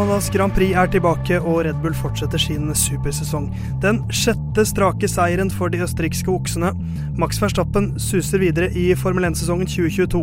Canadas 0.00 0.30
Grand 0.32 0.54
Prix 0.56 0.72
er 0.80 0.88
tilbake, 0.88 1.36
og 1.44 1.58
Red 1.66 1.82
Bull 1.82 1.92
fortsetter 1.92 2.40
sin 2.40 2.70
supersesong. 2.72 3.50
Den 3.82 3.98
sjette 4.08 4.64
strake 4.64 5.10
seieren 5.12 5.52
for 5.52 5.68
de 5.68 5.82
østerrikske 5.84 6.32
oksene. 6.32 6.70
Max 7.20 7.36
Verstappen 7.42 7.90
suser 8.00 8.40
videre 8.40 8.70
i 8.72 8.86
Formel 8.96 9.28
1-sesongen 9.28 9.68
2022. 9.68 10.22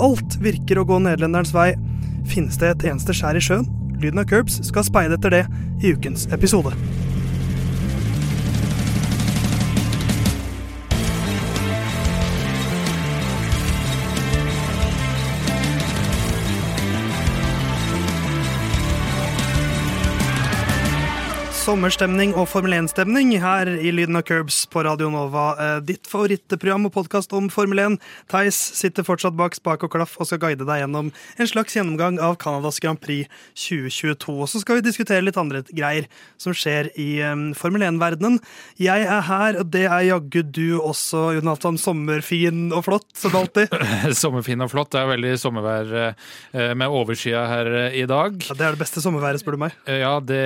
Alt 0.00 0.38
virker 0.40 0.80
å 0.80 0.86
gå 0.88 1.02
nederlenderens 1.04 1.52
vei. 1.52 1.74
Finnes 2.32 2.56
det 2.64 2.72
et 2.72 2.88
eneste 2.94 3.12
skjær 3.20 3.36
i 3.36 3.44
sjøen? 3.44 3.68
Lyden 4.00 4.24
av 4.24 4.30
Curbs 4.32 4.56
skal 4.70 4.88
speide 4.88 5.20
etter 5.20 5.36
det 5.36 5.44
i 5.84 5.92
ukens 5.92 6.24
episode. 6.32 6.72
Sommerstemning 21.70 22.32
og 22.34 22.48
Formel 22.50 22.72
1-stemning 22.74 23.28
her 23.38 23.68
i 23.78 23.92
Lyden 23.94 24.18
av 24.18 24.24
Curbs 24.26 24.56
på 24.72 24.82
Radio 24.82 25.06
Nova. 25.12 25.52
Eh, 25.54 25.76
ditt 25.86 26.08
favorittprogram 26.10 26.88
og 26.88 26.90
podkast 26.96 27.30
om 27.36 27.46
Formel 27.52 27.78
1. 27.78 27.98
Theis 28.32 28.56
sitter 28.74 29.04
fortsatt 29.06 29.36
bak 29.38 29.54
spak 29.54 29.84
og 29.86 29.92
klaff 29.92 30.16
og 30.18 30.26
skal 30.26 30.40
guide 30.42 30.66
deg 30.66 30.80
gjennom 30.80 31.12
en 31.14 31.50
slags 31.50 31.76
gjennomgang 31.76 32.18
av 32.18 32.34
Canadas 32.42 32.80
Grand 32.82 32.98
Prix 32.98 33.30
2022. 33.54 34.34
Og 34.34 34.50
så 34.50 34.62
skal 34.64 34.80
vi 34.80 34.84
diskutere 34.88 35.22
litt 35.22 35.38
andre 35.38 35.60
greier 35.68 36.08
som 36.42 36.56
skjer 36.56 36.88
i 36.98 37.06
Formel 37.60 37.86
1-verdenen. 37.86 38.40
Jeg 38.82 39.06
er 39.06 39.22
her, 39.28 39.60
og 39.62 39.70
det 39.70 39.84
er 39.84 40.08
jaggu 40.08 40.42
du 40.42 40.80
også, 40.80 41.36
Jonathan. 41.38 41.78
Sommerfin 41.78 42.74
og 42.74 42.88
flott, 42.88 43.06
som 43.14 43.38
alltid. 43.38 43.70
Sommerfin 44.24 44.66
og 44.66 44.72
flott. 44.74 44.90
Det 44.96 45.04
er 45.04 45.12
veldig 45.12 45.36
sommervær 45.44 45.94
eh, 46.02 46.74
med 46.74 46.98
overskya 46.98 47.46
her 47.54 47.72
i 47.94 48.02
dag. 48.10 48.42
Ja, 48.50 48.58
Det 48.58 48.68
er 48.72 48.74
det 48.74 48.82
beste 48.82 49.06
sommerværet, 49.06 49.44
spør 49.44 49.54
du 49.54 49.64
meg. 49.68 49.78
Ja, 49.86 50.16
det 50.18 50.42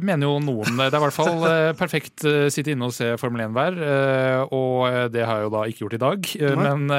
mener 0.00 0.30
jo 0.30 0.45
noen. 0.46 0.78
Det 0.78 0.86
er 0.88 0.98
i 0.98 1.02
hvert 1.02 1.14
fall 1.14 1.44
eh, 1.48 1.70
perfekt 1.78 2.24
å 2.26 2.34
sitte 2.52 2.72
inne 2.72 2.88
og 2.88 2.94
se 2.94 3.12
Formel 3.20 3.44
1-vær, 3.46 3.76
uh, 3.76 4.54
og 4.54 5.10
det 5.12 5.24
har 5.26 5.40
jeg 5.40 5.46
jo 5.46 5.52
da 5.54 5.62
ikke 5.68 5.84
gjort 5.84 5.96
i 5.96 6.02
dag. 6.02 6.30
men 6.56 6.94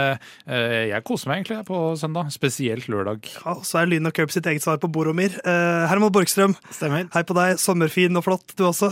jeg 0.47 1.03
koser 1.07 1.29
meg 1.29 1.41
egentlig 1.41 1.59
på 1.67 1.79
søndag, 1.99 2.29
spesielt 2.33 2.87
lørdag. 2.91 3.27
Ja, 3.43 3.55
Så 3.65 3.81
er 3.81 3.89
Lyn 3.89 4.09
og 4.09 4.15
Cup 4.15 4.31
sitt 4.33 4.47
eget 4.49 4.63
svar 4.63 4.79
på 4.81 4.89
Boromir. 4.91 5.35
Herman 5.45 6.13
Borgstrøm, 6.13 6.55
stemmer. 6.73 7.07
hei 7.13 7.23
på 7.27 7.35
deg. 7.37 7.57
Sommerfin 7.61 8.19
og 8.19 8.25
flott, 8.27 8.55
du 8.57 8.65
også. 8.67 8.91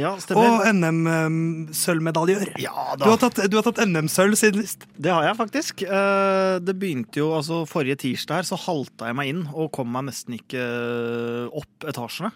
ja, 0.00 0.12
stemmer. 0.22 0.60
Og 0.60 0.66
NM-sølvmedaljør. 0.74 2.54
Ja, 2.62 2.74
da. 2.96 3.04
du 3.04 3.08
har 3.12 3.20
tatt, 3.22 3.40
tatt 3.70 3.82
NM-sølv 3.86 4.38
siden 4.40 4.66
sist. 4.66 4.88
Det 4.96 5.12
har 5.12 5.28
jeg 5.28 5.38
faktisk. 5.40 5.84
det 6.66 6.76
begynte 6.80 7.22
jo 7.22 7.32
altså 7.36 7.62
Forrige 7.70 8.00
tirsdag 8.04 8.40
her 8.40 8.48
så 8.48 8.58
halta 8.60 9.10
jeg 9.10 9.18
meg 9.18 9.32
inn 9.32 9.46
og 9.52 9.70
kom 9.74 9.90
meg 9.92 10.08
nesten 10.10 10.38
ikke 10.38 10.64
opp 11.60 11.88
etasjene 11.90 12.32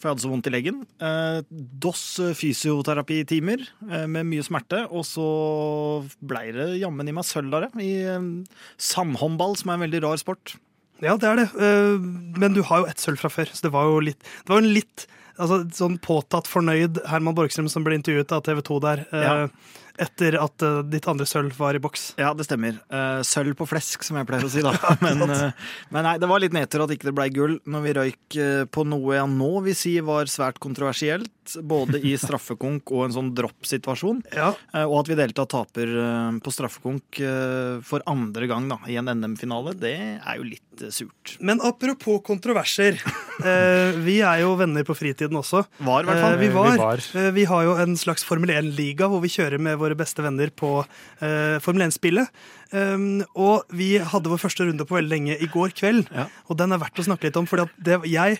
for 0.00 0.08
jeg 0.08 0.14
hadde 0.14 0.24
så 0.24 0.30
vondt 0.32 0.48
i 0.48 0.54
leggen. 0.54 0.80
Eh, 1.04 1.42
DOS 1.84 2.04
fysioterapitimer 2.38 3.62
eh, 3.90 4.06
med 4.08 4.28
mye 4.30 4.46
smerte, 4.46 4.86
og 4.88 5.04
så 5.04 5.28
blei 6.24 6.48
det 6.56 6.72
jammen 6.80 7.10
i 7.10 7.14
meg 7.16 7.28
sølv 7.28 7.58
av 7.58 7.66
det. 7.66 7.70
I 7.84 7.92
eh, 8.16 8.58
sandhåndball, 8.80 9.58
som 9.60 9.72
er 9.72 9.78
en 9.78 9.86
veldig 9.86 10.02
rar 10.06 10.20
sport. 10.22 10.56
Ja, 11.04 11.16
det 11.20 11.28
er 11.28 11.42
det. 11.42 11.48
Eh, 11.56 12.10
men 12.40 12.56
du 12.56 12.62
har 12.66 12.82
jo 12.82 12.90
ett 12.90 13.02
sølv 13.02 13.20
fra 13.20 13.32
før, 13.32 13.52
så 13.52 13.68
det 13.68 13.74
var 13.76 13.88
jo 13.88 14.00
litt 14.10 14.20
Det 14.20 14.52
var 14.52 14.64
en 14.64 14.72
litt 14.72 15.06
altså, 15.36 15.62
sånn 15.76 16.00
påtatt 16.04 16.48
fornøyd 16.50 17.02
Herman 17.08 17.36
Borgstrøm 17.36 17.68
som 17.72 17.84
ble 17.86 18.00
intervjuet 18.00 18.32
av 18.36 18.44
TV 18.48 18.64
2 18.66 18.80
der. 18.86 19.06
Eh, 19.12 19.28
ja 19.28 19.36
etter 20.00 20.36
at 20.40 20.64
uh, 20.64 20.80
ditt 20.86 21.06
andre 21.10 21.26
sølv 21.28 21.54
var 21.58 21.76
i 21.76 21.82
boks. 21.82 22.14
Ja, 22.20 22.32
det 22.36 22.46
stemmer. 22.48 22.78
Uh, 22.92 23.20
sølv 23.26 23.56
på 23.58 23.68
flesk, 23.68 24.04
som 24.06 24.18
jeg 24.20 24.28
pleier 24.28 24.46
å 24.46 24.52
si. 24.52 24.64
da. 24.64 24.74
Men, 25.04 25.24
uh, 25.28 25.70
men 25.92 26.06
nei, 26.06 26.16
det 26.20 26.28
var 26.30 26.42
litt 26.42 26.54
nedtur 26.56 26.84
at 26.84 26.94
ikke 26.94 27.10
det 27.10 27.16
ble 27.16 27.28
gull 27.34 27.56
når 27.70 27.84
vi 27.84 27.94
røyk 27.98 28.38
på 28.72 28.84
noe 28.88 29.16
jeg 29.16 29.30
nå 29.32 29.50
vil 29.64 29.76
si 29.76 29.94
var 30.04 30.30
svært 30.30 30.60
kontroversielt. 30.62 31.32
Både 31.62 32.00
i 32.02 32.14
straffekonk 32.20 32.92
og 32.94 33.06
en 33.06 33.16
sånn 33.16 33.32
dropp-situasjon. 33.36 34.22
Ja. 34.36 34.52
Og 34.86 34.96
at 35.02 35.10
vi 35.10 35.18
deltatt 35.18 35.50
taper 35.50 35.92
på 36.44 36.52
straffekonk 36.54 37.20
for 37.86 38.04
andre 38.10 38.46
gang 38.50 38.68
da, 38.70 38.78
i 38.90 38.98
en 39.00 39.10
NM-finale, 39.10 39.74
det 39.78 39.96
er 39.98 40.38
jo 40.38 40.46
litt 40.46 40.84
surt. 40.94 41.34
Men 41.44 41.60
apropos 41.66 42.20
kontroverser. 42.26 43.00
vi 44.06 44.20
er 44.20 44.42
jo 44.44 44.54
venner 44.60 44.86
på 44.86 44.96
fritiden 44.96 45.38
også. 45.40 45.64
Var, 45.80 46.04
i 46.04 46.10
hvert 46.10 46.22
fall. 46.22 46.38
Vi, 46.40 46.52
var. 46.54 46.70
vi, 46.70 46.84
var. 46.84 47.34
vi 47.36 47.48
har 47.50 47.66
jo 47.66 47.76
en 47.82 47.98
slags 48.00 48.24
Formel 48.26 48.54
1-liga 48.54 49.10
hvor 49.10 49.22
vi 49.24 49.32
kjører 49.32 49.60
med 49.62 49.80
våre 49.80 49.98
beste 49.98 50.24
venner 50.24 50.52
på 50.54 50.78
Formel 51.20 51.88
1-spillet. 51.88 52.30
Um, 52.70 53.22
og 53.34 53.66
vi 53.74 53.96
hadde 53.98 54.30
vår 54.30 54.38
første 54.38 54.62
runde 54.66 54.84
på 54.86 54.94
veldig 54.94 55.10
lenge 55.10 55.36
i 55.42 55.48
går 55.50 55.72
kveld, 55.74 56.04
ja. 56.14 56.28
og 56.46 56.58
den 56.60 56.70
er 56.70 56.78
verdt 56.78 57.00
å 57.02 57.06
snakke 57.08 57.26
litt 57.26 57.38
om. 57.40 57.48
fordi 57.50 57.66
at 57.66 57.80
det, 57.88 57.96
jeg, 58.06 58.38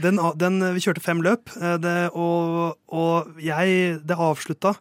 den, 0.00 0.20
den, 0.40 0.62
Vi 0.76 0.84
kjørte 0.86 1.04
fem 1.04 1.20
løp, 1.24 1.52
uh, 1.60 1.76
det, 1.80 1.96
og, 2.16 2.78
og 2.88 3.36
jeg 3.42 4.00
Det 4.00 4.16
avslutta 4.16 4.76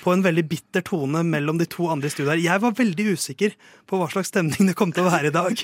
på 0.00 0.12
en 0.12 0.22
veldig 0.24 0.44
bitter 0.48 0.80
tone 0.86 1.20
mellom 1.26 1.58
de 1.60 1.66
to 1.68 1.86
andre 1.92 2.08
i 2.08 2.12
studio. 2.12 2.34
Jeg 2.40 2.60
var 2.62 2.72
veldig 2.78 3.04
usikker 3.12 3.52
på 3.88 3.98
hva 4.00 4.06
slags 4.08 4.30
stemning 4.32 4.70
det 4.70 4.74
kom 4.78 4.92
til 4.94 5.04
å 5.04 5.10
være 5.12 5.28
i 5.28 5.34
dag. 5.34 5.62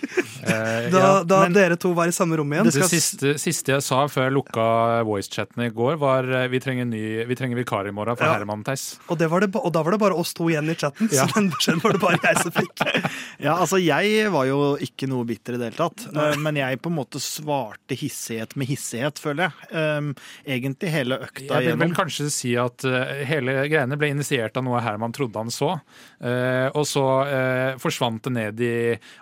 da, 0.92 1.00
da, 1.30 1.38
ja, 1.46 1.52
dere 1.54 1.78
to 1.80 1.94
var 1.96 2.10
i 2.10 2.14
samme 2.14 2.36
rom 2.36 2.52
igjen. 2.52 2.68
Det 2.68 2.88
siste, 2.90 3.34
siste, 3.40 3.72
jeg 3.72 3.84
sa 3.86 4.02
før 4.10 4.26
jeg 4.26 4.34
lukka 4.36 4.66
voicechatten 5.08 5.64
i 5.64 5.70
går, 5.72 5.96
var 6.02 6.28
eh, 6.28 6.48
vi 6.52 6.60
trenger, 6.60 6.88
ny, 6.90 7.02
vi 7.28 7.38
trenger 7.38 7.58
vikar 7.58 7.88
i 7.88 7.94
morgen 7.94 8.18
for 8.18 8.28
ja. 8.28 8.36
Herman 8.36 8.66
Theis. 8.66 8.98
Og, 9.08 9.16
og, 9.16 9.70
da 9.72 9.84
var 9.86 9.96
det 9.96 10.02
bare 10.04 10.18
oss 10.18 10.34
to 10.36 10.50
igjen 10.52 10.68
i 10.68 10.76
chatten, 10.76 11.08
ja. 11.14 11.24
så 11.24 11.38
den 11.38 11.48
beskjeden 11.54 11.82
var 11.86 11.96
det 11.96 12.02
bare 12.04 12.20
jeg 12.28 12.42
som 12.44 12.54
fikk. 12.58 12.84
ja, 13.46 13.56
altså 13.56 13.80
jeg 13.80 14.28
var 14.34 14.50
jo 14.50 14.60
ikke 14.84 15.08
noe 15.08 15.24
bitter 15.28 15.56
i 15.56 15.62
det 15.62 15.72
hele 15.72 15.80
tatt, 15.80 16.06
Eh, 16.18 16.36
men 16.42 16.56
jeg 16.58 16.80
på 16.82 16.90
en 16.90 16.96
måte 16.98 17.20
svarte 17.22 17.96
hissighet 17.96 18.54
med 18.58 18.68
hissighet, 18.68 19.20
føler 19.22 19.48
jeg. 19.48 19.68
Um, 19.72 20.08
egentlig 20.44 20.90
hele 20.92 21.18
økta 21.22 21.44
igjennom. 21.44 21.62
Jeg 21.62 21.76
vil 21.76 21.82
vel 21.84 21.94
kanskje 21.96 22.26
si 22.32 22.54
at 22.58 22.84
hele 23.28 23.54
greiene 23.70 23.98
ble 24.00 24.10
initiert 24.18 24.58
av 24.58 24.66
noe 24.66 24.82
Herman 24.82 25.14
trodde 25.14 25.40
han 25.40 25.52
så. 25.54 25.74
Uh, 26.18 26.68
og 26.74 26.84
så 26.88 27.06
uh, 27.28 27.78
forsvant 27.80 28.20
det 28.26 28.34
ned 28.34 28.62
i 28.64 28.74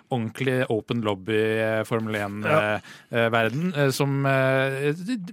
ordentlig 0.07 0.61
open 0.73 1.03
lobby 1.03 1.37
eh, 1.37 1.81
Formel 1.87 2.15
1-verden, 2.15 3.73
ja. 3.75 3.87
som 3.91 4.23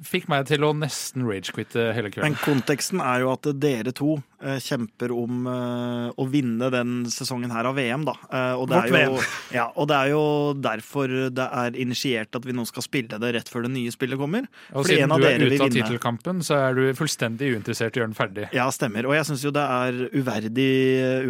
fikk 0.02 0.26
meg 0.32 0.48
til 0.48 0.66
å 0.66 0.72
nesten 0.74 1.22
rage-quitte 1.28 1.92
hele 1.94 2.10
kvelden. 2.10 2.34
Men 2.34 2.40
konteksten 2.42 3.02
er 3.04 3.22
jo 3.22 3.30
at 3.30 3.46
dere 3.62 3.94
to 3.94 4.16
kjemper 4.62 5.12
om 5.14 5.46
å 5.46 6.26
vinne 6.30 6.68
den 6.72 7.04
sesongen 7.12 7.52
her 7.54 7.68
av 7.68 7.76
VM, 7.78 8.04
da. 8.06 8.14
Og 8.58 8.66
det, 8.70 8.80
er 8.90 9.06
jo, 9.08 9.20
ja, 9.58 9.66
og 9.72 9.88
det 9.90 9.96
er 9.98 10.12
jo 10.12 10.24
derfor 10.58 11.12
det 11.34 11.46
er 11.46 11.78
initiert 11.80 12.36
at 12.36 12.46
vi 12.46 12.54
nå 12.56 12.66
skal 12.68 12.84
spille 12.86 13.20
det 13.20 13.32
rett 13.36 13.50
før 13.50 13.66
det 13.66 13.72
nye 13.74 13.92
spillet 13.94 14.20
kommer. 14.20 14.46
Og 14.72 14.84
Fordi 14.84 14.98
siden 14.98 15.14
du 15.14 15.26
er 15.28 15.44
ute 15.44 15.60
av 15.66 15.74
tittelkampen, 15.74 16.42
så 16.46 16.58
er 16.68 16.78
du 16.78 16.84
fullstendig 16.98 17.52
uinteressert 17.54 17.96
i 17.96 18.00
å 18.00 18.04
gjøre 18.04 18.12
den 18.12 18.18
ferdig. 18.18 18.46
Ja, 18.56 18.68
stemmer. 18.74 19.08
Og 19.08 19.16
jeg 19.16 19.28
syns 19.28 19.44
jo 19.46 19.52
det 19.54 19.64
er 19.64 20.00
uverdig 20.14 20.70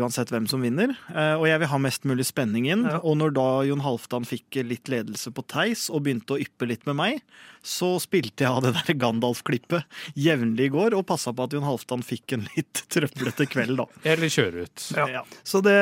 uansett 0.00 0.32
hvem 0.32 0.48
som 0.50 0.64
vinner. 0.64 0.94
Eh, 1.14 1.34
og 1.38 1.46
jeg 1.48 1.62
vil 1.62 1.72
ha 1.72 1.80
mest 1.82 2.08
mulig 2.08 2.26
spenning 2.28 2.68
inn. 2.70 2.86
Ja. 2.88 3.00
Og 3.02 3.18
når 3.20 3.34
da 3.38 3.48
Jon 3.68 3.84
Halvdan 3.84 4.28
fikk 4.28 4.60
litt 4.66 4.90
ledelse 4.92 5.32
på 5.34 5.44
Theis 5.50 5.88
og 5.90 6.06
begynte 6.06 6.36
å 6.36 6.40
yppe 6.42 6.68
litt 6.70 6.86
med 6.88 6.98
meg, 7.00 7.20
så 7.64 7.94
spilte 8.02 8.44
jeg 8.44 8.52
av 8.52 8.60
det 8.64 8.74
der 8.76 8.98
Gandalf-klippet 9.00 9.88
jevnlig 10.20 10.68
i 10.68 10.74
går 10.74 10.96
og 10.98 11.06
passa 11.08 11.32
på 11.32 11.46
at 11.46 11.54
Jon 11.56 11.64
Halvdan 11.64 12.04
fikk 12.04 12.36
en 12.36 12.44
litt 12.52 12.84
trøblete 13.12 13.46
kveld, 13.50 13.76
da. 13.80 13.86
Eller 14.14 14.32
kjøre 14.32 14.66
ut. 14.66 14.86
Ja. 14.96 15.06
ja. 15.20 15.22
Det, 15.64 15.76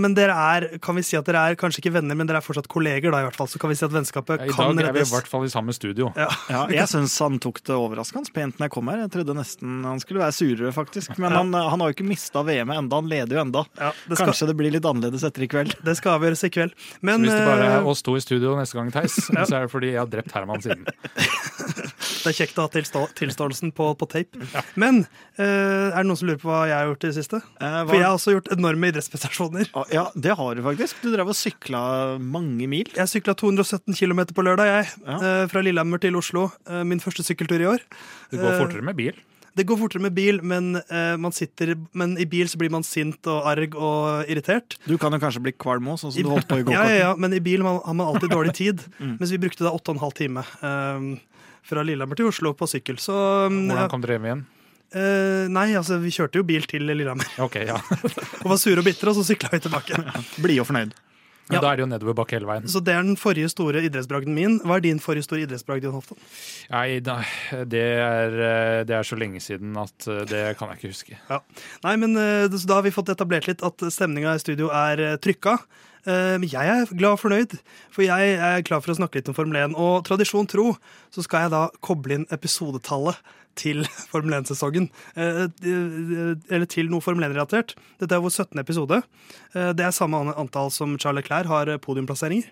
men 0.00 0.16
dere 0.16 0.34
er, 0.54 0.66
kan 0.84 0.98
vi 0.98 1.04
si 1.06 1.18
at 1.18 1.26
dere 1.28 1.42
er 1.50 1.58
kanskje 1.58 1.82
ikke 1.82 1.94
venner, 1.96 2.18
men 2.18 2.28
dere 2.28 2.42
er 2.42 2.46
fortsatt 2.46 2.68
kolleger, 2.70 3.10
da 3.14 3.22
i 3.22 3.28
hvert 3.28 3.38
fall. 3.38 3.50
Så 3.50 3.60
kan 3.62 3.72
vi 3.72 3.78
si 3.78 3.86
at 3.86 3.94
vennskapet 3.94 4.44
ja, 4.44 4.50
kan 4.54 4.72
reddes. 4.72 4.80
I 4.80 4.82
dag 4.82 4.90
er 4.90 4.98
vi 4.98 5.04
i 5.04 5.12
hvert 5.14 5.30
fall 5.30 5.46
i 5.46 5.52
samme 5.52 5.76
studio. 5.76 6.10
Ja, 6.18 6.28
ja 6.52 6.64
jeg 6.80 6.90
syns 6.92 7.16
han 7.22 7.40
tok 7.42 7.62
det 7.64 7.76
overraskende 7.76 8.34
pent 8.34 8.60
når 8.60 8.68
jeg 8.68 8.74
kom 8.76 8.92
her. 8.92 9.04
Jeg 9.04 9.14
trodde 9.18 9.38
nesten 9.38 9.82
han 9.84 10.02
skulle 10.02 10.22
være 10.22 10.36
surere, 10.36 10.72
faktisk. 10.74 11.16
Men 11.22 11.36
han, 11.36 11.52
han, 11.54 11.80
har 11.80 11.90
jo 11.90 11.96
ikke 11.96 12.08
mista 12.08 12.44
VM-et 12.46 12.80
enda, 12.80 13.00
han 13.00 13.10
leder 13.10 13.38
jo 13.38 13.44
enda. 13.44 13.64
Det 13.74 14.16
skal, 14.16 14.28
kanskje 14.28 14.50
det 14.50 14.56
blir 14.58 14.74
litt 14.74 14.86
annerledes 14.88 15.26
etter 15.26 15.46
i 15.46 15.50
kveld. 15.50 15.76
Det 15.84 15.96
skal 15.98 16.18
avgjøres 16.18 16.46
i 16.46 16.52
kveld. 16.54 16.76
Men, 17.00 17.20
så 17.20 17.26
hvis 17.26 17.34
det 17.34 17.48
bare 17.48 17.68
er 17.68 17.76
eh, 17.80 17.90
oss 17.90 18.04
to 18.04 18.16
i 18.18 18.22
studio 18.24 18.54
neste 18.58 18.78
gang, 18.78 18.92
Theis, 18.94 19.18
så 19.28 19.44
er 19.44 19.66
det 19.66 19.72
fordi 19.72 19.94
jeg 19.94 20.02
har 20.02 20.10
drept 20.10 20.34
Herman 20.36 20.64
siden. 20.64 20.86
Det 22.24 22.32
er 22.32 22.38
kjekt 22.38 22.58
å 22.58 22.66
ha 22.66 23.08
tilståelsen 23.18 23.72
på, 23.76 23.90
på 24.00 24.08
tape. 24.10 24.40
Ja. 24.54 24.62
Men 24.80 25.02
uh, 25.38 25.92
er 25.92 25.98
det 25.98 26.06
noen 26.08 26.20
som 26.20 26.30
lurer 26.30 26.40
på 26.40 26.48
hva 26.50 26.62
jeg 26.70 26.76
har 26.78 26.88
gjort 26.90 27.04
i 27.04 27.10
det 27.10 27.16
siste? 27.18 27.40
Eh, 27.60 27.76
For 27.90 27.98
jeg 27.98 28.06
har 28.06 28.16
også 28.16 28.36
gjort 28.36 28.48
enorme 28.54 28.90
idrettsprestasjoner. 28.92 29.68
Ja, 29.94 30.06
det 30.14 30.38
har 30.38 30.56
du 30.56 30.64
faktisk. 30.64 31.02
Du 31.04 31.10
drev 31.12 31.34
og 31.34 31.38
sykla 31.38 31.82
mange 32.22 32.68
mil. 32.70 32.88
Jeg 32.96 33.12
sykla 33.12 33.36
217 33.38 33.92
km 33.98 34.24
på 34.32 34.46
lørdag, 34.46 34.72
jeg. 34.72 34.90
Ja. 35.04 35.20
Uh, 35.20 35.44
fra 35.52 35.64
Lillehammer 35.64 36.02
til 36.02 36.16
Oslo. 36.18 36.48
min 36.88 37.02
første 37.02 37.24
sykkeltur 37.26 37.60
i 37.60 37.70
år. 37.76 37.86
Det 38.32 38.40
går 38.40 38.60
fortere 38.64 38.84
med 38.84 38.98
bil? 38.98 39.16
Det 39.54 39.62
går 39.68 39.78
fortere 39.78 40.02
med 40.02 40.14
bil, 40.16 40.40
men, 40.42 40.74
sitter, 41.30 41.76
men, 41.94 42.16
i 42.18 42.26
bil 42.26 42.48
så 42.50 42.58
blir 42.58 42.72
man 42.74 42.82
sint 42.82 43.28
og 43.30 43.46
arg 43.46 43.76
og 43.78 44.30
irritert. 44.30 44.74
Du 44.82 44.96
kan 44.98 45.14
jo 45.14 45.20
kanskje 45.22 45.44
bli 45.44 45.52
kvalm 45.54 45.92
òg, 45.92 46.00
sånn 46.00 46.10
som 46.10 46.18
I, 46.18 46.24
du 46.26 46.32
holdt 46.32 46.48
på 46.50 46.58
i 46.58 46.64
går. 46.66 46.74
Ja, 46.78 46.88
ja, 46.90 46.96
ja, 47.04 47.12
men 47.14 47.36
i 47.36 47.42
bil 47.44 47.62
har 47.62 47.94
man 47.94 48.08
alltid 48.08 48.34
dårlig 48.34 48.56
tid. 48.58 48.82
mm. 48.98 49.14
Mens 49.20 49.30
vi 49.30 49.38
brukte 49.46 49.62
da 49.62 49.70
åtte 49.70 49.92
og 49.92 50.00
en 50.00 50.02
halv 50.02 50.18
time. 50.18 50.42
Um, 50.58 51.06
fra 51.64 51.84
Lillehammer 51.86 52.18
til 52.18 52.28
Oslo 52.30 52.52
på 52.56 52.68
sykkel. 52.70 53.00
Så, 53.02 53.14
um, 53.48 53.64
Hvordan 53.70 53.90
kom 53.92 54.04
dere 54.04 54.18
hjem 54.18 54.28
igjen? 54.28 54.44
Uh, 54.94 55.48
nei, 55.50 55.72
altså 55.74 55.98
vi 55.98 56.12
kjørte 56.14 56.38
jo 56.38 56.46
bil 56.46 56.68
til 56.70 56.86
Lillehammer. 56.86 57.26
Ok, 57.46 57.58
ja. 57.66 57.80
og 58.44 58.52
var 58.52 58.60
sure 58.60 58.82
og 58.82 58.86
bitre, 58.86 59.10
og 59.10 59.18
så 59.18 59.26
sykla 59.32 59.54
vi 59.56 59.64
tilbake. 59.64 59.98
Blide 60.44 60.62
og 60.64 60.70
fornøyd. 60.70 60.94
Ja. 61.52 61.58
da 61.60 61.74
er 61.74 61.76
det 61.76 61.82
jo 61.82 61.86
nedoverbakke 61.90 62.38
hele 62.38 62.46
veien. 62.48 62.68
Så 62.72 62.80
det 62.80 62.94
er 62.94 63.02
den 63.04 63.18
forrige 63.20 63.50
store 63.52 63.82
idrettsbragden 63.84 64.32
min. 64.32 64.54
Hva 64.64 64.78
er 64.78 64.84
din 64.86 65.00
forrige 65.02 65.26
store 65.26 65.42
idrettsbragd, 65.44 65.84
Jon 65.84 65.98
Hofton? 65.98 66.16
Nei, 66.72 67.02
det, 67.04 67.82
er, 68.00 68.36
eh, 68.46 68.78
det 68.88 68.96
er 68.96 69.04
så 69.04 69.18
lenge 69.20 69.42
siden 69.44 69.76
at 69.76 70.06
eh, 70.08 70.22
det 70.30 70.40
kan 70.56 70.72
jeg 70.72 70.80
ikke 70.80 70.92
huske. 70.94 71.18
Nei, 71.84 71.94
men 72.00 72.16
så 72.16 72.62
Da 72.64 72.78
har 72.78 72.86
vi 72.86 72.94
fått 72.96 73.12
etablert 73.12 73.50
litt 73.50 73.60
at 73.60 73.84
stemninga 73.92 74.32
i 74.32 74.40
studio 74.40 74.72
er 74.72 75.04
trykka. 75.20 75.58
Eh, 76.06 76.34
Men 76.38 76.48
jeg 76.48 76.68
er 76.68 76.90
glad 76.94 77.16
og 77.16 77.20
fornøyd, 77.22 77.54
for 77.94 78.02
jeg 78.04 78.34
er 78.36 78.62
klar 78.66 78.82
for 78.84 78.92
å 78.92 78.98
snakke 78.98 79.20
litt 79.20 79.28
om 79.30 79.36
Formel 79.36 79.56
1. 79.70 79.76
Og 79.80 80.04
tradisjon 80.04 80.46
tro 80.50 80.74
så 81.14 81.24
skal 81.24 81.46
jeg 81.46 81.54
da 81.54 81.62
koble 81.84 82.18
inn 82.20 82.26
episodetallet 82.34 83.16
til 83.56 83.84
Formel 84.12 84.34
1-sesongen. 84.40 84.90
Eh, 85.16 85.46
Eller 86.50 86.66
til 86.66 86.90
noe 86.90 87.00
Formel 87.04 87.28
1-relatert. 87.30 87.76
Dette 88.02 88.16
er 88.18 88.20
vår 88.24 88.34
17. 88.34 88.58
episode. 88.60 89.02
Eh, 89.54 89.72
Det 89.72 89.86
er 89.86 89.94
samme 89.96 90.20
antall 90.34 90.70
som 90.74 90.98
Charles 90.98 91.22
Leclerc 91.24 91.46
har 91.48 91.72
podiumplasseringer. 91.78 92.50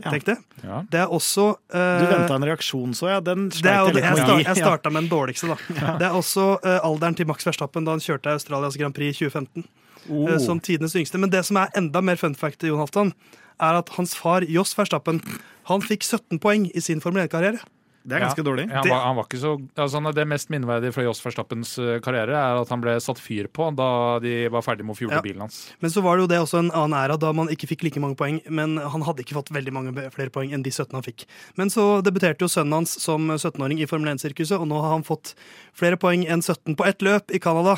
Ja. 0.00 0.12
Tenk 0.14 0.24
det. 0.24 0.36
Ja. 0.62 0.76
Det 0.88 1.00
er 1.02 1.10
også 1.12 1.48
uh, 1.74 1.98
Du 2.00 2.04
venta 2.06 2.36
en 2.38 2.44
reaksjon, 2.46 2.92
så 2.94 3.08
jeg. 3.10 3.24
Den 3.26 3.48
det 3.50 3.58
er 3.58 3.82
sleit 3.82 3.96
det, 3.96 4.02
jeg 4.04 4.16
start, 4.20 4.28
med. 4.30 4.44
jeg 4.46 4.56
starta 4.62 4.92
med 4.94 5.02
den 5.02 5.10
dårligste, 5.10 5.48
da. 5.50 5.56
Det 5.98 6.06
er 6.06 6.14
også 6.16 6.44
uh, 6.62 6.76
alderen 6.86 7.16
til 7.18 7.26
Max 7.28 7.44
Verstappen 7.44 7.84
da 7.84 7.96
han 7.96 8.00
kjørte 8.04 8.30
Australias 8.36 8.78
Grand 8.80 8.94
Prix 8.96 9.18
i 9.18 9.26
2015. 9.26 9.66
Oh. 10.08 10.28
eh, 10.30 10.38
Som 10.38 10.60
tidenes 10.60 10.96
yngste. 10.96 11.18
Men 11.20 11.30
det 11.30 11.44
som 11.44 11.56
er 11.60 11.68
enda 11.76 12.00
mer 12.00 12.16
fun 12.16 12.34
fact, 12.34 12.62
Jon 12.62 12.78
Halvdan, 12.80 13.12
er 13.60 13.80
at 13.82 13.90
hans 13.98 14.14
far 14.16 14.46
Joss 14.48 14.72
Verstappen 14.78 15.20
han 15.68 15.82
fikk 15.84 16.02
17 16.06 16.38
poeng 16.40 16.70
i 16.74 16.80
sin 16.80 17.00
Formel 17.04 17.26
1-karriere. 17.26 17.60
Det 18.00 18.16
er 18.16 18.22
ganske 18.24 18.40
dårlig. 18.42 18.62
Ja, 18.70 18.80
han, 18.80 18.88
var, 18.88 19.00
han 19.04 19.16
var 19.18 19.26
ikke 19.28 19.38
så, 19.42 19.50
altså, 19.76 20.00
det 20.16 20.24
mest 20.24 20.48
minneverdige 20.48 20.94
fra 20.96 21.02
Joss 21.04 21.20
Verstappens 21.20 21.74
eh, 21.78 21.98
karriere 22.00 22.32
er 22.32 22.60
at 22.62 22.70
han 22.72 22.80
ble 22.80 22.94
satt 23.04 23.20
fyr 23.20 23.44
på 23.52 23.66
da 23.76 24.16
de 24.24 24.48
var 24.48 24.64
ferdig 24.64 24.86
med 24.88 24.94
å 24.94 24.98
fjorde 25.02 25.18
Ja. 25.18 25.20
bilen 25.26 25.44
hans. 25.44 25.58
Men 25.84 25.92
så 25.92 26.00
var 26.00 26.16
det 26.16 26.24
jo 26.24 26.30
det 26.32 26.38
også 26.40 26.62
en 26.62 26.70
annen 26.72 26.96
æra 26.96 27.18
da 27.20 27.34
man 27.36 27.52
ikke 27.52 27.68
fikk 27.68 27.84
like 27.84 28.00
mange 28.00 28.16
poeng. 28.16 28.40
Men 28.48 28.78
han 28.80 29.04
hadde 29.04 29.20
ikke 29.20 29.36
fått 29.36 29.52
veldig 29.52 29.74
mange 29.76 29.92
flere 30.16 30.32
poeng 30.32 30.54
enn 30.56 30.64
de 30.64 30.72
17 30.72 30.96
han 30.96 31.04
fikk. 31.04 31.26
Men 31.60 31.68
så 31.68 32.00
debuterte 32.06 32.40
jo 32.40 32.48
sønnen 32.48 32.78
hans 32.80 32.96
som 33.04 33.28
17-åring 33.36 33.84
i 33.84 33.90
Formel 33.90 34.14
1-sirkuset, 34.16 34.56
og 34.56 34.64
nå 34.72 34.80
har 34.80 34.96
han 34.96 35.04
fått 35.04 35.34
flere 35.76 36.00
poeng 36.00 36.24
enn 36.24 36.40
17 36.40 36.78
på 36.80 36.88
ett 36.88 37.04
løp 37.04 37.28
i 37.36 37.42
Canada. 37.42 37.76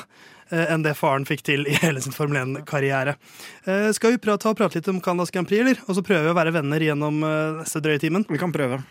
Eh, 0.53 0.67
Enn 0.73 0.85
det 0.85 0.95
faren 0.99 1.25
fikk 1.29 1.43
til 1.49 1.67
i 1.67 1.75
hele 1.83 2.03
sin 2.05 2.15
Formel 2.15 2.39
1-karriere. 2.43 3.17
Eh, 3.67 3.89
Skal 3.97 4.15
vi 4.17 4.23
prate, 4.23 4.45
ta 4.45 4.53
og 4.55 4.59
prate 4.61 4.79
litt 4.79 4.91
om 4.93 5.01
Canadas 5.05 5.33
Grand 5.35 5.49
Prix, 5.49 5.65
eller? 5.65 5.81
Og 5.89 5.97
så 5.99 6.05
prøver 6.07 6.29
vi 6.29 6.35
å 6.35 6.39
være 6.39 6.55
venner 6.59 6.85
gjennom 6.87 7.23
eh, 7.27 7.63
neste 7.63 7.83
drøye 7.85 8.03
timen. 8.03 8.27
Vi 8.31 8.41
kan 8.41 8.53
prøve. 8.55 8.83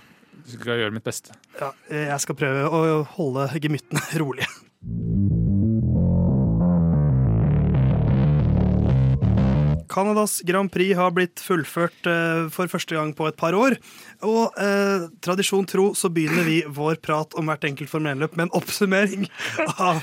Skal 0.50 0.82
gjøre 0.82 0.96
mitt 0.96 1.06
beste. 1.06 1.36
Ja, 1.60 1.70
jeg 1.94 2.20
skal 2.24 2.38
prøve 2.40 2.66
å 2.74 3.04
holde 3.16 3.48
gemyttene 3.62 4.02
rolige. 4.24 4.50
Canadas 9.92 10.38
Grand 10.48 10.72
Prix 10.72 10.96
har 10.98 11.12
blitt 11.16 11.42
fullført 11.44 12.08
eh, 12.10 12.46
for 12.54 12.72
første 12.72 12.96
gang 12.96 13.12
på 13.18 13.28
et 13.30 13.38
par 13.40 13.56
år. 13.58 13.76
Og 14.28 14.56
eh, 14.62 15.08
tradisjon 15.26 15.68
tro 15.70 15.90
så 15.98 16.10
begynner 16.14 16.48
vi 16.48 16.62
vår 16.72 17.02
prat 17.04 17.36
om 17.40 17.52
hvert 17.52 17.68
enkelt 17.68 17.92
Formel 17.92 18.16
1-løp 18.16 18.38
med 18.40 18.48
en 18.48 18.56
oppsummering 18.62 19.28
av 19.92 20.00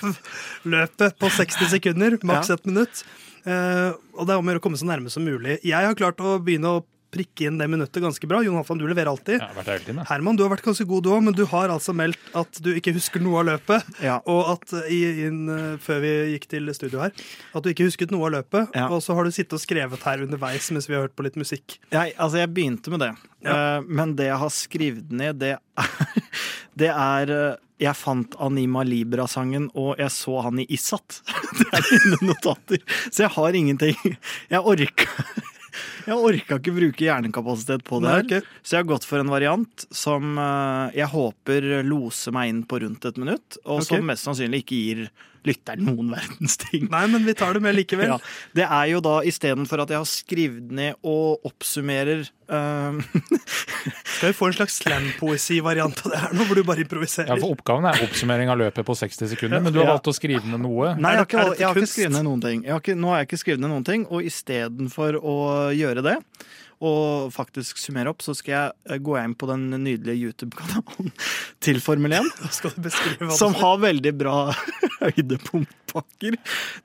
løpet 0.68 1.16
på 1.22 1.32
60 1.38 1.72
sekunder, 1.78 2.18
maks 2.22 2.52
Ja. 2.52 2.58
ett 2.58 2.68
minutt. 2.68 3.02
Eh, 3.48 3.90
og 4.18 4.26
det 4.28 4.34
er 4.34 4.38
om 4.42 4.48
å 4.48 4.52
gjøre 4.52 4.60
å 4.60 4.66
komme 4.68 4.80
så 4.80 4.88
nærme 4.88 5.10
som 5.12 5.24
mulig. 5.24 5.58
Jeg 5.64 5.88
har 5.88 5.96
klart 5.98 6.20
å 6.20 6.36
begynne 6.42 6.76
å 6.78 6.84
prikke 7.14 7.46
inn 7.48 7.58
det 7.60 7.68
minuttet 7.70 8.02
ganske 8.04 8.28
bra. 8.28 8.40
Jon 8.44 8.58
Halvdan, 8.58 8.80
du 8.80 8.88
leverer 8.88 9.10
alltid. 9.10 9.42
Tiden. 9.64 10.00
Herman, 10.08 10.36
du 10.36 10.44
har 10.44 10.52
vært 10.52 10.64
ganske 10.66 10.84
god 10.88 11.06
du 11.06 11.10
òg, 11.14 11.22
men 11.24 11.36
du 11.36 11.44
har 11.48 11.72
altså 11.72 11.94
meldt 11.96 12.20
at 12.36 12.60
du 12.64 12.70
ikke 12.76 12.92
husker 12.96 13.22
noe 13.24 13.40
av 13.42 13.48
løpet. 13.52 13.88
Ja. 14.04 14.18
Og 14.28 14.52
at 14.54 14.74
eh, 14.82 14.90
i, 14.94 15.00
inn, 15.28 15.44
eh, 15.52 15.78
før 15.82 16.02
vi 16.04 16.12
gikk 16.34 16.48
til 16.52 16.72
studio 16.76 17.02
her, 17.04 17.14
at 17.56 17.64
du 17.64 17.70
ikke 17.72 17.88
husket 17.88 18.12
noe 18.14 18.28
av 18.28 18.36
løpet. 18.38 18.76
Ja. 18.76 18.88
Og 18.92 19.02
så 19.04 19.16
har 19.16 19.24
du 19.24 19.34
sittet 19.34 19.56
og 19.56 19.64
skrevet 19.64 20.04
her 20.04 20.24
underveis 20.26 20.68
mens 20.74 20.90
vi 20.90 20.98
har 20.98 21.06
hørt 21.06 21.16
på 21.18 21.26
litt 21.26 21.38
musikk. 21.40 21.78
Jeg, 21.94 22.14
altså, 22.16 22.42
jeg 22.42 22.52
begynte 22.52 22.92
med 22.92 23.04
det. 23.06 23.12
Ja. 23.46 23.56
Eh, 23.56 23.88
men 23.88 24.16
det 24.18 24.28
jeg 24.28 24.42
har 24.44 24.54
skrevet 24.54 25.14
ned, 25.22 25.40
det, 25.40 25.56
det 26.80 26.92
er 26.92 27.34
Jeg 27.78 27.94
fant 27.94 28.32
Anima 28.42 28.82
Libra-sangen, 28.82 29.68
og 29.78 30.00
jeg 30.02 30.10
så 30.10 30.40
han 30.48 30.58
i 30.58 30.66
Issat. 30.74 31.20
Det 31.58 31.68
er 31.74 31.84
mine 31.86 32.32
notater. 32.32 32.82
Så 33.06 33.22
jeg 33.24 33.30
har 33.36 33.54
ingenting. 33.54 34.16
Jeg 34.50 34.60
orka 34.66 35.06
jeg 36.06 36.16
orka 36.30 36.58
ikke 36.58 36.74
bruke 36.76 37.06
hjernekapasitet 37.06 37.84
på 37.86 38.00
det 38.02 38.08
Nei, 38.08 38.18
her. 38.18 38.26
ok. 38.42 38.60
Så 38.62 38.76
jeg 38.76 38.84
har 38.84 38.90
gått 38.92 39.08
for 39.08 39.22
en 39.22 39.32
variant 39.32 39.88
som 39.94 40.38
eh, 40.42 40.98
jeg 40.98 41.12
håper 41.14 41.70
loser 41.86 42.36
meg 42.36 42.52
inn 42.52 42.62
på 42.68 42.82
rundt 42.84 43.08
et 43.08 43.20
minutt, 43.20 43.58
og 43.64 43.82
okay. 43.82 43.90
som 43.90 44.08
mest 44.12 44.28
sannsynlig 44.28 44.64
ikke 44.64 44.82
gir 44.82 45.04
lytteren 45.46 45.84
noen 45.86 46.10
verdens 46.14 46.56
ting. 46.60 46.88
Nei, 46.90 47.04
men 47.12 47.26
vi 47.26 47.34
tar 47.38 47.54
det 47.56 47.62
med 47.64 47.76
likevel. 47.78 48.08
Ja, 48.08 48.16
det 48.56 48.64
er 48.64 48.86
jo 48.88 49.00
da 49.04 49.18
istedenfor 49.26 49.82
at 49.82 49.90
jeg 49.92 50.00
har 50.00 50.08
skrevet 50.08 50.70
ned 50.74 50.96
og 51.06 51.44
oppsummerer 51.46 52.22
eh, 52.24 53.00
Skal 54.16 54.30
vi 54.30 54.36
få 54.38 54.48
en 54.48 54.56
slags 54.56 54.78
slampoesi-variant 54.80 56.00
av 56.06 56.14
det 56.14 56.22
her 56.22 56.36
nå, 56.38 56.46
hvor 56.48 56.58
du 56.58 56.64
bare 56.66 56.82
improviserer? 56.86 57.28
Ja, 57.30 57.36
for 57.42 57.54
Oppgaven 57.58 57.88
er 57.90 58.00
oppsummering 58.06 58.50
av 58.52 58.60
løpet 58.62 58.86
på 58.88 58.96
60 58.98 59.32
sekunder, 59.34 59.62
men 59.64 59.74
du 59.74 59.82
har 59.82 59.90
valgt 59.92 60.08
å 60.10 60.16
skrive 60.16 60.42
ned 60.48 60.64
noe. 60.64 60.94
Nei, 60.96 61.14
jeg 61.18 61.24
har, 61.24 61.28
ikke, 61.28 61.44
jeg 61.60 61.68
har 61.68 61.82
ikke 61.82 61.92
skrevet 61.92 62.16
ned 62.16 62.26
noen 62.30 62.44
ting. 62.44 62.64
Jeg 62.64 62.74
har 62.74 62.82
ikke, 62.82 62.96
nå 62.98 63.12
har 63.12 63.22
jeg 63.22 63.30
ikke 63.30 63.42
skrevet 63.44 63.64
ned 63.64 63.74
noen 63.74 63.86
ting, 63.86 64.06
og 64.08 64.30
istedenfor 64.32 65.20
å 65.20 65.36
gjøre 65.76 66.06
det, 66.08 66.16
og 66.84 67.32
faktisk 67.34 67.80
summere 67.80 68.12
opp, 68.12 68.22
så 68.22 68.34
skal 68.38 68.52
jeg 68.54 68.74
eh, 68.94 69.00
gå 69.02 69.16
inn 69.20 69.34
på 69.38 69.48
den 69.50 69.66
nydelige 69.72 70.28
YouTube-kanalen 70.28 71.10
til 71.64 71.80
Formel 71.82 72.14
1. 72.20 72.28
Skal 72.54 72.74
du 72.76 72.82
beskrive 72.86 73.30
Som 73.38 73.56
har 73.58 73.80
veldig 73.82 74.12
bra 74.20 74.36
høydepunktpakker. 75.02 76.38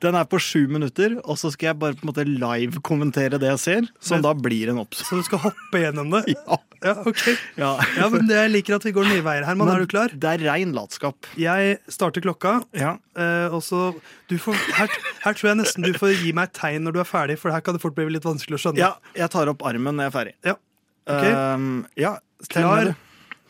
Den 0.04 0.18
er 0.18 0.30
på 0.30 0.42
sju 0.42 0.66
minutter, 0.72 1.20
og 1.24 1.38
så 1.42 1.54
skal 1.54 1.72
jeg 1.72 1.82
bare 1.84 1.98
på 1.98 2.08
en 2.08 2.14
måte 2.14 2.28
live-kommentere 2.28 3.42
det 3.42 3.54
jeg 3.54 3.64
ser, 3.64 3.92
som 4.02 4.24
da 4.26 4.34
blir 4.38 4.74
en 4.74 4.82
oppsummering. 4.84 5.10
Så 5.10 5.22
du 5.22 5.28
skal 5.30 5.46
hoppe 5.50 5.86
gjennom 5.86 6.14
det? 6.18 6.26
Ja. 6.34 6.58
Ja, 6.84 6.94
ok. 7.08 7.22
Ja. 7.60 7.70
Ja, 8.00 8.10
men 8.12 8.28
Jeg 8.30 8.52
liker 8.52 8.76
at 8.78 8.84
vi 8.88 8.92
går 8.96 9.08
nye 9.08 9.24
veier. 9.26 9.46
Herman, 9.48 9.68
Men 9.70 9.76
er 9.78 9.86
du 9.86 9.92
klar? 9.94 10.12
Det 10.14 10.30
er 10.34 10.44
rein 10.52 10.74
latskap. 10.76 11.30
Jeg 11.40 11.78
starter 11.92 12.24
klokka. 12.26 12.58
Ja. 12.78 12.98
Eh, 13.16 13.48
og 13.54 13.64
så 13.66 13.94
du 14.32 14.36
får, 14.42 14.58
her, 14.80 14.92
her 15.24 15.38
tror 15.40 15.52
jeg 15.54 15.60
nesten 15.62 15.86
du 15.88 15.94
får 15.98 16.16
gi 16.20 16.34
meg 16.36 16.50
et 16.52 16.56
tegn 16.60 16.84
når 16.88 16.98
du 16.98 17.02
er 17.04 17.10
ferdig, 17.10 17.40
for 17.42 17.54
her 17.56 17.64
kan 17.64 17.78
det 17.78 17.84
fort 17.84 17.96
bli 17.98 18.08
litt 18.12 18.28
vanskelig 18.28 18.60
å 18.60 18.64
skjønne. 18.66 18.82
ja, 18.84 18.92
jeg 19.18 19.32
tar 19.34 19.52
opp 19.52 19.64
armen 19.68 19.96
når 20.00 20.08
jeg 20.10 20.14
er 20.14 20.18
ferdig. 20.20 20.36
Ja. 20.52 20.56
Ok. 21.04 21.26
Ehm, 21.32 21.72
ja, 22.00 22.14
Klar, 22.52 22.94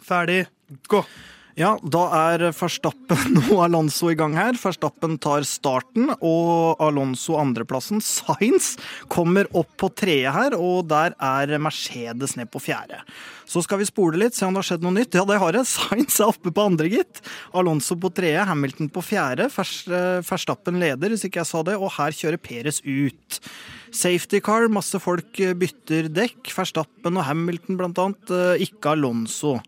ferdig, 0.05 0.43
gå. 0.91 1.03
Ja, 1.53 1.75
da 1.85 2.07
er 2.17 2.47
Verstappen 2.57 3.37
og 3.53 3.59
Alonso 3.67 4.09
i 4.09 4.17
gang 4.17 4.33
her. 4.33 4.57
Verstappen 4.57 5.19
tar 5.21 5.45
starten, 5.45 6.09
og 6.17 6.81
Alonso 6.81 7.37
andreplassen. 7.37 8.01
Sainz 8.01 8.71
kommer 9.13 9.45
opp 9.53 9.75
på 9.77 9.91
tredje 9.93 10.33
her, 10.33 10.57
og 10.57 10.87
der 10.89 11.13
er 11.21 11.53
Mercedes 11.61 12.33
ned 12.39 12.49
på 12.49 12.61
fjerde. 12.63 13.03
Så 13.45 13.61
skal 13.61 13.83
vi 13.83 13.85
spole 13.85 14.17
litt, 14.17 14.33
se 14.33 14.47
om 14.47 14.55
det 14.55 14.63
har 14.63 14.69
skjedd 14.71 14.87
noe 14.87 14.97
nytt. 14.97 15.13
Ja, 15.13 15.27
det 15.29 15.37
har 15.43 15.53
det. 15.53 15.65
Sainz 15.75 16.17
er 16.17 16.33
oppe 16.33 16.49
på 16.49 16.65
andre, 16.65 16.89
gitt. 16.89 17.21
Alonso 17.53 17.99
på 18.01 18.09
tredje, 18.17 18.49
Hamilton 18.49 18.89
på 18.89 19.05
fjerde. 19.05 19.51
Eh, 19.53 20.25
Verstappen 20.25 20.81
leder, 20.81 21.13
hvis 21.13 21.29
ikke 21.29 21.43
jeg 21.43 21.53
sa 21.53 21.61
det, 21.69 21.77
og 21.77 21.93
her 21.99 22.17
kjører 22.17 22.41
Peres 22.41 22.81
ut. 22.81 23.41
Safety 23.93 24.41
car, 24.41 24.71
masse 24.73 24.97
folk 24.97 25.37
eh, 25.37 25.53
bytter 25.53 26.09
dekk. 26.09 26.49
Verstappen 26.57 27.21
og 27.21 27.29
Hamilton 27.29 27.77
blant 27.77 28.07
annet, 28.07 28.33
eh, 28.33 28.69
ikke 28.71 28.97
Alonso. 28.97 29.59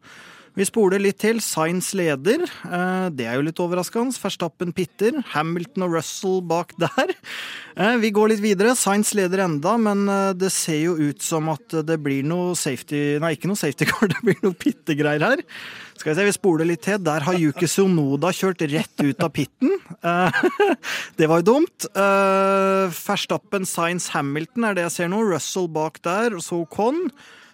Vi 0.56 0.64
spoler 0.64 1.02
litt 1.04 1.18
til. 1.20 1.42
Sainz 1.44 1.90
leder. 1.98 2.46
Eh, 2.64 3.10
Det 3.12 3.26
er 3.28 3.36
jo 3.36 3.44
litt 3.44 3.60
overraskende. 3.60 4.16
Verstappen 4.16 4.72
pitter. 4.74 5.18
Hamilton 5.34 5.84
og 5.84 5.96
Russell 5.98 6.42
bak 6.42 6.72
der. 6.80 7.12
Eh, 7.76 7.98
Vi 8.00 8.12
går 8.16 8.30
litt 8.32 8.40
videre. 8.40 8.72
Sainz 8.80 9.12
leder 9.14 9.44
enda, 9.44 9.76
men 9.78 10.08
eh, 10.08 10.32
det 10.34 10.52
ser 10.56 10.80
jo 10.80 10.96
ut 10.96 11.22
som 11.22 11.50
at 11.52 11.68
det 11.86 11.98
blir 12.02 12.24
noe 12.24 12.56
safety 12.56 13.20
Nei, 13.20 13.34
ikke 13.36 13.52
noe 13.52 13.60
safety 13.60 13.84
car, 13.90 14.08
det 14.14 14.22
blir 14.24 14.40
noe 14.44 14.56
pittegreier 14.56 15.20
her. 15.28 15.44
Skal 16.00 16.14
vi 16.14 16.20
se, 16.22 16.26
vi 16.32 16.32
spoler 16.40 16.66
litt 16.72 16.84
til. 16.88 17.04
Der 17.04 17.20
har 17.28 17.36
Yuki 17.36 17.68
Sonoda 17.68 18.32
kjørt 18.32 18.64
rett 18.72 19.04
ut 19.04 19.20
av 19.28 19.32
pitten. 19.36 19.76
Det 21.20 21.28
var 21.28 21.40
jo 21.44 21.52
dumt. 21.52 21.88
Verstappen, 21.96 23.68
Sainz, 23.68 24.10
Hamilton 24.16 24.68
er 24.70 24.76
det 24.76 24.88
jeg 24.88 24.96
ser 25.02 25.12
nå. 25.12 25.20
Russell 25.28 25.68
bak 25.72 26.00
der, 26.04 26.36
og 26.36 26.44
så 26.44 26.64
Con. 26.72 27.10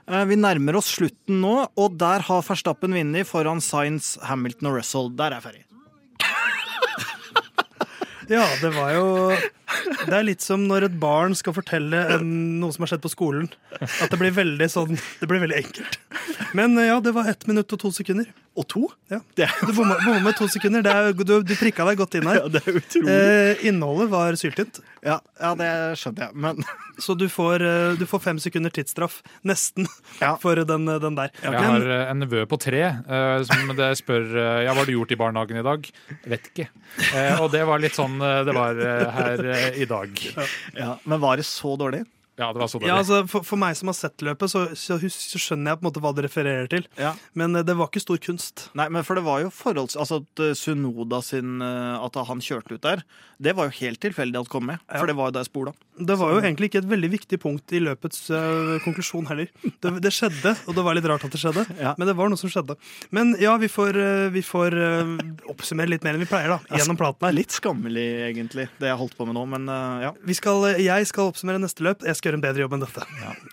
Eh, 0.09 0.23
Vi 0.29 0.35
nærmer 0.39 0.77
oss 0.79 0.89
slutten 0.97 1.41
nå, 1.43 1.55
og 1.77 1.97
der 2.01 2.23
har 2.27 2.41
Verstappen 2.47 2.93
vunnet 2.97 3.27
foran 3.29 3.61
Sainz, 3.61 4.15
Hamilton 4.25 4.71
og 4.71 4.79
Russell. 4.79 5.11
Der 5.15 5.31
er 5.31 5.39
jeg 5.39 5.47
ferdig. 5.49 5.65
Ja, 8.31 8.45
det 8.61 8.69
var 8.71 8.93
jo 8.95 9.05
Det 10.05 10.13
er 10.15 10.23
litt 10.23 10.43
som 10.45 10.61
når 10.69 10.85
et 10.87 10.93
barn 11.01 11.33
skal 11.35 11.51
fortelle 11.57 11.99
en, 12.15 12.29
noe 12.61 12.71
som 12.71 12.85
har 12.85 12.93
skjedd 12.93 13.03
på 13.03 13.11
skolen. 13.11 13.49
At 13.81 14.13
det 14.13 14.19
blir 14.21 14.31
veldig 14.31 14.67
sånn 14.71 14.93
Det 14.95 15.27
blir 15.27 15.41
veldig 15.43 15.57
enkelt. 15.65 15.97
Men 16.57 16.77
eh, 16.77 16.89
ja, 16.91 16.99
det 17.03 17.13
var 17.15 17.29
ett 17.29 17.47
minutt 17.47 17.71
og 17.73 17.79
to 17.81 17.91
sekunder. 17.95 18.29
Og 18.59 18.65
to? 18.67 18.81
Ja. 19.07 19.21
Det 19.37 19.45
er, 19.45 19.53
Du 19.63 19.71
bomma 19.77 19.95
bomma 20.03 20.19
med 20.25 20.35
to 20.35 20.47
sekunder. 20.51 20.83
Det 20.83 20.91
er, 20.91 21.13
du, 21.15 21.37
du 21.47 21.53
prikka 21.55 21.85
deg 21.87 21.99
godt 22.01 22.17
inn 22.19 22.27
her. 22.27 22.39
ja, 22.41 22.49
det 22.51 22.61
er 22.65 22.79
utrolig. 22.81 23.15
Eh, 23.15 23.63
innholdet 23.69 24.11
var 24.11 24.37
syltynt, 24.39 24.81
Ja, 25.05 25.21
ja, 25.39 25.53
det 25.57 25.69
skjønner 26.01 26.27
jeg, 26.27 26.35
men 26.43 26.59
så 27.05 27.15
du 27.17 27.25
får, 27.31 27.63
eh, 27.65 27.95
du 27.99 28.03
får 28.09 28.23
fem 28.27 28.41
sekunder 28.43 28.73
tidsstraff. 28.75 29.21
Nesten. 29.47 29.87
Ja. 30.19 30.33
For 30.43 30.59
den, 30.59 30.89
den 30.89 31.19
der. 31.19 31.31
Jeg 31.39 31.55
Men 31.55 31.67
har 31.69 31.87
eh, 31.95 32.05
en 32.11 32.23
nevø 32.25 32.45
på 32.51 32.59
tre 32.61 32.83
som 33.47 33.71
det 33.77 33.91
spør 34.01 34.27
Ja, 34.65 34.71
hva 34.73 34.81
har 34.81 34.89
du 34.89 34.95
gjort 34.97 35.13
i 35.15 35.19
barnehagen 35.19 35.59
i 35.61 35.65
dag? 35.65 35.87
Vet 36.27 36.51
ikke. 36.51 36.67
Eh, 37.15 37.39
og 37.39 37.51
det 37.55 37.63
var 37.67 37.81
litt 37.81 37.95
sånn 37.95 38.19
det 38.19 38.55
var 38.55 38.77
her 39.15 39.45
i 39.79 39.87
dag. 39.87 40.17
Ja, 40.75 40.95
Men 41.07 41.23
var 41.23 41.39
det 41.39 41.47
så 41.47 41.77
dårlig? 41.79 42.03
Ja, 42.39 42.53
det 42.53 42.61
var 42.61 42.67
så 42.71 42.79
dårlig. 42.79 42.89
Ja, 42.89 42.97
altså, 43.01 43.17
for, 43.27 43.43
for 43.45 43.59
meg 43.59 43.75
som 43.77 43.91
har 43.91 43.95
sett 43.97 44.23
løpet, 44.23 44.51
så, 44.53 44.63
så, 44.79 44.95
så 45.03 45.41
skjønner 45.41 45.73
jeg 45.73 45.79
på 45.81 45.83
en 45.83 45.89
måte 45.89 46.03
hva 46.03 46.13
det 46.15 46.23
refererer 46.25 46.69
til. 46.71 46.85
Ja. 46.97 47.11
Men 47.37 47.59
eh, 47.59 47.65
det 47.67 47.75
var 47.77 47.91
ikke 47.91 48.03
stor 48.03 48.21
kunst. 48.23 48.69
Nei, 48.77 48.87
men 48.93 49.05
for 49.07 49.19
det 49.19 49.25
var 49.27 49.43
jo 49.43 49.51
forholds... 49.53 49.97
Altså 49.99 50.21
at 50.23 50.43
eh, 50.43 50.53
Sunoda 50.57 51.19
sin 51.25 51.59
eh, 51.61 51.99
At 52.01 52.15
han 52.29 52.41
kjørte 52.41 52.77
ut 52.77 52.85
der, 52.85 53.03
det 53.41 53.55
var 53.57 53.67
jo 53.67 53.75
helt 53.81 53.99
tilfeldig 54.01 54.39
at 54.39 54.49
kom 54.51 54.69
med. 54.69 54.81
For 54.87 55.09
det 55.09 55.17
var 55.17 55.31
jo 55.31 55.35
der 55.39 55.47
spola. 55.47 55.73
Det 56.01 56.15
var 56.17 56.31
jo 56.33 56.39
egentlig 56.41 56.71
ikke 56.71 56.79
et 56.81 56.89
veldig 56.89 57.09
viktig 57.11 57.37
punkt 57.41 57.73
i 57.77 57.81
løpets 57.81 58.23
uh, 58.33 58.77
konklusjon 58.81 59.27
heller. 59.29 59.49
Det, 59.61 59.91
det 60.01 60.11
skjedde, 60.13 60.53
og 60.65 60.77
det 60.77 60.85
var 60.85 60.97
litt 60.97 61.05
rart 61.09 61.25
at 61.27 61.33
det 61.33 61.41
skjedde, 61.41 61.65
Ja. 61.77 61.91
men 61.99 62.09
det 62.09 62.15
var 62.17 62.29
noe 62.31 62.39
som 62.39 62.49
skjedde. 62.49 62.77
Men 63.13 63.35
ja, 63.41 63.53
vi 63.61 63.69
får, 63.69 63.97
vi 64.33 64.41
får 64.45 64.77
uh, 64.77 65.11
oppsummere 65.51 65.91
litt 65.93 66.05
mer 66.05 66.17
enn 66.17 66.23
vi 66.23 66.29
pleier, 66.29 66.53
da, 66.55 66.77
gjennom 66.79 66.97
platen 66.97 67.27
her. 67.27 67.35
Litt 67.37 67.53
skammelig, 67.53 68.07
egentlig, 68.29 68.67
det 68.81 68.89
jeg 68.89 68.97
holdt 69.01 69.17
på 69.17 69.27
med 69.29 69.37
nå, 69.37 69.45
men 69.53 69.69
uh, 69.69 70.05
ja. 70.07 70.13
Vi 70.25 70.37
skal, 70.37 70.71
jeg 70.81 71.09
skal 71.09 71.33
oppsummere 71.33 71.61
neste 71.61 71.85
løp. 71.85 72.05
Jeg 72.07 72.20
skal 72.21 72.31
gjøre 72.31 72.39
en 72.39 72.43
bedre 72.45 72.63
jobb 72.63 72.75
enn 72.77 72.83
dette. 72.85 73.05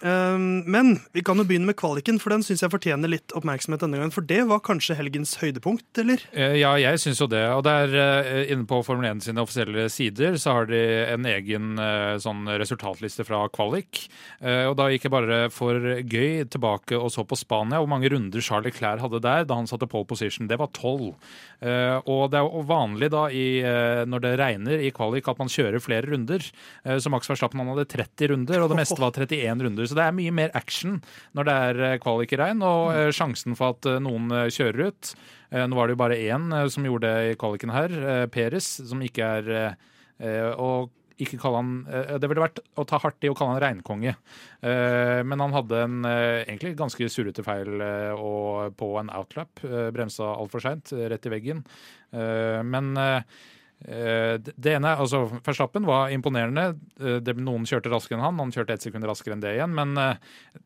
Um, 0.04 0.46
men 0.68 0.94
vi 1.16 1.25
kan 1.26 1.40
jo 1.40 1.46
begynne 1.48 1.68
med 1.70 1.78
kvaliken, 1.80 2.20
for 2.22 2.34
den 2.34 2.44
syns 2.46 2.62
jeg 2.62 2.72
fortjener 2.72 3.10
litt 3.10 3.32
oppmerksomhet 3.38 3.82
denne 3.82 3.98
gangen. 3.98 4.12
For 4.14 4.26
det 4.28 4.42
var 4.50 4.60
kanskje 4.66 4.98
helgens 4.98 5.34
høydepunkt, 5.40 5.88
eller? 6.02 6.22
Eh, 6.37 6.58
Ja, 6.58 6.75
jeg 6.80 7.00
syns 7.00 7.20
jo 7.22 7.28
det. 7.30 7.42
Og 7.54 7.62
der 7.66 7.92
eh, 7.96 8.52
inne 8.52 8.66
på 8.68 8.80
Formel 8.87 9.08
1 9.08 9.25
sine 9.25 9.42
offisielle 9.42 9.87
sider 9.92 10.37
så 10.40 10.58
har 10.58 10.68
de 10.70 10.80
en 11.14 11.26
egen 11.30 11.78
eh, 11.80 12.16
sånn 12.22 12.44
resultatliste 12.60 13.25
fra 13.26 13.44
kvalik. 13.52 14.04
Og 14.42 14.75
da 14.78 14.88
gikk 14.92 15.06
jeg 15.06 15.12
bare 15.12 15.38
for 15.52 15.80
gøy 16.02 16.44
tilbake 16.50 16.96
og 16.98 17.10
så 17.12 17.25
på 17.26 17.37
Spania, 17.38 17.80
hvor 17.80 17.90
mange 17.90 18.10
runder 18.12 18.42
Charlie 18.44 18.72
Clair 18.75 19.00
hadde 19.02 19.20
der 19.25 19.46
da 19.48 19.56
han 19.58 19.68
satte 19.70 19.88
pole 19.90 20.06
position. 20.08 20.48
Det 20.50 20.58
var 20.60 20.70
tolv. 20.76 21.14
Eh, 21.61 21.99
Og 22.07 22.31
det 22.31 22.38
er 22.38 22.47
jo 22.47 22.62
vanlig 22.62 23.09
da 23.11 23.25
i, 23.35 23.61
eh, 23.61 24.05
når 24.07 24.21
det 24.23 24.33
regner 24.38 24.83
i 24.85 24.93
kvalik 24.95 25.27
at 25.29 25.38
man 25.41 25.50
kjører 25.50 25.83
flere 25.83 26.07
runder. 26.07 26.45
Eh, 26.85 26.99
Så 26.99 27.11
Max 27.11 27.27
Verstappen 27.29 27.59
han 27.59 27.69
hadde 27.73 27.88
30 27.88 28.29
runder, 28.31 28.62
og 28.62 28.69
det 28.71 28.79
meste 28.79 28.99
var 29.00 29.11
31 29.11 29.62
runder. 29.67 29.87
Så 29.87 29.95
det 29.99 30.05
er 30.07 30.12
mye 30.12 30.33
mer 30.33 30.50
action 30.55 31.03
når 31.35 31.45
det 31.45 31.55
er 31.55 31.99
kvalik 31.99 32.33
i 32.33 32.37
regn, 32.38 32.62
og 32.62 33.12
sjansen 33.12 33.57
for 33.59 33.75
at 33.75 33.83
noen 34.03 34.29
kjører 34.50 34.88
ut 34.88 35.15
Nå 35.49 35.73
var 35.73 35.87
det 35.88 35.95
jo 35.97 36.03
bare 36.03 36.17
én 36.29 36.50
som 36.69 36.85
gjorde 36.85 37.09
det 37.09 37.31
i 37.33 37.37
kvaliken 37.41 37.71
her, 37.73 38.27
Peres, 38.29 38.67
som 38.87 39.00
ikke 39.00 39.25
er 39.25 39.77
Og 40.59 40.91
ikke 41.25 41.38
kalle 41.40 41.60
han 41.60 41.72
eh, 41.90 42.14
Det 42.20 42.30
ville 42.30 42.44
vært 42.44 42.60
å 42.78 42.84
ta 42.88 43.00
hardt 43.02 43.26
i 43.26 43.30
å 43.30 43.37
kalle 43.38 43.56
han 43.56 43.62
regnkonge. 43.64 44.14
Eh, 44.62 45.20
Men 45.26 45.44
han 45.44 45.56
hadde 45.56 45.82
en 45.84 45.98
eh, 46.08 46.44
egentlig 46.44 46.76
ganske 46.78 47.10
surrete 47.12 47.44
feil 47.46 47.82
og 48.14 48.75
på 48.78 48.92
en 49.00 49.12
outlap. 49.14 49.62
Bremsa 49.94 50.32
altfor 50.34 50.64
seint, 50.64 50.92
rett 50.92 51.26
i 51.28 51.32
veggen. 51.32 51.62
Men 52.10 52.88
det 52.98 54.72
ene, 54.72 54.94
altså 54.98 55.25
Verstappen 55.46 55.87
var 55.88 56.10
imponerende. 56.14 56.72
Det, 56.98 57.34
noen 57.38 57.66
kjørte 57.68 57.92
raskere 57.92 58.18
enn 58.18 58.26
han, 58.26 58.40
han 58.42 58.54
kjørte 58.54 58.75
ett 58.78 58.87
sekund 58.88 59.06
raskere 59.08 59.37
enn 59.37 59.44
det 59.44 59.54
igjen. 59.58 59.76
Men 59.76 59.94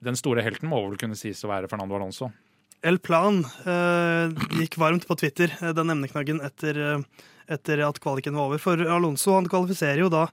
den 0.01 0.19
store 0.19 0.45
helten 0.47 0.71
må 0.73 0.81
vel 0.87 0.99
kunne 1.01 1.19
sies 1.19 1.43
å 1.45 1.53
være 1.53 1.71
Fernando 1.73 1.99
Alonso. 1.99 2.31
El 2.83 2.99
Plan 2.99 3.45
eh, 3.63 4.33
gikk 4.59 4.77
varmt 4.83 5.07
på 5.07 5.15
Twitter, 5.21 5.53
den 5.77 5.93
emneknaggen, 5.95 6.41
etter, 6.43 6.79
eh, 6.83 7.29
etter 7.51 7.83
at 7.87 8.01
kvaliken 8.03 8.37
var 8.39 8.51
over. 8.51 8.61
For 8.63 8.81
Alonso 8.87 9.35
han 9.37 9.49
kvalifiserer 9.51 10.05
jo 10.05 10.11
da 10.13 10.27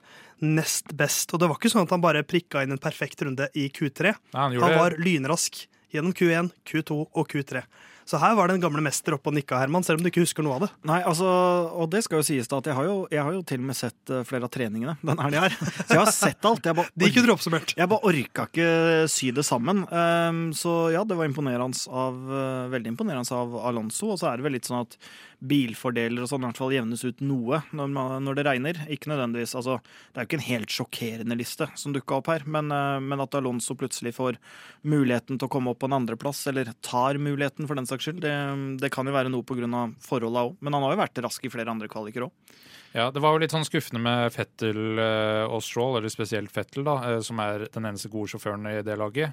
nest 0.44 0.94
best. 0.96 1.32
Og 1.34 1.42
det 1.42 1.50
var 1.50 1.58
ikke 1.60 1.72
sånn 1.72 1.86
at 1.86 1.94
han 1.94 2.04
bare 2.04 2.24
prikka 2.26 2.64
inn 2.64 2.74
en 2.76 2.82
perfekt 2.82 3.22
runde 3.26 3.50
i 3.58 3.68
Q3. 3.72 4.14
Nei, 4.34 4.46
han 4.46 4.60
Han 4.62 4.78
var 4.78 4.98
lynrask 5.00 5.64
gjennom 5.94 6.14
Q1, 6.16 6.52
Q2 6.66 6.98
og 7.10 7.24
Q3. 7.30 7.64
Så 8.08 8.18
her 8.22 8.34
var 8.38 8.50
den 8.50 8.62
gamle 8.62 8.82
mester 8.84 9.14
oppe 9.16 9.30
og 9.30 9.36
nikka, 9.36 9.58
Herman, 9.60 9.84
selv 9.86 10.00
om 10.00 10.04
du 10.04 10.10
ikke 10.10 10.24
husker 10.24 10.44
noe 10.46 10.56
av 10.58 10.64
det. 10.64 10.70
Nei, 10.88 11.00
altså, 11.06 11.28
og 11.76 11.90
det 11.92 12.02
skal 12.06 12.22
jo 12.22 12.26
sies 12.26 12.50
da 12.50 12.60
at 12.60 12.70
jeg 12.70 12.78
har 12.78 12.88
jo, 12.88 12.96
jeg 13.12 13.22
har 13.26 13.36
jo 13.36 13.42
til 13.46 13.62
og 13.62 13.68
med 13.70 13.78
sett 13.78 14.12
eh, 14.12 14.24
flere 14.28 14.48
av 14.48 14.52
treningene 14.54 14.96
den 15.02 15.22
helga 15.22 15.44
her. 15.46 15.56
Så 15.60 15.88
jeg 15.94 16.02
har 16.02 16.12
sett 16.14 16.50
alt. 16.50 16.66
Jeg 16.66 16.78
bare, 16.80 16.94
De 17.00 17.10
kunne 17.14 17.30
du 17.30 17.34
oppsummert. 17.34 17.74
jeg 17.78 17.92
bare 17.92 18.12
orka 18.12 18.46
ikke 18.48 18.68
sy 19.12 19.30
det 19.36 19.46
sammen. 19.46 19.84
Um, 19.90 20.44
så 20.56 20.76
ja, 20.94 21.04
det 21.06 21.18
var 21.18 21.28
imponerende 21.28 21.80
av, 21.90 22.20
eh, 22.40 22.70
veldig 22.74 22.94
imponerende 22.94 23.36
av 23.36 23.58
Alonso. 23.70 24.12
Og 24.14 24.20
så 24.20 24.30
er 24.30 24.40
det 24.40 24.48
vel 24.48 24.58
litt 24.58 24.70
sånn 24.70 24.82
at 24.82 24.98
bilfordeler 25.40 26.20
og 26.20 26.28
sånn 26.28 26.42
i 26.44 26.48
hvert 26.50 26.60
fall 26.60 26.74
jevnes 26.74 27.02
ut 27.06 27.22
noe 27.24 27.62
når, 27.76 27.92
man, 27.94 28.16
når 28.26 28.38
det 28.38 28.46
regner. 28.46 28.80
Ikke 28.92 29.10
nødvendigvis, 29.12 29.54
altså 29.56 29.78
Det 29.80 30.20
er 30.20 30.26
jo 30.26 30.28
ikke 30.28 30.40
en 30.40 30.48
helt 30.48 30.74
sjokkerende 30.74 31.38
liste 31.38 31.68
som 31.80 31.94
dukka 31.96 32.18
opp 32.20 32.30
her, 32.32 32.44
men, 32.44 32.70
eh, 32.74 32.98
men 33.04 33.24
at 33.24 33.36
Alonso 33.38 33.76
plutselig 33.78 34.14
får 34.18 34.40
muligheten 34.84 35.40
til 35.40 35.48
å 35.48 35.52
komme 35.52 35.72
opp 35.72 35.80
på 35.80 35.88
en 35.88 35.96
andreplass, 36.00 36.42
eller 36.50 36.72
tar 36.84 37.20
muligheten 37.20 37.68
for 37.68 37.78
den 37.78 37.88
saks 37.88 37.99
skyld, 38.02 38.20
det, 38.24 38.34
det 38.82 38.92
kan 38.94 39.06
jo 39.06 39.14
være 39.16 39.32
noe 39.32 39.46
pga. 39.46 39.86
forholda 40.04 40.48
òg. 40.48 40.58
Men 40.60 40.76
han 40.76 40.86
har 40.86 40.96
jo 40.96 41.02
vært 41.04 41.24
rask 41.24 41.44
i 41.44 41.52
flere 41.52 41.70
andre 41.72 41.88
kvaliker 41.90 42.28
òg. 42.28 42.58
Ja, 42.90 43.04
Det 43.14 43.20
var 43.22 43.36
jo 43.36 43.38
litt 43.38 43.52
sånn 43.54 43.62
skuffende 43.62 44.00
med 44.02 44.32
Fettel 44.34 44.98
eh, 44.98 45.44
og 45.46 45.60
Stroll, 45.62 46.00
eller 46.00 46.10
spesielt 46.10 46.50
Fettel, 46.50 46.82
da, 46.82 46.96
eh, 47.06 47.20
som 47.22 47.38
er 47.38 47.68
den 47.70 47.86
eneste 47.86 48.10
gode 48.10 48.32
sjåføren 48.32 48.66
i 48.66 48.80
det 48.82 48.96
laget. 48.98 49.30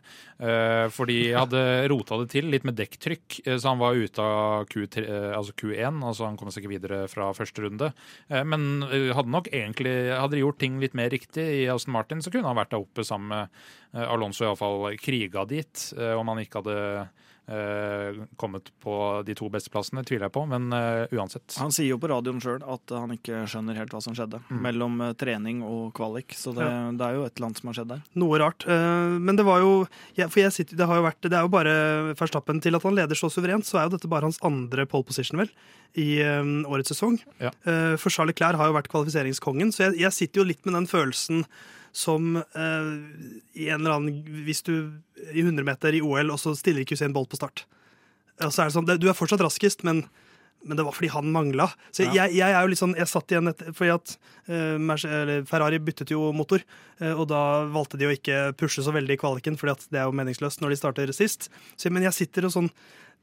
For 0.93 1.09
de 1.09 1.15
hadde 1.33 1.63
rota 1.89 2.19
det 2.21 2.27
til 2.35 2.51
litt 2.53 2.67
med 2.69 2.77
dekktrykk, 2.77 3.39
eh, 3.47 3.57
så 3.57 3.71
han 3.71 3.81
var 3.81 3.97
ute 3.97 4.21
av 4.21 4.67
Q3, 4.69 5.03
eh, 5.07 5.33
altså 5.33 5.55
Q1. 5.57 6.03
altså 6.05 6.27
Han 6.27 6.37
kom 6.37 6.51
seg 6.53 6.63
ikke 6.63 6.75
videre 6.75 6.99
fra 7.09 7.31
første 7.33 7.65
runde. 7.65 7.89
Eh, 8.29 8.43
men 8.45 8.83
eh, 8.91 9.09
hadde 9.17 9.33
nok 9.33 9.49
egentlig 9.49 9.95
hadde 10.13 10.37
de 10.37 10.43
gjort 10.43 10.61
ting 10.61 10.77
litt 10.83 10.93
mer 10.93 11.09
riktig 11.09 11.47
i 11.63 11.67
Aston 11.73 11.95
Martin, 11.97 12.21
så 12.21 12.29
kunne 12.33 12.49
han 12.51 12.59
vært 12.59 12.75
der 12.75 12.83
oppe 12.85 13.05
sammen 13.07 13.33
med 13.33 13.49
eh, 13.97 14.05
Alonso, 14.05 14.45
iallfall 14.45 14.93
kriga 15.01 15.47
dit, 15.49 15.87
eh, 15.97 16.13
om 16.13 16.29
han 16.29 16.43
ikke 16.45 16.61
hadde 16.61 16.77
eh, 16.77 17.25
kommet 18.35 18.71
på 18.83 18.93
de 19.25 19.33
to 19.37 19.47
beste 19.53 19.71
plassene, 19.71 20.01
tviler 20.03 20.27
jeg 20.27 20.33
på, 20.35 20.41
men 20.51 20.65
eh, 20.75 21.13
uansett. 21.15 21.55
Han 21.61 21.71
sier 21.71 21.93
jo 21.93 21.99
på 22.01 22.09
radioen 22.11 22.41
sjøl 22.43 22.59
at 22.67 22.91
han 22.91 23.13
ikke 23.15 23.45
skjønner 23.47 23.77
helt 23.79 23.93
hva 23.95 24.01
som 24.03 24.15
skjedde 24.17 24.41
mellom 24.51 24.99
eh, 25.05 25.13
trening 25.19 25.61
og 25.63 25.93
kvalik. 25.97 26.35
Så 26.35 26.51
det, 26.57 26.67
det 26.99 27.05
er 27.07 27.15
jo 27.15 27.23
et 27.27 27.37
eller 27.37 27.47
annet 27.47 27.61
som 27.61 27.71
har 27.71 27.77
skjedd 27.79 27.93
der. 27.93 28.01
Noe 28.19 28.41
rart. 28.43 28.67
Eh, 28.67 29.15
Men 29.23 29.39
det 29.39 29.45
var 29.47 29.63
jo 29.63 29.71
For 30.17 30.41
jeg 30.41 30.53
sitter, 30.57 30.75
det 30.79 30.87
har 30.89 30.99
jo 30.99 31.05
vært 31.07 31.23
Det 31.29 31.37
er 31.37 31.45
jo 31.47 31.51
bare 31.53 31.73
Verstappen 32.19 32.59
til 32.63 32.75
at 32.75 32.83
han 32.83 32.95
leder 32.97 33.15
så 33.17 33.29
suverent, 33.31 33.65
så 33.67 33.79
er 33.79 33.87
jo 33.87 33.95
dette 33.95 34.11
bare 34.11 34.27
hans 34.27 34.41
andre 34.45 34.85
pole 34.89 35.07
position, 35.07 35.39
vel, 35.39 35.49
i 35.95 36.19
eh, 36.23 36.43
årets 36.67 36.91
sesong. 36.93 37.17
Ja. 37.39 37.53
Eh, 37.63 37.95
For 38.01 38.11
Charlie 38.13 38.35
Clair 38.37 38.59
har 38.59 38.69
jo 38.69 38.75
vært 38.77 38.91
kvalifiseringskongen, 38.91 39.71
så 39.71 39.87
jeg, 39.87 40.01
jeg 40.03 40.15
sitter 40.19 40.43
jo 40.43 40.49
litt 40.51 40.65
med 40.67 40.75
den 40.81 40.89
følelsen 40.91 41.45
som 41.97 42.37
eh, 42.37 42.91
i 43.57 43.69
en 43.73 43.81
eller 43.81 43.95
annen 43.95 44.43
Hvis 44.45 44.61
du 44.67 44.73
i 45.33 45.41
100 45.41 45.65
meter 45.65 45.97
i 45.97 46.03
OL, 46.05 46.29
og 46.33 46.39
så 46.41 46.53
stiller 46.57 46.83
ikke 46.85 46.97
Usain 46.99 47.15
Bolt 47.15 47.31
på 47.33 47.39
start. 47.39 47.65
Og 48.37 48.53
så 48.53 48.63
er 48.63 48.69
det 48.69 48.75
sånn, 48.77 48.89
Du 49.01 49.09
er 49.09 49.17
fortsatt 49.17 49.41
raskest, 49.41 49.85
men 49.87 50.05
men 50.65 50.75
det 50.75 50.83
var 50.83 50.91
fordi 50.91 51.07
han 51.13 51.31
mangla. 51.31 51.67
Så 51.93 52.03
Ja. 52.03 52.13
jeg, 52.25 52.37
jeg 52.39 52.51
er 52.51 52.61
jo 52.65 52.67
litt 52.71 52.79
sånn, 52.81 52.95
jeg 52.97 53.07
satt 53.07 53.31
igjen 53.31 53.47
etter, 53.47 53.69
fordi 53.77 53.91
at 53.93 54.17
eh, 54.49 55.43
Ferrari 55.47 55.79
byttet 55.79 56.11
jo 56.11 56.31
motor, 56.33 56.63
eh, 56.99 57.13
og 57.13 57.27
da 57.29 57.65
valgte 57.71 57.99
de 58.01 58.07
å 58.09 58.13
ikke 58.15 58.55
pushe 58.57 58.83
så 58.83 58.91
veldig 58.91 59.15
i 59.15 59.21
kvaliken, 59.21 59.55
fordi 59.55 59.75
at 59.75 59.85
det 59.93 60.01
er 60.01 60.09
jo 60.09 60.15
meningsløst 60.17 60.59
når 60.63 60.73
de 60.73 60.79
starter 60.81 61.13
sist. 61.15 61.49
Så, 61.77 61.91
men 61.93 62.03
jeg 62.03 62.17
sitter 62.17 62.49
og 62.49 62.55
sånn 62.57 62.71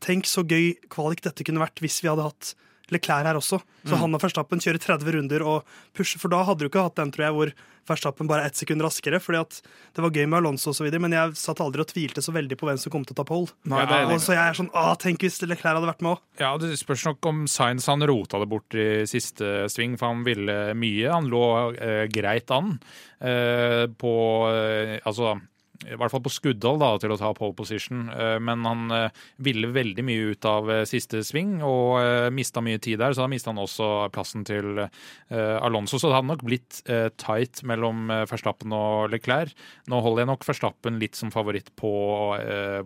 Tenk 0.05 0.27
så 0.27 0.43
gøy 0.43 0.75
kvalik 0.91 1.21
dette 1.23 1.45
kunne 1.47 1.63
vært 1.63 1.79
hvis 1.81 2.01
vi 2.03 2.09
hadde 2.11 2.25
hatt 2.27 2.55
Leclerc 2.93 3.29
her 3.29 3.39
også. 3.39 3.61
Så 3.85 3.97
han 4.01 4.17
og 4.17 4.21
Verstappen 4.21 4.61
kjører 4.61 4.81
30 4.81 5.17
runder 5.17 5.45
og 5.45 5.77
pusher, 5.97 6.21
for 6.21 6.33
da 6.33 6.43
hadde 6.45 6.65
du 6.65 6.71
ikke 6.71 6.85
hatt 6.85 6.99
den, 7.01 7.13
tror 7.15 7.27
jeg, 7.27 7.37
hvor 7.37 7.53
Verstappen 7.89 8.29
bare 8.29 8.47
er 8.47 8.53
ett 8.53 8.57
sekund 8.57 8.81
raskere. 8.85 9.21
fordi 9.21 9.41
at 9.41 9.59
det 9.95 10.05
var 10.05 10.11
gøy 10.11 10.25
med 10.27 10.39
Alonso 10.39 10.73
videre, 10.79 11.01
men 11.05 11.13
jeg 11.13 11.37
satt 11.37 11.61
aldri 11.61 11.85
og 11.85 11.91
tvilte 11.91 12.25
så 12.25 12.33
veldig 12.33 12.57
på 12.61 12.69
hvem 12.69 12.81
som 12.81 12.93
kom 12.93 13.05
til 13.05 13.17
å 13.17 13.21
ta 13.21 13.27
pole. 13.29 13.53
Nei, 13.69 13.83
er 13.85 14.09
og 14.09 14.21
så 14.25 14.37
jeg 14.37 14.45
er 14.45 14.59
sånn, 14.59 14.71
ah, 14.73 14.95
tenk 15.01 15.25
hvis 15.25 15.41
Leclerc 15.45 15.77
hadde 15.77 15.91
vært 15.91 16.05
med 16.05 16.15
òg. 16.15 16.23
Ja, 16.41 16.57
Det 16.59 16.73
spørs 16.81 17.05
nok 17.11 17.27
om 17.29 17.45
Sainz 17.51 17.87
han 17.93 18.05
rota 18.09 18.41
det 18.41 18.49
bort 18.49 18.75
i 18.75 19.05
siste 19.09 19.69
sving, 19.73 19.99
for 20.01 20.13
han 20.13 20.25
ville 20.25 20.75
mye. 20.75 21.09
Han 21.13 21.29
lå 21.33 21.45
eh, 21.77 22.05
greit 22.13 22.51
an 22.55 22.79
eh, 23.21 23.85
på 24.01 24.15
eh, 24.49 24.97
Altså 25.05 25.37
i 25.85 25.97
hvert 25.99 26.13
fall 26.13 26.23
på 26.25 26.33
skuddhold 26.33 26.81
da, 26.83 26.91
til 27.01 27.13
å 27.15 27.19
ta 27.21 27.31
pole 27.37 27.55
position, 27.57 28.07
eh, 28.13 28.37
men 28.43 28.65
han 28.67 28.95
eh, 28.95 29.23
ville 29.45 29.73
veldig 29.75 30.05
mye 30.07 30.35
ut 30.35 30.49
av 30.49 30.71
eh, 30.73 30.83
siste 30.89 31.23
sving 31.27 31.57
og 31.65 32.33
mista 32.35 32.63
mye 32.65 32.81
tid 32.83 33.01
der, 33.03 33.15
så 33.15 33.25
da 33.25 33.31
mista 33.31 33.53
han 33.53 33.61
også 33.63 33.89
plassen 34.15 34.45
til 34.47 34.85
Alonso. 35.31 35.99
Så 35.99 36.09
det 36.09 36.17
hadde 36.17 36.31
nok 36.31 36.43
blitt 36.47 36.81
tight 37.21 37.63
mellom 37.67 38.09
Verstappen 38.31 38.73
og 38.75 39.13
Leclerc. 39.13 39.55
Nå 39.91 40.01
holder 40.05 40.25
jeg 40.25 40.31
nok 40.31 40.47
Verstappen 40.47 40.99
litt 41.03 41.19
som 41.19 41.33
favoritt 41.35 41.71
på 41.79 41.93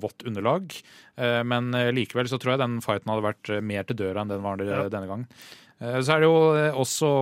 vått 0.03 0.25
underlag, 0.29 0.75
men 1.49 1.71
likevel 1.95 2.31
så 2.31 2.39
tror 2.41 2.55
jeg 2.55 2.63
den 2.63 2.79
fighten 2.85 3.13
hadde 3.13 3.27
vært 3.27 3.53
mer 3.65 3.89
til 3.89 4.01
døra 4.03 4.25
enn 4.25 4.33
den 4.33 4.45
var 4.45 4.61
denne 4.61 5.07
gangen. 5.11 5.29
Så 5.79 6.15
er 6.15 6.23
det 6.23 6.31
jo 6.31 6.39
også 6.85 7.13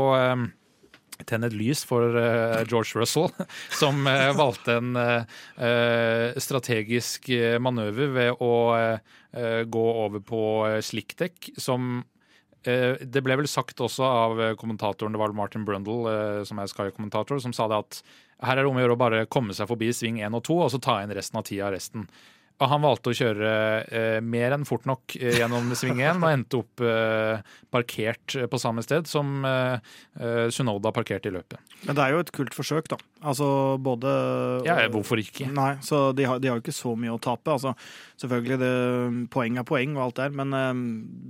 eh, 1.19 1.25
Tenn 1.29 1.47
et 1.47 1.55
lys 1.57 1.83
for 1.87 2.17
uh, 2.17 2.63
George 2.69 2.97
Russell, 2.99 3.31
som 3.81 4.07
uh, 4.09 4.33
valgte 4.37 4.79
en 4.81 4.97
eh, 4.97 6.37
strategisk 6.43 7.31
manøver 7.63 8.13
ved 8.15 8.43
å 8.43 8.53
gå 9.67 9.87
over 10.07 10.23
på 10.25 10.43
uh, 10.67 10.79
slickdekk, 10.85 11.53
som 11.61 12.05
det 12.67 13.21
ble 13.23 13.37
vel 13.39 13.47
sagt 13.47 13.79
også 13.79 14.03
av 14.03 14.41
kommentatoren, 14.59 15.15
det 15.15 15.21
var 15.21 15.31
Martin 15.39 15.63
Brundle, 15.63 16.43
som 16.49 16.59
er 16.59 16.67
Sky-kommentator, 16.67 17.39
som 17.39 17.53
sa 17.55 17.69
det 17.71 17.77
at 17.79 18.01
her 18.43 18.59
er 18.59 18.67
det 18.67 18.73
om 18.73 18.81
å 18.81 18.83
gjøre 18.83 18.97
å 18.97 18.99
bare 18.99 19.21
komme 19.31 19.55
seg 19.55 19.69
forbi 19.71 19.93
sving 19.95 20.19
1 20.19 20.35
og 20.35 20.43
2, 20.49 20.57
og 20.65 20.73
så 20.75 20.81
ta 20.83 20.97
inn 21.05 21.15
resten 21.15 21.39
av 21.39 21.47
tida 21.47 21.71
resten. 21.71 22.09
Og 22.57 22.71
han 22.73 22.85
valgte 22.87 23.13
å 23.13 23.17
kjøre 23.17 23.49
eh, 23.85 24.19
mer 24.25 24.55
enn 24.57 24.65
fort 24.69 24.87
nok 24.89 25.17
eh, 25.19 25.37
gjennom 25.43 25.69
sving 25.77 26.01
1 26.01 26.23
og 26.25 26.31
endte 26.31 26.61
opp 26.63 26.81
eh, 26.81 27.43
parkert 27.73 28.37
på 28.49 28.61
samme 28.63 28.85
sted 28.87 29.09
som 29.11 29.45
eh, 29.45 29.77
eh, 30.21 30.47
Sunoda 30.55 30.93
parkerte 30.97 31.29
i 31.29 31.35
løpet. 31.35 31.61
Men 31.85 31.99
det 31.99 32.07
er 32.07 32.15
jo 32.17 32.23
et 32.25 32.33
kult 32.33 32.57
forsøk, 32.57 32.89
da. 32.95 33.01
Altså 33.27 33.47
både 33.83 34.11
Ja, 34.67 34.79
hvorfor 34.93 35.19
ikke? 35.21 35.49
Nei, 35.53 35.75
så 35.85 36.11
de 36.17 36.27
har, 36.29 36.39
de 36.43 36.51
har 36.51 36.59
jo 36.59 36.63
ikke 36.65 36.75
så 36.75 36.93
mye 36.99 37.15
å 37.15 37.21
tape. 37.23 37.51
Altså, 37.57 37.73
selvfølgelig, 38.21 38.59
det, 38.63 38.71
poeng 39.35 39.59
er 39.59 39.67
poeng 39.67 39.97
og 39.97 40.05
alt 40.05 40.21
der, 40.21 40.37
men 40.37 40.55
eh, 40.57 40.83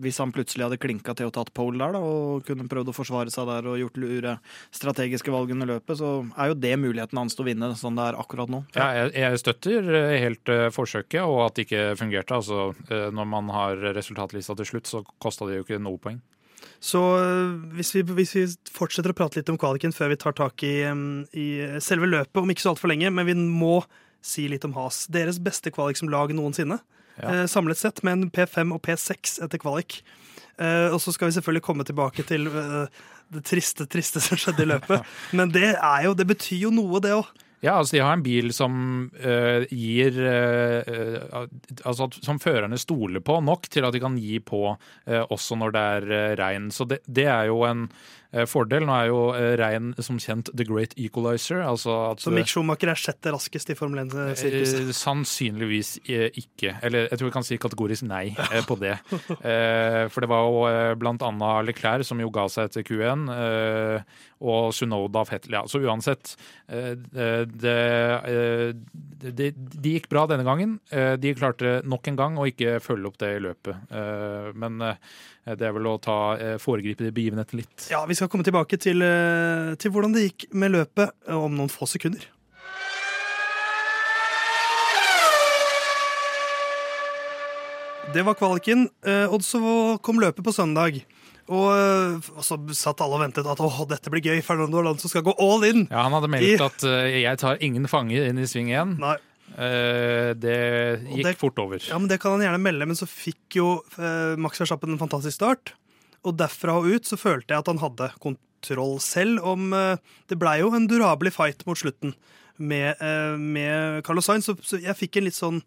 hvis 0.04 0.20
han 0.22 0.34
plutselig 0.34 0.66
hadde 0.66 0.80
klinka 0.82 1.16
til 1.16 1.30
å 1.30 1.34
tatt 1.34 1.54
pole 1.56 1.80
der 1.80 1.96
da, 1.96 2.02
og 2.04 2.44
kunne 2.46 2.68
prøvd 2.70 2.92
å 2.92 2.96
forsvare 2.96 3.32
seg 3.32 3.48
der 3.48 3.70
og 3.70 3.80
gjort 3.80 4.00
lure 4.02 4.36
strategiske 4.74 5.32
valg 5.32 5.54
under 5.56 5.72
løpet, 5.72 6.00
så 6.02 6.12
er 6.36 6.52
jo 6.52 6.60
det 6.66 6.74
muligheten 6.82 7.22
hans 7.22 7.36
til 7.36 7.46
å 7.46 7.48
vinne 7.50 7.72
sånn 7.80 7.96
det 7.96 8.10
er 8.10 8.20
akkurat 8.20 8.52
nå. 8.52 8.62
Ja, 8.76 8.90
jeg, 9.00 9.12
jeg 9.16 9.42
støtter 9.42 9.92
eh, 10.02 10.16
helt 10.26 10.52
uh, 10.52 10.68
forsøket, 10.74 11.22
og 11.24 11.46
at 11.48 11.56
det 11.56 11.66
ikke 11.66 11.84
fungerte. 11.98 12.36
Altså, 12.36 12.70
uh, 12.92 13.08
når 13.14 13.30
man 13.32 13.52
har 13.54 13.90
resultatlista 13.96 14.56
til 14.58 14.74
slutt, 14.74 14.90
så 14.90 15.04
kosta 15.22 15.48
det 15.48 15.60
jo 15.60 15.66
ikke 15.66 15.80
noe 15.82 16.00
poeng. 16.02 16.20
Så 16.82 17.00
hvis 17.74 17.94
vi, 17.96 18.02
hvis 18.16 18.34
vi, 18.36 18.42
fortsetter 18.74 19.10
å 19.10 19.16
prate 19.16 19.40
litt 19.40 19.48
om 19.50 19.58
kvaliken 19.58 19.94
før 19.96 20.12
vi 20.12 20.18
tar 20.20 20.36
tak 20.36 20.62
i, 20.66 20.74
i 21.34 21.46
selve 21.82 22.08
løpet, 22.10 22.38
om 22.42 22.52
ikke 22.52 22.62
så 22.62 22.74
altfor 22.74 22.92
lenge, 22.92 23.10
men 23.10 23.26
vi 23.26 23.34
må 23.34 23.80
si 24.26 24.46
litt 24.50 24.66
om 24.66 24.74
Has. 24.76 25.04
Deres 25.12 25.40
beste 25.42 25.72
kvalik 25.74 25.98
som 25.98 26.10
lag 26.12 26.32
noensinne, 26.34 26.78
ja. 27.16 27.26
eh, 27.26 27.44
samlet 27.50 27.80
sett, 27.80 28.02
med 28.06 28.18
en 28.18 28.30
P5 28.32 28.74
og 28.74 28.82
P6 28.86 29.38
etter 29.46 29.62
kvalik. 29.62 30.00
Eh, 30.56 30.88
og 30.90 31.00
så 31.02 31.12
skal 31.14 31.30
vi 31.30 31.36
selvfølgelig 31.36 31.64
komme 31.66 31.86
tilbake 31.86 32.24
til 32.26 32.48
eh, 32.48 33.02
det 33.34 33.42
triste, 33.48 33.86
triste 33.90 34.22
som 34.24 34.40
skjedde 34.40 34.64
i 34.64 34.70
løpet. 34.72 35.10
Men 35.38 35.52
det, 35.54 35.74
jo, 36.04 36.14
det 36.16 36.28
betyr 36.28 36.66
jo 36.66 36.74
noe, 36.74 37.02
det 37.04 37.14
òg. 37.16 37.28
Ja, 37.66 37.74
altså 37.80 37.96
de 37.96 38.02
har 38.04 38.14
en 38.14 38.22
bil 38.22 38.52
som 38.54 38.74
uh, 39.10 39.64
gir 39.74 40.18
uh, 40.22 41.46
Altså 41.82 42.06
som 42.20 42.38
førerne 42.42 42.78
stoler 42.78 43.24
på 43.26 43.40
nok 43.42 43.66
til 43.72 43.86
at 43.86 43.96
de 43.96 44.02
kan 44.02 44.18
gi 44.20 44.38
på 44.44 44.62
uh, 44.70 45.22
også 45.24 45.58
når 45.58 45.74
det 45.74 45.86
er 45.96 46.36
regn. 46.38 46.70
Så 46.70 46.86
det, 46.86 47.00
det, 47.06 47.26
er 47.26 47.50
jo 47.50 47.64
en 47.66 47.88
fordel. 48.50 48.86
Nå 48.86 48.94
er 48.96 49.10
jo 49.10 49.20
regn 49.60 49.92
som 50.02 50.20
kjent 50.22 50.50
the 50.56 50.66
great 50.66 50.94
equalizer. 51.00 51.62
Altså 51.64 51.94
at, 52.12 52.22
så 52.24 52.32
Mick 52.34 52.50
Schumacher 52.50 52.92
er 52.92 53.00
sjette 53.00 53.32
raskest 53.34 53.72
i 53.72 53.78
Formel 53.78 54.04
1-sirkuset? 54.06 54.92
sannsynligvis 54.96 55.96
ikke. 56.06 56.76
Eller 56.86 57.10
jeg 57.10 57.20
tror 57.20 57.30
vi 57.30 57.36
kan 57.36 57.46
si 57.46 57.60
kategorisk 57.60 58.06
nei 58.08 58.30
på 58.68 58.78
det. 58.80 58.96
for 60.12 60.22
det 60.22 60.30
var 60.30 60.46
jo 60.46 60.94
blant 61.00 61.24
annet 61.26 61.70
Leclerc 61.70 62.06
som 62.08 62.20
jo 62.22 62.32
ga 62.34 62.48
seg 62.52 62.70
etter 62.70 62.86
Q1 62.86 63.28
og 64.44 64.74
Sunoda 64.76 65.24
Fettel. 65.24 65.56
Ja, 65.56 65.62
så 65.68 65.80
uansett 65.80 66.34
eh, 66.68 66.92
det, 66.92 67.76
eh, 68.28 69.30
det, 69.30 69.52
De 69.56 69.94
gikk 69.94 70.10
bra 70.12 70.26
denne 70.28 70.44
gangen. 70.46 70.78
Eh, 70.90 71.14
de 71.20 71.34
klarte 71.38 71.78
nok 71.88 72.10
en 72.10 72.18
gang 72.20 72.36
å 72.38 72.48
ikke 72.50 72.76
følge 72.84 73.10
opp 73.10 73.18
det 73.22 73.32
i 73.36 73.44
løpet. 73.46 73.94
Men 74.56 74.82
det 75.54 75.68
er 75.68 75.74
vel 75.76 75.86
å 75.86 75.96
ta 76.02 76.16
foregripe 76.58 77.06
begivenheten 77.14 77.60
litt. 77.60 77.84
Ja, 77.92 78.00
vi 78.08 78.16
skal 78.18 78.30
komme 78.32 78.46
tilbake 78.46 78.78
til, 78.82 79.04
til 79.78 79.92
hvordan 79.94 80.16
det 80.16 80.24
gikk 80.24 80.48
med 80.58 80.74
løpet 80.74 81.30
om 81.30 81.54
noen 81.54 81.70
få 81.70 81.86
sekunder. 81.86 82.24
Det 88.14 88.26
var 88.26 88.34
kvaliken. 88.38 88.88
Og 89.30 89.46
så 89.46 89.60
kom 90.02 90.18
løpet 90.22 90.42
på 90.42 90.54
søndag. 90.54 90.98
Og, 91.46 91.66
eh, 91.70 92.30
og, 92.34 92.42
så 92.42 92.58
satt 92.74 93.02
alle 93.04 93.18
og 93.18 93.22
ventet 93.22 93.46
at 93.46 93.62
åh, 93.62 93.78
dette 93.88 94.10
blir 94.10 94.24
gøy. 94.24 94.40
Fernando 94.44 94.80
Alonso 94.82 95.10
skal 95.10 95.24
gå 95.26 95.34
all 95.42 95.66
in. 95.68 95.86
Ja, 95.90 96.06
Han 96.06 96.16
hadde 96.18 96.30
meldt 96.32 96.48
I... 96.48 96.58
at 96.62 96.86
uh, 96.86 97.06
'jeg 97.06 97.38
tar 97.42 97.62
ingen 97.62 97.86
fanger 97.90 98.26
inn 98.26 98.38
i 98.42 98.48
sving 98.50 98.72
igjen'. 98.72 98.96
Nei. 99.02 99.16
Uh, 99.54 100.34
det 100.36 100.56
gikk 101.06 101.28
det, 101.28 101.34
fort 101.40 101.60
over. 101.62 101.80
Ja, 101.80 101.98
men 102.00 102.10
Det 102.10 102.18
kan 102.22 102.36
han 102.36 102.44
gjerne 102.44 102.62
melde, 102.62 102.88
men 102.90 102.98
så 102.98 103.08
fikk 103.08 103.58
jo 103.60 103.68
uh, 103.98 104.34
Max 104.40 104.60
Verstappen 104.60 104.94
en 104.94 105.00
fantastisk 105.00 105.38
start. 105.38 105.74
Og 106.26 106.34
derfra 106.36 106.74
og 106.80 106.90
ut 106.90 107.06
så 107.06 107.18
følte 107.20 107.54
jeg 107.54 107.62
at 107.62 107.70
han 107.70 107.80
hadde 107.80 108.10
kontroll 108.18 108.96
selv 109.04 109.44
om 109.46 109.68
Det 110.26 110.34
blei 110.40 110.56
jo 110.58 110.72
en 110.74 110.88
durabelig 110.90 111.30
fight 111.36 111.60
mot 111.68 111.78
slutten 111.78 112.16
med, 112.56 112.98
med 113.38 114.02
Carlos 114.02 114.26
Sainz, 114.26 114.48
så, 114.48 114.56
så 114.64 114.80
jeg 114.82 114.96
fikk 114.98 115.20
en 115.20 115.26
litt 115.28 115.36
sånn 115.36 115.60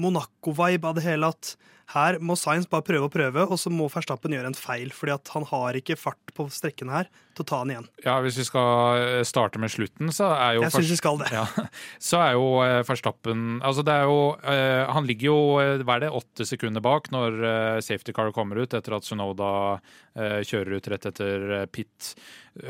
Monaco-vibe 0.00 0.88
av 0.88 0.96
det 0.96 1.04
hele. 1.04 1.28
at 1.28 1.58
her 1.94 2.18
må 2.20 2.36
Sainz 2.36 2.68
bare 2.68 2.84
prøve 2.84 3.08
og 3.08 3.12
prøve, 3.14 3.44
og 3.48 3.60
så 3.60 3.72
må 3.72 3.88
Verstappen 3.92 4.34
gjøre 4.34 4.50
en 4.52 4.56
feil. 4.56 4.90
fordi 4.92 5.16
han 5.34 5.46
har 5.48 5.78
ikke 5.78 5.96
fart 5.96 6.34
på 6.36 6.48
strekkene 6.52 6.94
her 6.94 7.08
til 7.38 7.46
å 7.46 7.48
ta 7.48 7.60
den 7.62 7.74
igjen. 7.74 7.86
Ja, 8.04 8.16
Hvis 8.24 8.38
vi 8.40 8.46
skal 8.48 9.02
eh, 9.02 9.22
starte 9.26 9.60
med 9.62 9.72
slutten, 9.72 10.10
så 10.14 10.30
er 10.34 10.58
jo 10.58 10.64
Jeg 10.66 10.74
syns 10.74 10.92
vi 10.92 10.98
skal 11.00 11.20
det. 11.22 11.30
Ja, 11.34 11.44
så 12.10 12.22
er 12.24 12.34
jo 12.36 12.48
eh, 12.64 12.80
Verstappen 12.88 13.60
Altså, 13.64 13.84
det 13.86 13.94
er 13.94 14.08
jo 14.08 14.18
uh, 14.34 14.84
Han 14.94 15.06
ligger 15.08 15.30
jo 15.30 15.38
hva 15.84 15.96
er 15.96 16.06
det, 16.06 16.12
åtte 16.14 16.46
sekunder 16.48 16.82
bak 16.84 17.10
når 17.14 17.38
safety 17.84 18.12
car 18.16 18.30
kommer 18.34 18.58
ut, 18.60 18.74
etter 18.74 18.94
at 18.96 19.06
Sunoda 19.06 19.78
kjører 20.16 20.78
ut 20.78 20.88
rett 20.90 21.06
etter 21.08 21.44
pit. 21.70 22.08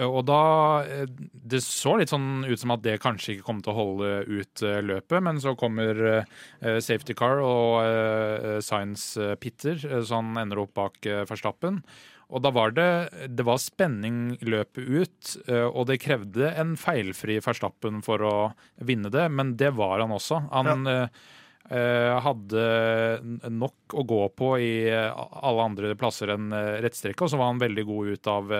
Og 0.04 0.20
da 0.28 0.40
Det 1.32 1.60
så 1.64 1.94
litt 1.98 2.12
sånn 2.12 2.44
ut 2.44 2.60
som 2.60 2.74
at 2.74 2.82
det 2.84 2.98
kanskje 3.02 3.36
ikke 3.36 3.46
kom 3.46 3.62
til 3.64 3.72
å 3.72 3.78
holde 3.78 4.10
ut 4.28 4.64
løpet, 4.84 5.22
men 5.24 5.40
så 5.42 5.54
kommer 5.58 6.02
safety 6.60 7.16
car 7.18 7.40
og 7.44 8.60
Science 8.64 9.32
pitter, 9.40 9.80
så 9.80 10.20
han 10.20 10.36
ender 10.44 10.64
opp 10.64 10.76
bak 10.78 11.00
Verstappen. 11.30 11.82
Og 12.28 12.42
da 12.44 12.52
var 12.52 12.74
det, 12.76 12.90
det 13.32 13.44
var 13.46 13.60
spenning 13.62 14.36
løpet 14.44 14.84
ut, 14.84 15.30
og 15.48 15.86
det 15.88 16.00
krevde 16.02 16.50
en 16.60 16.74
feilfri 16.76 17.38
Verstappen 17.40 18.02
for 18.04 18.20
å 18.20 18.34
vinne 18.84 19.08
det, 19.08 19.24
men 19.32 19.54
det 19.56 19.70
var 19.78 20.02
han 20.04 20.12
også. 20.12 20.42
Han 20.52 20.84
ja. 20.84 21.06
uh, 21.72 22.18
hadde 22.26 22.66
nok 23.48 23.96
å 23.96 24.04
gå 24.12 24.20
på 24.36 24.50
i 24.60 24.70
alle 24.92 25.66
andre 25.70 25.94
plasser 25.96 26.34
enn 26.36 26.52
rettstrekket, 26.84 27.24
og 27.24 27.32
så 27.32 27.40
var 27.40 27.54
han 27.54 27.64
veldig 27.64 27.86
god 27.88 28.12
ut 28.12 28.32
av 28.34 28.54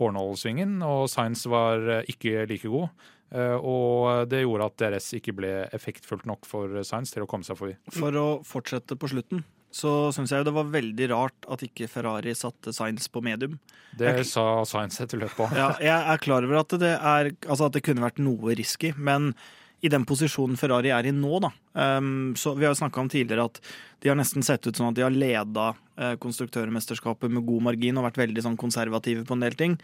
Hornhold-svingen, 0.00 0.78
og 0.80 1.04
Science 1.12 1.52
var 1.52 2.06
ikke 2.08 2.48
like 2.48 2.72
god. 2.72 2.88
Uh, 3.30 3.56
og 3.62 4.30
det 4.30 4.42
gjorde 4.42 4.66
at 4.66 4.80
DRS 4.80 5.12
ikke 5.20 5.36
ble 5.38 5.52
effektfullt 5.70 6.26
nok 6.26 6.48
for 6.50 6.80
Science 6.82 7.14
til 7.14 7.22
å 7.22 7.30
komme 7.30 7.46
seg 7.46 7.58
forbi. 7.60 7.76
For 7.94 8.16
å 8.18 8.28
fortsette 8.46 8.98
på 8.98 9.10
slutten 9.12 9.44
så 9.70 10.10
syns 10.14 10.32
jeg 10.34 10.46
det 10.46 10.54
var 10.54 10.70
veldig 10.72 11.06
rart 11.12 11.46
at 11.50 11.62
ikke 11.62 11.88
Ferrari 11.90 12.34
satte 12.34 12.74
Science 12.74 13.10
på 13.12 13.22
medium. 13.22 13.56
Det 13.96 14.10
jeg, 14.10 14.26
sa 14.30 14.64
Science 14.68 15.02
etter 15.02 15.20
løpet 15.22 15.54
ja, 15.56 15.70
jeg 15.82 16.12
er 16.12 16.22
klar 16.22 16.46
over 16.46 16.60
at 16.62 16.74
det, 16.82 16.92
er, 16.96 17.32
altså 17.46 17.68
at 17.68 17.76
det 17.78 17.84
kunne 17.86 18.04
vært 18.04 18.20
noe 18.22 18.54
risky, 18.58 18.92
men 18.98 19.32
i 19.80 19.88
den 19.88 20.04
posisjonen 20.04 20.58
Ferrari 20.60 20.90
er 20.92 21.08
i 21.08 21.14
nå, 21.14 21.38
da. 21.40 21.52
Um, 21.72 22.34
så 22.36 22.52
Vi 22.58 22.66
har 22.66 22.74
jo 22.74 22.80
snakka 22.82 23.00
om 23.00 23.08
tidligere 23.08 23.46
at 23.48 23.60
de 24.02 24.10
har 24.10 24.18
nesten 24.18 24.44
sett 24.44 24.66
ut 24.66 24.76
sånn 24.76 24.90
at 24.90 24.98
de 24.98 25.06
har 25.06 25.14
leda 25.14 25.70
konstruktørmesterskapet 26.22 27.32
med 27.32 27.46
god 27.48 27.66
margin 27.70 27.98
og 28.00 28.06
vært 28.08 28.20
veldig 28.22 28.44
sånn 28.46 28.58
konservative 28.60 29.24
på 29.28 29.36
en 29.36 29.44
del 29.44 29.56
ting. 29.58 29.76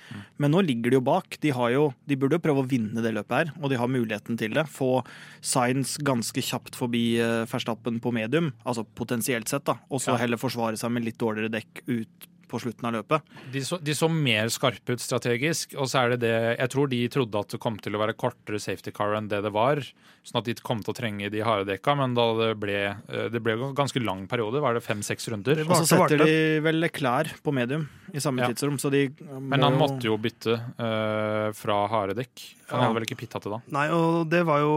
Men 0.42 0.54
nå 0.54 0.62
ligger 0.66 0.92
de 0.92 1.00
jo 1.00 1.04
bak. 1.06 1.38
De, 1.42 1.52
jo, 1.74 1.90
de, 2.08 2.18
burde 2.18 2.38
jo 2.38 2.44
prøve 2.44 2.64
å 2.64 2.68
vinne 2.68 3.04
det 3.04 3.14
løpet 3.16 3.36
her, 3.36 3.52
og 3.60 3.72
de 3.72 3.80
har 3.80 3.92
muligheten 3.92 4.38
til 4.40 4.56
det. 4.56 4.66
Få 4.72 5.00
Science 5.40 6.00
ganske 6.06 6.42
kjapt 6.42 6.78
forbi 6.78 7.04
uh, 7.20 7.44
Verstappen 7.50 8.00
på 8.02 8.14
medium, 8.14 8.52
altså 8.64 8.86
potensielt 8.98 9.50
sett, 9.52 9.66
da. 9.68 9.78
Og 9.90 10.02
så 10.02 10.16
heller 10.20 10.40
forsvare 10.40 10.78
seg 10.80 10.92
med 10.94 11.06
litt 11.06 11.20
dårligere 11.20 11.52
dekk 11.58 11.84
ut 11.88 12.32
på 12.48 12.60
slutten 12.62 12.88
av 12.88 12.96
løpet. 12.98 13.32
De 13.52 13.62
så, 13.66 13.78
de 13.82 13.94
så, 13.96 14.08
mer 14.12 14.50
skarpe 14.52 14.96
ut 14.96 15.02
strategisk, 15.02 15.76
og 15.76 15.90
så 15.90 16.04
er 16.04 16.14
det 16.14 16.20
det 16.24 16.34
Jeg 16.56 16.72
tror 16.72 16.90
de 16.92 17.00
trodde 17.12 17.42
at 17.42 17.54
det 17.54 17.62
kom 17.62 17.78
til 17.82 17.96
å 17.96 18.02
være 18.02 18.16
kortere 18.18 18.60
safety 18.62 18.94
car 18.94 19.16
enn 19.18 19.30
det 19.30 19.42
det 19.44 19.52
var, 19.54 19.82
sånn 20.26 20.40
at 20.40 20.48
de 20.48 20.56
kom 20.64 20.82
til 20.84 20.94
å 20.94 20.96
trenge 20.96 21.30
de 21.32 21.44
harde 21.46 21.68
dekka, 21.70 21.96
men 21.98 22.16
da 22.16 22.26
det 22.40 22.50
ble 22.62 22.78
eh, 22.86 23.28
Det 23.32 23.42
ble 23.42 23.58
en 23.58 23.76
ganske 23.76 24.02
lang 24.02 24.26
periode, 24.30 24.62
var 24.62 24.76
det 24.76 24.84
fem-seks 24.86 25.30
runder? 25.32 25.64
Og 25.66 25.74
så 25.82 25.96
setter 25.96 26.24
de 26.24 26.36
vel 26.64 26.90
klær 26.94 27.30
på 27.42 27.54
medium 27.54 27.86
i 28.14 28.20
samme 28.22 28.42
ja. 28.42 28.50
tidsrom, 28.50 28.78
så 28.78 28.90
de 28.92 29.08
Men 29.40 29.64
han 29.64 29.76
måtte 29.78 30.06
jo 30.08 30.16
bytte 30.20 30.54
uh, 30.56 31.50
fra 31.56 31.78
harde 31.90 32.16
dekk. 32.18 32.44
Han 32.70 32.80
ja. 32.80 32.86
hadde 32.86 32.98
vel 32.98 33.06
ikke 33.06 33.18
pitta 33.20 33.40
til 33.42 33.54
da? 33.54 33.60
Nei, 33.74 33.86
og 33.94 34.26
det 34.30 34.42
var 34.46 34.62
jo 34.62 34.72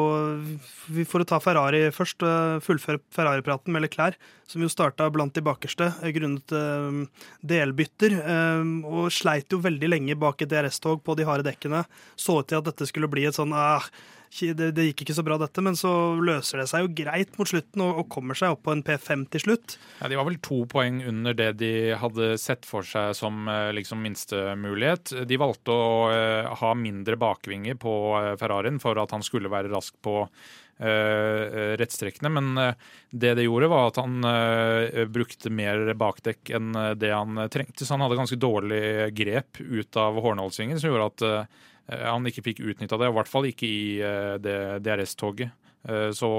For 1.10 1.24
å 1.24 1.28
ta 1.28 1.40
Ferrari 1.42 1.88
først, 1.94 2.22
eh, 2.26 2.60
fullføre 2.62 3.02
Ferrari-praten 3.14 3.74
med 3.74 3.86
Leclerc, 3.86 4.20
som 4.50 4.62
jo 4.62 4.70
starta 4.70 5.08
blant 5.14 5.34
de 5.34 5.44
bakerste 5.46 5.90
grunnet 6.16 6.54
uh, 6.54 7.06
delbytter, 7.60 8.16
um, 8.24 8.78
og 8.88 9.12
sleit 9.14 9.52
jo 9.52 9.62
veldig 9.64 9.92
lenge 9.92 10.18
bak 10.20 10.42
et 10.42 10.52
DRS-tog 10.52 11.04
på 11.06 11.18
de 11.20 11.28
harde 11.28 11.46
dekkene. 11.46 11.84
Så 12.16 12.40
ut 12.40 12.50
til 12.50 12.62
at 12.62 12.72
dette 12.72 12.88
skulle 12.90 13.12
bli 13.12 13.28
et 13.30 13.38
sånn 13.38 13.54
ah, 13.56 13.86
det, 14.30 14.70
det, 14.78 14.84
gikk 14.90 15.04
ikke 15.04 15.16
så 15.18 15.24
bra, 15.26 15.40
dette, 15.42 15.62
men 15.66 15.78
så 15.78 15.92
løser 16.22 16.62
det 16.62 16.68
seg 16.70 16.84
jo 16.84 16.92
greit 17.02 17.34
mot 17.40 17.50
slutten 17.50 17.82
og, 17.82 18.04
og, 18.04 18.08
kommer 18.14 18.38
seg 18.38 18.54
opp 18.54 18.62
på 18.68 18.76
en 18.76 18.84
P5 18.86 19.26
til 19.34 19.44
slutt. 19.44 19.78
Ja, 20.00 20.10
De 20.12 20.20
var 20.20 20.28
vel 20.30 20.38
to 20.46 20.62
poeng 20.70 21.02
under 21.10 21.36
det 21.38 21.52
de 21.60 21.72
hadde 21.98 22.36
sett 22.42 22.68
for 22.70 22.86
seg 22.86 23.16
som 23.18 23.50
eh, 23.50 23.72
liksom 23.76 24.04
minstemulighet. 24.06 25.16
De 25.30 25.42
valgte 25.42 25.74
å 25.74 25.92
uh, 26.14 26.54
ha 26.62 26.74
mindre 26.78 27.18
bakvinger 27.20 27.80
på 27.82 27.96
uh, 28.16 28.34
Ferrarien 28.40 28.80
for 28.82 29.02
at 29.02 29.16
han 29.16 29.26
skulle 29.26 29.52
være 29.52 29.74
rask 29.74 29.98
på 30.06 30.22
rettstrekkene, 30.80 32.30
men 32.32 32.54
uh, 32.56 32.92
det 33.12 33.34
det 33.36 33.44
gjorde, 33.44 33.68
var 33.68 33.90
at 33.90 33.98
han 34.00 34.22
brukte 35.12 35.52
mer 35.52 35.90
bakdekk 36.00 36.54
enn 36.56 36.70
det 36.96 37.10
han 37.12 37.42
trengte. 37.52 37.84
Så 37.84 37.98
han 37.98 38.06
hadde 38.06 38.20
ganske 38.22 38.40
dårlig 38.40 39.10
grep 39.18 39.60
ut 39.60 40.00
av 40.00 40.22
hårnålsvingen, 40.24 40.80
som 40.80 40.94
gjorde 40.94 41.10
at 41.10 41.50
Eh, 41.90 42.06
han 42.06 42.28
ikke 42.30 42.46
fikk 42.50 42.64
utnytta 42.64 43.00
det, 43.00 43.10
i 43.10 43.18
hvert 43.18 43.32
fall 43.32 43.50
ikke 43.50 43.68
i 43.70 43.84
eh, 44.04 44.36
det 44.42 44.60
DRS-toget. 44.86 45.56
Eh, 45.90 46.10
så 46.16 46.32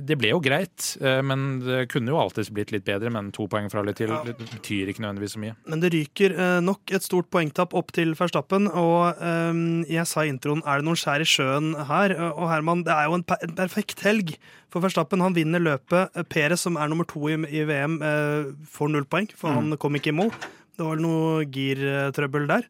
det 0.00 0.16
ble 0.16 0.30
jo 0.32 0.38
greit, 0.40 0.96
men 1.00 1.58
det 1.60 1.82
kunne 1.92 2.08
jo 2.08 2.16
alltids 2.16 2.48
blitt 2.54 2.70
litt 2.72 2.84
bedre. 2.86 3.10
Men 3.12 3.28
to 3.34 3.44
poeng 3.50 3.68
fra 3.72 3.82
litt 3.84 3.98
til 4.00 4.08
Ja. 4.08 4.22
betyr 4.24 4.88
ikke 4.88 5.02
nødvendigvis 5.04 5.34
så 5.36 5.42
mye. 5.42 5.56
Men 5.68 5.80
det 5.82 5.92
ryker 5.92 6.32
eh, 6.32 6.60
nok 6.64 6.92
et 6.96 7.04
stort 7.04 7.28
poengtap 7.30 7.74
opp 7.74 7.92
til 7.92 8.14
Verstappen. 8.16 8.68
Og 8.68 9.20
eh, 9.20 9.60
jeg 9.92 10.06
sa 10.08 10.24
i 10.24 10.32
introen 10.32 10.62
er 10.64 10.80
det 10.80 10.88
noen 10.88 10.96
skjær 10.96 11.20
i 11.24 11.28
sjøen 11.28 11.74
her. 11.90 12.16
Og 12.32 12.48
Herman, 12.48 12.84
det 12.86 12.94
er 12.94 13.10
jo 13.10 13.18
en, 13.20 13.26
perfekt 13.58 14.00
helg 14.06 14.34
for 14.72 14.80
Verstappen. 14.80 15.20
Han 15.20 15.36
vinner 15.36 15.60
løpet. 15.60 16.16
Perez, 16.32 16.64
som 16.64 16.80
er 16.80 16.88
nummer 16.88 17.04
to 17.08 17.28
i, 17.28 17.36
VM, 17.68 18.00
eh, 18.02 18.50
får 18.72 18.92
null 18.94 19.04
poeng, 19.04 19.28
for 19.36 19.52
han 19.52 19.76
kom 19.76 20.00
ikke 20.00 20.14
i 20.14 20.18
mål. 20.22 20.32
Det 20.72 20.86
var 20.88 20.96
noe 20.96 21.44
girtrøbbel 21.52 22.48
der. 22.48 22.64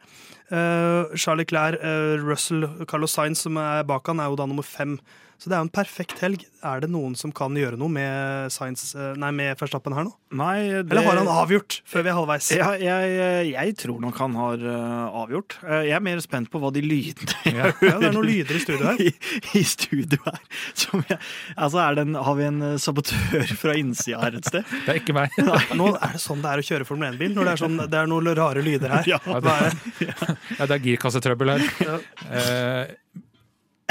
Charlie 1.17 1.47
Clair, 1.49 1.79
eh, 1.81 2.19
Russell, 2.21 2.67
Carlos 2.91 3.15
Sainz, 3.15 3.39
som 3.47 3.57
er 3.57 3.85
bak 3.89 4.07
han, 4.11 4.21
er 4.21 4.29
jo 4.29 4.37
da 4.37 4.47
nummer 4.47 4.67
fem. 4.67 4.99
Så 5.43 5.51
det 5.51 5.57
er 5.57 5.63
jo 5.65 5.67
en 5.67 5.75
perfekt 5.75 6.21
helg. 6.23 6.45
Er 6.63 6.83
det 6.85 6.89
noen 6.95 7.17
som 7.19 7.33
kan 7.35 7.57
gjøre 7.59 7.75
noe 7.75 7.91
med, 7.91 8.53
Sainz, 8.55 8.93
eh, 8.95 9.17
nei, 9.19 9.33
med 9.35 9.57
Verstappen 9.59 9.97
her 9.97 10.05
nå? 10.07 10.13
Nei, 10.39 10.69
det, 10.71 10.85
Eller 10.87 11.09
har 11.09 11.19
han 11.19 11.31
avgjort 11.33 11.81
før 11.91 12.05
vi 12.07 12.13
er 12.13 12.15
halvveis? 12.15 12.51
Ja, 12.55 12.69
jeg, 12.79 13.49
jeg 13.51 13.75
tror 13.81 13.99
nok 14.05 14.21
han 14.23 14.37
har 14.39 14.63
eh, 14.63 15.19
avgjort. 15.25 15.57
Eh, 15.67 15.89
jeg 15.89 15.97
er 15.99 16.05
mer 16.07 16.23
spent 16.23 16.53
på 16.53 16.61
hva 16.63 16.71
de 16.71 16.85
lydene 16.87 17.35
jeg 17.49 17.59
Ja, 17.59 17.97
det 17.99 18.07
er 18.13 18.15
noen 18.15 18.29
lyder 18.29 18.55
i 18.55 18.63
studio 18.63 18.87
her. 18.87 19.03
i, 19.11 19.11
i 19.59 19.65
studio 19.67 20.23
her 20.29 20.39
som 20.79 21.03
jeg, 21.11 21.19
Altså, 21.57 21.83
er 21.89 21.99
det 21.99 22.07
en, 22.07 22.17
har 22.31 22.39
vi 22.39 22.49
en 22.53 22.63
sabotør 22.87 23.55
fra 23.59 23.75
innsida 23.83 24.23
her 24.23 24.39
et 24.39 24.47
sted? 24.47 24.73
Det 24.87 24.95
er 24.95 25.03
ikke 25.03 25.19
meg. 25.19 25.35
Nå 25.81 25.91
er 25.97 26.15
det 26.15 26.23
sånn 26.23 26.47
det 26.47 26.55
er 26.55 26.63
å 26.63 26.69
kjøre 26.71 26.87
Formel 26.87 27.17
1-bil, 27.17 27.35
når 27.35 27.51
det 27.51 27.57
er, 27.57 27.65
sånn, 27.67 27.83
det 27.83 28.05
er 28.05 28.15
noen 28.15 28.31
rare 28.39 28.63
lyder 28.63 28.95
her. 29.01 29.11
Ja. 29.17 29.19
det, 29.27 29.59
er 29.59 29.75
det? 29.75 30.39
Ja, 30.61 30.69
det 30.69 30.79
er 30.79 30.87
girkassetrøbbel 30.87 31.57
her. 31.57 31.71
Ja. 31.83 32.03
Eh, 32.31 32.99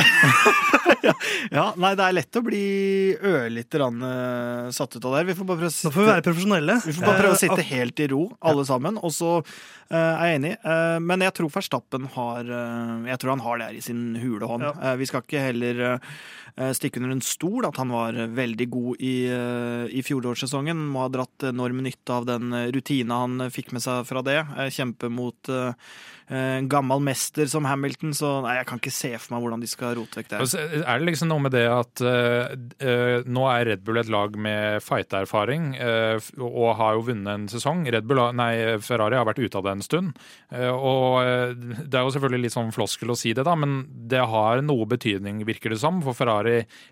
Ja, 1.51 1.71
nei, 1.79 1.91
det 1.97 2.05
er 2.05 2.15
lett 2.15 2.37
å 2.37 2.43
bli 2.45 2.65
ørlite 3.17 3.79
grann 3.79 4.03
eh, 4.05 4.67
satt 4.75 4.95
ut 4.95 5.03
av 5.03 5.15
det. 5.15 5.21
her. 5.21 5.29
Vi 5.31 5.35
får 5.39 5.47
bare 5.49 5.61
prøve, 5.63 5.71
å 5.71 5.75
sitte, 5.75 5.93
får 5.95 6.03
vi 6.03 6.09
være 6.11 6.25
profesjonelle. 6.27 6.75
Vi 6.85 6.93
får 6.95 7.07
bare 7.07 7.21
prøve 7.23 7.35
å 7.35 7.39
Eh, 7.41 7.41
sitte 7.41 7.65
helt 7.71 7.99
i 7.99 8.07
ro, 8.11 8.21
alle 8.39 8.65
sammen. 8.67 8.99
Og 9.01 9.13
så 9.15 9.31
uh, 9.39 9.95
er 9.95 10.31
jeg 10.31 10.41
enig. 10.41 10.53
Uh, 10.65 10.97
men 11.03 11.25
jeg 11.25 11.35
tror 11.37 11.51
Verstappen 11.53 12.07
har 12.15 12.47
uh, 12.47 13.07
Jeg 13.09 13.21
tror 13.21 13.35
han 13.35 13.45
har 13.45 13.59
det 13.59 13.69
her 13.69 13.79
i 13.79 13.83
sin 13.85 14.03
hule 14.21 14.49
hånd. 14.49 14.67
Ja. 14.67 14.95
Vi 14.99 15.09
skal 15.09 15.25
ikke 15.25 15.43
heller 15.49 15.99
stikke 16.75 16.99
under 17.01 17.15
en 17.15 17.23
stol 17.25 17.65
at 17.67 17.77
han 17.79 17.91
var 17.93 18.17
veldig 18.35 18.67
god 18.71 19.03
i, 19.03 19.15
uh, 19.31 19.85
i 19.91 20.03
fjorårssesongen. 20.05 20.81
Må 20.91 21.05
ha 21.05 21.11
dratt 21.13 21.47
enorm 21.49 21.81
nytte 21.85 22.13
av 22.13 22.25
den 22.25 22.53
eh, 22.53 22.71
rutina 22.71 23.21
han 23.23 23.51
fikk 23.53 23.71
med 23.75 23.83
seg 23.83 24.05
fra 24.09 24.23
det. 24.25 24.39
Eh, 24.57 24.71
kjempe 24.73 25.09
mot 25.11 25.49
eh, 25.49 25.73
en 26.31 26.69
gammel 26.71 27.01
mester 27.03 27.45
som 27.51 27.65
Hamilton, 27.67 28.13
så 28.15 28.29
nei, 28.45 28.55
jeg 28.59 28.67
kan 28.69 28.79
ikke 28.79 28.93
se 28.95 29.11
for 29.17 29.33
meg 29.33 29.43
hvordan 29.43 29.63
de 29.63 29.67
skal 29.67 29.95
rote 29.97 30.21
vekk 30.21 30.29
det. 30.31 30.39
Er 30.79 31.01
det 31.01 31.07
liksom 31.09 31.27
noe 31.31 31.43
med 31.43 31.51
det 31.51 31.65
at 31.67 32.03
eh, 32.07 32.53
eh, 32.79 33.27
nå 33.27 33.47
er 33.51 33.67
Red 33.67 33.83
Bull 33.83 33.99
et 33.99 34.11
lag 34.11 34.37
med 34.39 34.79
fighterfaring 34.85 35.73
uh, 35.75 36.17
og 36.39 36.75
har 36.79 36.95
jo 36.95 37.05
vunnet 37.09 37.31
en 37.33 37.47
sesong. 37.51 37.83
Red 37.91 38.07
Bull, 38.07 38.21
nei, 38.37 38.79
Ferrari 38.83 39.17
har 39.19 39.27
vært 39.27 39.41
ute 39.43 39.59
av 39.59 39.67
det 39.67 39.73
en 39.75 39.83
stund. 39.83 40.21
Uh, 40.53 40.71
og 40.71 41.07
eh, 41.25 41.53
det 41.83 41.99
er 41.99 42.07
jo 42.07 42.13
selvfølgelig 42.15 42.47
litt 42.47 42.55
sånn 42.55 42.71
floskel 42.75 43.11
å 43.11 43.17
si 43.19 43.35
det, 43.35 43.45
da, 43.47 43.57
men 43.59 43.81
det 44.11 44.23
har 44.31 44.63
noe 44.63 44.87
betydning, 44.89 45.43
virker 45.47 45.75
det 45.75 45.81
som. 45.83 45.99
For 46.05 46.17
Ferrari 46.17 46.40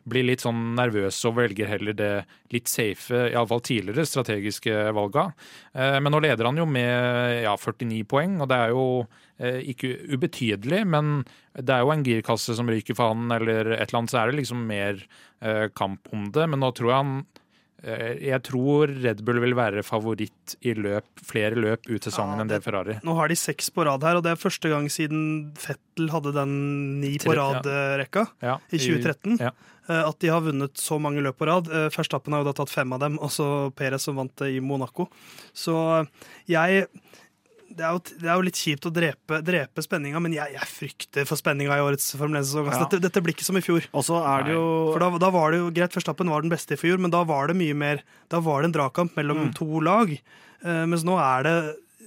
blir 0.10 0.28
litt 0.28 0.44
sånn 0.44 0.74
nervøs 0.78 1.18
og 1.30 1.38
velger 1.40 1.70
heller 1.72 1.96
det 1.98 2.12
litt 2.54 2.70
safe, 2.72 3.30
iallfall 3.32 3.64
tidligere, 3.66 4.08
strategiske 4.08 4.90
valga. 4.96 5.30
Eh, 5.74 5.98
men 6.02 6.14
nå 6.14 6.22
leder 6.26 6.50
han 6.50 6.60
jo 6.60 6.68
med 6.70 7.44
ja, 7.46 7.56
49 7.58 8.04
poeng, 8.10 8.40
og 8.42 8.50
det 8.52 8.60
er 8.60 8.74
jo 8.76 8.86
eh, 9.40 9.62
ikke 9.74 9.94
ubetydelig, 10.16 10.84
men 10.90 11.22
det 11.58 11.76
er 11.76 11.84
jo 11.84 11.94
en 11.94 12.06
girkasse 12.06 12.56
som 12.58 12.70
ryker 12.70 12.98
for 12.98 13.14
han, 13.14 13.30
eller 13.36 13.74
et 13.76 13.90
eller 13.90 14.02
annet, 14.02 14.14
så 14.14 14.22
er 14.22 14.32
det 14.32 14.42
liksom 14.42 14.66
mer 14.70 15.04
eh, 15.42 15.68
kamp 15.76 16.10
om 16.16 16.30
det. 16.36 16.50
Men 16.50 16.64
nå 16.64 16.74
tror 16.78 16.94
jeg 16.94 17.04
han 17.04 17.16
Jeg 17.84 18.42
tror 18.44 18.92
Red 18.92 19.22
Bull 19.24 19.40
vil 19.40 19.54
være 19.56 19.84
favoritt 19.88 20.56
i 20.68 20.74
løp, 20.76 21.06
flere 21.24 21.56
løp 21.56 21.88
ut 21.88 22.04
sesongen 22.04 22.36
Ja, 22.36 22.44
enn 22.44 22.52
det 22.52 22.60
Ferrari. 22.66 22.98
Nå 23.08 23.14
har 23.16 23.32
de 23.32 23.38
seks 23.40 23.70
på 23.72 23.86
rad 23.88 24.04
her, 24.04 24.20
og 24.20 24.26
det 24.26 24.34
er 24.34 24.42
første 24.42 24.68
gang 24.72 24.90
siden 24.92 25.22
Fettel 25.60 26.10
hadde 26.12 26.34
den 26.36 26.54
ni 27.00 27.14
på 27.24 27.36
rad-rekka 27.40 28.26
Ja, 28.44 28.58
i 28.72 28.82
2013. 28.84 29.38
ja. 29.40 29.54
eh, 29.88 30.02
At 30.10 30.20
de 30.20 30.28
har 30.34 30.44
vunnet 30.44 30.76
så 30.82 31.00
mange 31.00 31.24
løp 31.24 31.40
på 31.40 31.48
rad. 31.48 31.72
Eh, 31.72 31.88
Verstappen 31.96 32.36
har 32.36 32.44
jo 32.44 32.50
da 32.52 32.58
tatt 32.60 32.74
fem 32.74 32.92
av 32.94 33.00
dem, 33.06 33.16
og 33.24 33.32
så 33.32 33.48
Perez 33.76 34.04
som 34.10 34.20
vant 34.20 34.36
det 34.44 34.52
i 34.58 34.60
Monaco. 34.60 35.08
Så 35.56 35.78
jeg 36.52 36.88
det 37.70 37.86
er, 37.86 37.92
jo, 37.96 38.00
det 38.20 38.28
er 38.30 38.36
jo 38.40 38.46
litt 38.48 38.58
kjipt 38.60 38.86
å 38.90 38.92
drepe, 38.94 39.40
drepe 39.46 39.84
spenninga, 39.86 40.20
men 40.24 40.34
jeg, 40.34 40.54
jeg 40.56 40.70
frykter 40.72 41.28
for 41.30 41.40
spenninga 41.40 41.78
i 41.78 41.84
årets 41.86 42.08
Formel 42.18 42.42
1-sesong. 42.42 42.68
Altså, 42.70 42.80
Ja. 42.82 42.88
Dette, 42.90 43.02
dette 43.08 43.22
blir 43.26 43.36
ikke 43.36 43.46
som 43.48 43.60
i 43.60 43.64
fjor. 43.66 43.86
Og 43.94 44.04
så 44.08 44.18
er 44.24 44.48
det 44.48 44.56
jo 44.56 44.64
For 44.94 45.00
da, 45.04 45.10
da 45.22 45.30
var 45.36 45.52
det 45.54 45.60
jo 45.62 45.70
greit, 45.76 45.94
Verstappen 45.96 46.30
var 46.34 46.42
den 46.46 46.52
beste 46.54 46.74
i 46.74 46.82
fjor, 46.82 46.98
men 47.00 47.14
da 47.14 47.22
var 47.30 47.48
det 47.52 47.58
mye 47.60 47.76
mer 47.78 48.02
Da 48.32 48.40
var 48.44 48.62
det 48.62 48.72
en 48.72 48.78
dragkamp 48.80 49.16
mellom 49.20 49.46
Mm. 49.50 49.54
to 49.56 49.68
lag. 49.86 50.12
Uh, 50.66 50.84
mens 50.90 51.06
nå 51.08 51.16
er 51.22 51.44
det 51.48 51.56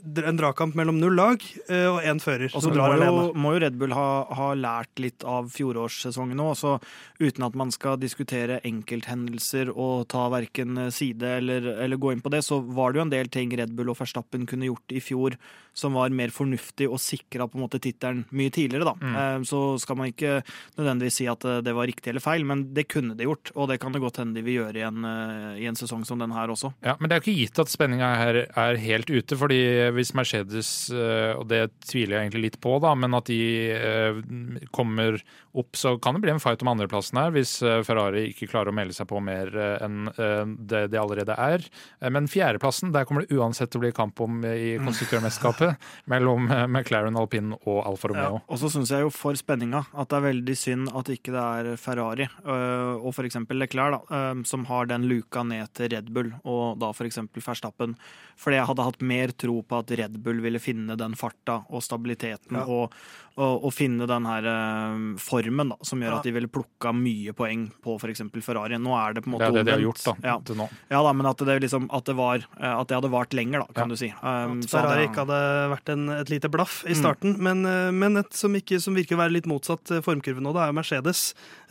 en 0.02 0.38
dragkamp 0.38 0.74
mellom 0.74 0.98
null 0.98 1.14
lag 1.14 1.42
eh, 1.68 1.87
og 1.87 2.00
én 2.09 2.20
fører 2.22 2.50
Og 2.57 2.64
så 2.64 2.72
må 2.72 2.87
jo, 2.96 3.24
må 3.38 3.52
jo 3.55 3.61
Red 3.62 3.76
Bull 3.78 3.92
ha, 3.94 4.24
ha 4.35 4.48
lært 4.59 5.02
litt 5.02 5.24
av 5.28 5.50
fjorårssesongen 5.52 6.38
nå. 6.40 6.48
Så 6.59 6.78
uten 7.20 7.46
at 7.46 7.59
man 7.59 7.70
skal 7.74 8.00
diskutere 8.00 8.61
enkelthendelser 8.66 9.70
og 9.72 10.09
ta 10.12 10.26
verken 10.33 10.88
side 10.94 11.37
eller, 11.42 11.68
eller 11.85 12.00
gå 12.00 12.14
inn 12.14 12.24
på 12.24 12.33
det, 12.35 12.42
så 12.46 12.61
var 12.62 12.92
det 12.92 13.02
jo 13.02 13.07
en 13.07 13.14
del 13.14 13.31
ting 13.33 13.52
Red 13.59 13.76
Bull 13.76 13.92
og 13.92 14.00
Verstappen 14.00 14.48
kunne 14.50 14.70
gjort 14.70 14.96
i 14.96 15.02
fjor 15.05 15.37
som 15.74 15.94
var 15.96 16.12
mer 16.12 16.32
fornuftig 16.32 16.88
og 16.90 17.00
sikra 17.00 17.46
tittelen 17.72 18.24
mye 18.30 18.52
tidligere, 18.52 18.85
da. 18.85 18.94
Eh, 19.37 19.42
Så 19.42 19.78
skal 19.80 19.96
man 19.96 20.11
ikke 20.12 20.42
nødvendigvis 20.76 21.16
si 21.22 21.26
at 21.26 21.44
eh, 21.44 21.61
det 21.64 21.72
var 21.74 21.87
riktig 21.88 22.11
eller 22.12 22.20
feil, 22.20 22.44
men 22.44 22.74
det 22.74 22.88
kunne 22.88 23.16
de 23.16 23.24
gjort. 23.24 23.52
Og 23.56 23.68
det 23.68 23.80
kan 23.80 23.92
det 23.92 24.02
godt 24.02 24.20
hende 24.20 24.35
de 24.35 24.42
vil 24.44 24.61
gjøre 24.61 24.76
i 24.76 24.85
en, 24.87 25.04
eh, 25.04 25.62
i 25.64 25.66
en 25.66 25.78
sesong 25.78 26.04
som 26.04 26.18
den 26.20 26.32
her 26.32 26.48
også. 26.52 26.72
Ja, 26.85 26.96
Men 27.00 27.08
det 27.08 27.16
er 27.16 27.20
jo 27.20 27.30
ikke 27.30 27.40
gitt 27.40 27.58
at 27.58 27.72
spenninga 27.72 28.11
her 28.16 28.40
er 28.52 28.76
helt 28.76 29.11
ute. 29.11 29.37
fordi 29.37 29.90
hvis 29.92 30.12
Mercedes, 30.14 30.90
og 30.92 31.48
det 31.48 31.70
tviler 31.88 32.18
jeg 32.18 32.26
egentlig 32.28 32.42
litt 32.42 32.61
på, 32.61 32.78
da, 32.80 32.94
men 32.94 33.14
at 33.14 33.24
de 33.26 34.66
kommer 34.70 35.20
opp, 35.54 35.72
så 35.76 35.96
kan 36.00 36.14
det 36.14 36.22
bli 36.22 36.32
en 36.32 36.40
fight 36.40 36.62
om 36.62 36.68
andreplassen 36.68 37.18
her, 37.18 37.30
hvis 37.32 37.58
Ferrari 37.87 38.28
ikke 38.30 38.50
klarer 38.50 38.72
å 38.72 38.76
melde 38.76 38.94
seg 38.96 39.08
på 39.08 39.20
mer 39.22 39.48
enn 39.82 40.11
det 40.58 40.90
det 40.92 41.00
allerede 41.00 41.37
er. 41.38 41.64
Men 42.12 42.28
fjerdeplassen, 42.28 42.92
der 42.92 43.04
kommer 43.08 43.24
det 43.24 43.37
uansett 43.37 43.72
til 43.72 43.80
å 43.80 43.85
bli 43.87 43.92
kamp 43.96 44.20
om 44.20 44.42
i 44.44 44.76
konstruktørmesterskapet 44.82 45.62
mellom 46.11 46.48
eh, 46.51 46.66
McLaren, 46.66 47.16
Alpin 47.18 47.53
og 47.62 47.79
Alfa 47.87 48.09
Romeo. 48.12 48.40
Og 48.48 48.59
så 48.61 48.70
syns 48.72 48.90
jeg 48.94 49.05
jo 49.07 49.11
for 49.14 49.35
spenninga 49.38 49.85
at 49.92 50.09
det 50.12 50.18
er 50.18 50.27
veldig 50.29 50.57
synd 50.59 50.90
at 50.98 51.11
ikke 51.14 51.33
det 51.35 51.42
er 51.42 51.77
Ferrari 51.81 52.27
øh, 52.27 52.94
og 53.03 53.12
f.eks. 53.14 53.38
Leclerc 53.51 53.96
da, 53.96 54.01
øh, 54.33 54.42
som 54.48 54.64
har 54.70 54.87
den 54.90 55.07
luka 55.11 55.42
ned 55.46 55.72
til 55.75 55.90
Red 55.94 56.11
Bull, 56.14 56.33
og 56.44 56.79
da 56.83 56.92
f.eks. 56.92 57.18
Verstappen. 57.42 57.96
Fordi 58.38 58.57
jeg 58.59 58.66
hadde 58.66 58.87
hatt 58.87 59.03
mer 59.03 59.33
tro 59.38 59.61
på 59.62 59.79
at 59.83 59.90
Red 59.98 60.18
Bull 60.25 60.40
ville 60.44 60.59
finne 60.62 60.96
den 60.98 61.14
farta 61.18 61.61
og 61.70 61.83
stabiliteten 61.85 62.57
Ja. 62.59 62.64
og, 62.66 62.92
og, 63.37 63.64
og 63.64 63.72
finne 63.72 64.07
den 64.09 64.27
her 64.29 64.44
øh, 64.48 65.16
formen 65.22 65.72
da, 65.72 65.77
som 65.87 66.01
gjør 66.03 66.12
Ja. 66.12 66.18
at 66.18 66.27
de 66.29 66.33
ville 66.37 66.48
plukka 66.53 66.92
mye 66.96 67.33
poeng 67.37 67.68
på 67.85 67.94
f.eks. 68.01 68.22
Ferrari. 68.44 68.77
Nå 68.83 68.92
er 68.98 69.14
det 69.16 69.22
på 69.25 69.31
en 69.31 69.38
Det 69.38 69.48
måte 69.48 69.48
er 69.48 69.59
det 69.62 69.64
de 69.66 69.72
har 69.77 69.85
gjort 69.87 70.03
da, 70.05 70.14
Ja. 70.29 70.38
til 70.44 70.59
nå. 70.59 70.66
ja 70.90 71.03
da, 71.07 71.12
men 71.12 71.27
at 71.31 71.44
det, 71.48 71.61
liksom, 71.64 71.87
at 71.92 72.05
det, 72.09 72.16
var, 72.18 72.44
at 72.59 72.88
det 72.90 72.98
hadde 72.98 73.12
vart 73.12 73.33
lenger, 73.37 73.64
da, 73.64 73.72
kan 73.72 73.88
Ja. 73.88 73.92
du 73.94 73.96
si. 73.96 74.11
Um, 74.22 74.59
At 74.62 74.68
Ferrari 74.70 75.01
jeg- 75.03 75.11
ikke 75.11 75.25
hadde 75.27 75.40
vært 75.72 75.92
en, 75.92 76.08
et 76.14 76.30
lite 76.32 76.50
blaff 76.52 76.82
i 76.86 76.92
Mm. 76.94 76.98
starten, 77.00 77.36
men, 77.42 77.64
eh, 77.66 77.90
men 77.92 78.16
et 78.20 78.32
som, 78.34 78.52
ikke, 78.54 78.80
som 78.80 78.94
virker 78.94 79.16
å 79.16 79.22
være 79.22 79.32
litt 79.36 79.46
motsatt 79.50 79.90
eh, 79.90 80.02
formkurve 80.04 80.42
nå, 80.42 80.52
det 80.52 80.62
er 80.62 80.72
jo 80.72 80.76
Mercedes. 80.78 81.22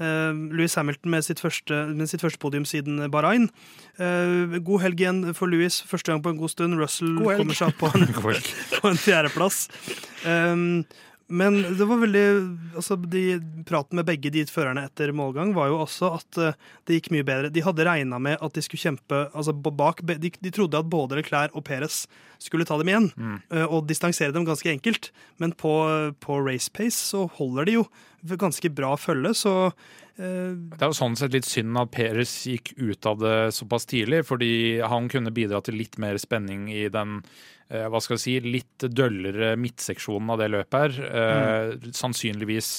Uh, 0.01 0.33
Louis 0.49 0.73
Hamilton 0.75 1.11
med 1.11 1.23
sitt 1.23 1.39
første, 1.39 1.81
med 1.93 2.09
sitt 2.09 2.21
første 2.23 2.39
podium 2.41 2.65
siden 2.65 3.03
Bahrain. 3.13 3.49
Uh, 3.99 4.57
god 4.59 4.81
helg 4.81 5.03
igjen 5.03 5.21
for 5.37 5.47
Louis, 5.51 5.81
første 5.85 6.11
gang 6.11 6.23
på 6.23 6.33
en 6.33 6.39
god 6.41 6.49
stund. 6.49 6.79
Russell 6.79 7.17
God 7.19 7.37
kommer 7.43 7.57
seg 7.57 7.69
opp 7.69 7.79
på 7.83 7.91
en, 7.93 8.07
på 8.81 8.89
en 8.89 8.97
fjerdeplass. 8.97 9.67
Um, 10.25 10.83
men 11.31 11.61
det 11.77 11.85
var 11.87 12.01
veldig 12.01 12.25
altså 12.75 12.97
de, 12.99 13.23
Praten 13.67 13.99
med 13.99 14.07
begge 14.09 14.31
de 14.33 14.43
førerne 14.49 14.83
etter 14.87 15.13
målgang 15.15 15.53
var 15.55 15.71
jo 15.71 15.79
også 15.85 16.11
at 16.17 16.39
eh, 16.41 16.57
det 16.87 16.99
gikk 16.99 17.11
mye 17.15 17.27
bedre. 17.27 17.51
De 17.53 17.63
hadde 17.63 17.85
regna 17.87 18.19
med 18.21 18.41
at 18.43 18.57
de 18.57 18.63
skulle 18.65 18.83
kjempe 18.83 19.23
altså 19.31 19.55
bak 19.55 20.03
de, 20.11 20.31
de 20.31 20.53
trodde 20.53 20.79
at 20.79 20.91
både 20.91 21.21
Leclerc 21.21 21.55
og 21.55 21.65
Perez 21.67 22.03
skulle 22.41 22.65
ta 22.67 22.77
dem 22.81 22.91
igjen 22.91 23.09
eh, 23.53 23.65
og 23.65 23.87
distansere 23.89 24.35
dem 24.35 24.47
ganske 24.47 24.71
enkelt. 24.71 25.11
Men 25.41 25.55
på, 25.55 25.73
på 26.19 26.39
race 26.43 26.71
pace 26.73 26.99
så 26.99 27.27
holder 27.39 27.69
de 27.69 27.79
jo 27.79 27.87
ganske 28.21 28.69
bra 28.69 28.95
følge, 28.99 29.33
så 29.33 29.53
eh, 29.67 30.51
Det 30.53 30.81
er 30.81 30.91
jo 30.91 30.97
sånn 30.97 31.17
sett 31.17 31.33
litt 31.35 31.47
synd 31.47 31.77
at 31.79 31.93
Peres 31.93 32.33
gikk 32.49 32.73
ut 32.77 33.07
av 33.09 33.21
det 33.21 33.37
såpass 33.57 33.87
tidlig, 33.89 34.23
fordi 34.29 34.81
han 34.85 35.09
kunne 35.11 35.33
bidra 35.33 35.61
til 35.65 35.79
litt 35.81 35.97
mer 36.01 36.19
spenning 36.21 36.69
i 36.73 36.87
den 36.93 37.21
hva 37.71 38.01
skal 38.03 38.17
jeg 38.17 38.23
si, 38.25 38.36
litt 38.43 38.88
døllere 38.91 39.53
midtseksjonen 39.60 40.34
av 40.34 40.41
det 40.41 40.49
løpet 40.51 40.81
her. 40.81 40.99
Eh, 41.21 41.89
Sannsynligvis. 41.95 42.73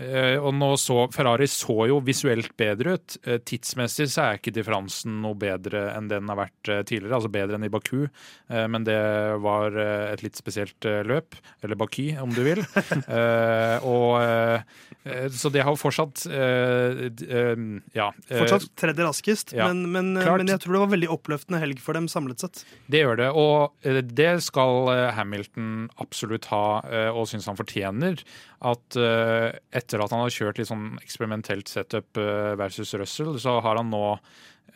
Eh, 0.00 0.38
og 0.40 0.54
nå 0.56 0.70
så 0.80 1.04
Ferrari 1.12 1.46
så 1.50 1.86
jo 1.90 1.98
visuelt 2.04 2.54
bedre 2.58 2.96
ut. 2.96 3.16
Eh, 3.26 3.38
tidsmessig 3.44 4.08
så 4.10 4.24
er 4.24 4.38
ikke 4.40 4.54
differansen 4.54 5.20
noe 5.22 5.36
bedre 5.38 5.90
enn 5.92 6.08
den 6.10 6.30
har 6.32 6.40
vært 6.40 6.70
eh, 6.72 6.82
tidligere, 6.88 7.18
altså 7.18 7.32
bedre 7.32 7.58
enn 7.58 7.66
i 7.68 7.72
Baku, 7.72 8.06
eh, 8.06 8.66
men 8.72 8.86
det 8.88 8.98
var 9.44 9.76
eh, 9.76 10.06
et 10.14 10.24
litt 10.24 10.38
spesielt 10.38 10.88
eh, 10.88 11.02
løp. 11.06 11.36
Eller 11.62 11.78
Baky, 11.78 12.12
om 12.22 12.32
du 12.34 12.42
vil. 12.46 12.64
Eh, 13.12 13.84
og, 13.86 14.22
eh, 14.22 14.62
eh, 15.04 15.26
så 15.34 15.50
det 15.52 15.62
har 15.66 15.74
fortsatt 15.78 16.22
eh, 16.32 17.56
ja. 17.96 18.06
Fortsatt 18.28 18.66
tredje 18.78 19.04
raskest, 19.04 19.52
ja, 19.56 19.66
men, 19.68 19.84
men, 19.92 20.12
men, 20.16 20.48
jeg 20.48 20.62
tror 20.62 20.76
det 20.76 20.82
var 20.84 20.92
veldig 20.92 21.10
oppløftende 21.12 21.60
helg 21.62 21.82
for 21.82 21.98
dem 21.98 22.08
samlet 22.10 22.44
sett. 22.44 22.62
Det 22.92 23.02
gjør 23.02 23.18
det, 23.20 23.28
og 23.36 23.90
det 24.16 24.31
skal 24.40 24.88
Hamilton 25.16 25.90
absolutt 26.00 26.48
ha, 26.52 26.80
og 27.12 27.28
syns 27.28 27.50
han 27.50 27.58
fortjener. 27.58 28.22
At 28.64 28.96
etter 28.96 30.04
at 30.04 30.14
han 30.14 30.24
har 30.24 30.32
kjørt 30.32 30.62
litt 30.62 30.70
sånn 30.70 30.96
eksperimentelt 31.02 31.68
setup 31.68 32.16
versus 32.60 32.94
Russell, 32.96 33.36
så 33.42 33.58
har 33.60 33.76
han 33.82 33.92
nå 33.92 34.06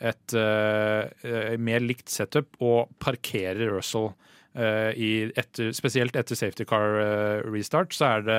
et 0.05 0.37
mer 1.57 1.81
likt 1.81 2.12
setup 2.12 2.59
og 2.61 2.92
parkerer 3.01 3.71
Russell. 3.79 4.12
Etter, 4.57 5.69
spesielt 5.77 6.16
etter 6.16 6.38
safety 6.38 6.64
car 6.64 6.95
restart, 7.53 7.92
så 7.92 8.07
er 8.09 8.23
det 8.25 8.38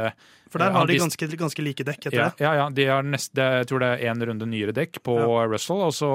For 0.50 0.58
der 0.58 0.74
har 0.74 0.90
de 0.90 0.96
ganske, 0.98 1.28
ganske 1.38 1.62
like 1.62 1.86
dekk 1.86 2.08
etter 2.08 2.18
ja, 2.18 2.30
det? 2.34 2.42
Ja, 2.42 2.54
ja 2.58 2.64
de 2.74 2.88
har 2.90 3.06
nest, 3.06 3.36
det, 3.38 3.46
jeg 3.60 3.68
tror 3.70 3.84
det 3.84 3.90
er 3.94 4.10
én 4.10 4.26
runde 4.26 4.48
nyere 4.50 4.74
dekk 4.74 4.98
på 5.06 5.14
ja. 5.20 5.46
Russell, 5.46 5.84
og 5.86 5.94
så 5.94 6.10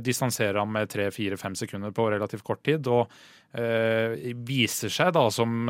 distanserer 0.00 0.62
han 0.62 0.72
med 0.72 0.88
tre-fire-fem 0.94 1.52
sekunder 1.60 1.92
på 1.92 2.08
relativt 2.14 2.46
kort 2.46 2.64
tid. 2.64 2.88
Og 2.88 3.12
viser 3.54 4.90
seg 4.90 5.12
da 5.14 5.28
som 5.30 5.68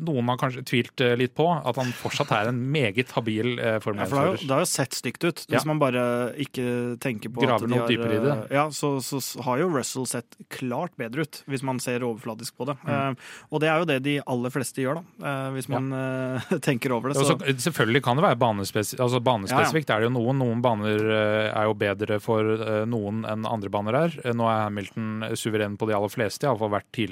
noen 0.00 0.28
har 0.32 0.38
kanskje 0.40 0.62
tvilt 0.66 1.02
eh, 1.04 1.14
litt 1.18 1.34
på 1.36 1.46
at 1.52 1.76
han 1.78 1.90
fortsatt 1.96 2.32
er 2.34 2.50
en 2.50 2.60
meget 2.72 3.12
habil 3.14 3.58
eh, 3.58 3.76
Formel 3.84 4.06
1-fører. 4.06 4.38
Ja, 4.38 4.40
det 4.40 4.54
har 4.56 4.64
jo 4.64 4.70
sett 4.70 4.96
stygt 4.96 5.24
ut. 5.26 5.44
Hvis 5.44 5.58
ja. 5.58 5.64
man 5.68 5.80
bare 5.82 6.04
ikke 6.40 6.96
tenker 7.02 7.32
på 7.32 7.44
Graver 7.44 7.66
at 7.66 7.68
de 7.68 7.72
noe 7.74 7.88
dypere 7.90 8.16
i 8.16 8.22
det. 8.22 8.36
Eh, 8.48 8.54
ja, 8.56 8.64
så, 8.74 8.96
så, 9.04 9.20
har 9.44 9.60
jo 9.60 9.68
Russell 9.74 10.08
sett 10.08 10.38
klart 10.52 10.94
bedre 11.00 11.26
ut, 11.26 11.42
hvis 11.50 11.64
man 11.66 11.80
ser 11.84 12.04
overfladisk 12.06 12.56
på 12.56 12.68
det. 12.70 12.76
Mm. 12.84 12.94
Uh, 12.94 13.34
og 13.50 13.62
det 13.62 13.70
er 13.70 13.82
jo 13.82 13.88
det 13.90 13.98
de 14.06 14.16
aller 14.34 14.54
fleste 14.54 14.82
gjør, 14.82 15.02
da. 15.02 15.04
Uh, 15.24 15.50
hvis 15.58 15.68
man 15.72 15.90
ja. 15.92 16.04
uh, 16.40 16.56
tenker 16.68 16.96
over 16.96 17.12
det. 17.12 17.18
Så. 17.20 17.36
Også, 17.36 17.56
selvfølgelig 17.68 18.04
kan 18.06 18.18
det 18.18 18.26
være 18.26 18.40
banespesifikt. 18.40 19.02
Altså, 19.04 19.20
banespesifikt 19.24 19.92
ja, 19.92 19.98
er 19.98 20.04
det 20.04 20.10
jo 20.10 20.16
noen. 20.16 20.40
Noen 20.44 20.64
baner 20.64 21.04
er 21.04 21.68
jo 21.68 21.76
bedre 21.78 22.18
for 22.22 22.86
noen 22.88 23.22
enn 23.28 23.44
andre 23.48 23.70
baner 23.72 23.98
er. 24.00 24.16
Nå 24.34 24.48
er 24.50 24.64
Hamilton 24.66 25.36
suveren 25.38 25.76
på 25.78 25.88
de 25.88 25.96
aller 25.96 26.12
fleste, 26.12 26.48
iallfall 26.48 26.72
vært 26.72 26.88
tidligere. 26.90 27.03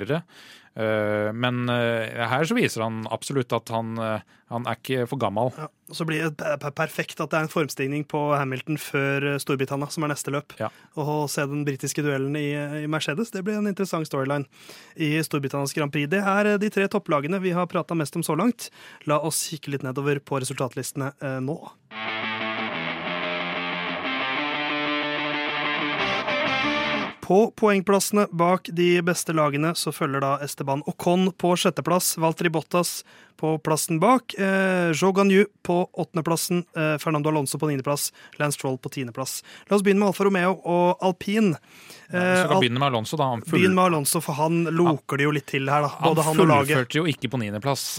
Eh, 0.73 1.33
men 1.37 1.69
eh, 1.69 2.23
her 2.29 2.47
så 2.49 2.57
viser 2.57 2.85
han 2.87 3.03
absolutt 3.13 3.53
at 3.53 3.69
han, 3.75 3.93
eh, 4.01 4.23
han 4.53 4.69
er 4.69 4.79
ikke 4.79 5.07
for 5.11 5.21
gammel. 5.21 5.53
Ja, 5.59 5.69
så 5.93 6.07
blir 6.09 6.31
det 6.33 6.73
perfekt 6.79 7.21
at 7.21 7.33
det 7.33 7.39
er 7.39 7.47
en 7.47 7.53
formstigning 7.53 8.07
på 8.09 8.23
Hamilton 8.33 8.81
før 8.81 9.27
Storbritannia, 9.43 9.91
som 9.93 10.07
er 10.07 10.15
neste 10.15 10.33
løp. 10.33 10.57
Ja. 10.61 10.71
Å 10.97 11.27
se 11.31 11.45
den 11.51 11.67
britiske 11.69 12.05
duellen 12.05 12.39
i, 12.41 12.49
i, 12.83 12.89
Mercedes, 12.91 13.35
det 13.35 13.45
blir 13.47 13.61
en 13.61 13.69
interessant 13.69 14.09
storyline 14.09 14.49
i 14.97 15.15
Storbritannias 15.25 15.77
Grand 15.77 15.93
Prix. 15.93 16.09
Det 16.13 16.23
er 16.23 16.55
de 16.63 16.73
tre 16.73 16.89
topplagene 16.93 17.43
vi 17.45 17.53
har 17.57 17.69
prata 17.71 17.99
mest 17.99 18.17
om 18.17 18.25
så 18.25 18.39
langt. 18.39 18.71
La 19.11 19.21
oss 19.21 19.45
kikke 19.51 19.77
litt 19.77 19.87
nedover 19.87 20.23
på 20.25 20.41
resultatlistene 20.41 21.13
nå. 21.45 21.61
På 27.33 27.51
poengplassene 27.57 28.27
bak 28.37 28.69
de 28.77 28.99
beste 29.01 29.33
lagene 29.33 29.71
så 29.79 29.89
følger 29.89 30.21
da 30.21 30.35
Esteban 30.45 30.83
Ocon 30.91 31.31
på 31.41 31.55
sjetteplass, 31.57 32.19
Valtteri 32.21 32.51
Bottas 32.53 32.99
på 33.41 33.55
plassen 33.65 33.97
bak, 34.03 34.35
eh, 34.37 34.93
Joganyu 34.93 35.47
på 35.65 35.79
åttendeplassen, 35.97 36.61
eh, 36.77 36.99
Fernando 37.01 37.33
Alonso 37.33 37.57
på 37.59 37.71
niendeplass, 37.71 38.13
Lance 38.37 38.61
Troll 38.61 38.77
på 38.77 38.93
tiendeplass. 38.93 39.41
La 39.71 39.79
oss 39.79 39.83
begynne 39.83 40.05
med 40.05 40.13
Alfa 40.13 40.29
Romeo 40.29 40.61
og 40.61 41.01
alpin. 41.01 41.57
Eh, 42.13 42.21
ja, 42.21 42.45
Al 42.45 42.61
begynne 42.61 42.79
med 42.79 42.93
Alonso, 42.93 43.17
da. 43.17 43.33
Full... 43.41 43.59
Begynn 43.59 43.75
med 43.75 43.85
Alonso, 43.89 44.21
for 44.21 44.37
han 44.37 44.65
loker 44.69 45.17
det 45.17 45.25
jo 45.25 45.33
litt 45.33 45.49
til 45.49 45.73
her, 45.73 45.89
da. 45.89 45.95
Både 46.05 46.29
han, 46.29 46.37
han 46.37 46.45
fullførte 46.45 47.01
jo 47.01 47.09
ikke 47.09 47.33
på 47.33 47.41
niendeplass. 47.41 47.97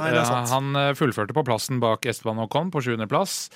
Han 0.54 0.76
eh, 0.78 0.94
fullførte 0.94 1.34
på 1.34 1.44
plassen 1.50 1.82
bak 1.82 2.06
Esteban 2.06 2.46
Ocon 2.46 2.70
på 2.70 2.86
sjuendeplass. 2.86 3.50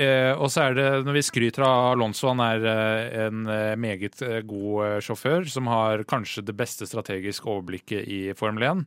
Eh, 0.00 0.32
og 0.32 0.48
så 0.50 0.66
er 0.68 0.76
det, 0.78 0.86
når 1.04 1.18
vi 1.18 1.24
skryter 1.26 1.64
av 1.66 1.90
Alonso, 1.92 2.30
han 2.30 2.40
er 2.40 2.64
eh, 2.64 3.16
en 3.26 3.42
eh, 3.50 3.74
meget 3.80 4.22
eh, 4.24 4.38
god 4.48 4.86
eh, 4.86 5.00
sjåfør 5.04 5.44
som 5.52 5.68
har 5.68 6.04
kanskje 6.08 6.44
det 6.48 6.56
beste 6.56 6.88
strategiske 6.88 7.44
overblikket 7.44 8.08
i 8.08 8.20
Formel 8.38 8.64
1. 8.70 8.82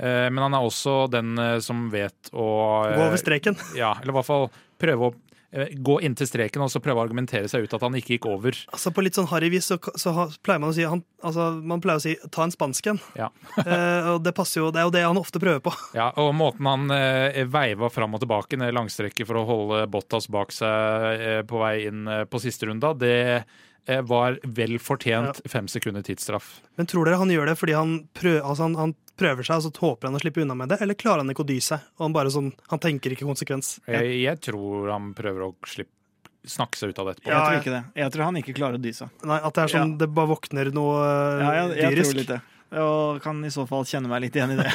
Eh, 0.00 0.26
men 0.32 0.40
han 0.46 0.56
er 0.56 0.64
også 0.64 0.96
den 1.12 1.36
som 1.64 1.86
vet 1.92 2.32
å 2.32 2.48
Gå 2.88 3.04
over 3.04 3.20
streken. 3.20 3.60
Ja, 3.76 3.94
eller 4.00 4.14
i 4.14 4.18
hvert 4.20 4.30
fall 4.30 4.48
prøve 4.80 5.10
å 5.10 5.14
gå 5.52 5.98
inntil 6.04 6.28
streken 6.28 6.64
og 6.64 6.70
så 6.72 6.82
prøve 6.82 7.00
å 7.00 7.04
argumentere 7.06 7.48
seg 7.50 7.64
ut 7.64 7.74
at 7.76 7.84
han 7.84 7.96
ikke 7.98 8.16
gikk 8.16 8.28
over. 8.30 8.56
Altså 8.74 8.92
På 8.94 9.04
litt 9.04 9.18
sånn 9.18 9.28
harry 9.30 9.50
vis 9.52 9.68
så, 9.70 9.78
så, 9.98 10.14
pleier 10.44 10.62
man 10.62 10.72
å 10.72 10.76
si 10.76 10.86
han, 10.86 11.02
altså, 11.22 11.48
man 11.62 11.82
pleier 11.84 12.00
å 12.00 12.04
si 12.04 12.16
'ta 12.30 12.46
en 12.46 12.54
spansk 12.54 12.90
en'. 12.92 13.00
Ja. 13.18 13.30
eh, 13.62 14.10
og 14.14 14.24
det 14.26 14.34
passer 14.36 14.62
jo, 14.62 14.70
det 14.74 14.82
er 14.82 14.88
jo 14.88 14.94
det 14.96 15.04
han 15.06 15.20
ofte 15.20 15.42
prøver 15.42 15.62
på. 15.64 15.74
Ja, 15.96 16.10
og 16.20 16.34
Måten 16.36 16.68
han 16.68 16.90
eh, 16.92 17.44
veiva 17.48 17.90
fram 17.92 18.16
og 18.16 18.24
tilbake 18.24 18.58
ned 18.60 18.74
langstrekket 18.76 19.28
for 19.28 19.40
å 19.40 19.46
holde 19.48 19.86
Bottas 19.92 20.28
bak 20.32 20.52
seg 20.54 21.22
eh, 21.22 21.40
på 21.46 21.62
vei 21.62 21.76
inn 21.86 22.06
eh, 22.10 22.26
på 22.28 22.42
siste 22.42 22.68
runda, 22.68 22.92
det 22.96 23.16
eh, 23.36 23.46
var 24.08 24.38
vel 24.42 24.78
fortjent 24.82 25.40
fem 25.50 25.68
sekunder 25.70 26.02
tidsstraff. 26.02 26.56
Men 26.76 26.88
tror 26.90 27.06
dere 27.06 27.20
han 27.20 27.30
gjør 27.30 27.52
det 27.52 27.56
fordi 27.60 27.76
han, 27.78 27.98
prøver, 28.18 28.42
altså 28.42 28.66
han, 28.66 28.78
han 28.80 28.94
prøver 29.16 29.46
seg, 29.46 29.60
og 29.60 29.66
så 29.66 29.84
håper 29.86 30.10
han 30.10 30.18
å 30.18 30.22
slippe 30.22 30.42
unna 30.42 30.56
med 30.58 30.72
det? 30.72 30.80
Eller 30.84 30.98
klarer 30.98 31.22
han 31.22 31.30
ikke 31.32 31.44
å 31.46 31.48
dy 31.48 31.60
seg? 31.64 31.84
Og 31.98 32.08
han 32.08 32.16
bare 32.16 32.32
sånn, 32.34 32.50
han 32.72 32.82
tenker 32.82 33.14
ikke 33.14 33.28
konsekvens? 33.28 33.76
Jeg, 33.86 34.16
jeg 34.24 34.42
tror 34.48 34.90
han 34.92 35.12
prøver 35.16 35.48
å 35.48 35.52
slippe 35.68 35.94
snakke 36.46 36.78
seg 36.78 36.92
ut 36.92 36.98
av 37.02 37.08
det 37.08 37.16
etterpå. 37.16 37.30
Ja, 37.30 37.38
jeg 37.38 37.46
tror 37.46 37.62
ikke 37.64 37.74
det. 37.74 38.00
Jeg 38.00 38.12
tror 38.14 38.22
han 38.28 38.36
ikke 38.38 38.52
klarer 38.54 38.78
å 38.78 38.82
dy 38.82 38.92
seg. 38.94 39.14
Nei, 39.26 39.38
At 39.42 39.56
det 39.56 39.64
er 39.64 39.72
sånn 39.72 39.94
ja. 39.96 40.00
det 40.04 40.08
bare 40.14 40.30
våkner 40.30 40.70
noe 40.76 41.00
ja, 41.00 41.48
jeg, 41.56 41.72
jeg 41.80 41.94
dyrisk? 41.96 42.12
Tror 42.12 42.20
litt 42.20 42.30
det. 42.30 42.38
Og 42.82 43.22
kan 43.24 43.40
i 43.46 43.52
så 43.52 43.66
fall 43.68 43.86
kjenne 43.88 44.10
meg 44.10 44.26
litt 44.26 44.36
igjen 44.36 44.54
i 44.54 44.58
det. 44.60 44.68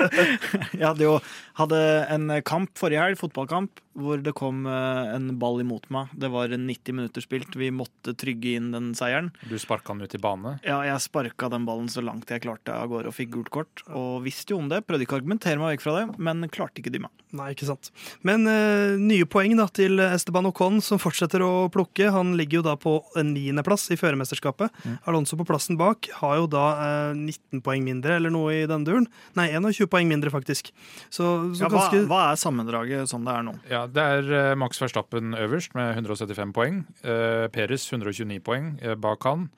jeg 0.78 0.86
hadde 0.86 1.06
jo 1.06 1.18
hadde 1.58 1.82
en 2.14 2.30
kamp 2.46 2.72
forrige 2.78 3.02
helg, 3.02 3.18
fotballkamp, 3.20 3.82
hvor 3.98 4.20
det 4.22 4.34
kom 4.38 4.62
eh, 4.70 5.12
en 5.16 5.30
ball 5.40 5.60
imot 5.62 5.88
meg. 5.94 6.12
Det 6.18 6.30
var 6.30 6.52
90 6.54 6.94
minutter 6.94 7.24
spilt. 7.24 7.56
Vi 7.58 7.70
måtte 7.74 8.14
trygge 8.18 8.54
inn 8.58 8.70
den 8.74 8.92
seieren. 8.98 9.32
Du 9.50 9.56
sparka 9.58 9.94
den 9.94 10.06
ut 10.06 10.14
i 10.14 10.22
bane? 10.22 10.56
Ja, 10.66 10.80
jeg 10.86 11.02
sparka 11.02 11.50
den 11.52 11.66
ballen 11.68 11.90
så 11.90 12.04
langt 12.04 12.30
jeg 12.30 12.44
klarte 12.44 12.76
av 12.76 12.90
gårde 12.92 13.10
og 13.10 13.16
fikk 13.16 13.34
gult 13.34 13.50
kort. 13.54 13.82
Og 13.90 14.22
visste 14.26 14.54
jo 14.54 14.62
om 14.62 14.70
det. 14.70 14.84
Prøvde 14.86 15.06
ikke 15.06 15.18
å 15.18 15.22
argumentere 15.22 15.58
meg 15.60 15.76
vekk 15.76 15.86
fra 15.86 15.96
det, 15.98 16.04
men 16.22 16.46
klarte 16.54 16.82
ikke 16.82 16.94
dy 16.94 17.02
meg. 17.06 17.14
Nei, 17.36 17.50
ikke 17.52 17.68
sant. 17.68 17.90
Men 18.24 18.46
uh, 18.48 18.94
nye 18.96 19.26
poeng 19.28 19.56
da 19.58 19.66
til 19.74 20.00
Esteban 20.00 20.48
Ocon, 20.48 20.78
som 20.84 21.00
fortsetter 21.02 21.42
å 21.44 21.68
plukke. 21.72 22.08
Han 22.14 22.36
ligger 22.38 22.60
jo 22.60 22.66
da 22.70 22.76
på 22.80 22.94
en 23.20 23.34
niendeplass 23.34 23.88
i 23.92 23.98
førermesterskapet. 24.00 24.72
Mm. 24.84 24.96
Alonso 25.10 25.36
på 25.36 25.46
plassen 25.48 25.76
bak 25.80 26.08
har 26.22 26.38
jo 26.40 26.48
da 26.54 26.64
uh, 26.78 27.18
19 27.28 27.62
poeng 27.64 27.84
mindre, 27.86 28.16
eller 28.18 28.32
noe 28.32 28.54
i 28.56 28.66
denne 28.68 28.86
duren. 28.86 29.08
Nei, 29.38 29.48
21 29.54 29.90
poeng 29.92 30.08
mindre, 30.10 30.32
faktisk. 30.34 30.70
Så, 31.08 31.24
så 31.56 31.66
ja, 31.66 31.70
ganske... 31.72 32.02
hva, 32.04 32.10
hva, 32.10 32.20
er 32.32 32.40
sammendraget 32.40 33.10
som 33.10 33.26
det 33.26 33.34
er 33.34 33.46
nå? 33.46 33.56
Ja, 33.70 33.82
Det 33.90 34.06
er 34.18 34.30
uh, 34.32 34.54
Max 34.58 34.80
Verstappen 34.82 35.36
øverst 35.38 35.76
med 35.78 35.92
175 35.96 36.54
poeng. 36.56 36.84
Uh, 37.04 37.48
Peres 37.54 37.88
129 37.92 38.40
poeng 38.44 38.72
uh, 38.84 38.94
bak 38.98 39.28
han. 39.28 39.48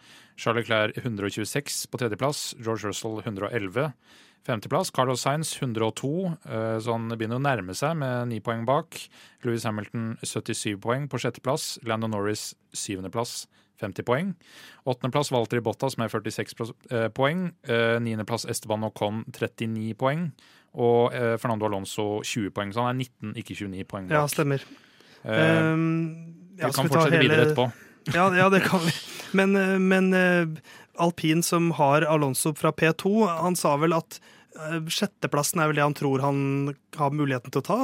Charles 0.41 0.65
Leclerc 0.65 0.99
126 0.99 1.87
på 1.93 2.01
tredjeplass. 2.01 2.51
George 2.59 2.89
Russell 2.89 3.21
111. 3.23 3.93
Femteplass 4.41 4.89
Carlos 4.97 5.21
Sainz 5.21 5.51
102, 5.61 6.09
så 6.81 6.95
han 6.95 7.11
begynner 7.13 7.37
å 7.37 7.43
nærme 7.45 7.75
seg 7.77 7.99
med 8.01 8.31
ni 8.31 8.39
poeng 8.41 8.63
bak. 8.65 8.97
Louis 9.45 9.67
Hamilton 9.69 10.15
77 10.25 10.79
poeng 10.81 11.05
på 11.13 11.21
sjetteplass. 11.21 11.75
Landon 11.85 12.15
Norris 12.17 12.55
syvendeplass. 12.73 13.43
50 13.81 14.07
poeng. 14.07 14.33
Åttendeplass 14.85 15.33
Walter 15.35 15.61
Bottas 15.65 15.99
med 16.01 16.13
46 16.13 16.55
poeng. 17.17 17.51
Niendeplass 18.05 18.47
Esteban 18.49 18.85
Ocon 18.89 19.25
39 19.33 19.95
poeng 20.01 20.31
og 20.79 21.15
eh, 21.15 21.37
Fernando 21.41 21.67
Alonso 21.67 22.21
20 22.23 22.53
poeng. 22.55 22.75
Så 22.75 22.85
han 22.85 23.01
er 23.01 23.07
19, 23.11 23.37
ikke 23.43 23.57
29 23.59 23.87
poeng. 23.91 24.11
Ja, 24.13 24.25
stemmer. 24.31 24.65
Uh, 25.21 25.73
um, 25.75 25.87
ja, 26.57 26.71
vi 26.71 26.77
kan 26.77 26.89
fortsette 26.89 27.17
hele... 27.17 27.25
videre 27.27 27.49
etterpå. 27.49 27.71
Ja, 28.17 28.31
ja, 28.33 28.47
det 28.49 28.63
kan 28.65 28.81
vi. 28.81 28.93
Men, 29.37 29.53
eh, 29.61 29.77
men 29.77 30.07
alpin 30.99 31.43
som 31.45 31.69
har 31.77 32.03
Alonso 32.09 32.55
fra 32.57 32.73
P2, 32.73 33.11
han 33.29 33.55
sa 33.55 33.75
vel 33.79 33.93
at 33.93 34.17
sjetteplassen 34.91 35.61
er 35.61 35.69
vel 35.69 35.79
det 35.79 35.85
han 35.85 35.95
tror 35.95 36.25
han 36.25 36.41
har 36.97 37.13
muligheten 37.15 37.53
til 37.53 37.61
å 37.61 37.67
ta. 37.69 37.79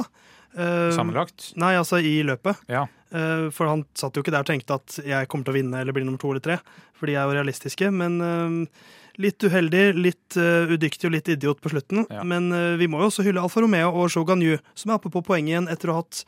Uh, 0.57 0.91
Sammenlagt? 0.95 1.51
Nei, 1.59 1.75
altså 1.77 1.99
i 2.01 2.19
løpet. 2.25 2.57
Ja. 2.71 2.87
Uh, 3.13 3.47
for 3.53 3.69
han 3.69 3.85
satt 3.97 4.17
jo 4.17 4.23
ikke 4.23 4.33
der 4.33 4.43
og 4.43 4.49
tenkte 4.49 4.79
at 4.79 4.97
jeg 5.05 5.29
kommer 5.29 5.47
til 5.47 5.53
å 5.53 5.57
vinne 5.59 5.81
eller 5.81 5.95
bli 5.95 6.05
nummer 6.07 6.21
to 6.21 6.31
eller 6.33 6.43
tre, 6.43 6.57
for 6.97 7.09
de 7.09 7.15
er 7.15 7.27
jo 7.27 7.35
realistiske. 7.37 7.91
Men 7.93 8.17
uh, 8.23 8.87
Litt 9.17 9.41
uheldig, 9.41 9.95
litt 9.97 10.35
udyktig 10.37 11.07
og 11.07 11.13
litt 11.15 11.29
idiot 11.33 11.57
på 11.57 11.71
slutten. 11.71 12.03
Ja. 12.13 12.21
Men 12.21 12.51
vi 12.77 12.85
må 12.85 12.99
jo 13.01 13.07
også 13.09 13.23
hylle 13.25 13.41
Alfa 13.41 13.63
Romeo 13.63 13.87
og 13.89 14.11
Shogun 14.13 14.43
Yu, 14.45 14.59
som 14.77 14.91
er 14.91 14.99
oppe 14.99 15.09
på 15.09 15.23
poenget 15.25 15.55
igjen 15.55 15.69
etter 15.73 15.89
å 15.89 15.95
ha 15.95 16.03
hatt 16.03 16.19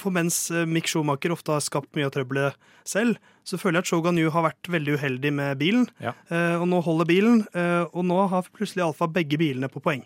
For 0.00 0.10
mens 0.10 0.40
Mick 0.66 0.90
Schumacher 0.90 1.30
ofte 1.30 1.54
har 1.54 1.62
skapt 1.62 1.94
mye 1.94 2.08
av 2.08 2.10
trøbbelet 2.16 2.58
selv, 2.82 3.22
så 3.46 3.60
føler 3.62 3.78
jeg 3.78 3.86
at 3.86 3.92
Shogun 3.92 4.18
Yu 4.18 4.26
har 4.34 4.42
vært 4.48 4.72
veldig 4.74 4.96
uheldig 4.98 5.32
med 5.38 5.62
bilen. 5.62 5.86
Ja. 6.02 6.16
og 6.58 6.66
nå 6.72 6.82
holder 6.82 7.12
bilen, 7.12 7.44
og 7.54 8.02
nå 8.10 8.18
har 8.34 8.50
plutselig 8.50 8.88
Alfa 8.88 9.06
begge 9.14 9.38
bilene 9.38 9.70
på 9.70 9.84
poeng. 9.86 10.02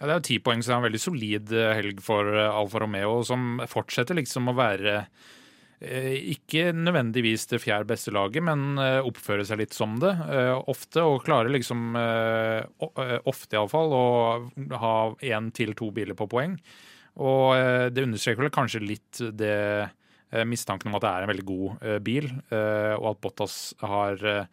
Ja, 0.00 0.06
Det 0.06 0.12
er 0.12 0.16
jo 0.18 0.28
ti 0.30 0.38
poeng, 0.40 0.62
så 0.62 0.70
det 0.70 0.74
er 0.74 0.80
en 0.80 0.88
veldig 0.88 1.02
solid 1.02 1.52
helg 1.76 2.00
for 2.00 2.24
Alfa 2.24 2.80
Romeo, 2.80 3.20
som 3.26 3.60
fortsetter 3.68 4.16
liksom 4.16 4.48
å 4.48 4.56
være 4.56 5.04
Eh, 5.80 6.34
ikke 6.34 6.74
nødvendigvis 6.76 7.46
det 7.48 7.62
fjerde 7.62 7.88
beste 7.88 8.12
laget, 8.12 8.44
men 8.44 8.76
oppfører 8.76 9.06
oppføre 9.08 9.44
seg 9.48 9.62
litt 9.62 9.72
som 9.72 9.94
det 10.02 10.10
eh, 10.28 10.52
ofte. 10.68 11.00
Og 11.00 11.22
klare 11.24 11.52
liksom, 11.52 11.94
ofte 13.24 13.56
iallfall, 13.56 13.94
å 13.96 14.76
ha 14.82 14.94
én 15.24 15.48
til 15.56 15.72
to 15.78 15.88
biler 15.96 16.18
på 16.18 16.28
poeng. 16.28 16.58
Og 17.20 17.56
det 17.92 18.04
understreker 18.04 18.44
vel 18.44 18.52
kanskje 18.54 18.84
litt 18.84 19.22
det 19.36 19.56
eh, 19.56 20.44
mistanken 20.44 20.90
om 20.90 20.98
at 20.98 21.06
det 21.06 21.14
er 21.14 21.24
en 21.24 21.32
veldig 21.32 21.46
god 21.48 21.86
eh, 21.88 21.98
bil, 22.04 22.28
eh, 22.52 22.94
og 22.98 23.14
at 23.14 23.22
Bottas 23.24 23.56
har 23.80 24.20
eh, 24.20 24.44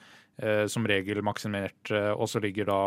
eh, 0.42 0.64
som 0.72 0.88
regel 0.88 1.22
maksimert, 1.28 1.92
eh, 1.92 2.14
og 2.16 2.32
så 2.32 2.42
ligger 2.44 2.72
da 2.72 2.82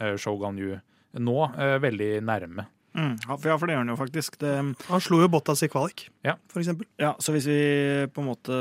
eh, 0.00 0.16
Shogun 0.22 0.58
Yu 0.62 0.78
nå 1.20 1.38
eh, 1.58 1.76
veldig 1.82 2.12
nærme. 2.24 2.66
Mm, 2.94 3.14
ja, 3.24 3.36
for, 3.40 3.66
det 3.66 3.72
gjør 3.74 3.80
han 3.84 3.88
jo 3.92 3.96
faktisk. 3.96 4.34
Det, 4.42 4.50
Han 4.88 5.00
slo 5.00 5.22
jo 5.22 5.28
Bottas 5.32 5.62
i 5.64 5.68
kvalik, 5.72 6.08
Ja. 6.26 6.34
for 6.52 6.60
eksempel. 6.60 6.84
ja, 7.00 7.14
så 7.18 7.32
hvis 7.32 7.46
vi 7.48 7.56
på 8.12 8.20
en 8.20 8.28
måte 8.28 8.56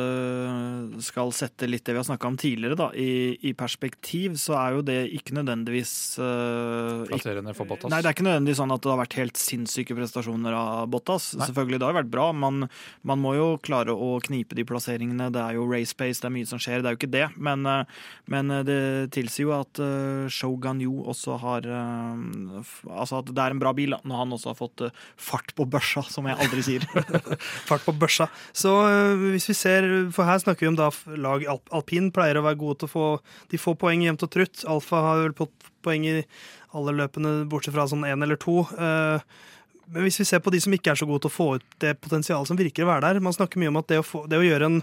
skal 1.03 1.31
sette 1.35 1.67
litt 1.69 1.83
det 1.85 1.93
vi 1.95 1.99
har 2.01 2.07
snakka 2.07 2.29
om 2.29 2.37
tidligere, 2.39 2.77
da, 2.79 2.87
i, 2.95 3.35
i 3.49 3.51
perspektiv, 3.57 4.37
så 4.39 4.55
er 4.59 4.77
jo 4.77 4.81
det 4.87 4.97
ikke 5.17 5.35
nødvendigvis 5.37 5.93
uh, 6.21 7.03
Plasserende 7.09 7.53
for 7.57 7.67
Bottas. 7.69 7.91
Nei, 7.91 7.99
det 8.01 8.11
er 8.11 8.15
ikke 8.15 8.25
nødvendigvis 8.27 8.61
sånn 8.61 8.73
at 8.75 8.83
det 8.85 8.91
har 8.93 9.01
vært 9.01 9.17
helt 9.19 9.41
sinnssyke 9.41 9.97
prestasjoner 9.97 10.55
av 10.57 10.87
Bottas. 10.93 11.31
Nei. 11.35 11.47
Selvfølgelig, 11.49 11.81
det 11.83 11.89
har 11.89 11.97
vært 11.99 12.11
bra. 12.13 12.29
Man, 12.31 12.67
man 13.07 13.21
må 13.21 13.35
jo 13.37 13.47
klare 13.63 13.93
å 13.95 14.13
knipe 14.23 14.57
de 14.57 14.65
plasseringene. 14.67 15.27
Det 15.35 15.43
er 15.43 15.59
jo 15.59 15.67
race 15.71 15.95
pace, 15.97 16.21
det 16.23 16.29
er 16.31 16.35
mye 16.39 16.49
som 16.49 16.61
skjer. 16.61 16.81
Det 16.83 16.91
er 16.91 16.95
jo 16.97 17.01
ikke 17.01 17.11
det. 17.17 17.27
Men, 17.37 17.65
eh, 17.67 18.01
men 18.31 18.55
det 18.67 18.79
tilsier 19.15 19.49
jo 19.49 19.53
at 19.59 19.81
uh, 19.83 20.27
Shogun 20.31 20.81
Yo 20.83 21.01
også 21.11 21.37
har 21.41 21.65
uh, 21.67 22.61
f- 22.61 22.83
Altså 22.91 23.21
at 23.21 23.29
det 23.33 23.41
er 23.41 23.53
en 23.55 23.61
bra 23.61 23.71
bil, 23.75 23.95
da, 23.95 23.99
han 24.21 24.35
også 24.35 24.51
har 24.51 24.59
fått 24.59 24.85
eh, 24.85 25.03
fart 25.19 25.53
på 25.57 25.67
børsa, 25.69 26.03
som 26.11 26.29
jeg 26.29 26.39
aldri 26.41 26.65
sier. 26.65 26.87
Fart 27.69 27.85
på 27.85 27.95
børsa. 27.97 28.29
Så 28.53 28.71
øh, 28.87 29.27
hvis 29.33 29.49
vi 29.51 29.57
ser, 29.57 29.87
for 30.15 30.29
her 30.29 30.41
snakker 30.41 30.65
vi 30.65 30.71
om 30.71 30.79
da 30.79 30.89
lag 31.19 31.45
Alp 31.51 31.71
alpin 31.75 32.11
pleier 32.13 32.39
å 32.39 32.45
være 32.45 32.59
gode 32.61 32.81
til 32.81 32.89
å 32.89 32.91
få 32.91 33.05
De 33.51 33.59
får 33.59 33.77
poeng 33.81 34.03
jevnt 34.05 34.25
og 34.25 34.33
trutt. 34.33 34.65
Alfa 34.69 35.03
har 35.05 35.23
vel 35.25 35.37
fått 35.37 35.71
poeng 35.85 36.05
i 36.07 36.19
alle 36.77 36.93
løpene 36.95 37.41
bortsett 37.51 37.75
fra 37.75 37.87
sånn 37.89 38.05
én 38.07 38.23
eller 38.23 38.39
to. 38.39 38.61
Eh, 38.77 39.23
Men 39.91 40.05
hvis 40.07 40.19
vi 40.21 40.25
ser 40.27 40.39
på 40.43 40.51
de 40.53 40.59
som 40.63 40.73
ikke 40.75 40.93
er 40.93 40.99
så 40.99 41.07
gode 41.09 41.25
til 41.25 41.31
å 41.31 41.35
få 41.35 41.47
ut 41.59 41.65
det 41.83 41.93
potensialet 42.01 42.47
som 42.47 42.57
virker 42.59 42.85
å 42.85 42.89
være 42.91 43.09
der 43.13 43.19
Man 43.23 43.35
snakker 43.35 43.59
mye 43.61 43.71
om 43.73 43.79
at 43.81 43.89
det 43.91 43.99
å, 43.99 44.05
få, 44.07 44.23
det 44.31 44.39
å 44.39 44.45
gjøre 44.45 44.69
en, 44.69 44.77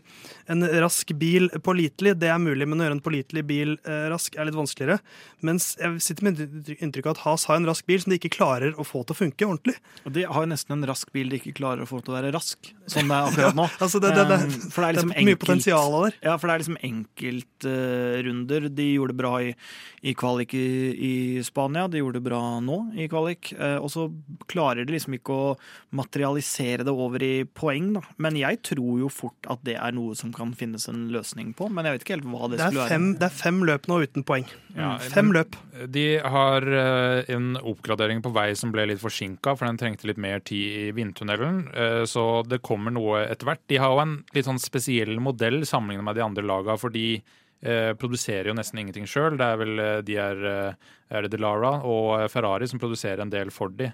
en 0.53 0.67
rask 0.85 1.13
bil 1.19 1.49
pålitelig, 1.65 2.15
det 2.21 2.29
er 2.33 2.43
mulig, 2.43 2.69
men 2.69 2.81
å 2.83 2.87
gjøre 2.89 2.99
en 2.99 3.05
pålitelig 3.05 3.45
bil 3.49 3.75
eh, 3.89 4.07
rask 4.13 4.37
er 4.37 4.49
litt 4.49 4.59
vanskeligere. 4.59 4.99
Mens 5.47 5.71
jeg 5.81 6.01
sitter 6.05 6.29
med 6.29 6.43
inntrykk- 6.79 7.09
av 7.09 7.17
at 7.17 7.23
Has 7.25 7.47
har 7.49 7.57
en 7.61 7.69
rask 7.69 7.87
bil 7.89 8.03
som 8.03 8.13
de 8.13 8.19
ikke 8.21 8.33
klarer 8.37 8.77
å 8.79 8.87
få 8.87 9.05
til 9.09 9.17
å 9.17 9.21
funke 9.23 9.49
ordentlig. 9.49 9.77
Og 10.05 10.13
de 10.17 10.27
har 10.29 10.45
jo 10.45 10.53
nesten 10.53 10.77
en 10.77 10.87
rask 10.91 11.11
bil 11.15 11.31
de 11.33 11.41
ikke 11.41 11.57
klarer 11.61 11.85
å 11.85 11.89
få 11.89 12.03
til 12.05 12.13
å 12.15 12.19
være 12.19 12.35
rask, 12.37 12.71
som 12.91 13.09
det 13.09 13.17
er 13.19 13.33
akkurat 13.33 13.59
nå. 13.59 13.69
Altså 13.89 14.01
det, 14.03 14.13
det, 14.17 14.27
det, 14.29 14.39
Eh, 14.39 14.69
for 14.73 14.85
det 14.85 14.89
er 14.89 14.97
liksom 14.99 15.11
det 15.11 15.17
er 15.17 15.25
mye 15.25 15.33
enkelt. 15.35 15.41
potensial 15.47 15.95
der. 16.05 16.17
Ja, 16.29 16.35
for 16.39 16.49
det 16.51 16.55
er 16.55 16.63
liksom 16.63 16.79
enkeltrunder. 16.89 18.69
de 18.69 18.87
gjorde 18.93 19.13
det 19.15 19.19
bra 19.19 19.33
i, 19.43 19.55
i 20.03 20.15
kvalik 20.19 20.55
i, 20.55 20.67
i 21.09 21.13
Spania, 21.47 21.89
de 21.89 22.03
gjorde 22.03 22.19
det 22.21 22.27
bra 22.29 22.41
nå 22.65 22.79
i 22.99 23.09
kvalik. 23.11 23.53
uh, 23.59 23.79
og 23.83 23.91
så 23.93 24.09
klarer 24.51 24.85
de 24.89 24.98
liksom 24.99 25.15
ikke 25.19 25.33
å 25.39 25.57
materialisere 25.99 26.85
det 26.87 26.93
over 26.93 27.23
i 27.25 27.45
poeng, 27.45 27.93
da. 27.97 28.03
Men 28.23 28.37
jeg 28.39 28.61
tror 28.67 28.99
jo 29.03 29.09
fort 29.13 29.49
at 29.51 29.63
det 29.67 29.77
er 29.79 29.95
noe 29.97 30.17
som 30.19 30.33
kan 30.35 30.53
finnes 30.59 30.87
en 30.91 31.07
løsning 31.15 31.55
på. 31.59 31.69
Men 31.73 31.89
jeg 31.89 31.97
vet 31.97 32.05
ikke 32.07 32.17
helt 32.19 32.29
hva 32.33 32.51
det, 32.51 32.59
Det 32.59 32.67
er, 32.67 32.73
skulle 32.75 32.89
fem, 32.93 33.07
være. 33.13 33.19
det 33.23 33.29
er 33.29 33.37
fem 33.43 33.61
løp 33.69 33.89
nå 33.91 33.99
uten 34.05 34.27
poeng. 34.29 34.47
Ja, 34.77 34.91
fem 34.99 35.31
men- 35.31 35.39
løp. 35.41 35.57
De 35.95 36.07
har 36.19 36.63
eh, 36.67 37.25
en 37.35 37.53
oppgradering 37.63 38.21
på 38.25 38.33
vei 38.35 38.49
som 38.59 38.73
ble 38.75 38.87
litt 38.91 38.99
forsinka, 39.03 39.57
for 39.57 39.67
den 39.69 39.79
trengte 39.79 40.09
litt 40.11 40.19
mer 40.19 40.41
tid 40.41 40.89
i 40.89 40.93
vindtunnelen. 40.93 41.69
eh, 41.75 42.05
Så 42.05 42.43
det 42.49 42.63
kommer 42.63 42.91
noe 42.91 43.27
etter 43.29 43.47
hvert. 43.47 43.61
De 43.69 43.77
har 43.79 43.91
jo 43.95 44.01
en 44.03 44.25
litt 44.35 44.45
sånn 44.47 44.59
spesiell 44.59 45.19
modell 45.21 45.63
sammenlignet 45.65 46.05
med 46.05 46.17
de 46.17 46.23
andre 46.25 46.43
laga, 46.43 46.77
for 46.79 46.91
de 46.91 47.23
eh, 47.63 47.93
produserer 47.99 48.51
jo 48.51 48.57
nesten 48.57 48.83
ingenting 48.83 49.07
sjøl. 49.09 49.37
Det 49.39 49.47
er 49.47 49.61
vel 49.61 49.83
eh, 49.83 49.99
de 50.07 50.17
er, 50.23 50.43
eh, 50.51 50.89
er 51.11 51.25
det 51.25 51.33
Delara 51.35 51.79
og 51.89 52.29
Ferrari 52.33 52.69
som 52.71 52.81
produserer 52.81 53.25
en 53.25 53.33
del 53.33 53.53
for 53.55 53.73
de. 53.75 53.93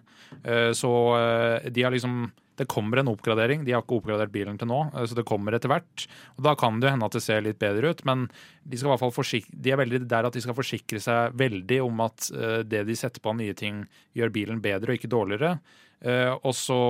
Så 0.74 0.90
de 1.70 1.83
har 1.85 1.92
liksom 1.94 2.24
det 2.59 2.68
kommer 2.70 3.00
en 3.00 3.09
oppgradering. 3.11 3.64
De 3.66 3.72
har 3.74 3.83
ikke 3.83 3.96
oppgradert 3.96 4.31
bilen 4.35 4.59
til 4.59 4.68
nå, 4.70 4.81
så 4.94 5.16
det 5.18 5.24
kommer 5.27 5.57
etter 5.57 5.70
hvert. 5.70 6.05
Og 6.37 6.44
Da 6.46 6.53
kan 6.59 6.79
det 6.83 6.92
hende 6.92 7.07
at 7.07 7.16
det 7.16 7.22
ser 7.22 7.42
litt 7.42 7.59
bedre 7.59 7.90
ut, 7.90 8.05
men 8.07 8.29
de, 8.62 8.77
skal 8.77 8.88
i 8.88 8.92
hvert 8.92 9.03
fall 9.03 9.14
forsikre, 9.14 9.59
de 9.59 9.72
er 9.74 9.81
veldig 9.81 10.00
der 10.11 10.29
at 10.29 10.35
de 10.35 10.42
skal 10.42 10.55
forsikre 10.55 11.03
seg 11.03 11.35
veldig 11.38 11.81
om 11.83 12.05
at 12.07 12.29
det 12.66 12.85
de 12.87 12.98
setter 12.98 13.22
på 13.22 13.31
av 13.31 13.40
nye 13.40 13.57
ting, 13.59 13.83
gjør 14.14 14.35
bilen 14.35 14.62
bedre 14.62 14.94
og 14.94 15.00
ikke 15.00 15.11
dårligere. 15.14 15.57
Og 16.42 16.55
så 16.55 16.81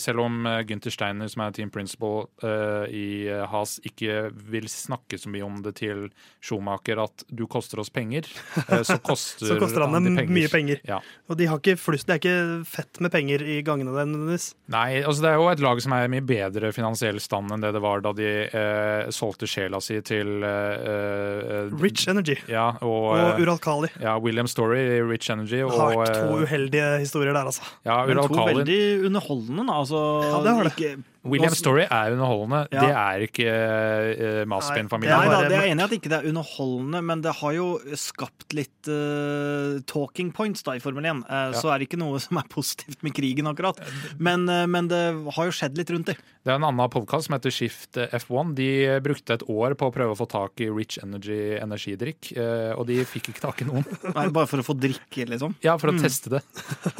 selv 0.00 0.20
om 0.20 0.44
Gunther 0.68 0.92
Steiner, 0.92 1.28
som 1.32 1.42
er 1.46 1.54
team 1.56 1.70
principal 1.72 2.26
eh, 2.44 2.84
i 2.92 3.04
eh, 3.30 3.44
Has, 3.50 3.78
ikke 3.86 4.28
vil 4.50 4.66
snakke 4.68 5.18
så 5.18 5.30
mye 5.32 5.44
om 5.46 5.60
det 5.64 5.74
til 5.80 6.08
Schumacher 6.44 7.00
at 7.04 7.24
du 7.32 7.46
koster 7.50 7.80
oss 7.80 7.90
penger, 7.94 8.28
eh, 8.66 8.82
så 8.84 8.98
koster, 9.10 9.46
Så 9.48 9.56
koster 9.60 9.84
han 9.86 9.96
dem 9.96 10.18
mye 10.30 10.50
penger. 10.52 10.82
Ja. 10.88 10.98
Og 11.30 11.38
de 11.40 11.48
har 11.48 11.60
ikke 11.62 11.78
flust, 11.80 12.06
det 12.10 12.18
er 12.18 12.20
ikke 12.20 12.66
fett 12.68 13.00
med 13.00 13.12
penger 13.14 13.42
i 13.46 13.60
gangene 13.66 13.94
der 13.96 14.08
nødvendigvis. 14.10 14.50
Nei, 14.72 15.00
altså 15.00 15.24
det 15.24 15.30
er 15.32 15.38
jo 15.40 15.48
et 15.54 15.64
lag 15.64 15.80
som 15.84 15.96
er 15.96 16.04
i 16.08 16.12
mye 16.12 16.26
bedre 16.26 16.72
finansiell 16.76 17.20
stand 17.22 17.50
enn 17.54 17.64
det 17.64 17.72
det 17.76 17.82
var 17.84 18.02
da 18.04 18.12
de 18.16 18.28
eh, 18.46 19.08
solgte 19.14 19.48
sjela 19.48 19.80
si 19.82 19.96
til 20.04 20.44
eh, 20.44 20.90
eh, 20.92 21.72
Rich 21.80 22.06
Energy 22.10 22.36
Ja, 22.50 22.68
og, 22.82 23.10
og 23.16 23.40
Ural 23.40 23.58
Kali. 23.62 23.88
ja, 24.02 24.16
William 24.20 24.48
Story 24.50 24.80
i 24.98 25.00
Rich 25.06 25.30
Energy. 25.32 25.62
Og, 25.64 25.72
Har 25.78 25.96
vært 25.96 26.16
to 26.18 26.36
eh, 26.36 26.44
uheldige 26.44 26.88
historier 27.06 27.32
der, 27.36 27.48
altså. 27.50 27.64
ja, 27.86 28.00
Men 28.06 28.18
to 28.20 28.26
Uralkali. 28.28 28.54
veldig 28.60 28.80
underholdende, 29.06 29.28
da. 29.70 29.78
Altså, 29.80 29.96
Ja, 30.24 30.42
det 30.42 30.54
har 30.56 30.68
det. 30.68 30.72
Ikke, 30.78 31.02
William 31.22 31.52
Story 31.56 31.84
er 31.84 32.14
underholdende. 32.14 32.62
Ja. 32.72 32.80
Det 32.80 32.92
er 32.96 33.24
ikke 33.26 33.50
uh, 33.50 34.42
Maspin-familien. 34.48 35.20
Nei 35.20 35.28
da, 35.28 35.42
det 35.44 35.58
er 35.58 35.66
jeg 35.66 35.74
enig 35.74 35.84
i 35.84 35.88
at 35.88 35.96
ikke 35.98 36.12
det 36.12 36.18
er 36.20 36.28
underholdende, 36.30 37.02
men 37.10 37.24
det 37.26 37.34
har 37.42 37.56
jo 37.56 37.68
skapt 38.00 38.56
litt 38.56 38.88
uh, 38.88 39.80
talking 39.90 40.32
points 40.36 40.64
da 40.66 40.78
i 40.78 40.82
Formel 40.82 41.04
1. 41.10 41.24
Eh, 41.28 41.58
Så 41.60 41.68
er 41.68 41.80
det 41.80 41.90
ikke 41.90 42.00
noe 42.00 42.20
som 42.22 42.40
er 42.40 42.48
positivt 42.50 43.04
med 43.06 43.14
krigen, 43.16 43.50
akkurat. 43.50 43.80
Men, 44.18 44.48
uh, 44.48 44.64
men 44.70 44.88
det 44.90 45.02
har 45.36 45.50
jo 45.50 45.56
skjedd 45.56 45.76
litt 45.80 45.92
rundt 45.92 46.12
det. 46.14 46.16
Det 46.40 46.48
er 46.48 46.56
en 46.56 46.64
annen 46.70 46.88
podkast 46.88 47.28
som 47.28 47.36
heter 47.36 47.52
Shift 47.52 47.98
F1. 48.00 48.54
De 48.56 48.70
brukte 49.04 49.36
et 49.36 49.42
år 49.52 49.74
på 49.76 49.90
å 49.90 49.92
prøve 49.92 50.14
å 50.14 50.18
få 50.18 50.24
tak 50.30 50.62
i 50.64 50.70
Rich 50.72 50.96
Energy 51.02 51.58
energidrikk, 51.60 52.30
eh, 52.32 52.72
og 52.72 52.86
de 52.88 52.96
fikk 53.04 53.30
ikke 53.32 53.42
tak 53.42 53.60
i 53.60 53.66
noen. 53.68 53.84
Nei, 54.16 54.26
bare 54.32 54.48
for 54.48 54.62
å 54.62 54.64
få 54.64 54.76
drikke, 54.78 55.26
liksom. 55.28 55.56
Ja, 55.64 55.76
for 55.80 55.92
å 55.92 55.96
teste 56.00 56.32
det. 56.36 56.42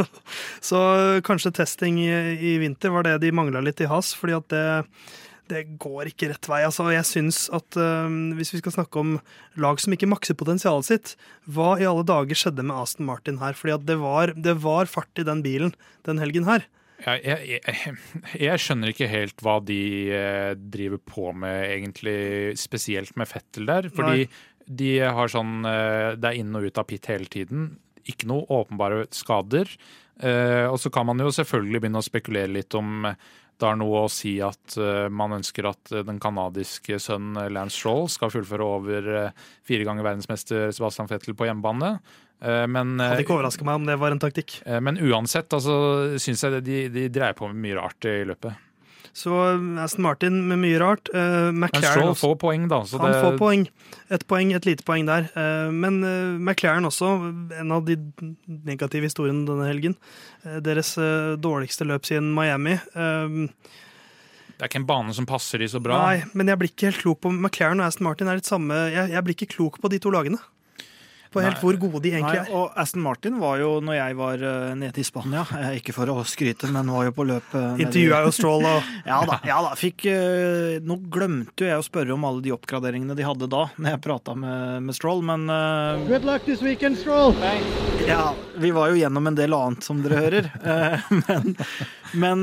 Så 0.68 0.80
kanskje 1.26 1.54
testing 1.56 2.02
i, 2.02 2.10
i 2.36 2.54
vinter 2.62 2.92
var 2.94 3.06
det 3.08 3.16
de 3.24 3.32
mangla 3.32 3.62
litt 3.64 3.80
i 3.80 3.88
Has, 3.90 4.09
fordi 4.16 4.36
at 4.38 4.48
det, 4.52 4.64
det 5.50 5.62
går 5.82 6.10
ikke 6.12 6.30
rett 6.32 6.48
vei. 6.50 6.62
Altså, 6.66 6.88
jeg 6.94 7.06
synes 7.08 7.44
at 7.56 7.78
øh, 7.80 8.10
hvis 8.38 8.54
vi 8.54 8.62
skal 8.62 8.76
snakke 8.78 9.02
om 9.02 9.14
lag 9.60 9.80
som 9.82 9.94
ikke 9.96 10.10
makser 10.10 10.38
potensialet 10.38 10.88
sitt, 10.88 11.14
hva 11.50 11.74
i 11.80 11.88
alle 11.88 12.06
dager 12.06 12.38
skjedde 12.38 12.66
med 12.66 12.76
Aston 12.78 13.08
Martin 13.08 13.40
her? 13.42 13.56
Fordi 13.58 13.76
at 13.78 13.88
det 13.88 13.98
var, 14.02 14.34
det 14.36 14.58
var 14.64 14.90
fart 14.90 15.22
i 15.22 15.26
den 15.26 15.42
bilen 15.46 15.74
den 16.08 16.22
helgen 16.22 16.48
her. 16.48 16.66
Jeg, 17.00 17.20
jeg, 17.24 17.60
jeg, 17.64 17.94
jeg 18.36 18.60
skjønner 18.60 18.92
ikke 18.92 19.08
helt 19.08 19.44
hva 19.44 19.56
de 19.64 19.82
eh, 20.12 20.52
driver 20.52 21.00
på 21.00 21.30
med, 21.32 21.62
egentlig, 21.70 22.18
spesielt 22.60 23.14
med 23.16 23.30
Fettel 23.30 23.68
der. 23.70 23.88
Fordi 23.94 24.26
de 24.70 24.90
har 25.02 25.32
sånn 25.32 25.64
eh, 25.66 26.12
Det 26.20 26.28
er 26.28 26.42
inn 26.42 26.54
og 26.54 26.68
ut 26.68 26.80
av 26.80 26.86
pit 26.90 27.08
hele 27.10 27.30
tiden. 27.30 27.72
Ikke 28.08 28.28
noe 28.30 28.44
åpenbare 28.52 29.06
skader. 29.16 29.72
Eh, 30.20 30.66
og 30.68 30.76
så 30.82 30.92
kan 30.92 31.08
man 31.08 31.22
jo 31.22 31.32
selvfølgelig 31.32 31.80
begynne 31.80 32.02
å 32.02 32.06
spekulere 32.10 32.52
litt 32.52 32.76
om 32.76 33.08
det 33.60 33.68
har 33.68 33.78
noe 33.78 34.04
å 34.04 34.10
si 34.12 34.34
at 34.44 34.76
eh, 34.80 35.06
man 35.12 35.36
ønsker 35.36 35.68
at 35.70 35.92
eh, 35.92 36.04
den 36.06 36.20
canadiske 36.22 36.98
sønnen 37.02 37.38
eh, 37.42 37.52
Lance 37.52 37.76
Stroll 37.76 38.08
skal 38.12 38.32
fullføre 38.32 38.66
over 38.78 39.10
fire 39.66 39.86
ganger 39.86 40.06
verdensmester 40.06 40.72
Sebastian 40.74 41.10
Fettel 41.10 41.36
på 41.36 41.48
hjemmebane. 41.48 41.98
Men 42.40 42.94
Hadde 42.96 43.20
ikke 43.20 43.34
overraska 43.34 43.66
meg 43.68 43.76
om 43.76 43.84
det 43.84 43.98
var 44.00 44.14
en 44.14 44.20
taktikk. 44.22 44.54
Men 44.80 44.96
uansett, 44.96 45.52
altså, 45.52 45.74
syns 46.16 46.40
jeg 46.46 46.62
de, 46.64 46.78
de 46.88 47.02
dreier 47.12 47.36
på 47.36 47.50
med 47.50 47.60
mye 47.60 47.76
rart 47.76 48.08
i 48.08 48.22
løpet. 48.24 48.69
Så 49.16 49.34
Aston 49.82 50.04
Martin 50.06 50.36
med 50.48 50.60
mye 50.62 50.78
rart. 50.80 51.10
Uh, 51.14 51.50
McLaren 51.50 52.14
får 52.16 52.36
poeng, 52.40 52.68
da. 52.70 52.80
Så 52.86 53.00
Han 53.02 53.12
det, 53.12 53.20
får 53.24 53.38
poeng. 53.40 53.66
Et 54.14 54.24
poeng, 54.30 54.52
et 54.54 54.68
lite 54.68 54.86
poeng 54.86 55.08
der. 55.08 55.28
Uh, 55.34 55.68
Men 55.74 56.00
uh, 56.04 56.38
McLaren 56.38 56.86
også, 56.86 57.10
en 57.58 57.74
av 57.74 57.84
de 57.88 57.98
negative 58.46 59.10
historiene 59.10 59.46
denne 59.48 59.68
helgen. 59.68 59.98
Deres 60.40 60.94
dårligste 61.42 61.84
løp 61.84 62.06
siden 62.08 62.30
Miami. 62.32 62.78
Det 62.94 64.64
er 64.64 64.70
ikke 64.70 64.80
en 64.80 64.88
bane 64.88 65.12
som 65.16 65.26
passer 65.28 65.60
de 65.60 65.68
så 65.68 65.80
bra. 65.82 65.98
Nei, 66.00 66.22
men 66.36 66.48
jeg 66.48 66.60
blir 66.60 66.72
ikke 66.72 66.88
helt 66.88 67.02
klok 67.02 67.20
på 67.26 67.32
McLaren 67.34 67.82
og 67.82 67.90
Aston 67.90 68.06
Martin 68.08 68.28
er 68.28 68.40
litt 68.40 68.48
samme 68.48 68.76
Jeg, 68.92 69.12
jeg 69.12 69.24
blir 69.26 69.36
ikke 69.36 69.54
klok 69.56 69.78
på 69.80 69.90
de 69.92 70.00
to 70.00 70.12
lagene. 70.12 70.40
På 71.30 71.38
helt 71.44 71.58
Nei. 71.58 71.62
hvor 71.62 71.76
gode 71.78 72.00
de 72.02 72.10
egentlig 72.16 72.40
Nei, 72.40 72.46
er. 72.48 72.54
og 72.58 72.72
Aston 72.80 73.02
Martin 73.04 73.36
var 73.38 73.60
jo, 73.62 73.68
når 73.86 73.94
jeg 74.00 74.16
var 74.18 74.42
eh, 74.48 74.72
nede 74.80 74.98
i 74.98 75.04
Spania 75.06 75.44
eh, 75.60 75.76
Ikke 75.78 75.94
for 75.94 76.10
å 76.10 76.16
skryte, 76.26 76.66
men 76.74 76.90
var 76.90 77.06
jo 77.06 77.12
på 77.14 77.26
løp 77.28 77.54
eh, 77.54 77.82
Intervjua 77.84 78.22
jo 78.26 78.32
Stroll 78.34 78.66
og 78.66 78.88
Ja 79.10 79.20
da. 79.28 79.38
ja 79.46 79.60
da, 79.62 79.70
fikk 79.78 80.08
Nå 80.86 80.96
glemte 81.12 81.62
jo 81.64 81.70
jeg 81.70 81.78
å 81.78 81.86
spørre 81.86 82.16
om 82.16 82.26
alle 82.26 82.42
de 82.44 82.50
oppgraderingene 82.54 83.14
de 83.18 83.26
hadde 83.26 83.46
da, 83.52 83.62
når 83.78 83.94
jeg 83.94 84.02
prata 84.08 84.34
med, 84.38 84.82
med 84.88 84.96
Stroll, 84.98 85.22
men 85.26 85.46
Good 86.08 86.26
luck 86.26 86.44
this 86.48 86.62
weekend, 86.64 86.98
Stroll. 86.98 87.34
Ja, 88.08 88.32
vi 88.58 88.70
var 88.74 88.90
jo 88.90 88.98
gjennom 88.98 89.26
en 89.30 89.36
del 89.38 89.54
annet, 89.54 89.84
som 89.86 90.00
dere 90.02 90.18
hører. 90.24 90.48
Men, 91.30 91.54
men 92.12 92.40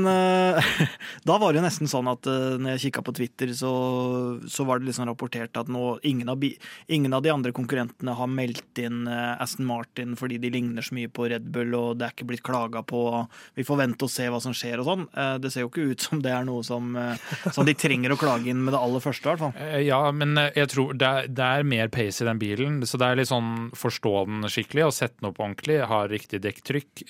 da 1.28 1.34
var 1.40 1.52
det 1.52 1.60
jo 1.60 1.64
nesten 1.64 1.90
sånn 1.90 2.08
at 2.10 2.24
når 2.28 2.74
jeg 2.76 2.82
kikka 2.86 3.02
på 3.04 3.12
Twitter, 3.18 3.50
så, 3.56 3.70
så 4.48 4.64
var 4.68 4.80
det 4.80 4.88
liksom 4.88 5.08
rapportert 5.10 5.58
at 5.60 5.68
nå 5.72 5.98
ingen 6.08 6.30
av, 6.32 6.38
bi- 6.40 6.54
ingen 6.94 7.12
av 7.16 7.24
de 7.24 7.32
andre 7.34 7.52
konkurrentene 7.56 8.14
har 8.16 8.30
meldt 8.32 8.77
inn 8.82 9.06
eh, 9.10 9.40
Aston 9.42 9.66
Martin 9.68 10.14
fordi 10.18 10.38
de 10.42 10.50
ligner 10.52 10.84
så 10.84 10.96
mye 10.96 11.10
på 11.12 11.28
Red 11.32 11.48
Bull, 11.54 11.74
og 11.76 11.98
det 11.98 12.06
er 12.06 12.14
ikke 12.14 12.28
blitt 12.30 12.44
klaga 12.46 12.82
på. 12.86 13.02
Vi 13.58 13.66
får 13.66 13.80
vente 13.82 14.06
og 14.06 14.12
se 14.12 14.28
hva 14.30 14.40
som 14.42 14.54
skjer 14.56 14.82
og 14.82 14.88
sånn. 14.88 15.04
Eh, 15.12 15.34
det 15.42 15.52
ser 15.54 15.66
jo 15.66 15.72
ikke 15.72 15.88
ut 15.92 16.06
som 16.08 16.22
det 16.24 16.32
er 16.34 16.46
noe 16.48 16.64
som, 16.66 16.94
eh, 16.96 17.26
som 17.54 17.68
de 17.68 17.76
trenger 17.78 18.14
å 18.14 18.20
klage 18.20 18.52
inn 18.52 18.62
med 18.64 18.76
det 18.76 18.82
aller 18.82 19.04
første, 19.04 19.26
i 19.26 19.30
hvert 19.32 19.44
fall. 19.44 19.84
Ja, 19.84 20.00
men 20.14 20.38
jeg 20.38 20.70
tror 20.72 20.96
det 20.98 21.08
er, 21.08 21.28
det 21.28 21.50
er 21.58 21.68
mer 21.74 21.92
pace 21.92 22.24
i 22.24 22.28
den 22.28 22.40
bilen, 22.42 22.80
så 22.88 23.00
det 23.00 23.10
er 23.10 23.20
litt 23.20 23.32
sånn 23.32 23.70
forstå 23.78 24.14
den 24.30 24.50
skikkelig 24.52 24.88
og 24.88 24.96
sette 24.96 25.20
den 25.20 25.30
opp 25.30 25.42
ordentlig, 25.42 25.80
ha 25.90 26.02
riktig 26.10 26.42
dekktrykk. 26.44 27.06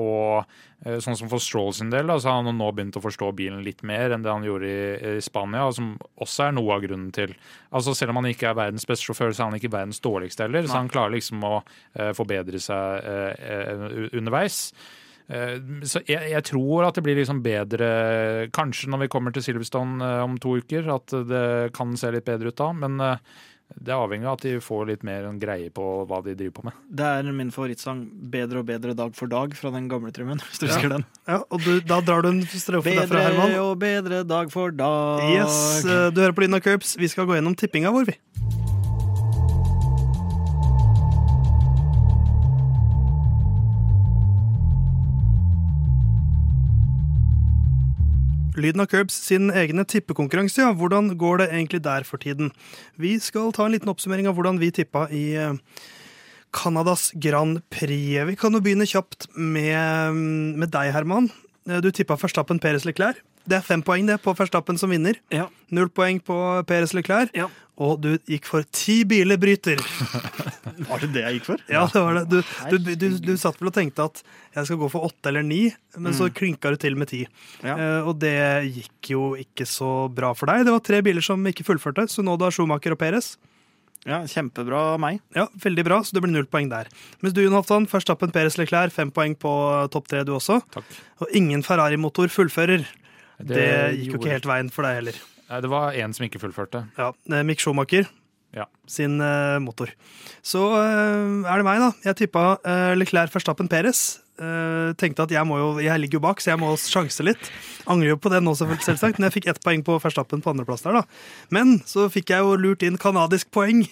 Og 0.00 0.44
sånn 0.82 1.14
som 1.14 1.28
for 1.30 1.42
Stroll 1.42 1.70
sin 1.76 1.92
del, 1.92 2.08
da, 2.10 2.16
så 2.18 2.32
har 2.32 2.40
han 2.42 2.56
nå 2.58 2.70
begynt 2.74 2.96
å 2.98 3.02
forstå 3.04 3.28
bilen 3.38 3.60
litt 3.62 3.84
mer 3.86 4.10
enn 4.10 4.24
det 4.24 4.32
han 4.32 4.46
gjorde 4.46 4.66
i, 4.66 4.80
i 5.12 5.20
Spania, 5.22 5.68
som 5.72 5.92
også 6.18 6.48
er 6.48 6.56
noe 6.56 6.74
av 6.74 6.82
grunnen 6.82 7.12
til 7.14 7.36
Altså 7.70 7.94
Selv 7.94 8.12
om 8.12 8.18
han 8.18 8.30
ikke 8.32 8.50
er 8.50 8.58
verdens 8.58 8.88
beste 8.88 9.06
sjåfør, 9.06 9.30
så 9.30 9.44
er 9.44 9.52
han 9.52 9.60
ikke 9.60 9.70
verdens 9.72 10.02
dårligste 10.02 10.48
heller, 10.48 10.66
så 10.66 10.80
han 10.80 10.90
klarer 10.92 11.14
liksom 11.14 11.44
å 11.46 11.54
uh, 11.62 12.10
forbedre 12.18 12.58
seg 12.60 13.06
uh, 13.06 13.30
uh, 13.38 14.10
underveis. 14.18 14.58
Eh, 15.32 15.56
Så 15.86 16.02
jeg, 16.08 16.32
jeg 16.32 16.44
tror 16.48 16.88
at 16.88 16.98
det 16.98 17.04
blir 17.06 17.16
liksom 17.20 17.42
bedre 17.44 17.88
Kanskje 18.54 18.90
når 18.90 19.04
vi 19.04 19.10
kommer 19.12 19.34
til 19.34 19.44
Silverstone 19.44 20.02
eh, 20.02 20.24
om 20.24 20.36
to 20.42 20.56
uker, 20.58 20.88
at 20.96 21.14
det 21.28 21.46
kan 21.76 21.94
se 21.96 22.10
litt 22.12 22.26
bedre 22.26 22.52
ut 22.52 22.58
da. 22.58 22.70
Men 22.76 23.00
eh, 23.00 23.16
det 23.80 23.92
er 23.92 23.98
avhengig 24.00 24.26
av 24.26 24.32
at 24.38 24.44
de 24.46 24.52
får 24.60 24.86
litt 24.88 25.02
mer 25.04 25.24
en 25.28 25.38
greie 25.38 25.70
på 25.70 26.06
hva 26.08 26.22
de 26.24 26.34
driver 26.34 26.52
på 26.58 26.64
med. 26.64 26.72
Det 26.90 27.04
er 27.06 27.32
min 27.32 27.50
favorittsang 27.50 28.02
'Bedre 28.30 28.58
og 28.60 28.66
bedre 28.66 28.94
dag 28.94 29.14
for 29.14 29.26
dag' 29.26 29.54
fra 29.54 29.70
den 29.70 29.88
gamle 29.88 30.12
trimmen. 30.12 30.38
Hvis 30.50 30.58
du 30.58 30.66
Ja. 30.66 30.72
husker 30.74 30.88
den. 30.88 31.04
Ja, 31.28 31.42
og 31.50 31.60
du, 31.62 31.80
da 31.80 32.00
drar 32.00 32.22
du 32.22 32.28
en 32.28 32.42
strofe 32.42 32.90
derfra, 32.90 33.06
Bedre 33.08 33.22
Herman. 33.22 33.54
og 33.60 33.78
bedre 33.78 34.22
dag 34.24 34.50
for 34.52 34.70
dag. 34.70 35.20
Yes, 35.36 35.84
eh, 35.84 36.10
Du 36.10 36.20
hører 36.20 36.32
på 36.32 36.40
Lyden 36.42 36.54
av 36.54 36.60
Curbs. 36.60 36.96
Vi 36.98 37.08
skal 37.08 37.26
gå 37.26 37.34
gjennom 37.38 37.54
tippinga 37.56 37.90
vår, 37.92 38.04
vi. 38.06 38.61
Lyden 48.52 48.82
av 48.84 48.86
Curbs 48.92 49.14
sin 49.16 49.48
egne 49.48 49.84
tippekonkurranse, 49.88 50.60
ja. 50.60 50.72
Hvordan 50.76 51.14
går 51.16 51.40
det 51.40 51.48
egentlig 51.54 51.80
der 51.86 52.04
for 52.04 52.20
tiden? 52.20 52.50
Vi 53.00 53.14
skal 53.22 53.52
ta 53.56 53.64
en 53.64 53.72
liten 53.72 53.88
oppsummering 53.88 54.28
av 54.28 54.36
hvordan 54.36 54.60
vi 54.60 54.68
tippa 54.76 55.06
i 55.08 55.24
eh, 55.40 55.56
Canadas 56.52 57.10
Grand 57.16 57.62
Prix. 57.72 58.20
Vi 58.28 58.36
kan 58.36 58.52
jo 58.52 58.60
begynne 58.60 58.88
kjapt 58.88 59.30
med, 59.36 60.18
med 60.60 60.72
deg, 60.74 60.92
Herman. 60.92 61.30
Eh, 61.68 61.80
Du 61.80 61.88
tippa 61.90 62.18
Verstappen 62.20 62.60
Peres 62.60 62.84
Leclerc. 62.84 63.22
Det 63.48 63.58
er 63.58 63.64
fem 63.66 63.82
poeng 63.82 64.06
det 64.06 64.20
på 64.22 64.34
Verstappen 64.38 64.78
som 64.78 64.92
vinner. 64.92 65.18
Ja. 65.34 65.48
Null 65.74 65.90
poeng 65.90 66.20
på 66.22 66.36
Peres 66.68 66.94
Leclerc. 66.94 67.32
Ja. 67.36 67.48
Og 67.82 67.96
du 68.04 68.10
gikk 68.28 68.46
for 68.46 68.66
ti 68.74 69.00
biler 69.08 69.38
bryter. 69.40 69.80
Var 70.88 71.02
det 71.02 71.08
det 71.14 71.22
jeg 71.24 71.38
gikk 71.38 71.46
for? 71.48 71.62
Ja, 71.72 71.82
det 71.90 72.02
var 72.02 72.18
det. 72.18 72.22
Du, 72.30 72.76
du, 72.76 72.90
du, 73.00 73.06
du 73.24 73.32
satt 73.40 73.58
vel 73.60 73.70
og 73.70 73.74
tenkte 73.76 74.04
at 74.06 74.20
jeg 74.54 74.68
skal 74.68 74.78
gå 74.80 74.88
for 74.92 75.08
åtte 75.08 75.30
eller 75.32 75.44
ni, 75.46 75.62
men 75.96 76.14
så 76.16 76.28
klinka 76.32 76.72
du 76.74 76.78
til 76.80 76.98
med 77.00 77.10
ti. 77.10 77.22
Ja. 77.64 77.74
Eh, 77.74 78.08
og 78.08 78.18
det 78.22 78.34
gikk 78.76 79.12
jo 79.14 79.22
ikke 79.40 79.66
så 79.68 80.08
bra 80.12 80.34
for 80.38 80.52
deg. 80.52 80.66
Det 80.68 80.74
var 80.74 80.84
tre 80.84 81.00
biler 81.04 81.24
som 81.24 81.42
ikke 81.48 81.66
fullførte. 81.66 82.06
Sunoda, 82.12 82.52
Schumacher 82.52 82.94
og 82.94 83.00
Peres. 83.00 83.34
Ja, 84.08 84.22
Kjempebra 84.26 84.80
av 84.96 85.00
meg. 85.02 85.20
Ja, 85.36 85.46
Veldig 85.62 85.84
bra, 85.86 86.00
så 86.02 86.16
det 86.16 86.24
blir 86.24 86.32
null 86.34 86.48
poeng 86.50 86.70
der. 86.72 86.88
Mens 87.22 87.34
du, 87.36 87.42
Jon 87.44 87.54
Halvdan, 87.54 87.86
Verstappen, 87.90 88.32
Peres 88.34 88.58
Leclerc, 88.58 88.94
fem 88.94 89.12
poeng 89.14 89.36
på 89.38 89.52
topp 89.94 90.10
tre, 90.10 90.24
du 90.26 90.32
også. 90.34 90.58
Takk. 90.74 90.96
Og 91.22 91.36
ingen 91.38 91.62
Ferrari-motor 91.66 92.32
fullfører. 92.34 92.82
Det, 93.48 93.98
gikk 93.98 94.12
jo 94.14 94.18
ikke 94.20 94.32
helt 94.36 94.46
veien 94.48 94.70
for 94.72 94.86
deg 94.86 94.98
heller. 95.00 95.20
Det 95.62 95.68
var 95.68 95.92
én 95.98 96.14
som 96.16 96.24
ikke 96.26 96.40
fullførte. 96.40 96.84
Ja, 96.96 97.10
eh, 97.32 97.42
Mick 97.44 97.60
Schumacher 97.60 98.06
Ja. 98.56 98.66
sin 98.86 99.18
eh, 99.20 99.58
motor. 99.60 99.90
Så 100.44 100.60
eh, 100.78 101.48
er 101.48 101.56
det 101.60 101.64
meg, 101.66 101.80
da. 101.82 101.90
Jeg 102.04 102.16
tippa 102.22 102.44
Leclerc, 102.96 103.32
Verstappen, 103.34 103.68
Perez. 103.68 104.18
Tenkte 104.98 105.22
at 105.22 105.30
jeg, 105.30 105.44
må 105.46 105.58
jo, 105.60 105.66
jeg 105.84 106.00
ligger 106.00 106.16
jo 106.18 106.22
bak, 106.24 106.40
så 106.42 106.50
jeg 106.54 106.58
må 106.58 106.72
sjanse 106.80 107.22
litt. 107.22 107.50
Angrer 107.86 108.14
jo 108.14 108.16
på 108.18 108.30
det 108.32 108.40
nå, 108.42 108.54
selv- 108.58 108.80
selvsagt, 108.82 109.20
men 109.20 109.28
jeg 109.28 109.36
fikk 109.36 109.46
ett 109.52 109.60
poeng 109.62 109.84
på 109.86 109.98
Verstappen 110.02 110.40
på 110.42 110.50
andreplass 110.50 110.82
der, 110.82 110.96
da. 110.98 111.02
Men 111.54 111.76
så 111.86 112.08
fikk 112.10 112.32
jeg 112.32 112.42
jo 112.42 112.56
lurt 112.58 112.82
inn 112.82 112.96
kanadisk 112.98 113.52
poeng. 113.54 113.84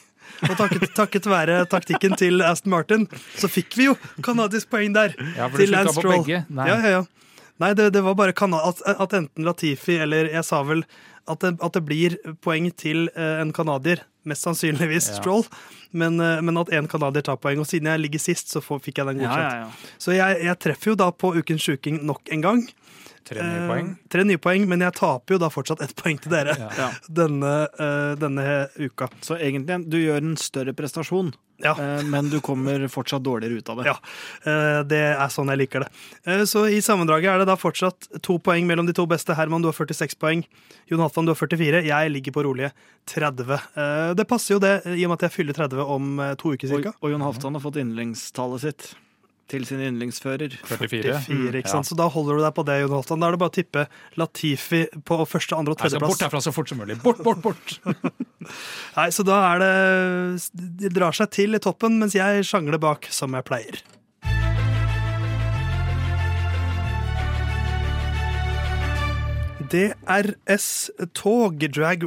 Og 0.48 0.57
takket, 0.59 0.88
takket 0.96 1.26
være 1.28 1.61
taktikken 1.70 2.16
til 2.18 2.40
Aston 2.46 2.70
Martin, 2.72 3.07
så 3.36 3.48
fikk 3.51 3.76
vi 3.78 3.88
jo 3.90 3.94
kanadisk 4.24 4.70
poeng 4.72 4.92
der. 4.96 5.14
Ja, 5.36 5.48
for 5.51 5.59
du 5.59 5.64
til 5.64 5.72
Lance 5.74 5.94
på 5.94 6.03
Stroll. 6.05 6.20
begge? 6.24 6.42
Nei. 6.48 6.66
Ja, 6.70 6.76
ja, 6.80 6.92
ja. 6.98 7.05
Nei, 7.61 7.74
det, 7.76 7.90
det 7.94 8.02
var 8.04 8.16
bare 8.18 8.32
at, 8.32 8.82
at 8.88 9.16
enten 9.16 9.44
Latifi 9.44 9.98
eller 10.00 10.30
Jeg 10.32 10.44
sa 10.48 10.62
vel 10.64 10.84
at 11.30 11.42
det, 11.44 11.58
at 11.62 11.76
det 11.76 11.82
blir 11.86 12.16
poeng 12.42 12.70
til 12.74 13.08
eh, 13.14 13.40
en 13.42 13.52
canadier. 13.52 14.02
Mest 14.24 14.44
sannsynligvis 14.46 15.11
Ja. 15.12 15.18
Stroll. 15.20 15.44
Men, 15.92 16.18
eh, 16.20 16.40
men 16.40 16.58
at 16.58 16.72
én 16.74 16.88
canadier 16.90 17.22
tar 17.22 17.36
poeng. 17.36 17.61
Og 17.61 17.68
siden 17.68 17.90
jeg 17.92 18.00
ligger 18.00 18.22
sist, 18.22 18.50
så 18.50 18.62
får, 18.64 18.80
fikk 18.88 18.98
jeg 19.02 19.11
den 19.12 19.22
godkjent. 19.22 19.52
ja, 19.52 19.66
ja. 19.66 19.94
Så 19.98 20.16
jeg, 20.16 20.40
jeg 20.48 20.58
treffer 20.58 20.92
jo 20.92 20.98
da 20.98 21.11
på 21.12 21.34
Ukens 21.36 21.62
sjuking 21.68 22.00
nok 22.08 22.32
en 22.32 22.40
gang. 22.44 22.64
Tre 23.30 23.42
nye 23.46 23.60
Eh, 23.62 23.68
poeng. 23.70 23.90
tre 24.10 24.24
nye 24.26 24.38
poeng, 24.42 24.64
men 24.66 24.80
jeg 24.82 24.92
taper 24.98 25.34
jo 25.36 25.38
da 25.38 25.48
fortsatt 25.54 25.80
ett 25.86 25.94
poeng 26.00 26.18
til 26.20 26.32
dere 26.32 26.56
Ja. 26.58 26.90
Denne, 27.08 27.52
eh, 27.78 28.14
denne 28.18 28.68
uka. 28.76 29.06
Så 29.22 29.38
egentlig, 29.38 29.78
du 29.88 29.96
gjør 30.02 30.18
en 30.18 30.36
større 30.36 30.74
prestasjon, 30.74 31.32
Ja. 31.62 31.74
eh, 31.78 32.02
men 32.02 32.28
du 32.28 32.40
kommer 32.40 32.88
fortsatt 32.90 33.22
dårligere 33.22 33.58
ut 33.60 33.68
av 33.70 33.76
det. 33.78 33.84
Ja, 33.86 33.94
eh, 34.50 34.82
det 34.82 35.00
er 35.14 35.28
sånn 35.30 35.46
jeg 35.52 35.58
liker 35.62 35.84
det. 35.84 35.90
Eh, 36.26 36.42
Så 36.44 36.64
i 36.66 36.80
sammendraget 36.82 37.30
er 37.30 37.38
det 37.38 37.46
da 37.46 37.54
fortsatt 37.56 38.08
to 38.22 38.38
poeng 38.40 38.66
mellom 38.66 38.86
de 38.86 38.92
to 38.92 39.06
beste. 39.06 39.34
Herman, 39.36 39.62
du 39.62 39.68
har 39.68 39.74
46 39.78 40.14
poeng. 40.18 40.44
Jon 40.90 40.98
Halvdan, 40.98 41.26
du 41.26 41.30
har 41.30 41.36
44. 41.38 41.84
Jeg 41.86 42.10
ligger 42.10 42.32
på 42.32 42.42
rolige 42.44 42.72
30. 43.06 43.60
Eh, 43.76 44.14
Det 44.14 44.26
passer 44.26 44.54
jo 44.54 44.58
det, 44.58 44.82
i 44.86 45.04
og 45.04 45.10
med 45.10 45.22
at 45.22 45.30
jeg 45.30 45.36
fyller 45.38 45.54
30 45.54 45.78
om 45.86 46.18
eh, 46.18 46.34
to 46.34 46.50
uker 46.56 46.66
Og, 46.66 46.82
cirka. 46.82 46.94
og 47.00 47.10
Jon 47.12 47.20
Halvdan 47.22 47.52
har 47.54 47.60
fått 47.62 47.76
yndlingstallet 47.78 48.60
sitt 48.60 48.94
til 49.51 49.66
sin 49.68 49.82
yndlingsfører. 49.82 50.55
44. 50.64 51.18
44, 51.26 51.62
ikke 51.62 51.74
Ja. 51.74 51.82
Så 51.86 51.96
da 51.98 52.09
holder 52.09 52.38
du 52.38 52.44
deg 52.44 52.55
på 52.57 52.64
det, 52.66 52.80
Jonathan. 52.84 53.20
Da 53.20 53.28
er 53.28 53.36
det 53.36 53.42
bare 53.42 53.53
å 53.53 53.57
tippe 53.59 53.86
Latifi 54.20 54.82
på 55.05 55.20
første, 55.26 55.57
andre 55.59 55.74
og 55.74 55.82
tredjeplass. 55.82 56.14
bort 56.14 56.26
herfra 56.26 56.42
så 56.44 56.55
fort 56.55 56.68
som 56.70 56.78
mulig. 56.78 57.01
Bort, 57.03 57.22
bort, 57.24 57.42
bort! 57.42 57.78
Nei, 58.98 59.09
så 59.14 59.26
da 59.26 59.40
er 59.53 59.62
det 59.62 60.51
De 60.80 60.90
drar 60.92 61.16
seg 61.16 61.30
til 61.34 61.55
i 61.55 61.62
toppen, 61.62 61.98
mens 62.01 62.14
jeg 62.16 62.44
sjangler 62.46 62.80
bak 62.80 63.09
som 63.11 63.34
jeg 63.36 63.46
pleier. 63.48 63.82
DRS-tog, 69.70 71.61
Drag 71.70 72.03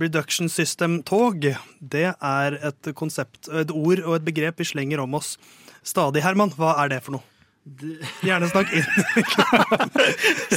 Reduction 0.00 0.48
System-tog, 0.48 1.44
det 1.80 2.14
er 2.14 2.56
et 2.64 2.88
konsept, 2.96 3.50
et 3.52 3.68
ord 3.68 4.00
og 4.06 4.16
et 4.16 4.24
begrep 4.24 4.62
vi 4.62 4.64
slenger 4.70 5.02
om 5.02 5.18
oss 5.18 5.34
stadig. 5.86 6.22
Herman, 6.24 6.52
hva 6.56 6.74
er 6.84 6.92
det 6.94 7.02
for 7.04 7.18
noe? 7.18 7.28
Gjerne 8.26 8.48
snakk 8.50 8.72
inn. 8.74 8.86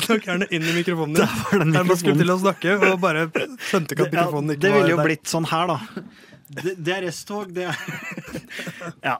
Snakk 0.06 0.26
gjerne 0.26 0.48
inn 0.50 0.64
i 0.66 0.74
mikrofonen 0.74 1.20
din. 1.20 1.36
den 1.62 1.76
Herman 1.78 2.00
skulle 2.00 2.18
til 2.24 2.34
å 2.34 2.40
snakke 2.42 2.78
og 2.80 2.96
bare 3.04 3.28
skjønte 3.70 3.94
ikke 3.94 4.08
at 4.08 4.16
mikrofonen 4.16 4.56
ikke 4.56 4.64
var 4.64 4.64
der. 4.64 4.64
det 4.66 4.72
ville 4.80 4.96
jo 4.96 5.04
blitt 5.06 5.30
sånn 5.30 5.46
her, 5.52 5.70
da. 5.70 5.78
Det, 6.48 6.92
er 6.94 7.08
S-tog, 7.10 7.50
det 7.56 7.64
er 7.66 7.78
Ja, 9.08 9.16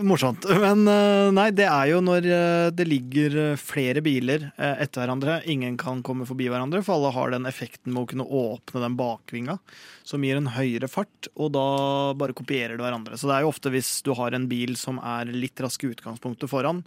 morsomt. 0.00 0.46
Men 0.48 0.86
eh, 0.88 1.28
nei, 1.36 1.50
det 1.52 1.66
er 1.68 1.90
jo 1.90 1.98
når 2.04 2.24
eh, 2.24 2.68
det 2.72 2.86
ligger 2.88 3.36
eh, 3.42 3.60
flere 3.60 4.00
biler 4.04 4.46
etter 4.56 5.02
hverandre. 5.02 5.40
Ingen 5.52 5.76
kan 5.80 6.00
komme 6.06 6.24
forbi 6.28 6.48
hverandre, 6.48 6.80
for 6.86 6.96
alle 6.96 7.12
har 7.16 7.34
den 7.34 7.48
effekten 7.50 7.92
med 7.92 8.04
å 8.06 8.10
kunne 8.14 8.28
åpne 8.40 8.84
den 8.86 8.96
bakvinga, 8.96 9.58
som 10.08 10.24
gir 10.24 10.40
en 10.40 10.52
høyere 10.56 10.88
fart, 10.88 11.28
og 11.36 11.52
da 11.56 11.66
bare 12.16 12.36
kopierer 12.36 12.78
det 12.78 12.86
hverandre. 12.86 13.20
Så 13.20 13.28
det 13.28 13.36
er 13.36 13.44
jo 13.44 13.52
ofte 13.52 13.72
hvis 13.74 13.98
du 14.06 14.14
har 14.16 14.36
en 14.36 14.48
bil 14.50 14.76
som 14.80 15.02
er 15.04 15.28
litt 15.32 15.60
rask 15.60 15.84
i 15.84 15.92
utgangspunktet 15.92 16.48
foran, 16.50 16.84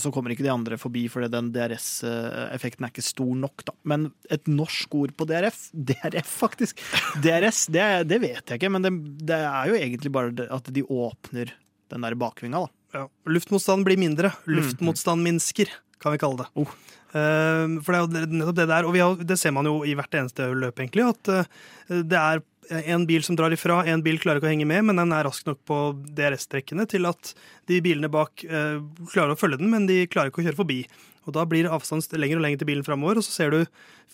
så 0.00 0.10
kommer 0.14 0.32
ikke 0.32 0.46
de 0.46 0.52
andre 0.52 0.78
forbi 0.80 1.02
fordi 1.12 1.28
den 1.32 1.50
DRS-effekten 1.52 2.86
er 2.86 2.92
ikke 2.92 3.04
stor 3.04 3.34
nok. 3.36 3.64
Da. 3.68 3.74
Men 3.90 4.06
et 4.32 4.48
norsk 4.48 4.94
ord 4.96 5.12
på 5.18 5.26
DRF, 5.28 5.66
DRF 5.90 6.34
faktisk, 6.46 6.80
DRS, 7.24 7.66
det, 7.74 7.84
det 8.08 8.20
vet 8.24 8.42
jeg 8.42 8.60
ikke, 8.60 8.72
men 8.72 8.86
det, 8.86 8.94
det 9.28 9.40
er 9.44 9.68
jo 9.68 9.76
egentlig 9.76 10.14
bare 10.14 10.48
at 10.56 10.72
de 10.72 10.86
åpner 10.88 11.52
den 11.92 12.04
der 12.04 12.16
bakvinga. 12.18 12.64
da. 12.64 12.74
Ja. 12.96 13.04
Luftmotstand 13.28 13.84
blir 13.84 14.00
mindre. 14.00 14.32
Luftmotstand 14.48 15.24
minsker, 15.24 15.72
kan 16.00 16.14
vi 16.14 16.20
kalle 16.22 16.44
det. 16.44 16.48
Oh. 16.56 16.72
Eh, 17.08 17.64
for 17.84 17.92
det 17.92 17.98
er 17.98 18.04
jo 18.04 18.36
nettopp 18.36 18.58
det 18.58 18.68
der, 18.70 18.88
og 18.88 18.94
vi 18.96 19.02
har, 19.04 19.24
det 19.30 19.38
ser 19.40 19.54
man 19.56 19.68
jo 19.68 19.80
i 19.88 19.94
hvert 19.98 20.16
eneste 20.20 20.48
løp, 20.52 20.80
egentlig, 20.80 21.06
at 21.08 21.32
eh, 21.34 22.02
det 22.04 22.20
er 22.20 22.44
en 22.70 23.06
bil 23.08 23.22
som 23.24 23.36
drar 23.36 23.54
ifra, 23.54 23.80
en 23.88 24.02
bil 24.04 24.18
klarer 24.20 24.40
ikke 24.40 24.48
å 24.48 24.52
henge 24.52 24.68
med, 24.68 24.84
men 24.88 25.00
den 25.00 25.12
er 25.14 25.26
rask 25.26 25.46
nok 25.48 25.60
på 25.68 25.78
DRS-trekkene 26.16 26.86
til 26.90 27.08
at 27.08 27.32
de 27.70 27.80
bilene 27.84 28.10
bak 28.12 28.44
eh, 28.44 28.80
klarer 29.12 29.34
å 29.34 29.38
følge 29.38 29.60
den, 29.62 29.70
men 29.72 29.86
de 29.88 30.02
klarer 30.10 30.32
ikke 30.32 30.42
å 30.42 30.48
kjøre 30.48 30.60
forbi. 30.60 30.80
Og 31.28 31.34
Da 31.36 31.44
blir 31.44 31.68
avstanden 31.68 32.20
lenger 32.20 32.38
og 32.38 32.44
lenger 32.46 32.62
til 32.62 32.70
bilen 32.70 32.86
framover, 32.86 33.20
og 33.20 33.26
så 33.26 33.34
ser 33.34 33.52
du 33.52 33.58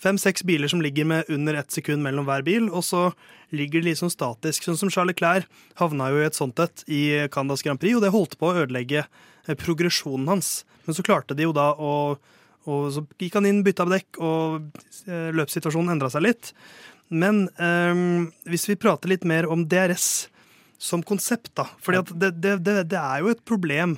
fem-seks 0.03 0.43
biler 0.47 0.71
som 0.71 0.81
ligger 0.83 1.07
med 1.07 1.29
under 1.31 1.55
ett 1.55 1.71
sekund 1.71 2.03
mellom 2.03 2.27
hver 2.27 2.43
bil, 2.43 2.67
og 2.67 2.83
så 2.83 3.05
ligger 3.55 3.85
de 3.85 3.95
sånn 3.95 4.11
statisk. 4.11 4.67
Sånn 4.67 4.79
som 4.79 4.91
Charles 4.91 5.15
Clair 5.15 5.47
havna 5.79 6.09
jo 6.11 6.19
i 6.19 6.27
et 6.27 6.35
sånt 6.35 6.59
et 6.59 6.83
i 6.91 7.03
Candas 7.31 7.63
Grand 7.63 7.79
Prix, 7.79 7.95
og 7.95 8.03
det 8.03 8.11
holdt 8.15 8.35
på 8.39 8.51
å 8.51 8.63
ødelegge 8.65 9.05
eh, 9.05 9.55
progresjonen 9.55 10.27
hans. 10.33 10.65
Men 10.87 10.97
så 10.97 11.05
klarte 11.07 11.37
de 11.37 11.47
jo 11.47 11.55
da 11.55 11.71
å 11.75 12.17
og 12.65 12.87
så 12.89 13.03
gikk 13.21 13.35
han 13.37 13.45
inn, 13.45 13.61
bytta 13.65 13.85
dekk, 13.85 14.17
og 14.25 14.79
eh, 15.05 15.29
løpssituasjonen 15.37 15.93
endra 15.93 16.09
seg 16.09 16.23
litt. 16.25 16.49
Men 17.13 17.45
um, 17.59 18.31
hvis 18.49 18.67
vi 18.69 18.79
prater 18.79 19.11
litt 19.11 19.25
mer 19.27 19.47
om 19.51 19.67
DRS 19.69 20.27
som 20.81 21.03
konsept, 21.05 21.53
da. 21.57 21.67
For 21.81 21.95
det, 21.95 22.33
det, 22.41 22.57
det, 22.65 22.81
det 22.91 22.99
er 22.99 23.23
jo 23.23 23.31
et 23.31 23.45
problem 23.47 23.97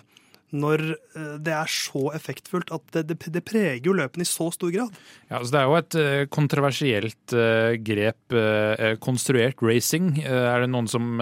når 0.55 0.79
eh, 0.93 1.31
det 1.43 1.51
er 1.51 1.67
så 1.67 2.05
effektfullt 2.15 2.69
at 2.71 2.93
det, 2.95 3.17
det, 3.19 3.41
preger 3.43 3.83
jo 3.83 3.95
løpene 3.97 4.23
i 4.23 4.29
så 4.29 4.47
stor 4.55 4.71
grad. 4.71 4.93
Ja, 5.27 5.41
altså 5.41 5.51
Det 5.51 5.59
er 5.59 5.65
jo 5.67 5.79
et 5.79 5.97
uh, 5.97 6.21
kontroversielt 6.31 7.35
uh, 7.35 7.73
grep. 7.83 8.37
Konstruert 9.03 9.59
racing 9.65 10.21
er 10.23 10.63
det 10.63 10.69
noen 10.71 10.87
som 10.91 11.19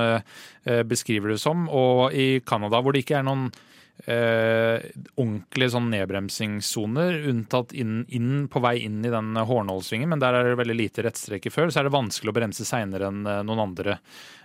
beskriver 0.89 1.33
det 1.33 1.39
som. 1.41 1.65
Og 1.69 2.13
i 2.13 2.41
Canada, 2.45 2.81
hvor 2.81 2.93
det 2.93 3.05
ikke 3.05 3.17
er 3.19 3.25
noen 3.25 3.49
eh, 4.03 4.85
ordentlige 5.15 5.71
sånn 5.73 5.89
nedbremsingssoner, 5.93 7.21
unntatt 7.31 7.73
inn, 7.73 8.03
inn, 8.13 8.47
på 8.51 8.61
vei 8.63 8.77
inn 8.85 8.99
i 9.05 9.11
den 9.13 9.35
hårnålsvingen. 9.35 10.09
men 10.09 10.21
der 10.21 10.33
er 10.35 10.49
det 10.49 10.59
veldig 10.59 10.77
lite 10.77 11.05
rettstreker 11.07 11.53
før, 11.53 11.71
så 11.71 11.81
er 11.81 11.87
det 11.87 11.95
vanskelig 11.95 12.33
å 12.33 12.37
bremse 12.37 12.67
seinere 12.67 13.09
enn 13.09 13.25
eh, 13.25 13.43
noen 13.47 13.63
andre. 13.69 13.99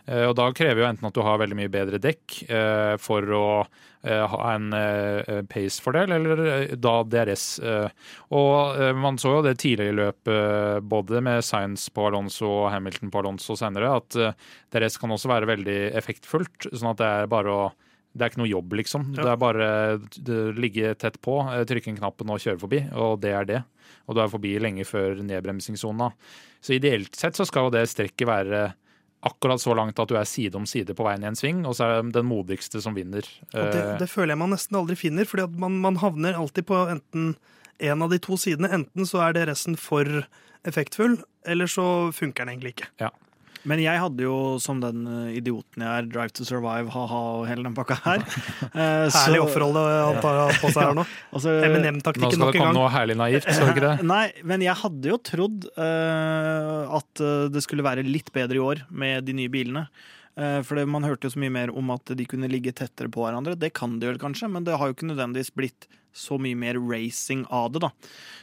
Eh, 0.06 0.24
og 0.28 0.36
Da 0.38 0.48
krever 0.56 0.82
jo 0.82 0.88
enten 0.88 1.08
at 1.08 1.16
du 1.16 1.22
har 1.26 1.40
veldig 1.42 1.58
mye 1.58 1.72
bedre 1.72 2.00
dekk 2.02 2.38
eh, 2.48 2.94
for 3.02 3.34
å 3.36 3.44
eh, 4.06 4.24
ha 4.32 4.54
en 4.54 4.70
eh, 4.76 5.42
pace-fordel, 5.50 6.16
eller 6.16 6.74
da 6.76 6.94
DRS. 7.04 7.46
og 8.30 8.80
Man 8.96 9.18
så 9.20 9.36
jo 9.36 9.44
det 9.44 9.58
tidligere 9.60 9.92
i 9.92 9.98
løpet, 10.00 10.88
både 10.88 11.20
med 11.24 11.44
Science 11.44 11.90
på 11.92 12.06
Alonso 12.08 12.48
og 12.48 12.70
Hamilton 12.72 13.12
på 13.12 13.22
Alonso 13.22 13.58
senere, 13.58 13.92
at 13.98 14.16
DRS 14.72 14.98
kan 15.00 15.12
også 15.12 15.30
være 15.30 15.50
veldig 15.50 15.78
effektfullt. 15.98 16.70
sånn 16.72 16.92
at 16.94 17.00
det 17.00 17.12
er 17.20 17.30
bare 17.30 17.54
å 17.54 17.70
det 18.10 18.24
er 18.24 18.32
ikke 18.32 18.42
noe 18.42 18.50
jobb, 18.50 18.74
liksom. 18.80 19.04
Ja. 19.14 19.22
Det 19.22 19.32
er 19.32 19.40
bare 19.40 19.66
å 20.00 20.40
ligge 20.56 20.94
tett 20.98 21.20
på, 21.22 21.36
eh, 21.46 21.62
trykke 21.68 21.92
en 21.92 22.00
knappen 22.00 22.32
og 22.32 22.42
kjøre 22.42 22.58
forbi, 22.58 22.82
og 22.90 23.20
det 23.22 23.34
er 23.36 23.46
det. 23.46 23.60
Og 24.08 24.16
du 24.16 24.22
er 24.22 24.32
forbi 24.32 24.56
lenge 24.58 24.86
før 24.88 25.20
nedbremsingssona. 25.22 26.10
Så 26.60 26.74
ideelt 26.74 27.14
sett 27.16 27.38
så 27.38 27.46
skal 27.46 27.70
det 27.70 27.86
strekket 27.88 28.26
være 28.26 28.64
akkurat 29.22 29.60
så 29.60 29.76
langt 29.76 29.98
at 30.00 30.08
du 30.08 30.16
er 30.16 30.28
side 30.28 30.56
om 30.56 30.66
side 30.66 30.96
på 30.96 31.04
veien 31.04 31.22
i 31.22 31.28
en 31.28 31.38
sving, 31.38 31.62
og 31.68 31.76
så 31.76 31.86
er 31.86 32.02
det 32.02 32.16
den 32.16 32.28
modigste 32.28 32.80
som 32.82 32.96
vinner. 32.96 33.26
Det, 33.52 33.82
det 34.00 34.08
føler 34.10 34.34
jeg 34.34 34.42
man 34.42 34.54
nesten 34.54 34.78
aldri 34.80 34.96
finner, 34.98 35.28
for 35.28 35.44
man, 35.60 35.78
man, 35.84 36.00
havner 36.00 36.38
alltid 36.40 36.66
på 36.70 36.82
enten 36.90 37.34
en 37.80 38.04
av 38.04 38.12
de 38.12 38.18
to 38.20 38.38
sidene. 38.40 38.72
Enten 38.72 39.08
så 39.08 39.22
er 39.26 39.36
det 39.36 39.46
resten 39.52 39.76
for 39.80 40.08
effektfull, 40.68 41.20
eller 41.48 41.70
så 41.70 41.84
funker 42.16 42.44
den 42.44 42.56
egentlig 42.56 42.74
ikke. 42.78 42.90
Ja. 43.00 43.12
Men 43.68 43.80
jeg 43.82 44.00
hadde 44.00 44.24
jo, 44.24 44.36
som 44.62 44.78
den 44.80 45.04
eh, 45.04 45.38
idioten 45.40 45.84
jeg 45.84 45.90
er, 45.90 46.06
Drive 46.08 46.32
to 46.36 46.46
Survive, 46.48 46.88
ha-ha 46.94 47.20
og 47.40 47.48
hele 47.48 47.66
den 47.66 47.74
pakka 47.76 47.98
her. 48.04 48.24
Uh, 48.72 49.08
herlig 49.18 49.42
offerhold 49.44 49.80
han 49.80 50.20
tar 50.24 50.54
på 50.62 50.70
seg 50.72 50.80
her 50.86 50.96
nå. 50.96 51.04
altså, 51.36 51.56
Eminem-taktikken 51.68 52.40
nok 52.40 52.40
en 52.40 52.40
gang. 52.40 52.40
Nå 52.40 52.46
skal 52.46 52.56
det 52.56 52.62
komme 52.62 52.78
noe 52.78 52.92
herlig 52.94 53.18
naivt, 53.20 53.50
så 53.50 53.68
ikke 53.68 53.84
det? 53.84 53.94
Nei, 54.14 54.24
men 54.48 54.64
jeg 54.64 54.76
hadde 54.84 55.12
jo 55.12 55.20
trodd 55.30 55.68
uh, 55.76 56.96
at 57.00 57.26
det 57.52 57.64
skulle 57.66 57.84
være 57.86 58.06
litt 58.06 58.32
bedre 58.34 58.56
i 58.56 58.64
år 58.64 58.86
med 58.88 59.28
de 59.28 59.36
nye 59.42 59.52
bilene. 59.52 59.86
Uh, 60.38 60.60
for 60.66 60.78
det, 60.78 60.86
man 60.90 61.06
hørte 61.06 61.26
jo 61.26 61.34
så 61.34 61.40
mye 61.42 61.52
mer 61.52 61.72
om 61.76 61.90
at 61.94 62.12
de 62.16 62.26
kunne 62.28 62.50
ligge 62.50 62.74
tettere 62.76 63.10
på 63.12 63.24
hverandre. 63.24 63.58
Det 63.58 63.72
kan 63.76 63.98
de 64.00 64.10
vel 64.10 64.20
kanskje, 64.20 64.50
men 64.52 64.66
det 64.66 64.76
har 64.78 64.90
jo 64.90 64.96
ikke 64.96 65.10
nødvendigvis 65.10 65.52
blitt 65.56 65.88
så 66.16 66.40
mye 66.42 66.58
mer 66.58 66.74
racing 66.74 67.44
av 67.54 67.68
det. 67.72 67.82
da. 67.84 67.90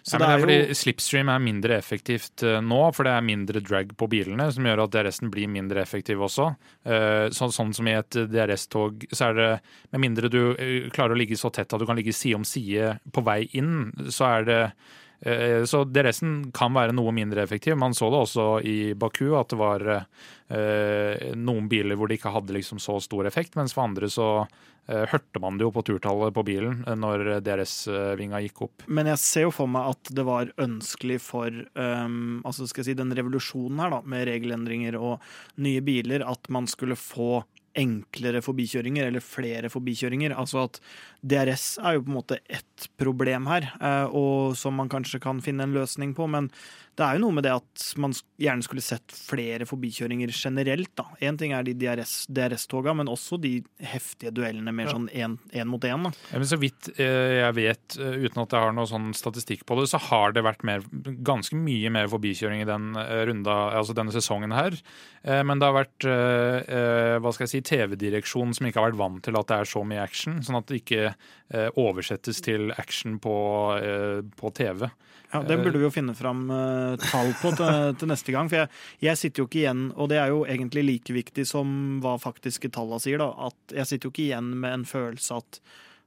Så 0.01 0.15
ja, 0.15 0.19
det, 0.21 0.27
er, 0.27 0.43
fordi 0.43 0.57
jo... 0.59 0.75
Slipstream 0.81 1.31
er 1.31 1.41
mindre 1.43 1.79
effektivt 1.79 2.43
uh, 2.47 2.59
nå, 2.63 2.79
for 2.95 3.07
det 3.07 3.15
er 3.15 3.25
mindre 3.27 3.63
drag 3.63 3.91
på 3.99 4.09
bilene, 4.11 4.49
som 4.55 4.67
gjør 4.67 4.85
at 4.85 4.93
DRS-en 4.95 5.31
blir 5.33 5.51
mindre 5.51 5.83
effektiv 5.83 6.23
også. 6.27 6.51
Uh, 6.87 7.27
så, 7.35 7.49
sånn 7.55 7.75
som 7.75 7.89
i 7.89 7.97
et 7.97 8.21
DRS-tog, 8.31 9.07
så 9.11 9.31
er 9.31 9.41
det 9.41 9.49
med 9.95 10.05
mindre 10.05 10.31
du 10.31 10.41
klarer 10.95 11.15
å 11.15 11.19
ligge 11.19 11.39
så 11.39 11.51
tett 11.53 11.73
at 11.73 11.83
du 11.83 11.87
kan 11.87 11.99
ligge 11.99 12.15
side 12.15 12.39
om 12.39 12.47
side 12.47 12.97
på 13.15 13.25
vei 13.27 13.41
inn, 13.59 13.91
så 14.11 14.31
er 14.31 14.47
det 14.47 14.61
så 15.17 15.79
DRS-en 15.89 16.51
kan 16.53 16.75
være 16.75 16.93
noe 16.93 17.09
mindre 17.15 17.41
effektiv. 17.41 17.73
Man 17.79 17.95
så 17.97 18.11
det 18.13 18.19
også 18.19 18.43
i 18.61 18.93
Baku, 18.93 19.31
at 19.39 19.49
det 19.49 19.57
var 19.57 19.85
noen 21.33 21.65
biler 21.71 21.97
hvor 21.97 22.11
det 22.11 22.19
ikke 22.19 22.35
hadde 22.35 22.53
liksom 22.53 22.77
så 22.77 22.99
stor 23.01 23.25
effekt, 23.25 23.57
mens 23.57 23.73
for 23.73 23.87
andre 23.87 24.11
så 24.13 24.27
Eh, 24.87 25.03
hørte 25.11 25.39
man 25.43 25.57
det 25.59 25.65
jo 25.65 25.71
på 25.75 25.83
turtallet 25.83 26.31
på 26.31 26.45
bilen 26.47 26.79
eh, 26.87 26.95
når 26.95 27.41
DRS-vinga 27.43 28.39
gikk 28.45 28.61
opp. 28.69 28.85
Men 28.87 29.09
jeg 29.11 29.19
ser 29.19 29.43
jo 29.43 29.51
for 29.51 29.67
meg 29.71 29.89
at 29.91 30.11
det 30.15 30.23
var 30.23 30.53
ønskelig 30.63 31.17
for 31.25 31.51
um, 31.75 32.39
altså 32.47 32.69
skal 32.69 32.85
jeg 32.85 32.93
si, 32.93 32.95
den 33.01 33.11
revolusjonen 33.17 33.81
her 33.83 33.91
da, 33.97 33.99
med 34.07 34.29
regelendringer 34.31 34.95
og 34.95 35.25
nye 35.59 35.83
biler, 35.83 36.23
at 36.23 36.47
man 36.53 36.71
skulle 36.71 36.95
få 36.95 37.41
enklere 37.77 38.39
forbikjøringer, 38.41 39.09
eller 39.09 39.21
flere 39.21 39.69
forbikjøringer. 39.69 40.33
Altså 40.39 40.63
at 40.63 40.79
DRS 41.27 41.77
er 41.83 41.97
jo 41.97 42.05
på 42.05 42.11
en 42.11 42.17
måte 42.19 42.39
ett 42.45 42.89
problem 42.99 43.47
her, 43.49 43.71
eh, 43.81 44.15
og 44.15 44.57
som 44.57 44.77
man 44.77 44.91
kanskje 44.91 45.21
kan 45.23 45.41
finne 45.43 45.65
en 45.65 45.75
løsning 45.75 46.13
på. 46.17 46.27
Men 46.29 46.49
det 46.97 47.05
er 47.05 47.17
jo 47.17 47.27
noe 47.27 47.35
med 47.37 47.45
det 47.45 47.53
at 47.53 47.83
man 48.01 48.13
gjerne 48.41 48.65
skulle 48.65 48.81
sett 48.81 49.13
flere 49.13 49.67
forbikjøringer 49.69 50.31
generelt. 50.33 50.93
da. 50.97 51.05
Én 51.21 51.37
ting 51.37 51.53
er 51.53 51.65
de 51.65 51.75
DRS-toga, 51.77 52.93
DRS 52.93 52.97
men 52.97 53.11
også 53.11 53.39
de 53.41 53.59
heftige 53.77 54.33
duellene 54.33 54.73
mer 54.73 54.89
sånn 54.89 55.09
én 55.13 55.37
mot 55.69 55.83
én. 55.83 56.07
Ja, 56.31 56.41
så 56.47 56.57
vidt 56.61 56.89
eh, 56.97 57.43
jeg 57.43 57.57
vet, 57.57 57.97
eh, 57.99 58.17
uten 58.25 58.41
at 58.43 58.55
jeg 58.55 58.65
har 58.65 58.73
noe 58.73 58.89
sånn 58.89 59.11
statistikk 59.17 59.65
på 59.65 59.77
det, 59.77 59.89
så 59.91 60.01
har 60.09 60.33
det 60.33 60.45
vært 60.45 60.65
mer, 60.65 60.85
ganske 61.25 61.57
mye 61.57 61.91
mer 61.93 62.09
forbikjøring 62.09 62.63
i 62.63 62.69
den 62.69 62.93
runda, 62.97 63.57
altså 63.77 63.93
denne 63.97 64.13
sesongen 64.15 64.55
her. 64.55 64.77
Men 65.27 65.59
det 65.59 65.67
har 65.67 65.75
vært 65.75 66.05
hva 66.07 67.31
skal 67.35 67.45
jeg 67.45 67.51
si, 67.51 67.61
TV-direksjon 67.67 68.53
som 68.55 68.67
ikke 68.67 68.79
har 68.79 68.91
vært 68.91 68.99
vant 69.01 69.23
til 69.25 69.35
at 69.37 69.49
det 69.49 69.57
er 69.57 69.69
så 69.69 69.83
mye 69.83 70.03
action, 70.03 70.39
sånn 70.45 70.59
at 70.61 70.69
det 70.69 70.81
ikke 70.81 71.16
oversettes 71.79 72.41
til 72.43 72.73
action 72.75 73.17
på, 73.23 73.35
på 74.35 74.49
TV. 74.51 74.81
Ja, 75.31 75.41
Det 75.43 75.57
burde 75.59 75.79
vi 75.79 75.85
jo 75.85 75.91
finne 75.91 76.15
fram 76.15 76.45
tall 77.01 77.33
på 77.41 77.51
til, 77.55 77.71
til, 77.99 78.11
neste 78.11 78.35
gang. 78.35 78.51
For 78.51 78.61
jeg, 78.61 78.71
jeg, 79.03 79.19
sitter 79.19 79.43
jo 79.43 79.47
ikke 79.49 79.61
igjen, 79.63 79.83
og 79.95 80.11
det 80.11 80.21
er 80.21 80.31
jo 80.31 80.45
egentlig 80.47 80.85
like 80.87 81.15
viktig 81.15 81.47
som 81.47 81.69
hva 82.03 82.17
faktiske 82.21 82.71
tallene 82.75 83.03
sier, 83.03 83.19
da, 83.23 83.31
at 83.49 83.75
jeg 83.79 83.91
sitter 83.91 84.09
jo 84.09 84.15
ikke 84.15 84.25
igjen 84.29 84.53
med 84.59 84.81
en 84.81 84.87
følelse 84.87 85.39
at, 85.39 85.59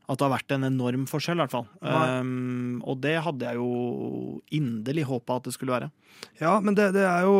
at 0.07 0.21
det 0.21 0.27
har 0.27 0.35
vært 0.35 0.57
en 0.57 0.69
enorm 0.71 1.05
forskjell, 1.11 1.41
i 1.41 1.45
hvert 1.45 1.57
fall. 1.57 1.69
Um, 1.81 2.81
og 2.85 3.03
det 3.05 3.19
hadde 3.27 3.53
jeg 3.53 3.61
jo 3.61 4.41
inderlig 4.57 5.07
håpa 5.09 5.41
at 5.41 5.49
det 5.49 5.57
skulle 5.57 5.77
være. 5.77 5.93
Ja, 6.41 6.57
men 6.61 6.77
det, 6.77 6.91
det 6.97 7.07
er 7.07 7.29
jo 7.29 7.37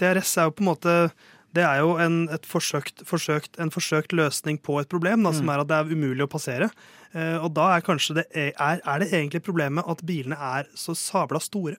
DRS 0.00 0.36
er 0.36 0.50
jo 0.50 0.56
på 0.56 0.64
en 0.64 0.70
måte 0.70 0.94
det 1.56 1.64
er 1.64 1.80
jo 1.82 1.96
en, 2.02 2.22
forsøkt, 2.46 3.02
forsøkt, 3.08 3.58
en 3.62 3.72
forsøkt 3.72 4.14
løsning 4.16 4.60
på 4.62 4.78
et 4.82 4.92
problem, 4.92 5.24
da, 5.26 5.32
som 5.36 5.48
mm. 5.48 5.52
er 5.54 5.64
at 5.64 5.72
det 5.72 5.80
er 5.80 5.96
umulig 5.96 6.26
å 6.26 6.30
passere. 6.30 6.70
Eh, 7.16 7.36
og 7.40 7.52
da 7.56 7.72
er 7.74 7.84
kanskje 7.86 8.20
det, 8.20 8.26
er, 8.36 8.80
er 8.80 9.02
det 9.02 9.12
egentlig 9.12 9.44
problemet 9.46 9.86
at 9.88 10.04
bilene 10.06 10.36
er 10.36 10.68
så 10.76 10.96
sabla 10.98 11.40
store. 11.42 11.78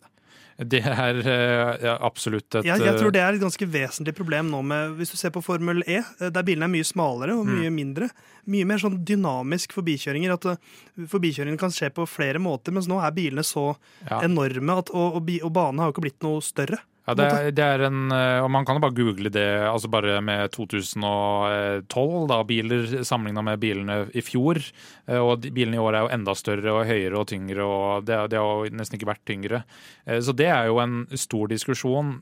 Det 0.58 0.80
er 0.82 1.20
eh, 1.22 1.72
ja, 1.86 1.94
absolutt 2.02 2.56
et 2.58 2.66
ja, 2.66 2.80
Jeg 2.82 2.98
tror 2.98 3.12
det 3.14 3.22
er 3.22 3.36
et 3.36 3.44
ganske 3.44 3.66
vesentlig 3.70 4.16
problem 4.18 4.48
nå 4.50 4.64
med 4.66 4.96
Hvis 4.98 5.12
du 5.14 5.18
ser 5.20 5.30
på 5.30 5.44
Formel 5.46 5.84
E, 5.86 6.00
eh, 6.02 6.32
der 6.34 6.46
bilene 6.48 6.66
er 6.66 6.74
mye 6.74 6.88
smalere 6.88 7.36
og 7.38 7.46
mye 7.46 7.70
mm. 7.70 7.78
mindre. 7.78 8.10
Mye 8.50 8.66
mer 8.66 8.82
sånn 8.82 8.98
dynamisk 9.06 9.76
forbikjøringer. 9.78 10.34
At 10.34 11.06
forbikjøringen 11.14 11.62
kan 11.62 11.74
skje 11.74 11.92
på 11.94 12.08
flere 12.10 12.42
måter, 12.42 12.74
mens 12.74 12.90
nå 12.90 12.98
er 12.98 13.14
bilene 13.14 13.46
så 13.46 13.70
ja. 14.08 14.24
enorme, 14.24 14.80
at, 14.82 14.90
og, 14.98 15.20
og, 15.20 15.34
og 15.44 15.54
banene 15.54 15.84
har 15.84 15.92
jo 15.92 15.98
ikke 15.98 16.08
blitt 16.08 16.26
noe 16.26 16.42
større. 16.42 16.82
Ja, 17.08 17.14
det 17.16 17.26
er, 17.32 17.46
det 17.56 17.64
er, 17.64 17.82
en, 17.88 18.00
eh, 18.12 18.42
og 18.44 18.50
Man 18.52 18.66
kan 18.68 18.76
jo 18.76 18.84
bare 18.84 18.96
google 18.98 19.30
det 19.32 19.46
altså 19.64 19.88
bare 19.88 20.18
med 20.20 20.52
2012, 20.52 22.26
da, 22.28 22.40
biler 22.44 22.90
sammenligna 23.08 23.46
med 23.48 23.62
bilene 23.62 23.96
i 24.12 24.24
fjor. 24.26 24.60
Eh, 25.08 25.16
og 25.16 25.48
Bilene 25.56 25.80
i 25.80 25.80
år 25.80 25.96
er 25.96 26.04
jo 26.04 26.12
enda 26.18 26.36
større 26.36 26.74
og 26.74 26.84
høyere 26.90 27.22
og 27.22 27.30
tyngre, 27.32 27.64
og 27.64 28.10
det, 28.10 28.20
det 28.34 28.42
har 28.42 28.68
jo 28.68 28.76
nesten 28.76 29.00
ikke 29.00 29.12
vært 29.14 29.24
tyngre. 29.30 29.64
Eh, 30.04 30.20
så 30.20 30.36
det 30.36 30.50
er 30.52 30.68
jo 30.68 30.82
en 30.84 31.00
stor 31.16 31.48
diskusjon 31.54 32.18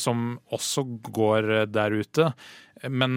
som 0.00 0.38
også 0.54 0.86
går 1.12 1.48
der 1.70 1.94
ute. 2.00 2.30
Men 2.88 3.14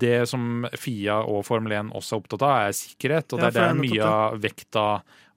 det 0.00 0.22
som 0.30 0.66
Fia 0.80 1.20
og 1.26 1.42
Formel 1.48 1.74
1 1.76 1.94
også 1.98 2.16
er 2.16 2.22
opptatt 2.22 2.44
av, 2.46 2.54
er 2.68 2.76
sikkerhet. 2.76 3.32
Og 3.32 3.42
det 3.42 3.50
er 3.50 3.56
der 3.58 3.80
mye 3.80 4.04
av 4.04 4.38
vekta 4.42 4.84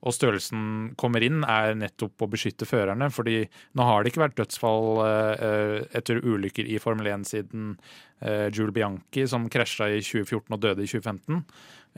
og 0.02 0.14
størrelsen 0.16 0.62
kommer 0.98 1.22
inn, 1.22 1.44
er 1.46 1.76
nettopp 1.78 2.24
å 2.24 2.30
beskytte 2.32 2.66
førerne. 2.66 3.06
fordi 3.14 3.44
nå 3.78 3.84
har 3.86 4.02
det 4.02 4.10
ikke 4.10 4.24
vært 4.24 4.40
dødsfall 4.40 4.88
uh, 4.98 5.76
etter 5.94 6.18
ulykker 6.18 6.66
i 6.66 6.80
Formel 6.82 7.06
1 7.12 7.28
siden 7.28 7.76
Jules 8.22 8.70
Bianchi, 8.74 9.24
som 9.26 9.48
krasja 9.50 9.88
i 9.90 9.96
2014 9.98 10.54
og 10.54 10.60
døde 10.62 10.84
i 10.84 10.90
2015. 10.90 11.40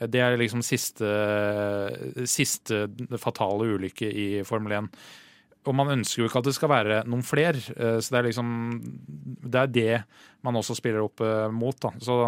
Det 0.08 0.22
er 0.24 0.38
liksom 0.40 0.62
siste, 0.64 1.10
siste 2.24 2.86
fatale 3.20 3.66
ulykke 3.76 4.08
i 4.08 4.28
Formel 4.48 4.72
1. 4.80 4.88
Og 5.64 5.76
man 5.76 5.92
ønsker 5.98 6.22
jo 6.22 6.28
ikke 6.28 6.42
at 6.42 6.48
det 6.50 6.56
skal 6.56 6.72
være 6.72 6.98
noen 7.08 7.24
flere. 7.24 7.60
Så 7.60 8.12
det 8.12 8.18
er 8.18 8.26
liksom 8.28 8.48
Det 9.44 9.60
er 9.60 9.72
det 9.72 9.94
man 10.44 10.58
også 10.60 10.76
spiller 10.76 11.06
opp 11.06 11.22
mot. 11.52 11.78
da. 11.80 11.92
Så 12.04 12.18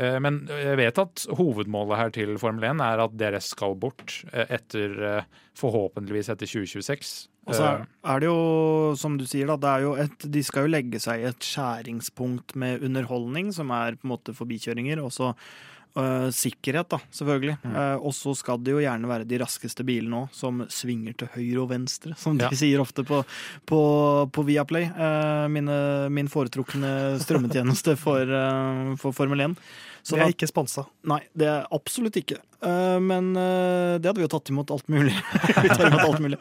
Eh, 0.00 0.16
men 0.22 0.44
jeg 0.48 0.78
vet 0.80 1.00
at 1.02 1.24
hovedmålet 1.38 1.98
her 1.98 2.14
til 2.14 2.36
Formel 2.40 2.68
1 2.70 2.84
er 2.84 3.02
at 3.04 3.16
DRS 3.18 3.50
skal 3.54 3.76
bort 3.80 4.20
eh, 4.32 4.46
etter 4.56 4.94
eh, 5.08 5.26
forhåpentligvis 5.58 6.30
etter 6.32 6.48
2026. 6.48 7.12
Og 7.50 7.56
så 7.56 7.70
er 7.82 8.20
det 8.22 8.28
jo, 8.28 8.94
som 9.00 9.16
du 9.18 9.24
sier, 9.26 9.48
da, 9.48 9.56
det 9.58 9.70
er 9.70 9.84
jo 9.86 9.94
et, 9.98 10.26
de 10.36 10.42
skal 10.46 10.66
jo 10.66 10.72
legge 10.76 11.00
seg 11.02 11.22
i 11.22 11.28
et 11.32 11.42
skjæringspunkt 11.42 12.54
med 12.60 12.84
underholdning, 12.86 13.48
som 13.56 13.72
er 13.74 13.96
på 13.98 14.06
en 14.06 14.12
måte 14.12 14.36
forbikjøringer. 14.36 15.00
Og 15.02 15.10
så 15.16 15.32
Uh, 15.90 16.28
sikkerhet, 16.30 16.86
da, 16.92 17.00
selvfølgelig. 17.10 17.56
Mm. 17.64 17.74
Uh, 17.74 18.06
og 18.06 18.14
så 18.14 18.34
skal 18.38 18.60
det 18.62 18.76
jo 18.76 18.82
gjerne 18.82 19.10
være 19.10 19.26
de 19.26 19.40
raskeste 19.42 19.82
bilene 19.86 20.22
òg, 20.22 20.36
som 20.36 20.62
svinger 20.70 21.16
til 21.18 21.30
høyre 21.34 21.64
og 21.64 21.70
venstre, 21.72 22.14
som 22.18 22.38
de 22.38 22.46
ja. 22.46 22.58
sier 22.60 22.82
ofte 22.82 23.02
på, 23.06 23.24
på, 23.66 23.80
på 24.30 24.44
Viaplay. 24.46 24.86
Uh, 24.94 25.48
mine, 25.50 25.76
min 26.14 26.30
foretrukne 26.30 27.18
strømmetjeneste 27.22 27.96
for, 27.98 28.36
for 29.02 29.16
Formel 29.16 29.48
1. 29.50 29.58
Så 30.02 30.16
vi 30.16 30.24
er 30.24 30.34
ikke 30.34 30.48
sponsa. 30.50 30.86
Nei, 31.08 31.22
det 31.36 31.48
er 31.50 31.68
absolutt 31.74 32.18
ikke. 32.20 32.40
Uh, 32.60 33.00
men 33.00 33.32
uh, 33.38 33.96
det 33.96 34.04
hadde 34.04 34.20
vi 34.20 34.26
jo 34.26 34.32
tatt 34.34 34.50
imot 34.52 34.70
alt 34.74 34.88
mulig. 34.92 35.14
vi 35.64 35.70
tar 35.70 35.86
imot 35.88 36.04
alt 36.04 36.20
mulig. 36.20 36.36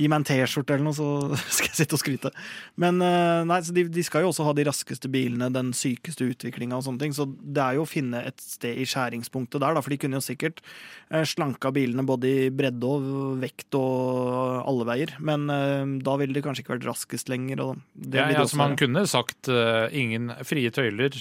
Gi 0.00 0.08
meg 0.10 0.18
en 0.18 0.26
T-skjorte 0.26 0.74
eller 0.74 0.88
noe, 0.88 0.96
så 0.96 1.06
skal 1.56 1.70
jeg 1.70 1.78
sitte 1.82 1.94
og 1.94 2.02
skryte. 2.02 2.32
Men 2.80 2.98
uh, 3.04 3.46
nei, 3.46 3.60
de, 3.70 3.84
de, 3.92 4.04
skal 4.06 4.24
jo 4.24 4.32
også 4.32 4.48
ha 4.48 4.54
de 4.58 4.66
raskeste 4.66 5.10
bilene, 5.12 5.50
den 5.54 5.70
sykeste 5.76 6.26
utviklinga 6.26 6.78
og 6.78 6.86
sånne 6.88 7.04
ting. 7.04 7.14
Så 7.14 7.28
det 7.30 7.62
er 7.62 7.78
jo 7.78 7.86
å 7.86 7.90
finne 7.90 8.24
et 8.26 8.42
sted 8.42 8.82
i 8.82 8.88
skjæringspunktet 8.88 9.62
der, 9.62 9.76
da. 9.78 9.84
For 9.84 9.94
de 9.94 10.00
kunne 10.02 10.18
jo 10.18 10.24
sikkert 10.24 10.64
slanka 11.26 11.70
bilene 11.74 12.02
både 12.06 12.30
i 12.30 12.50
bredde 12.54 12.86
og 12.86 13.38
vekt 13.42 13.74
og 13.78 14.66
alle 14.66 14.86
veier. 14.88 15.14
Men 15.22 15.46
da 16.06 16.14
ville 16.18 16.34
det 16.34 16.42
kanskje 16.44 16.64
ikke 16.64 16.76
vært 16.76 16.86
raskest 16.86 17.30
lenger. 17.30 17.62
Og 17.64 17.80
det 17.94 18.20
ja, 18.20 18.28
ja, 18.30 18.42
altså 18.44 18.58
man 18.58 18.76
kunne 18.78 19.02
sagt 19.10 19.50
ingen 19.50 20.30
frie 20.46 20.70
tøyler, 20.74 21.14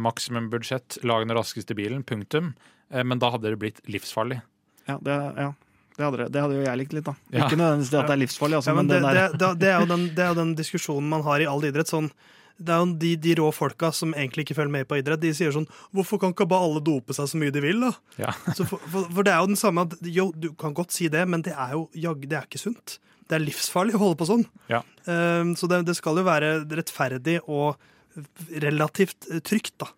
maksimumbudsjett, 0.00 1.00
lag 1.14 1.24
den 1.24 1.36
raskeste 1.38 1.78
bilen, 1.78 2.04
punktum. 2.06 2.52
Eh, 2.90 3.06
men 3.06 3.22
da 3.22 3.32
hadde 3.34 3.54
det 3.54 3.60
blitt 3.62 3.80
livsfarlig. 3.90 4.42
Ja, 4.88 4.98
det, 5.00 5.18
ja. 5.38 5.52
Det 5.94 6.02
hadde, 6.02 6.28
det 6.34 6.40
hadde, 6.42 6.54
jo 6.58 6.64
jeg 6.64 6.78
likt 6.80 6.94
litt, 6.96 7.06
da. 7.06 7.14
Ja. 7.30 7.44
Ikke 7.44 7.58
nødvendigvis 7.58 7.90
det 7.92 7.98
at 8.00 8.08
det 8.08 8.14
er 8.16 8.22
livsfarlig. 8.24 8.58
Altså, 8.58 8.72
ja, 8.72 8.78
men 8.80 8.88
det, 8.90 9.00
det, 9.04 9.50
det, 9.60 9.68
er 9.70 9.84
den, 9.86 10.08
det, 10.10 10.24
er 10.24 10.32
jo 10.32 10.38
den, 10.40 10.56
diskusjonen 10.58 11.06
man 11.12 11.22
har 11.26 11.42
i 11.42 11.46
all 11.46 11.62
idrett. 11.66 11.90
Sånn, 11.90 12.08
det 12.58 12.74
er 12.74 12.82
jo 12.82 12.88
de, 12.98 13.12
de, 13.22 13.36
rå 13.38 13.50
folka 13.54 13.92
som 13.94 14.14
egentlig 14.16 14.48
ikke 14.48 14.56
følger 14.58 14.74
med 14.74 14.88
på 14.90 14.98
idrett, 14.98 15.22
de 15.22 15.32
sier 15.34 15.54
sånn 15.54 15.66
Hvorfor 15.94 16.20
kan 16.22 16.34
ikke 16.34 16.46
bare 16.50 16.66
alle 16.66 16.82
dope 16.86 17.14
seg 17.14 17.30
så 17.30 17.38
mye 17.38 17.54
de 17.54 17.62
vil, 17.62 17.82
da? 17.82 17.92
Ja. 18.18 18.34
for, 18.58 18.74
for, 18.74 19.06
for, 19.06 19.22
det 19.26 19.34
er 19.34 19.40
jo 19.42 19.50
den 19.50 19.58
samme 19.58 19.86
at 19.86 19.96
Jo, 20.06 20.28
du 20.34 20.50
kan 20.58 20.74
godt 20.74 20.94
si 20.94 21.10
det, 21.10 21.24
men 21.30 21.46
det 21.46 21.54
er 21.54 21.74
jo 21.78 21.88
jag, 21.98 22.26
det 22.26 22.40
er 22.40 22.50
ikke 22.50 22.62
sunt. 22.62 22.98
Det 23.30 23.38
er 23.38 23.46
livsfarlig 23.46 23.94
å 23.96 24.02
holde 24.02 24.18
på 24.20 24.28
sånn. 24.28 24.46
Ja. 24.70 24.82
Um, 25.06 25.54
så 25.58 25.70
det, 25.70 25.96
skal 25.96 26.18
jo 26.20 26.26
være 26.26 26.56
rettferdig 26.74 27.38
og 27.46 27.78
relativt 28.62 29.30
trygt, 29.46 29.76
da. 29.82 29.88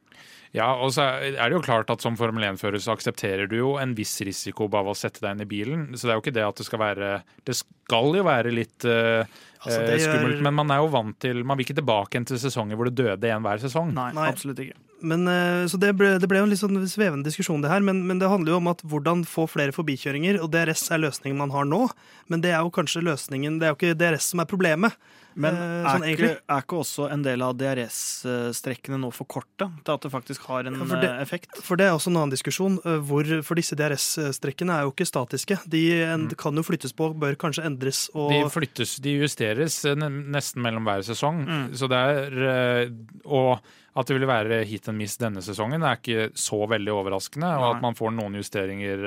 Ja, 0.56 0.70
og 0.80 0.94
så 0.96 1.04
er 1.20 1.36
det 1.36 1.52
jo 1.52 1.64
klart 1.64 1.90
at 1.92 2.00
som 2.04 2.16
Formel 2.16 2.46
1-fører 2.48 2.80
så 2.80 2.94
aksepterer 2.94 3.50
du 3.50 3.58
jo 3.58 3.74
en 3.80 3.92
viss 3.96 4.14
risiko 4.24 4.70
av 4.72 4.88
å 4.88 4.96
sette 4.96 5.20
deg 5.20 5.36
inn 5.36 5.44
i 5.44 5.48
bilen. 5.50 5.82
Så 5.92 6.06
det 6.06 6.14
er 6.14 6.18
jo 6.18 6.24
ikke 6.24 6.36
det 6.38 6.46
at 6.46 6.62
det 6.62 6.66
skal 6.68 6.80
være 6.80 7.10
Det 7.44 7.56
skal 7.58 8.16
jo 8.16 8.24
være 8.24 8.54
litt 8.54 8.86
uh, 8.88 9.20
altså, 9.60 9.82
skummelt, 10.00 10.40
men 10.46 10.56
man 10.56 10.72
er 10.72 10.80
jo 10.80 10.88
vant 10.94 11.18
til 11.22 11.42
Man 11.44 11.58
vil 11.58 11.68
ikke 11.68 11.80
tilbake 11.82 12.24
til 12.30 12.40
sesonger 12.40 12.78
hvor 12.78 12.88
det 12.88 12.96
døde 12.96 13.32
en 13.34 13.44
hver 13.44 13.60
sesong. 13.62 13.92
Nei, 13.96 14.10
Nei. 14.16 14.30
absolutt 14.32 14.64
ikke. 14.64 14.80
Men, 15.06 15.26
uh, 15.30 15.64
så 15.70 15.78
det 15.80 15.92
ble, 15.98 16.14
det 16.20 16.28
ble, 16.30 16.40
jo 16.42 16.48
en 16.48 16.52
litt 16.52 16.62
sånn 16.62 16.80
svevende 16.90 17.28
diskusjon, 17.28 17.62
det 17.64 17.72
her. 17.72 17.84
Men, 17.84 18.04
men, 18.08 18.20
det 18.22 18.30
handler 18.32 18.56
jo 18.56 18.62
om 18.62 18.72
at 18.72 18.82
hvordan 18.86 19.26
få 19.28 19.46
flere 19.50 19.74
forbikjøringer. 19.76 20.40
Og 20.42 20.50
DRS 20.52 20.88
er 20.90 21.04
løsningen 21.04 21.38
man 21.38 21.54
har 21.54 21.68
nå, 21.68 21.84
men 22.32 22.42
det 22.44 22.54
er 22.54 22.64
jo 22.64 22.74
kanskje 22.74 23.04
løsningen 23.06 23.60
Det 23.60 23.68
er 23.68 23.74
jo 23.74 23.78
ikke 23.78 23.98
DRS 23.98 24.32
som 24.32 24.42
er 24.42 24.50
problemet. 24.50 24.98
Men 25.36 25.56
er, 25.60 25.84
sånn, 25.84 26.04
ikke, 26.08 26.28
er, 26.40 26.62
ikke, 26.62 26.78
også 26.80 27.10
en 27.12 27.24
del 27.24 27.42
av 27.44 27.52
DRS-strekkene 27.60 28.96
nå 29.02 29.10
for 29.12 29.28
korte 29.28 29.68
til 29.84 29.92
at 29.92 30.06
det 30.06 30.10
faktisk 30.12 30.46
har 30.48 30.68
en 30.70 30.78
for 30.80 30.96
det, 30.96 31.10
eh, 31.10 31.20
effekt? 31.20 31.50
For 31.60 31.76
det 31.76 31.90
er 31.90 31.96
også 31.96 32.08
en 32.08 32.22
annen 32.22 32.32
diskusjon. 32.32 32.78
Eh, 32.80 33.02
hvor, 33.04 33.28
for 33.44 33.60
disse 33.60 33.76
DRS-strekkene 33.76 34.78
er 34.78 34.86
jo 34.86 34.94
ikke 34.94 35.08
statiske. 35.08 35.58
De 35.68 35.82
mm. 36.24 36.30
kan 36.40 36.56
jo 36.56 36.64
flyttes 36.64 36.96
på, 36.96 37.10
bør 37.20 37.36
kanskje 37.40 37.66
endres. 37.68 38.06
Og... 38.14 38.32
De 38.32 38.48
flyttes, 38.52 38.96
de 39.04 39.18
justeres 39.20 39.82
nesten 39.92 40.64
mellom 40.64 40.88
hver 40.88 41.04
sesong. 41.04 41.44
Mm. 41.44 41.66
Så 41.76 41.90
det 41.92 42.00
er 42.00 42.94
Og 43.24 43.60
at 43.96 44.08
det 44.08 44.16
vil 44.18 44.28
være 44.28 44.62
hit 44.68 44.90
and 44.92 45.00
miss 45.00 45.16
denne 45.20 45.40
sesongen 45.44 45.82
er 45.82 45.96
ikke 45.96 46.30
så 46.36 46.58
veldig 46.68 46.92
overraskende. 46.92 47.52
Og 47.56 47.68
at 47.70 47.84
man 47.84 47.96
får 47.96 48.12
noen 48.12 48.36
justeringer 48.36 49.06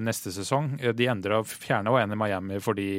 neste 0.00 0.32
sesong. 0.32 0.78
De 0.80 1.08
endrer 1.12 1.36
og 1.38 1.50
fjerner 1.50 1.92
jo 1.92 2.00
en 2.00 2.14
i 2.16 2.20
Miami 2.24 2.60
fordi 2.64 2.90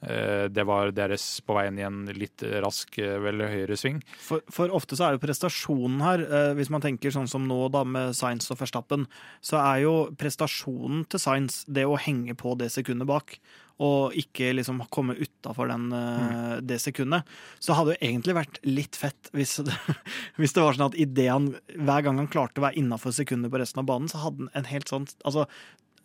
Eh, 0.00 0.44
det 0.48 0.64
var 0.64 0.94
deres 0.96 1.24
på 1.44 1.54
veien 1.58 1.76
i 1.76 1.84
en 1.84 2.06
litt 2.16 2.42
rask, 2.64 2.96
eh, 2.98 3.18
vel 3.20 3.42
høyere 3.44 3.76
sving. 3.76 3.98
For, 4.16 4.40
for, 4.48 4.72
ofte 4.72 4.96
så 4.96 5.06
er 5.06 5.16
jo 5.16 5.22
prestasjonen 5.24 6.00
her, 6.00 6.24
eh, 6.24 6.52
hvis 6.56 6.72
man 6.72 6.84
tenker 6.84 7.12
sånn 7.12 7.28
som 7.28 7.44
nå 7.48 7.66
da 7.72 7.84
med 7.84 8.16
Science 8.16 8.48
og 8.52 8.62
Verstappen, 8.62 9.04
så 9.44 9.60
er 9.60 9.84
jo 9.84 9.94
prestasjonen 10.16 11.04
til 11.10 11.20
Science 11.20 11.68
det 11.68 11.84
å 11.84 12.00
henge 12.00 12.36
på 12.38 12.56
det 12.60 12.70
sekundet 12.72 13.10
bak. 13.10 13.36
Og 13.80 14.16
ikke 14.18 14.52
liksom 14.52 14.82
komme 14.92 15.16
utafor 15.16 15.70
mm. 15.72 16.60
det 16.68 16.80
sekundet. 16.82 17.28
Så 17.62 17.76
hadde 17.78 17.94
jo 17.94 18.02
egentlig 18.10 18.36
vært 18.36 18.60
litt 18.66 18.98
fett 18.98 19.30
hvis 19.36 19.56
det, 19.64 19.76
hvis 20.40 20.56
det 20.56 20.64
var 20.64 20.76
sånn 20.76 20.90
at 20.90 20.98
ideen, 21.00 21.52
hver 21.76 22.06
gang 22.06 22.20
han 22.20 22.30
klarte 22.30 22.60
å 22.60 22.66
være 22.68 22.80
innafor 22.80 23.14
sekundet 23.16 23.52
på 23.52 23.60
resten 23.62 23.80
av 23.82 23.88
banen, 23.88 24.10
så 24.12 24.20
hadde 24.26 24.46
han 24.46 24.56
en 24.60 24.72
helt 24.72 24.92
sånn 24.92 25.08
Altså, 25.24 25.46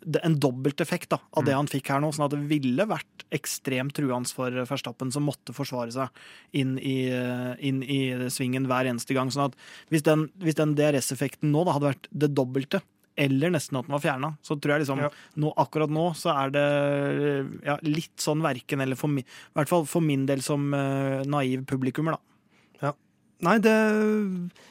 en 0.05 0.36
dobbelteffekt 0.39 1.09
da, 1.09 1.19
av 1.32 1.45
det 1.45 1.53
mm. 1.53 1.57
han 1.57 1.69
fikk 1.69 1.89
her 1.89 2.01
nå. 2.03 2.11
sånn 2.13 2.28
at 2.28 2.36
det 2.36 2.45
ville 2.49 2.86
vært 2.88 3.26
ekstremt 3.34 3.95
truende 3.97 4.30
for 4.32 4.53
Verstappen, 4.69 5.11
som 5.13 5.26
måtte 5.26 5.55
forsvare 5.55 5.93
seg 5.93 6.26
inn 6.57 6.76
i, 6.78 7.09
inn 7.65 7.82
i 7.84 8.30
svingen 8.34 8.69
hver 8.69 8.89
eneste 8.91 9.17
gang. 9.17 9.32
sånn 9.34 9.49
at 9.49 9.57
Hvis 9.93 10.05
den, 10.05 10.28
den 10.45 10.76
DRS-effekten 10.78 11.51
nå 11.53 11.65
da 11.65 11.78
hadde 11.78 11.91
vært 11.93 12.11
det 12.11 12.34
dobbelte, 12.38 12.84
eller 13.16 13.53
nesten 13.53 13.80
at 13.80 13.88
den 13.88 13.95
var 13.95 14.03
fjerna, 14.03 14.32
så 14.43 14.57
tror 14.59 14.76
jeg 14.76 14.84
liksom 14.84 15.01
ja. 15.05 15.09
nå, 15.39 15.51
akkurat 15.61 15.91
nå 15.93 16.05
så 16.20 16.34
er 16.36 16.53
det 16.55 16.66
ja, 17.66 17.78
litt 17.88 18.16
sånn 18.22 18.43
verken 18.43 18.84
eller 18.84 18.99
for, 18.99 19.13
I 19.16 19.24
hvert 19.55 19.72
fall 19.72 19.86
for 19.89 20.03
min 20.03 20.26
del 20.28 20.43
som 20.45 20.68
uh, 20.76 21.24
naiv 21.24 21.63
publikummer, 21.70 22.18
da. 22.18 22.35
Nei, 23.44 23.58
det, 23.60 23.72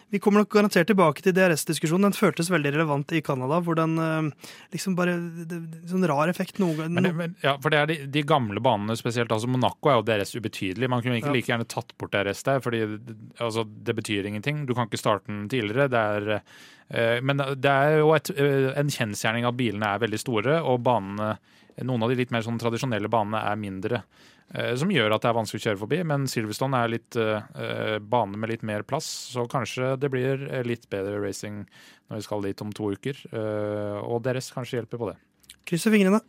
vi 0.09 0.19
kommer 0.23 0.41
nok 0.41 0.53
garantert 0.55 0.89
tilbake 0.89 1.21
til 1.25 1.35
DRS-diskusjonen. 1.37 2.07
Den 2.09 2.17
føltes 2.17 2.49
veldig 2.53 2.71
relevant 2.73 3.12
i 3.12 3.21
Canada, 3.25 3.59
hvor 3.65 3.77
den 3.77 3.99
eh, 4.01 4.49
liksom 4.73 4.95
bare 4.97 5.19
det, 5.51 5.59
Sånn 5.91 6.07
rar 6.09 6.33
effekt 6.33 6.61
noen 6.62 6.95
ganger. 6.97 7.35
Ja, 7.45 7.57
for 7.61 7.75
det 7.75 7.81
er 7.81 7.91
de, 7.91 7.97
de, 8.15 8.23
gamle 8.25 8.62
banene 8.65 8.97
spesielt. 8.97 9.33
altså 9.35 9.51
Monaco 9.53 9.91
er 9.91 9.99
jo 9.99 10.07
DRS 10.09 10.33
ubetydelig. 10.39 10.89
Man 10.89 11.05
kunne 11.05 11.21
ikke 11.21 11.29
ja. 11.33 11.37
like 11.37 11.53
gjerne 11.53 11.69
tatt 11.69 11.93
bort 12.01 12.15
DRS 12.17 12.41
der, 12.49 12.62
fordi 12.65 12.85
altså, 12.87 13.67
det 13.67 13.97
betyr 14.01 14.31
ingenting. 14.31 14.65
Du 14.69 14.73
kan 14.73 14.89
ikke 14.89 15.03
starte 15.03 15.29
den 15.29 15.45
tidligere. 15.53 15.91
Det 15.93 16.05
er, 16.17 16.31
uh, 16.95 17.19
men 17.21 17.45
det 17.61 17.75
er 17.75 17.99
jo 18.01 18.15
et, 18.17 18.33
uh, 18.39 18.71
en 18.81 18.95
kjensgjerning 18.97 19.51
at 19.51 19.59
bilene 19.61 19.93
er 19.93 20.07
veldig 20.07 20.23
store, 20.25 20.61
og 20.65 20.81
banene, 20.87 21.35
noen 21.85 22.07
av 22.07 22.15
de 22.15 22.23
litt 22.23 22.33
mer 22.33 22.47
sånn 22.47 22.62
tradisjonelle 22.62 23.12
banene 23.12 23.45
er 23.45 23.61
mindre. 23.61 24.05
Eh, 24.55 24.72
som 24.78 24.92
gjør 24.92 25.16
at 25.16 25.24
det 25.24 25.30
er 25.30 25.36
vanskelig 25.38 25.62
å 25.62 25.66
kjøre 25.68 25.82
forbi. 25.82 26.00
Men 26.07 26.28
Silverstone 26.30 26.80
er 26.80 26.94
litt 26.94 27.18
eh, 27.20 27.98
bane 27.98 28.38
med 28.38 28.52
litt 28.52 28.66
mer 28.66 28.86
plass, 28.86 29.09
så 29.34 29.48
kanskje 29.50 29.94
det 30.00 30.12
blir 30.14 30.46
litt 30.66 30.88
bedre 30.92 31.18
racing 31.22 31.64
når 32.09 32.20
vi 32.20 32.26
skal 32.28 32.46
dit 32.46 32.64
om 32.64 32.74
to 32.74 32.92
uker. 32.94 33.24
Eh, 33.32 33.98
og 34.05 34.22
deres 34.26 34.52
kanskje 34.55 34.80
hjelper 34.80 35.02
på 35.02 35.12
det. 35.12 35.18
Krysser 35.64 35.94
fingrene. 35.94 36.22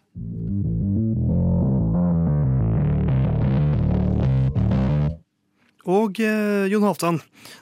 Og 5.86 6.18
eh, 6.24 6.66
Jon 6.72 6.86
Halvdan, 6.88 7.20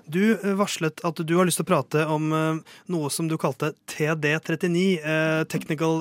du 0.08 0.38
varslet 0.56 1.02
at 1.04 1.20
du 1.28 1.34
har 1.36 1.48
lyst 1.48 1.60
til 1.60 1.66
å 1.68 1.72
prate 1.74 2.06
om 2.08 2.30
eh, 2.32 2.78
noe 2.94 3.12
som 3.12 3.28
du 3.28 3.36
kalte 3.42 3.74
TD39, 3.92 4.86
eh, 5.04 5.42
Technical 5.52 6.00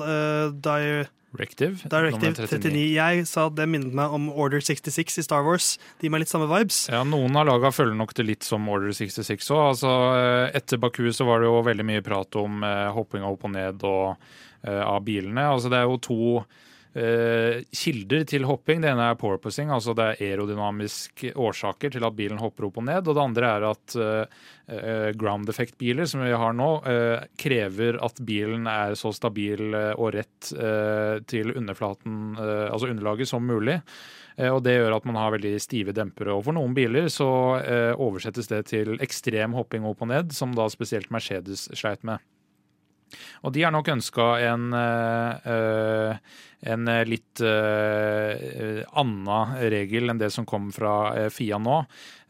Dire... 0.63 1.09
Directive. 1.33 1.89
Directive 1.89 2.45
39. 2.45 2.81
Jeg 2.93 3.25
sa 3.25 3.47
det 3.49 3.65
minnet 3.69 3.93
meg 3.97 4.13
om 4.13 4.27
Order 4.29 4.61
66 4.61 5.17
i 5.17 5.23
Star 5.25 5.41
Wars. 5.45 5.73
De 6.01 6.11
med 6.13 6.21
litt 6.21 6.29
samme 6.29 6.45
vibes. 6.51 6.83
Ja, 6.93 7.01
Noen 7.07 7.33
av 7.39 7.47
laga 7.49 7.71
følger 7.73 7.97
nok 7.97 8.13
det 8.17 8.27
litt 8.27 8.45
som 8.45 8.67
Order 8.69 8.93
66 8.93 9.49
òg. 9.49 9.61
Altså, 9.71 9.93
eh, 10.19 10.51
etter 10.59 10.81
Baku 10.81 11.07
så 11.09 11.25
var 11.25 11.41
det 11.41 11.49
jo 11.49 11.63
veldig 11.65 11.87
mye 11.89 12.05
prat 12.05 12.37
om 12.37 12.61
eh, 12.67 12.91
hopping 12.93 13.25
opp 13.25 13.47
og 13.49 13.55
ned 13.55 13.87
og, 13.89 14.29
eh, 14.61 14.83
av 14.83 15.01
bilene. 15.07 15.47
Altså, 15.55 15.73
det 15.73 15.81
er 15.81 15.89
jo 15.89 15.97
to 16.05 16.21
kilder 16.93 18.25
til 18.29 18.45
hopping. 18.45 18.83
Det 18.83 18.91
ene 18.91 19.07
er 19.09 19.17
porpoising, 19.17 19.71
altså 19.73 19.95
det 19.97 20.05
er 20.11 20.19
aerodynamiske 20.27 21.31
årsaker 21.41 21.95
til 21.95 22.05
at 22.05 22.17
bilen 22.17 22.41
hopper 22.41 22.67
opp 22.67 22.77
og 22.77 22.85
ned. 22.85 23.07
Og 23.07 23.17
det 23.17 23.23
andre 23.23 23.49
er 23.49 23.65
at 23.65 23.95
uh, 23.97 25.07
ground 25.17 25.49
effect-biler, 25.49 26.05
som 26.09 26.21
vi 26.21 26.33
har 26.37 26.53
nå, 26.53 26.69
krever 27.39 27.97
at 28.05 28.21
bilen 28.23 28.67
er 28.69 28.93
så 28.99 29.11
stabil 29.15 29.73
og 29.73 30.13
rett 30.15 30.51
til 31.27 31.51
underflaten, 31.57 32.37
altså 32.39 32.87
underlaget, 32.93 33.27
som 33.27 33.43
mulig. 33.43 33.79
Og 34.39 34.61
Det 34.63 34.77
gjør 34.77 34.95
at 34.95 35.05
man 35.09 35.19
har 35.19 35.33
veldig 35.35 35.57
stive 35.61 35.93
dempere. 35.93 36.33
Og 36.33 36.45
For 36.47 36.55
noen 36.55 36.73
biler 36.77 37.09
så 37.11 37.27
oversettes 37.97 38.47
det 38.49 38.63
til 38.71 38.95
ekstrem 39.03 39.57
hopping 39.57 39.83
opp 39.89 40.05
og 40.05 40.13
ned, 40.13 40.31
som 40.33 40.55
da 40.55 40.69
spesielt 40.71 41.11
Mercedes 41.11 41.67
sleit 41.75 42.05
med. 42.07 42.23
Og 43.43 43.53
de 43.53 43.63
har 43.65 43.73
nok 43.73 43.91
ønska 43.93 44.29
en, 44.47 44.69
en 46.63 46.89
litt 47.09 47.41
uh, 47.43 48.83
anna 48.99 49.39
regel 49.59 50.11
enn 50.11 50.21
det 50.21 50.31
som 50.33 50.47
kom 50.47 50.71
fra 50.71 51.29
Fia 51.33 51.59
nå. 51.59 51.83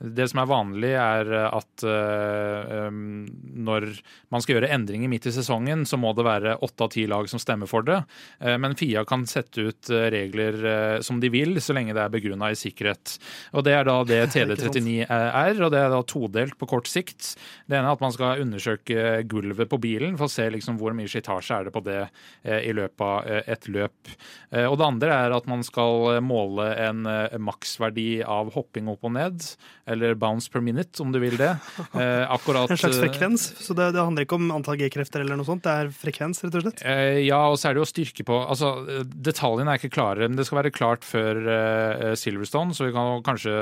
Det 0.04 0.26
som 0.28 0.42
er 0.42 0.50
vanlig, 0.50 0.90
er 1.00 1.30
at 1.48 1.84
uh, 1.88 2.88
um, 2.90 3.24
når 3.64 3.86
man 4.34 4.44
skal 4.44 4.58
gjøre 4.58 4.72
endringer 4.76 5.08
midt 5.08 5.30
i 5.30 5.32
sesongen, 5.32 5.86
så 5.88 5.96
må 6.02 6.12
det 6.18 6.26
være 6.28 6.58
åtte 6.66 6.84
av 6.84 6.92
ti 6.92 7.06
lag 7.08 7.30
som 7.32 7.40
stemmer 7.40 7.70
for 7.72 7.88
det. 7.88 8.02
Uh, 8.44 8.58
men 8.60 8.76
Fia 8.80 9.06
kan 9.08 9.24
sette 9.30 9.64
ut 9.64 9.92
regler 10.12 11.00
som 11.06 11.22
de 11.24 11.30
vil, 11.32 11.56
så 11.64 11.76
lenge 11.76 11.96
det 11.96 12.04
er 12.04 12.12
begrunna 12.12 12.52
i 12.52 12.60
sikkerhet. 12.60 13.16
Og 13.56 13.64
Det 13.64 13.78
er 13.78 13.88
da 13.88 13.96
det 14.08 14.20
TD39 14.34 15.08
er, 15.08 15.64
og 15.64 15.72
det 15.72 15.80
er 15.80 15.94
da 15.94 16.02
todelt 16.04 16.58
på 16.60 16.68
kort 16.74 16.92
sikt. 16.92 17.38
Det 17.70 17.78
ene 17.78 17.88
er 17.88 17.96
at 17.96 18.04
man 18.04 18.16
skal 18.16 18.44
undersøke 18.44 19.24
gulvet 19.32 19.72
på 19.72 19.80
bilen 19.80 20.20
for 20.20 20.28
å 20.28 20.36
se 20.36 20.50
liksom 20.52 20.82
hvor 20.82 20.96
mye 20.98 21.12
slitasje 21.12 21.62
er 21.62 21.70
det 21.70 21.76
på 21.76 21.84
det 21.86 22.02
i 22.44 22.74
løpet 22.76 23.08
av 23.08 23.50
et 23.56 23.72
løp. 23.72 24.14
Og 24.54 24.76
det 24.78 24.86
andre 24.86 25.16
er 25.16 25.34
at 25.34 25.48
man 25.50 25.64
skal 25.66 26.20
måle 26.22 26.68
en 26.78 27.08
maksverdi 27.42 28.22
av 28.22 28.52
hopping 28.54 28.92
opp 28.92 29.08
og 29.08 29.16
ned 29.16 29.48
eller 29.90 30.16
bounce 30.16 30.52
per 30.52 30.62
minute, 30.64 30.96
om 31.04 31.12
du 31.12 31.20
vil 31.24 31.38
det. 31.40 31.54
Eh, 31.94 32.24
akkurat, 32.32 32.72
en 32.72 32.80
slags 32.80 32.98
frekvens? 32.98 33.44
Så 33.62 33.76
det, 33.78 33.92
det, 33.94 34.02
handler 34.02 34.26
ikke 34.26 34.38
om 34.40 34.48
antall 34.56 34.80
G-krefter 34.80 35.22
eller 35.22 35.38
noe 35.38 35.46
sånt? 35.46 35.62
Det 35.66 35.74
er 35.84 35.92
frekvens, 35.94 36.40
rett 36.42 36.56
og 36.58 36.64
slett? 36.66 36.82
Eh, 36.90 37.20
ja, 37.28 37.38
og 37.52 37.58
så 37.60 37.70
er 37.70 37.76
det 37.76 37.84
jo 37.84 37.88
styrke 37.88 38.26
på 38.26 38.38
altså, 38.42 38.72
Detaljene 39.14 39.76
er 39.76 39.82
ikke 39.82 39.92
klare, 39.94 40.26
men 40.26 40.40
det 40.40 40.48
skal 40.48 40.62
være 40.62 40.74
klart 40.74 41.06
før 41.06 41.38
Silverstone, 42.18 42.74
så 42.74 42.88
vi 42.88 42.96
kan 42.96 43.22
kanskje 43.26 43.54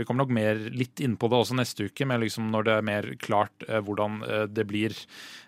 Vi 0.00 0.06
kommer 0.08 0.24
nok 0.24 0.32
mer 0.34 0.62
litt 0.72 1.02
inn 1.04 1.18
på 1.20 1.28
det 1.28 1.42
også 1.42 1.58
neste 1.58 1.90
uke, 1.90 2.08
men 2.08 2.24
liksom 2.24 2.48
når 2.54 2.68
det 2.68 2.74
er 2.78 2.88
mer 2.88 3.10
klart 3.20 3.68
hvordan 3.68 4.22
det 4.54 4.66
blir. 4.70 4.96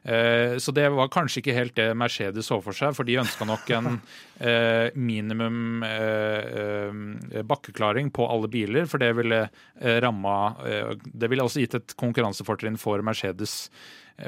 Så 0.06 0.70
det 0.70 0.84
var 0.94 1.08
kanskje 1.10 1.40
ikke 1.40 1.54
helt 1.56 1.74
det 1.74 1.88
Mercedes 1.98 2.46
så 2.46 2.60
for 2.62 2.76
seg, 2.76 2.92
for 2.94 3.08
de 3.08 3.16
ønska 3.18 3.42
nok 3.48 3.70
en 3.74 3.96
minimum 5.10 5.82
bakkeklaring 7.50 8.12
på 8.14 8.28
alle 8.30 8.46
biler, 8.52 8.86
for 8.86 9.02
det 9.02 9.08
ville 9.18 9.40
ramma 10.06 10.56
eh, 10.66 10.96
Det 11.02 11.30
ville 11.30 11.44
også 11.44 11.62
gitt 11.62 11.78
et 11.78 11.94
konkurransefortrinn 11.98 12.78
for 12.80 13.02
Mercedes. 13.04 13.70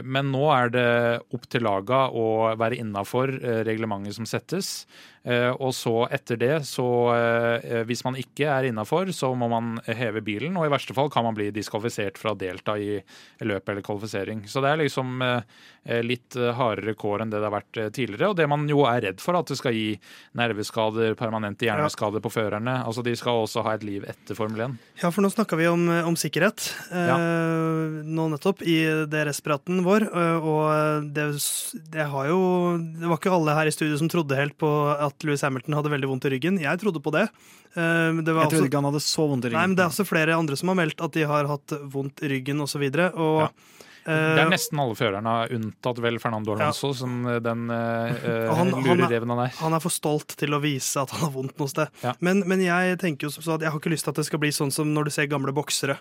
Men 0.05 0.29
nå 0.35 0.43
er 0.53 0.73
det 0.73 0.89
opp 1.33 1.47
til 1.49 1.65
laga 1.65 2.09
å 2.13 2.55
være 2.61 2.77
innafor 2.83 3.33
eh, 3.39 3.63
reglementet 3.69 4.19
som 4.19 4.29
settes. 4.29 4.85
Eh, 5.23 5.51
og 5.51 5.75
så 5.75 6.07
etter 6.15 6.39
det, 6.41 6.55
så 6.69 6.87
eh, 7.15 7.83
hvis 7.89 8.05
man 8.07 8.17
ikke 8.19 8.49
er 8.49 8.69
innafor, 8.69 9.11
så 9.15 9.33
må 9.37 9.49
man 9.51 9.77
heve 9.85 10.23
bilen. 10.25 10.57
Og 10.59 10.69
i 10.69 10.73
verste 10.73 10.97
fall 10.97 11.11
kan 11.13 11.27
man 11.27 11.37
bli 11.37 11.51
diskvalifisert 11.55 12.21
fra 12.21 12.35
å 12.35 12.39
delta 12.39 12.79
i 12.79 12.99
løp 13.45 13.69
eller 13.69 13.85
kvalifisering. 13.85 14.47
Så 14.49 14.63
det 14.65 14.73
er 14.73 14.83
liksom 14.83 15.23
eh, 15.25 16.01
litt 16.05 16.37
hardere 16.37 16.95
kår 16.99 17.25
enn 17.25 17.33
det 17.33 17.41
det 17.41 17.49
har 17.49 17.57
vært 17.59 17.81
tidligere. 17.97 18.33
Og 18.33 18.39
det 18.39 18.49
man 18.51 18.67
jo 18.71 18.85
er 18.89 19.03
redd 19.09 19.23
for, 19.23 19.39
at 19.39 19.51
det 19.51 19.59
skal 19.61 19.77
gi 19.77 19.91
nerveskader, 20.39 21.17
permanente 21.19 21.69
hjerneskader 21.69 22.25
på 22.25 22.33
førerne. 22.33 22.79
Altså 22.87 23.05
de 23.07 23.15
skal 23.19 23.45
også 23.45 23.65
ha 23.67 23.77
et 23.77 23.87
liv 23.87 24.07
etter 24.09 24.39
Formel 24.39 24.69
1. 24.69 24.79
Ja, 25.03 25.13
for 25.13 25.25
nå 25.25 25.33
snakka 25.33 25.59
vi 25.59 25.69
om, 25.71 25.87
om 26.09 26.17
sikkerhet 26.19 26.71
ja. 26.91 27.17
nå 28.05 28.27
nettopp 28.33 28.63
i 28.67 28.77
DRS-praten 29.11 29.83
vår. 29.87 30.09
Og 30.39 31.09
det, 31.15 31.29
det 31.93 32.09
har 32.11 32.29
jo 32.29 32.41
Det 32.79 33.09
var 33.09 33.21
ikke 33.21 33.33
alle 33.35 33.55
her 33.57 33.71
i 33.71 33.75
studio 33.75 33.99
som 34.01 34.11
trodde 34.11 34.39
helt 34.39 34.57
på 34.61 34.71
at 34.93 35.08
Louis 35.25 35.43
Hamilton 35.43 35.77
hadde 35.79 35.93
veldig 35.93 36.11
vondt 36.11 36.29
i 36.29 36.33
ryggen. 36.35 36.61
Jeg 36.63 36.81
trodde 36.83 37.03
på 37.05 37.13
det. 37.15 37.27
Eh, 37.75 37.83
jeg 38.19 38.25
trodde 38.27 38.67
ikke 38.69 38.81
han 38.83 38.91
hadde 38.91 39.03
så 39.05 39.29
vondt 39.31 39.49
i 39.49 39.53
ryggen. 39.53 39.59
Nei, 39.61 39.67
men 39.73 39.77
Det 39.79 39.85
er 39.87 39.93
også 39.93 40.07
flere 40.09 40.37
andre 40.39 40.57
som 40.61 40.73
har 40.73 40.79
meldt 40.81 41.01
at 41.05 41.13
de 41.17 41.27
har 41.29 41.51
hatt 41.51 41.77
vondt 41.93 42.23
i 42.25 42.33
ryggen 42.35 42.61
osv. 42.65 42.85
Og, 42.89 43.43
ja. 43.47 43.51
Det 44.09 44.41
er 44.41 44.47
eh, 44.47 44.53
nesten 44.55 44.81
alle 44.81 44.97
førerne, 44.97 45.33
unntatt 45.53 45.99
vel 46.01 46.17
Fernando 46.23 46.55
Alonso, 46.55 46.93
ja. 46.95 46.97
som 46.97 47.19
den 47.45 47.67
uh, 47.69 48.55
han, 48.57 48.73
lurereven 48.73 49.35
han 49.35 49.43
er. 49.45 49.53
Han 49.61 49.77
er 49.77 49.83
for 49.85 49.93
stolt 49.93 50.33
til 50.41 50.57
å 50.57 50.63
vise 50.63 51.03
at 51.03 51.13
han 51.13 51.27
har 51.27 51.35
vondt 51.35 51.61
noe 51.61 51.69
sted. 51.69 51.93
Ja. 52.01 52.15
Men, 52.25 52.41
men, 52.49 52.65
jeg 52.65 52.97
tenker 53.03 53.29
jo 53.29 53.35
så 53.35 53.59
at 53.59 53.67
jeg 53.67 53.75
har 53.75 53.83
ikke 53.83 53.93
lyst 53.93 54.09
til 54.09 54.15
at 54.15 54.23
det 54.23 54.25
skal 54.31 54.41
bli 54.41 54.53
sånn 54.55 54.73
som 54.73 54.95
når 54.95 55.11
du 55.11 55.15
ser 55.19 55.29
gamle 55.31 55.53
boksere. 55.57 55.99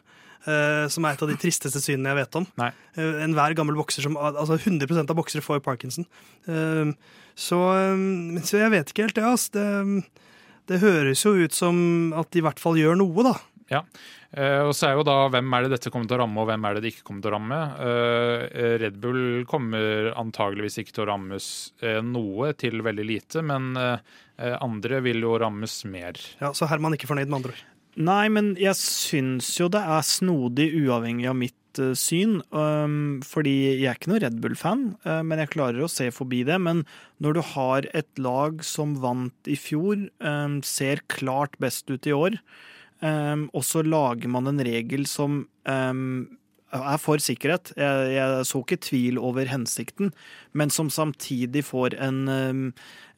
Uh, 0.48 0.86
som 0.94 1.04
er 1.04 1.16
et 1.18 1.24
av 1.26 1.32
de 1.32 1.36
tristeste 1.42 1.82
synene 1.82 2.14
jeg 2.14 2.22
vet 2.22 2.40
om. 2.40 2.46
Uh, 2.62 3.24
Enhver 3.26 3.56
gammel 3.58 3.76
bokser 3.76 4.06
som 4.06 4.16
Altså 4.22 4.56
100% 4.56 5.10
av 5.12 5.18
boksere 5.18 5.44
får 5.44 5.64
parkinson. 5.66 6.08
Uh, 6.48 6.94
så, 7.36 7.60
um, 7.92 8.38
så, 8.40 8.62
jeg 8.62 8.72
vet 8.72 8.94
ikke 8.94 9.10
helt, 9.10 9.18
det. 9.18 9.26
Altså. 9.28 9.58
Det, 9.58 10.24
det 10.72 10.82
høres 10.84 11.26
jo 11.26 11.36
ut 11.36 11.56
som 11.56 12.14
at 12.16 12.32
de 12.32 12.42
i 12.42 12.46
hvert 12.46 12.62
fall 12.62 12.80
gjør 12.80 13.00
noe, 13.02 13.26
da. 13.28 13.36
Ja, 13.68 13.82
uh, 13.84 14.62
og 14.70 14.74
så 14.78 14.88
er 14.88 14.96
jo 14.96 15.06
da 15.08 15.18
hvem 15.34 15.54
er 15.58 15.66
det 15.66 15.74
dette 15.76 15.92
kommer 15.92 16.08
til 16.08 16.18
å 16.18 16.22
ramme, 16.24 16.40
og 16.40 16.48
hvem 16.48 16.68
er 16.68 16.78
det 16.78 16.84
det 16.86 16.92
ikke 16.94 17.08
kommer 17.10 17.26
til 17.26 17.32
å 17.32 17.36
ramme. 17.36 17.62
Uh, 17.82 18.76
Red 18.84 19.00
Bull 19.04 19.24
kommer 19.50 20.12
antageligvis 20.16 20.80
ikke 20.84 20.96
til 20.96 21.06
å 21.06 21.10
rammes 21.12 21.48
noe 22.08 22.54
til 22.60 22.84
veldig 22.86 23.08
lite, 23.08 23.44
men 23.46 23.74
andre 23.78 25.00
vil 25.04 25.24
jo 25.26 25.34
rammes 25.42 25.80
mer. 25.90 26.20
Ja, 26.42 26.54
Så 26.54 26.68
Herman 26.70 26.96
ikke 26.96 27.10
fornøyd 27.10 27.30
med 27.30 27.40
andre 27.40 27.56
ord? 27.56 27.64
Nei, 27.98 28.28
men 28.30 28.52
jeg 28.62 28.78
syns 28.78 29.50
jo 29.58 29.70
det 29.74 29.82
er 29.82 30.04
snodig, 30.06 30.68
uavhengig 30.78 31.26
av 31.32 31.38
mitt 31.40 31.82
syn. 31.98 32.38
Fordi 33.26 33.56
jeg 33.80 33.90
er 33.90 33.98
ikke 33.98 34.12
noen 34.12 34.22
Red 34.22 34.38
Bull-fan, 34.44 34.84
men 35.26 35.42
jeg 35.42 35.52
klarer 35.56 35.82
å 35.82 35.90
se 35.90 36.12
forbi 36.14 36.44
det. 36.46 36.60
Men 36.62 36.84
når 37.24 37.40
du 37.40 37.42
har 37.56 37.90
et 37.98 38.22
lag 38.22 38.62
som 38.66 38.94
vant 39.02 39.50
i 39.50 39.58
fjor, 39.58 40.06
ser 40.62 41.02
klart 41.10 41.58
best 41.64 41.90
ut 41.90 42.06
i 42.06 42.14
år, 42.14 42.38
um, 43.02 43.48
og 43.54 43.66
så 43.68 43.84
lager 43.86 44.32
man 44.32 44.50
en 44.52 44.64
regel 44.66 45.08
som 45.10 45.46
er 45.68 47.00
for 47.00 47.22
sikkerhet. 47.24 47.72
Jeg, 47.78 48.12
jeg, 48.16 48.46
så 48.48 48.62
ikke 48.64 48.80
tvil 48.84 49.20
over 49.20 49.48
hensikten, 49.50 50.12
men 50.54 50.72
som 50.74 50.90
samtidig 50.94 51.64
får 51.68 51.96
en, 52.04 52.74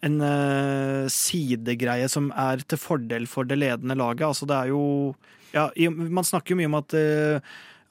en 0.05 0.21
uh, 0.21 1.07
sidegreie 1.11 2.09
som 2.11 2.30
er 2.36 2.61
til 2.65 2.82
fordel 2.82 3.27
for 3.30 3.49
det 3.49 3.59
ledende 3.59 3.97
laget. 3.97 4.27
Altså, 4.27 4.49
det 4.49 4.57
er 4.57 4.71
jo 4.73 4.84
ja, 5.53 5.69
Man 5.89 6.23
snakker 6.23 6.53
jo 6.53 6.59
mye 6.59 6.69
om 6.69 6.77
at 6.77 6.93
uh, 6.93 7.41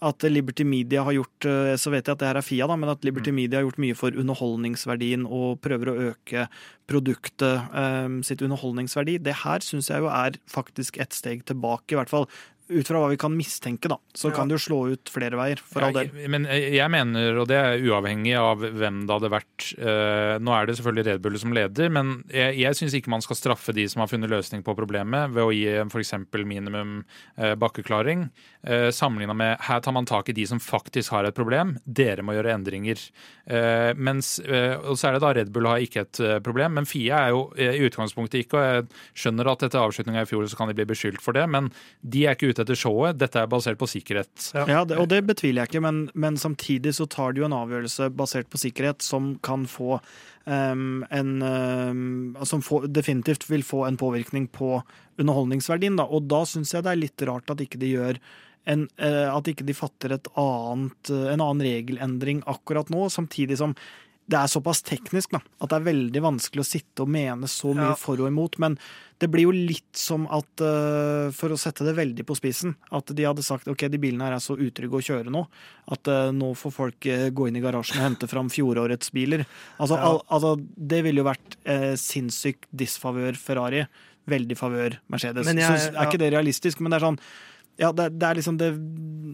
at 0.04 0.22
Liberty 0.30 0.62
Media 0.62 1.02
har 1.02 1.16
gjort 1.16 1.46
eh, 1.50 1.74
Så 1.80 1.90
vet 1.90 2.06
jeg 2.06 2.14
at 2.14 2.20
det 2.20 2.28
her 2.28 2.38
er 2.38 2.46
Fia, 2.46 2.68
da, 2.70 2.76
men 2.78 2.92
at 2.92 3.06
Liberty 3.06 3.32
mm. 3.32 3.38
Media 3.40 3.58
har 3.58 3.66
gjort 3.66 3.80
mye 3.82 3.96
for 3.98 4.14
underholdningsverdien 4.14 5.26
og 5.26 5.58
prøver 5.64 5.90
å 5.90 5.96
øke 6.12 6.46
produktet 6.88 7.74
um, 7.74 8.20
sitt 8.24 8.40
underholdningsverdi. 8.44 9.18
Det 9.20 9.34
her 9.42 9.64
syns 9.64 9.90
jeg 9.90 10.04
jo 10.04 10.08
er 10.08 10.38
faktisk 10.48 10.96
et 11.02 11.16
steg 11.16 11.42
tilbake, 11.50 11.92
i 11.92 11.98
hvert 11.98 12.12
fall 12.12 12.28
ut 12.68 12.88
fra 12.88 13.00
hva 13.00 13.08
vi 13.12 13.18
kan 13.20 13.32
mistenke, 13.32 13.88
da, 13.90 13.96
så 14.16 14.28
ja. 14.28 14.34
kan 14.36 14.50
det 14.50 14.58
jo 14.58 14.62
slå 14.66 14.78
ut 14.92 15.10
flere 15.12 15.38
veier. 15.40 15.60
for 15.64 15.84
all 15.84 15.94
del. 15.96 16.10
Men 16.30 16.44
jeg 16.48 16.88
mener, 16.92 17.40
og 17.40 17.48
det 17.48 17.56
er 17.56 17.84
uavhengig 17.88 18.34
av 18.38 18.62
hvem 18.62 19.00
det 19.08 19.16
hadde 19.16 19.30
vært 19.32 19.68
uh, 19.80 20.34
Nå 20.42 20.54
er 20.54 20.68
det 20.68 20.76
selvfølgelig 20.78 21.06
Red 21.08 21.22
Bull 21.24 21.38
som 21.40 21.54
leder, 21.56 21.92
men 21.92 22.12
jeg, 22.32 22.58
jeg 22.60 22.78
syns 22.78 22.96
ikke 22.98 23.12
man 23.12 23.24
skal 23.24 23.38
straffe 23.38 23.74
de 23.76 23.86
som 23.88 24.04
har 24.04 24.10
funnet 24.10 24.30
løsning 24.32 24.64
på 24.66 24.76
problemet, 24.78 25.32
ved 25.34 25.44
å 25.44 25.54
gi 25.54 25.64
f.eks. 25.86 26.14
minimum 26.44 27.00
uh, 27.40 27.54
bakkeklaring, 27.58 28.28
uh, 28.68 28.88
sammenligna 28.94 29.36
med 29.38 29.64
her 29.68 29.82
tar 29.84 29.96
man 29.96 30.08
tak 30.08 30.28
i 30.28 30.36
de 30.36 30.46
som 30.50 30.60
faktisk 30.62 31.16
har 31.16 31.28
et 31.28 31.36
problem. 31.36 31.76
Dere 31.84 32.24
må 32.26 32.36
gjøre 32.36 32.52
endringer. 32.58 33.00
Uh, 33.48 33.96
mens, 33.96 34.36
og 34.44 34.98
så 35.00 35.08
er 35.08 35.16
det 35.16 35.24
da 35.24 35.32
Red 35.36 35.52
Bull 35.54 35.68
har 35.68 35.82
ikke 35.82 36.04
et 36.04 36.20
problem, 36.44 36.76
men 36.78 36.88
Fie 36.88 37.14
er 37.14 37.32
jo 37.32 37.46
i 37.56 37.86
utgangspunktet 37.86 38.44
ikke, 38.44 38.58
og 38.58 38.66
jeg 38.68 39.22
skjønner 39.22 39.48
at 39.50 39.64
etter 39.66 39.80
avslutninga 39.80 40.24
i 40.24 40.28
fjor 40.28 40.46
så 40.48 40.58
kan 40.58 40.70
de 40.70 40.76
bli 40.76 40.86
beskyldt 40.88 41.22
for 41.24 41.36
det, 41.36 41.46
men 41.50 41.70
de 42.02 42.26
er 42.26 42.36
ikke 42.36 42.52
ute 42.52 42.57
etter 42.62 42.78
showet. 42.78 43.18
Dette 43.20 43.42
er 43.42 43.50
basert 43.50 43.78
på 43.80 43.88
sikkerhet. 43.90 44.32
Ja, 44.54 44.64
ja 44.70 44.80
det, 44.88 44.98
og 45.00 45.08
det 45.12 45.22
betviler 45.28 45.62
jeg 45.62 45.72
ikke, 45.72 45.84
men, 45.84 46.00
men, 46.14 46.38
samtidig 46.40 46.94
så 46.98 47.08
tar 47.10 47.34
de 47.34 47.42
jo 47.42 47.48
en 47.48 47.56
avgjørelse 47.56 48.10
basert 48.18 48.50
på 48.52 48.60
sikkerhet 48.60 49.04
som 49.04 49.34
kan 49.44 49.66
få 49.70 49.98
um, 50.48 51.04
en 51.10 51.30
um, 51.42 52.36
Som 52.48 52.62
får, 52.64 52.88
definitivt 52.94 53.48
vil 53.50 53.64
få 53.66 53.84
en 53.88 54.00
påvirkning 54.00 54.48
på 54.52 54.80
underholdningsverdien. 55.18 55.98
Da. 55.98 56.08
Og 56.08 56.28
da 56.30 56.44
syns 56.48 56.74
jeg 56.74 56.86
det 56.86 56.94
er 56.94 57.02
litt 57.04 57.26
rart 57.28 57.50
at 57.52 57.64
ikke 57.64 57.80
de 57.80 57.94
gjør 57.94 58.20
en, 58.68 58.84
uh, 59.00 59.30
at 59.32 59.48
ikke 59.48 59.66
de 59.68 59.76
fatter 59.76 60.18
annet, 60.18 61.00
uh, 61.10 61.30
en 61.32 61.40
annen 61.40 61.64
regelendring 61.64 62.44
akkurat 62.46 62.90
nå, 62.92 63.08
samtidig 63.12 63.58
som 63.60 63.74
det 64.28 64.36
er 64.36 64.50
såpass 64.50 64.82
teknisk 64.84 65.32
da, 65.32 65.40
at 65.40 65.70
det 65.70 65.76
er 65.78 65.84
veldig 65.86 66.20
vanskelig 66.20 66.60
å 66.60 66.68
sitte 66.68 67.04
og 67.04 67.12
mene 67.12 67.48
så 67.48 67.72
mye 67.72 67.94
ja. 67.94 67.98
for 67.98 68.20
og 68.20 68.28
imot. 68.28 68.58
Men 68.60 68.76
det 69.18 69.30
blir 69.32 69.46
jo 69.46 69.54
litt 69.54 69.96
som 69.96 70.26
at, 70.28 70.50
uh, 70.60 71.32
for 71.34 71.54
å 71.54 71.58
sette 71.60 71.86
det 71.86 71.94
veldig 71.96 72.26
på 72.28 72.36
spissen, 72.36 72.74
at 72.94 73.08
de 73.16 73.24
hadde 73.24 73.44
sagt 73.46 73.70
ok, 73.72 73.86
de 73.88 74.00
bilene 74.02 74.28
her 74.28 74.36
er 74.36 74.44
så 74.44 74.58
utrygge 74.60 75.00
å 75.00 75.06
kjøre 75.08 75.32
nå 75.32 75.46
at 75.94 76.12
uh, 76.12 76.28
nå 76.36 76.52
får 76.60 76.76
folk 76.76 77.08
uh, 77.08 77.24
gå 77.32 77.48
inn 77.48 77.56
i 77.56 77.64
garasjen 77.64 78.02
og 78.02 78.04
hente 78.04 78.28
fram 78.28 78.52
fjorårets 78.52 79.14
biler. 79.16 79.46
Altså, 79.78 79.96
ja. 79.96 80.12
al, 80.12 80.22
altså 80.28 80.54
Det 80.60 81.00
ville 81.06 81.24
jo 81.24 81.28
vært 81.30 81.58
sinnssykt 82.00 82.68
disfavør 82.68 83.38
Ferrari, 83.40 83.86
veldig 84.28 84.56
favør 84.60 85.00
Mercedes. 85.08 85.48
Jeg, 85.48 85.84
så 85.88 85.94
er 85.94 86.04
ikke 86.04 86.20
det 86.20 86.34
realistisk, 86.36 86.84
men 86.84 86.92
det 86.92 87.00
er 87.00 87.08
sånn 87.08 87.22
ja, 87.78 87.90
det, 87.94 88.08
det, 88.18 88.26
er 88.26 88.38
liksom 88.38 88.58
det 88.60 88.70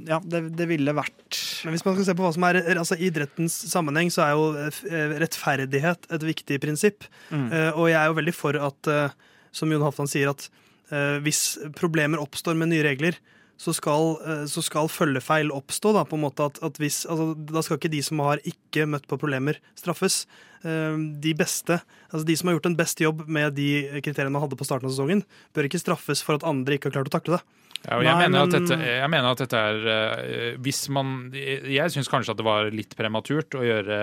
Ja, 0.08 0.18
det, 0.20 0.42
det, 0.58 0.66
ville 0.68 0.92
vært 0.96 1.38
Men 1.64 1.74
hvis 1.74 1.84
man 1.86 1.96
skal 1.96 2.08
se 2.10 2.16
på 2.16 2.26
hva 2.26 2.32
som 2.36 2.44
er 2.48 2.60
altså 2.74 2.98
idrettens 3.00 3.56
sammenheng, 3.70 4.12
så 4.12 4.26
er 4.26 4.34
jo 4.34 4.48
eh, 4.66 5.14
rettferdighet 5.22 6.10
et 6.12 6.26
viktig 6.28 6.60
prinsipp. 6.60 7.08
Mm. 7.30 7.48
Uh, 7.48 7.70
og 7.72 7.88
jeg 7.88 8.00
er 8.00 8.10
jo 8.10 8.18
veldig 8.20 8.36
for 8.36 8.58
at, 8.68 8.90
uh, 8.92 9.38
som 9.54 9.72
Jon 9.72 9.84
Halvdan 9.86 10.10
sier, 10.10 10.34
at 10.34 10.48
uh, 10.92 11.22
hvis 11.24 11.56
problemer 11.78 12.20
oppstår 12.20 12.58
med 12.60 12.74
nye 12.74 12.84
regler, 12.84 13.16
så 13.60 13.74
skal, 13.74 14.16
eh, 14.26 14.44
så 14.50 14.62
skal 14.64 14.90
følgefeil 14.90 15.52
oppstå. 15.54 15.94
Da, 15.94 16.04
på 16.08 16.18
en 16.18 16.24
måte 16.26 16.48
at, 16.48 16.58
at 16.64 16.78
hvis, 16.82 17.04
altså, 17.10 17.32
da 17.34 17.62
skal 17.62 17.78
ikke 17.78 17.92
de 17.92 18.02
som 18.04 18.22
har 18.24 18.42
ikke 18.46 18.86
møtt 18.90 19.06
på 19.10 19.18
problemer, 19.20 19.60
straffes. 19.78 20.24
Eh, 20.64 20.96
De 21.22 21.34
beste, 21.38 21.80
altså 22.10 22.26
de 22.26 22.36
som 22.36 22.48
har 22.48 22.58
gjort 22.58 22.70
en 22.72 22.78
best 22.78 23.00
jobb 23.00 23.26
med 23.28 23.54
de 23.58 24.00
kriteriene 24.00 24.32
man 24.34 24.44
hadde 24.44 24.58
på 24.58 24.66
starten 24.66 24.88
av 24.88 24.94
sesongen, 24.94 25.24
bør 25.54 25.68
ikke 25.68 25.82
straffes 25.82 26.24
for 26.24 26.38
at 26.38 26.46
andre 26.46 26.78
ikke 26.78 26.90
har 26.90 26.98
klart 26.98 27.12
å 27.12 27.16
takle 27.18 27.38
det. 27.38 27.44
Ja, 27.84 27.98
jeg, 28.00 28.08
Nei, 28.08 28.28
mener 28.28 28.46
at 28.46 28.52
men- 28.54 28.64
dette, 28.64 28.78
jeg 28.80 29.10
mener 29.12 29.28
at 29.34 29.40
dette 29.42 29.58
er 29.60 29.88
eh, 29.92 30.54
Hvis 30.64 30.88
man 30.88 31.30
Jeg 31.34 31.92
syns 31.92 32.08
kanskje 32.08 32.32
at 32.32 32.38
det 32.40 32.46
var 32.46 32.70
litt 32.72 32.94
prematurt 32.96 33.52
å 33.58 33.64
gjøre 33.64 33.98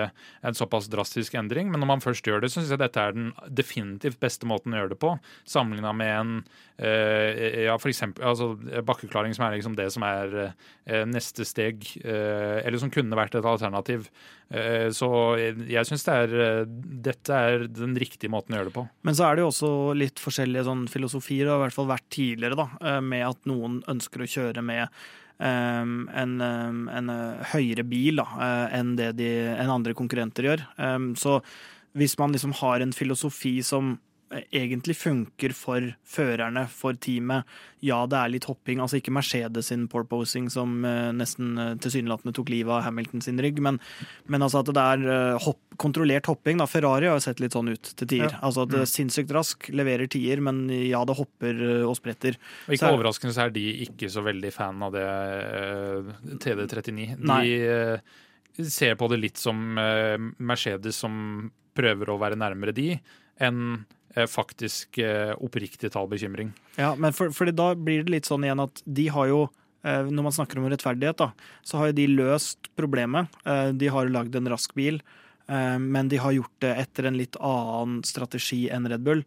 en 0.46 0.54
såpass 0.54 0.86
drastisk 0.92 1.34
endring, 1.34 1.70
men 1.72 1.82
når 1.82 1.90
man 1.90 2.04
først 2.04 2.22
gjør 2.26 2.44
det, 2.44 2.52
så 2.52 2.60
syns 2.60 2.70
jeg 2.70 2.78
dette 2.82 3.02
er 3.02 3.16
den 3.16 3.32
definitivt 3.50 4.20
beste 4.22 4.46
måten 4.46 4.74
å 4.74 4.78
gjøre 4.82 4.94
det 4.94 5.00
på. 5.02 5.16
Sammenligna 5.50 5.92
med 5.96 6.12
en 6.20 6.44
ja, 6.82 7.74
for 7.78 7.90
eksempel, 7.90 8.24
altså, 8.26 8.52
bakkeklaring, 8.86 9.34
som 9.36 9.46
er 9.46 9.56
liksom 9.56 9.76
det 9.78 9.88
som 9.94 10.04
er 10.06 10.36
eh, 10.42 11.04
neste 11.08 11.46
steg, 11.46 11.84
eh, 12.02 12.58
eller 12.62 12.80
som 12.82 12.90
kunne 12.92 13.18
vært 13.18 13.36
et 13.38 13.48
alternativ. 13.48 14.08
Eh, 14.50 14.88
så 14.92 15.08
jeg 15.38 15.88
syns 15.88 16.06
det 16.08 16.16
er 16.24 16.36
eh, 16.46 16.74
dette 17.06 17.38
er 17.48 17.66
den 17.70 17.96
riktige 18.00 18.32
måten 18.32 18.56
å 18.56 18.60
gjøre 18.60 18.72
det 18.72 18.76
på. 18.76 18.86
Men 19.06 19.18
så 19.18 19.28
er 19.28 19.38
det 19.38 19.44
jo 19.44 19.50
også 19.52 19.72
litt 19.96 20.22
forskjellige 20.22 20.66
sånn 20.68 20.86
filosofier, 20.92 21.48
og 21.48 21.60
i 21.60 21.64
hvert 21.66 21.78
fall 21.78 21.90
vært 21.92 22.08
tidligere, 22.12 22.58
da, 22.58 22.68
eh, 22.82 23.02
med 23.12 23.26
at 23.30 23.50
noen 23.50 23.82
ønsker 23.92 24.24
å 24.24 24.32
kjøre 24.36 24.64
med 24.66 25.02
Um, 25.42 26.04
en, 26.14 26.36
um, 26.38 26.82
en 26.92 27.08
eh, 27.10 27.54
høyere 27.56 27.82
bil 27.88 28.20
da, 28.20 28.26
uh, 28.36 28.66
enn 28.76 28.92
det 28.94 29.08
de, 29.18 29.26
en 29.58 29.72
andre 29.74 29.94
konkurrenter 29.98 30.46
gjør. 30.46 30.62
Um, 30.76 31.08
så 31.18 31.40
hvis 31.98 32.14
man 32.20 32.30
liksom 32.36 32.54
har 32.60 32.84
en 32.84 32.92
filosofi 32.94 33.56
som 33.66 33.96
eh, 33.96 34.11
egentlig 34.52 34.94
funker 34.96 35.52
for 35.56 35.84
førerne, 36.08 36.62
for 36.72 36.96
teamet. 36.96 37.44
Ja, 37.84 37.98
det 38.06 38.16
er 38.18 38.30
litt 38.32 38.46
hopping. 38.48 38.78
Altså 38.80 38.98
ikke 39.00 39.12
Mercedes 39.14 39.68
sin 39.72 39.88
porposing 39.90 40.46
som 40.52 40.84
eh, 40.86 41.10
nesten 41.16 41.50
eh, 41.58 41.72
tilsynelatende 41.82 42.32
tok 42.36 42.48
livet 42.52 42.72
av 42.76 42.84
Hamilton 42.86 43.20
sin 43.24 43.40
rygg, 43.42 43.58
men, 43.64 43.80
men 44.30 44.44
altså 44.46 44.62
at 44.62 44.70
det 44.72 44.84
er 44.94 45.04
eh, 45.12 45.38
hopp, 45.44 45.60
kontrollert 45.82 46.28
hopping. 46.30 46.60
da. 46.62 46.68
Ferrari 46.70 47.08
har 47.10 47.18
jo 47.18 47.24
sett 47.26 47.42
litt 47.42 47.56
sånn 47.56 47.72
ut 47.74 47.92
til 47.92 48.06
tider. 48.14 48.30
Ja. 48.30 48.40
Altså 48.48 48.64
at 48.66 48.72
det 48.74 48.82
er 48.84 48.90
sinnssykt 48.92 49.34
rask, 49.36 49.68
leverer 49.74 50.08
tier, 50.12 50.40
men 50.44 50.64
ja, 50.70 51.02
det 51.08 51.18
hopper 51.18 51.62
og 51.88 51.96
spretter. 51.98 52.38
Og 52.68 52.76
ikke 52.76 52.84
Så 52.84 52.90
er- 52.92 52.98
overraskende 52.98 53.34
så 53.36 53.46
er 53.48 53.54
de 53.56 53.66
ikke 53.88 54.10
så 54.14 54.22
veldig 54.26 54.52
fan 54.54 54.82
av 54.86 54.94
det 54.94 55.06
eh, 55.08 56.12
TD39. 56.46 57.08
De 57.18 57.26
Nei. 57.28 58.62
ser 58.68 58.94
på 59.00 59.08
det 59.12 59.18
litt 59.22 59.40
som 59.40 59.58
Mercedes 60.38 60.98
som 61.02 61.50
prøver 61.76 62.10
å 62.12 62.18
være 62.20 62.36
nærmere 62.36 62.74
de, 62.76 62.90
enn 63.42 63.84
faktisk 64.28 64.98
eh, 64.98 65.32
oppriktig 65.40 65.92
tall 65.94 66.08
bekymring. 66.10 66.52
Ja, 66.76 66.94
men 66.94 67.12
for, 67.16 67.30
for, 67.32 67.48
da 67.52 67.72
blir 67.74 68.04
det 68.04 68.12
litt 68.12 68.28
sånn 68.28 68.44
igjen 68.44 68.60
at 68.60 68.82
de 68.84 69.06
har 69.14 69.28
jo 69.30 69.40
eh, 69.84 70.04
når 70.08 70.26
man 70.28 70.32
snakker 70.36 70.60
om 70.60 70.68
rettferdighet, 70.72 71.16
da, 71.18 71.30
så 71.64 71.80
har 71.80 71.90
jo 71.90 71.96
de 72.00 72.06
løst 72.12 72.68
problemet. 72.78 73.32
Eh, 73.44 73.70
De 73.72 73.88
har 73.92 74.10
lagd 74.12 74.36
en 74.36 74.50
rask 74.52 74.74
bil, 74.78 75.00
eh, 75.48 75.78
men 75.78 76.08
de 76.12 76.20
har 76.22 76.32
gjort 76.36 76.58
det 76.64 76.74
etter 76.84 77.08
en 77.08 77.16
litt 77.18 77.36
annen 77.40 78.02
strategi 78.04 78.68
enn 78.70 78.88
Red 78.92 79.02
Bull. 79.06 79.24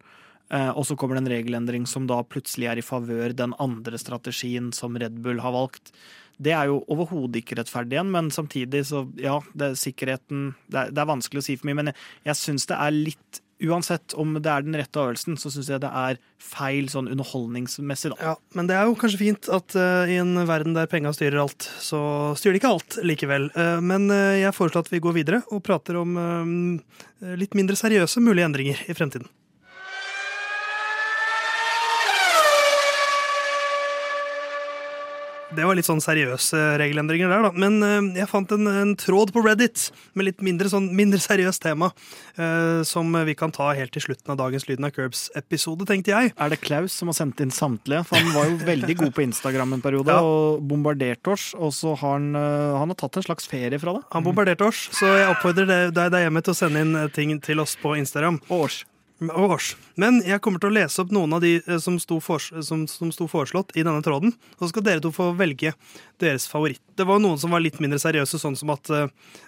Eh, 0.50 0.70
Og 0.70 0.86
så 0.86 0.94
kommer 0.96 1.18
det 1.18 1.24
en 1.24 1.32
regelendring 1.34 1.86
som 1.90 2.06
da 2.06 2.20
plutselig 2.22 2.70
er 2.70 2.78
i 2.78 2.86
favør 2.86 3.34
den 3.34 3.54
andre 3.58 3.98
strategien 3.98 4.70
som 4.72 4.94
Red 4.96 5.18
Bull 5.24 5.40
har 5.42 5.52
valgt. 5.52 5.90
Det 6.38 6.52
er 6.52 6.68
jo 6.68 6.82
overhodet 6.92 7.40
ikke 7.40 7.56
rettferdig 7.56 7.96
igjen, 7.96 8.10
men 8.12 8.26
samtidig 8.30 8.82
så 8.86 9.06
ja, 9.16 9.38
det 9.56 9.70
er 9.70 9.78
sikkerheten 9.80 10.50
Det 10.68 10.78
er, 10.78 10.90
det 10.92 11.00
er 11.00 11.08
vanskelig 11.08 11.40
å 11.40 11.46
si 11.46 11.56
for 11.56 11.66
mye, 11.70 11.78
men 11.80 11.90
jeg, 11.90 11.96
jeg 12.28 12.36
syns 12.42 12.66
det 12.68 12.76
er 12.76 12.92
litt 12.92 13.40
Uansett 13.64 14.12
om 14.20 14.34
det 14.36 14.50
er 14.52 14.64
den 14.66 14.76
rette 14.76 15.00
avgjørelsen, 15.00 15.38
så 15.40 15.48
syns 15.52 15.70
jeg 15.72 15.80
det 15.80 15.88
er 15.88 16.18
feil 16.42 16.90
sånn 16.92 17.08
underholdningsmessig, 17.08 18.12
da. 18.12 18.18
Ja, 18.20 18.34
Men 18.58 18.68
det 18.68 18.76
er 18.76 18.84
jo 18.84 18.98
kanskje 19.00 19.22
fint 19.22 19.48
at 19.52 19.76
uh, 19.78 20.04
i 20.04 20.18
en 20.20 20.36
verden 20.48 20.76
der 20.76 20.90
penga 20.90 21.14
styrer 21.16 21.40
alt, 21.40 21.68
så 21.80 22.00
styrer 22.36 22.56
de 22.56 22.60
ikke 22.60 22.74
alt 22.74 22.98
likevel. 23.06 23.48
Uh, 23.56 23.78
men 23.80 24.10
uh, 24.12 24.36
jeg 24.36 24.52
foreslår 24.56 24.84
at 24.84 24.92
vi 24.92 25.00
går 25.00 25.16
videre 25.16 25.40
og 25.48 25.64
prater 25.64 25.96
om 26.02 26.14
litt 27.40 27.56
mindre 27.56 27.78
seriøse 27.80 28.20
mulige 28.20 28.44
endringer 28.44 28.82
i 28.90 28.96
fremtiden. 28.96 29.30
Det 35.56 35.64
var 35.66 35.78
litt 35.78 35.88
sånn 35.88 36.02
seriøse 36.04 36.60
regelendringer 36.82 37.30
der, 37.32 37.46
da. 37.46 37.50
Men 37.56 37.78
uh, 37.82 38.18
jeg 38.18 38.28
fant 38.30 38.52
en, 38.56 38.68
en 38.70 38.94
tråd 39.00 39.32
på 39.34 39.42
Reddit 39.44 39.88
med 40.16 40.28
litt 40.28 40.44
mindre, 40.44 40.70
sånn, 40.72 40.90
mindre 40.96 41.20
seriøst 41.22 41.62
tema, 41.64 41.90
uh, 42.38 42.82
som 42.86 43.12
vi 43.26 43.36
kan 43.38 43.54
ta 43.54 43.70
helt 43.76 43.94
til 43.96 44.04
slutten 44.08 44.34
av 44.34 44.40
dagens 44.40 44.68
Lyden 44.68 44.88
av 44.88 44.92
Curbs-episode, 44.96 45.86
tenkte 45.88 46.12
jeg. 46.12 46.34
Er 46.36 46.52
det 46.52 46.60
Klaus 46.64 46.96
som 46.96 47.10
har 47.12 47.16
sendt 47.18 47.40
inn 47.44 47.54
samtlige? 47.54 48.02
For 48.08 48.20
han 48.20 48.34
var 48.36 48.50
jo 48.50 48.58
veldig 48.66 48.98
god 49.02 49.14
på 49.16 49.24
Instagram 49.26 49.78
en 49.78 49.84
periode 49.84 50.12
Ja. 50.16 50.20
og 50.22 50.60
bombarderte 50.68 51.32
oss. 51.34 51.48
Og 51.58 51.72
så 51.76 51.94
har 51.96 52.18
han, 52.18 52.28
uh, 52.36 52.76
han 52.80 52.92
har 52.92 53.00
tatt 53.00 53.16
en 53.20 53.26
slags 53.26 53.48
ferie 53.50 53.80
fra 53.82 53.96
det. 53.98 54.04
Han 54.14 54.26
bombarderte 54.26 54.68
oss, 54.68 54.86
så 54.96 55.08
jeg 55.16 55.30
oppfordrer 55.32 55.90
deg 55.94 56.12
der 56.12 56.26
hjemme 56.26 56.44
til 56.44 56.54
å 56.54 56.60
sende 56.60 56.84
inn 56.84 56.94
ting 57.16 57.32
til 57.44 57.64
oss 57.64 57.74
på 57.80 57.96
Instagram. 57.98 58.42
Og 58.50 58.66
års. 58.66 58.82
Oss. 59.16 59.70
Men 59.96 60.18
jeg 60.26 60.42
kommer 60.44 60.60
til 60.60 60.68
å 60.68 60.76
lese 60.76 61.00
opp 61.00 61.12
noen 61.14 61.32
av 61.32 61.40
de 61.40 61.54
eh, 61.56 61.78
som 61.80 61.96
sto, 62.02 62.18
for, 62.20 62.42
som, 62.62 62.82
som 62.90 63.12
sto 63.14 63.24
foreslått 63.30 63.72
i 63.72 63.84
denne 63.86 64.02
tråden. 64.04 64.34
Og 64.58 64.66
så 64.66 64.68
skal 64.74 64.84
dere 64.84 65.00
to 65.00 65.12
få 65.14 65.30
velge 65.38 65.72
deres 66.20 66.44
favoritt. 66.50 66.82
Det 67.00 67.06
var 67.08 67.22
noen 67.24 67.40
som 67.40 67.54
var 67.54 67.64
litt 67.64 67.80
mindre 67.80 68.00
seriøse, 68.02 68.40
sånn 68.42 68.58
som 68.60 68.74
at 68.74 68.92
uh, 68.92 69.06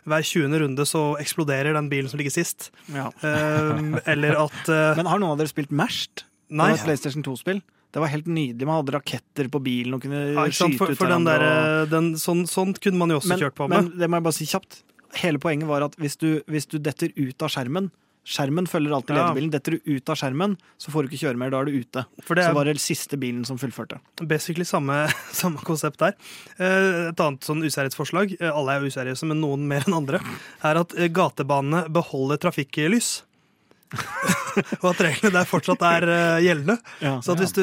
hver 0.08 0.24
20. 0.24 0.56
runde 0.64 0.88
så 0.88 1.02
eksploderer 1.20 1.76
den 1.76 1.90
bilen 1.92 2.08
som 2.08 2.20
ligger 2.20 2.32
sist. 2.32 2.70
Ja. 2.94 3.10
Uh, 3.20 4.00
eller 4.08 4.40
at 4.46 4.72
uh, 4.72 4.96
Men 4.96 5.10
har 5.12 5.20
noen 5.20 5.36
av 5.36 5.42
dere 5.42 5.52
spilt 5.52 5.74
Mashed? 5.74 6.24
Nei. 6.48 6.70
Det 6.70 6.78
var 6.78 6.80
et 6.80 6.88
PlayStation 6.88 7.28
2-spill. 7.28 7.60
Det 7.92 8.00
var 8.00 8.12
helt 8.12 8.26
nydelig. 8.28 8.64
Man 8.68 8.80
hadde 8.80 8.96
raketter 8.96 9.52
på 9.52 9.60
bilen 9.64 9.96
og 9.96 10.04
kunne 10.04 10.24
ja, 10.32 10.48
skyte 10.48 10.80
For, 10.80 10.92
ut 10.92 11.00
for 11.00 11.12
den 11.12 11.28
hverandre. 11.28 11.52
der, 11.52 11.84
og- 11.84 11.92
den, 11.92 12.12
sånn, 12.20 12.44
sånt 12.48 12.80
kunne 12.84 13.00
man 13.00 13.12
jo 13.12 13.20
også 13.20 13.34
men, 13.34 13.44
kjørt 13.44 13.60
på 13.60 13.68
med. 13.68 13.84
men 13.84 14.00
det 14.00 14.08
må 14.08 14.20
jeg 14.20 14.30
bare 14.30 14.40
si 14.40 14.48
kjapt. 14.48 14.82
Hele 15.20 15.40
poenget 15.40 15.68
var 15.68 15.84
at 15.84 15.96
hvis 16.00 16.16
du, 16.20 16.28
hvis 16.48 16.68
du 16.68 16.76
detter 16.80 17.12
ut 17.16 17.44
av 17.44 17.52
skjermen 17.52 17.92
Skjermen 18.28 18.66
følger 18.68 18.92
alltid 18.92 19.16
Ja. 19.16 19.22
lederbilen. 19.30 19.50
Detter 19.54 19.78
du 19.78 19.80
ut 19.96 20.10
av 20.12 20.16
skjermen, 20.20 20.58
så 20.76 20.90
får 20.92 21.06
du 21.06 21.08
ikke 21.08 21.22
kjøre 21.24 21.38
mer. 21.40 21.50
Da 21.54 21.60
er 21.62 21.64
du 21.70 21.78
ute. 21.80 22.02
Det 22.18 22.26
Så 22.28 22.50
er 22.50 22.52
var 22.58 22.64
det 22.68 22.74
siste 22.84 23.16
bilen 23.16 23.46
som 23.48 23.56
fullførte. 23.56 24.00
basically 24.20 24.64
samme, 24.68 25.08
samme 25.32 25.56
konsept 25.64 25.96
der. 25.98 26.12
Eh, 26.60 27.08
Et 27.08 27.16
annet 27.24 27.40
sånn 27.40 27.64
userighetsforslag, 27.64 28.36
eh, 28.40 28.50
alle 28.52 28.76
er 28.76 28.84
useriøse, 28.84 29.24
men 29.26 29.40
noen 29.40 29.64
mer 29.66 29.80
enn 29.88 29.96
andre, 29.96 30.20
er 30.62 30.76
at 30.82 30.92
eh, 30.98 31.08
gatebanene 31.08 31.86
beholder 31.90 32.36
trafikklys. 32.36 33.22
og 34.84 34.90
at 34.92 34.98
reglene 35.00 35.32
der 35.32 35.46
fortsatt 35.48 35.80
er 35.88 36.04
gjeldende. 36.44 36.74
Ja. 37.00 37.14
Så 37.24 37.32
at 37.32 37.40
hvis 37.40 37.54
du 37.56 37.62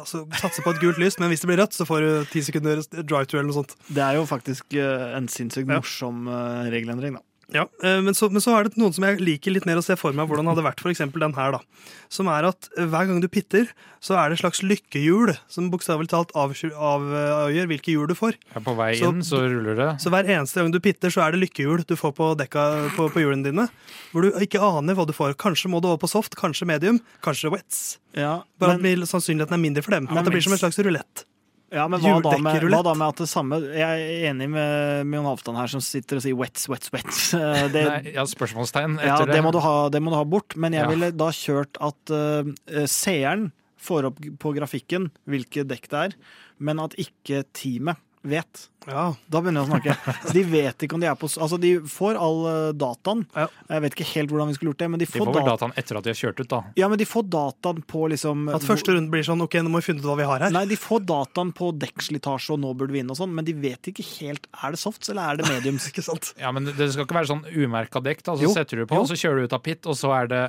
altså, 0.00 0.24
satser 0.40 0.64
på 0.66 0.72
et 0.74 0.80
gult 0.82 0.98
lys, 0.98 1.20
men 1.22 1.30
hvis 1.30 1.44
det 1.44 1.50
blir 1.52 1.60
rødt, 1.62 1.76
så 1.78 1.86
får 1.86 2.00
du 2.02 2.10
ti 2.32 2.42
sekunder 2.42 2.82
drive-to 3.06 3.38
eller 3.38 3.52
noe 3.52 3.58
sånt. 3.60 3.76
Det 3.86 4.02
er 4.02 4.18
jo 4.18 4.24
faktisk 4.26 4.74
en 4.74 5.28
sinnssykt 5.30 5.70
Ja. 5.70 5.78
morsom 5.78 6.26
øh, 6.26 6.66
regelendring, 6.74 7.14
da. 7.20 7.22
Ja, 7.52 7.64
eh, 7.82 8.00
men 8.04 8.14
så, 8.14 8.28
men 8.30 8.42
så 8.44 8.52
er 8.54 8.68
det 8.68 8.78
noen 8.78 8.92
som 8.94 9.04
jeg 9.08 9.18
liker 9.18 9.50
litt 9.54 9.66
mer 9.66 9.80
å 9.80 9.82
se 9.84 9.96
for 9.98 10.14
meg 10.14 10.28
hvordan 10.30 10.46
det 10.46 10.52
hadde 10.54 10.64
vært, 10.68 10.80
For 10.84 10.92
den 11.20 11.34
her, 11.34 11.56
da. 11.56 11.60
Som 12.08 12.28
er 12.30 12.46
at 12.46 12.68
eh, 12.78 12.84
hver 12.86 13.08
gang 13.08 13.20
du 13.22 13.26
pitter, 13.28 13.66
så 14.00 14.14
er 14.16 14.30
det 14.30 14.38
et 14.38 14.42
slags 14.44 14.62
lykkehjul 14.62 15.32
som 15.50 15.70
bokstavelig 15.72 16.08
talt 16.12 16.30
avgjør 16.38 16.72
av- 16.78 17.08
avgjør 17.48 17.66
hvilke 17.72 17.90
hjul 17.94 18.06
du 18.10 18.14
får. 18.14 18.38
Ja, 18.54 18.60
på 18.64 18.76
vei 18.78 18.92
Så- 18.98 19.10
inn 19.10 19.20
så 19.26 19.42
ruller 19.42 19.74
det. 19.76 19.88
Så 20.00 20.10
hver 20.14 20.24
eneste 20.30 20.62
gang 20.62 20.70
du 20.70 20.80
pitter, 20.80 21.10
så 21.10 21.26
er 21.26 21.32
det 21.34 21.42
lykkehjul 21.42 21.84
du 21.86 21.96
får 21.98 22.14
på 22.14 22.30
dekka 22.38 22.94
på, 22.96 23.10
på 23.10 23.20
hjulene 23.24 23.44
dine. 23.50 23.68
Hvor 24.12 24.22
du 24.22 24.30
ikke 24.38 24.62
aner 24.62 24.94
hva 24.94 25.06
du 25.06 25.12
får. 25.12 25.34
Kanskje 25.34 25.70
må 25.70 25.82
du 25.82 25.88
over 25.90 25.98
på 26.06 26.08
soft, 26.10 26.36
kanskje 26.38 26.66
medium, 26.70 27.00
kanskje 27.22 27.50
wets. 27.50 27.98
Ja, 28.14 28.42
Bare 28.58 28.74
at 28.78 29.08
sannsynligheten 29.10 29.54
er 29.54 29.62
mindre 29.62 29.82
for 29.82 29.90
dem. 29.94 30.06
Men 30.10 30.18
at 30.18 30.24
det 30.26 30.32
blir 30.34 30.42
som 30.42 30.52
en 30.54 30.58
slags 30.62 30.78
rulett. 30.82 31.24
Ja, 31.70 31.84
men 31.86 32.02
hva 32.02 32.16
da, 32.24 32.32
med, 32.42 32.64
hva 32.66 32.80
da 32.82 32.92
med 32.98 33.12
at 33.12 33.20
det 33.22 33.28
samme 33.30 33.60
Jeg 33.62 33.84
er 33.84 34.24
enig 34.32 34.48
med, 34.50 35.04
Mjon 35.06 35.20
Jon 35.20 35.28
Halvdan 35.30 35.58
her, 35.60 35.70
som 35.70 35.82
sitter 35.84 36.18
og 36.18 36.24
sier 36.24 36.34
wets, 36.38 36.66
wets, 36.72 36.90
wets. 36.94 37.20
Eh, 37.38 37.68
Det, 37.70 37.84
Nei, 37.86 38.14
ja, 38.16 38.24
spørsmålstegn 38.26 38.98
etter 38.98 39.06
ja, 39.06 39.18
det. 39.28 39.36
det 39.38 39.44
må, 39.46 39.52
du 39.54 39.60
ha, 39.62 39.74
det 39.92 40.00
må 40.02 40.10
du 40.10 40.18
ha 40.18 40.26
bort. 40.26 40.56
Men 40.58 40.74
jeg 40.74 40.82
Ja. 40.82 40.90
ville 40.90 41.12
da 41.14 41.30
kjørt 41.30 41.78
at 41.78 42.12
uh, 42.14 42.50
seeren 42.90 43.50
får 43.80 44.10
opp 44.10 44.18
på 44.42 44.52
grafikken 44.58 45.08
hvilke 45.30 45.62
dekk 45.64 45.86
det 45.92 46.00
er, 46.10 46.16
men 46.58 46.82
at 46.82 46.96
ikke 47.00 47.44
teamet 47.56 48.02
vet. 48.22 48.66
Ja. 48.88 49.10
Da 49.32 49.40
begynner 49.40 49.62
jeg 49.62 49.68
å 49.68 49.70
snakke. 49.70 49.94
Så 50.28 50.32
de 50.36 50.42
vet 50.48 50.84
ikke 50.84 50.96
om 50.96 51.00
de 51.02 51.08
er 51.08 51.16
på 51.16 51.28
Altså, 51.40 51.56
de 51.60 51.70
får 51.88 52.18
all 52.20 52.40
eh, 52.50 52.70
dataen. 52.76 53.22
Ja. 53.36 53.46
Jeg 53.70 53.84
vet 53.84 53.96
ikke 53.96 54.06
helt 54.10 54.32
hvordan 54.32 54.50
vi 54.50 54.56
skulle 54.58 54.72
gjort 54.72 54.80
det, 54.82 54.88
men 54.92 55.00
de 55.00 55.06
De 55.06 55.10
får, 55.12 55.24
får 55.24 55.36
vel 55.38 55.46
dataen 55.48 55.72
etter 55.80 55.98
at 56.00 56.04
de 56.08 56.12
har 56.12 56.18
kjørt 56.20 56.42
ut, 56.42 56.48
da. 56.52 56.60
ja, 56.80 56.88
men 56.92 57.00
de 57.00 57.06
får 57.08 57.24
dataen 57.32 57.80
på 57.88 58.02
liksom 58.12 58.48
At 58.56 58.66
første 58.66 58.92
runde 58.96 59.12
blir 59.12 59.24
sånn 59.24 59.40
OK, 59.44 59.56
nå 59.64 59.72
må 59.72 59.80
vi 59.80 59.88
finne 59.88 60.02
ut 60.04 60.08
hva 60.10 60.18
vi 60.20 60.28
har 60.28 60.44
her. 60.46 60.52
Nei, 60.56 60.64
de 60.70 60.78
får 60.80 61.04
dataen 61.08 61.52
på 61.56 61.70
dekkslitasje 61.84 62.56
og 62.56 62.60
nå 62.64 62.74
burde 62.80 62.96
vi 62.96 63.00
inn 63.04 63.12
og 63.14 63.20
sånn, 63.20 63.32
men 63.36 63.46
de 63.48 63.56
vet 63.56 63.92
ikke 63.92 64.04
helt 64.18 64.48
Er 64.64 64.76
det 64.76 64.82
softs 64.84 65.12
eller 65.14 65.32
er 65.32 65.40
det 65.40 65.48
mediums. 65.48 65.88
Ikke 65.92 66.04
sant? 66.04 66.32
Ja, 66.40 66.52
men 66.56 66.68
det 66.68 66.92
skal 66.92 67.06
ikke 67.08 67.16
være 67.20 67.32
sånn 67.32 67.44
umerka 67.56 68.04
dekk. 68.04 68.24
da, 68.26 68.36
Så 68.36 68.48
Jo, 68.48 68.52
setter 68.56 68.82
du 68.84 68.88
på, 68.90 69.00
jo. 69.00 69.08
så 69.08 69.16
kjører 69.20 69.40
du 69.44 69.48
ut 69.50 69.56
av 69.60 69.64
pit, 69.64 69.88
og 69.88 69.96
så 69.96 70.12
er 70.20 70.28
det 70.30 70.44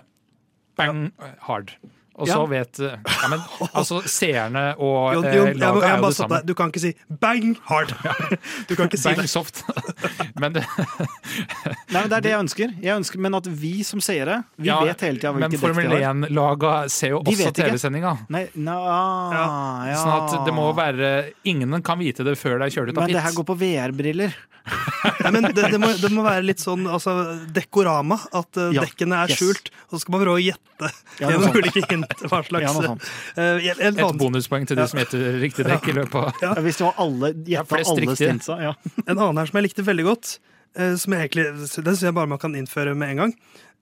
bang 0.79 1.07
hard. 1.47 1.71
Og 2.21 2.27
Ja. 2.29 2.35
så 2.37 2.45
vet 2.49 2.79
ja, 2.85 3.27
men, 3.31 3.39
Altså, 3.73 4.01
seerne 4.05 4.63
og 4.77 5.13
Jon, 5.15 5.25
eh, 5.25 5.35
Jon, 5.35 5.47
må, 5.47 5.59
laget 5.59 5.83
er 5.87 5.95
jo 5.97 6.05
det 6.05 6.15
samme. 6.19 6.39
Du 6.45 6.53
kan 6.53 6.69
ikke 6.71 6.79
si 6.83 6.91
'bang 7.09 7.55
hard'. 7.67 7.93
Du 8.69 8.75
kan 8.77 8.85
ikke 8.87 8.97
si 9.01 9.09
Bang 9.09 9.21
det. 9.23 9.29
soft. 9.29 9.63
Men 10.41 10.53
det, 10.53 10.63
Nei, 11.91 12.01
men 12.01 12.09
Det 12.09 12.17
er 12.17 12.21
det 12.21 12.31
jeg 12.31 12.39
ønsker. 12.39 12.73
Jeg 12.81 12.95
ønsker 12.95 13.19
men 13.19 13.35
at 13.35 13.47
vi 13.47 13.83
som 13.83 13.99
seere 13.99 14.43
vi 14.57 14.67
ja, 14.69 14.79
vet 14.83 15.01
hele 15.01 15.17
tida 15.19 15.31
men 15.33 15.43
hvilke 15.43 15.57
dekk 15.57 15.65
Formel 15.65 15.89
de 15.89 16.03
har. 16.03 16.13
1-laga 16.13 16.73
ser 16.89 17.09
jo 17.15 17.19
De 17.23 17.31
også 17.31 17.43
vet 17.45 17.57
ikke. 17.57 17.69
TV-sendinga. 17.71 18.13
Nei, 18.29 18.45
na, 18.55 18.77
ja. 19.89 19.97
Sånn 19.97 20.13
at 20.21 20.45
det 20.45 20.53
må 20.53 20.69
være 20.77 21.11
Ingen 21.45 21.81
kan 21.81 21.99
vite 21.99 22.23
det 22.23 22.37
før 22.37 22.59
det 22.61 22.69
er 22.69 22.75
kjørt 22.77 22.89
ut 22.93 22.97
av 22.97 23.03
Men 23.03 23.13
det 23.13 23.21
her 23.25 23.29
pit. 23.33 23.37
går 23.41 23.47
på 23.51 23.57
VR-briller. 23.65 24.33
Nei, 25.01 25.31
men 25.35 25.47
det, 25.53 25.63
det, 25.73 25.79
må, 25.81 25.89
det 25.97 26.11
må 26.13 26.23
være 26.25 26.43
litt 26.45 26.61
sånn 26.61 26.85
altså, 26.89 27.13
dekorama. 27.55 28.17
At 28.37 28.59
uh, 28.59 28.67
Ja, 28.75 28.83
dekkene 28.85 29.21
er 29.23 29.31
yes. 29.33 29.39
skjult. 29.41 29.71
Og 29.89 29.95
så 29.97 30.01
skal 30.03 30.15
man 30.15 30.23
prøve 30.25 30.37
å 30.39 30.43
gjette 30.43 30.91
Ja, 31.21 31.31
gjennom 31.31 31.57
ulike 31.57 31.83
hint 31.89 32.25
hva 32.27 32.41
slags 32.47 32.67
Ja, 32.67 32.73
uh, 32.75 33.41
en- 33.41 33.81
en 33.89 33.99
Et 34.05 34.19
bonuspoeng 34.21 34.67
til 34.69 34.79
de 34.79 34.85
som 34.91 35.01
gjetter 35.01 35.39
riktig 35.41 35.65
dekk 35.67 35.89
i 35.91 35.97
løpet 36.01 36.15
av 36.21 36.45
Ja, 36.45 36.53
Hvis 36.63 36.79
det 36.81 36.87
var 36.89 37.01
alle 37.05 37.33
flest 37.69 37.91
alle 37.93 38.05
riktige. 38.05 38.29
Stinsa, 38.35 38.59
Ja. 38.61 38.75
En 39.07 39.17
annen 39.17 39.41
her 39.41 39.49
som 39.49 39.57
jeg 39.61 39.69
likte 39.69 39.85
veldig 39.87 40.05
godt, 40.07 40.35
uh, 40.79 40.93
som 41.01 41.13
jeg 41.17 41.27
egentlig, 41.29 41.47
den 41.57 41.91
syns 41.95 42.05
jeg 42.07 42.17
bare 42.17 42.29
man 42.31 42.41
kan 42.41 42.55
innføre 42.57 42.93
med 42.95 43.15
en 43.15 43.25
gang. 43.25 43.35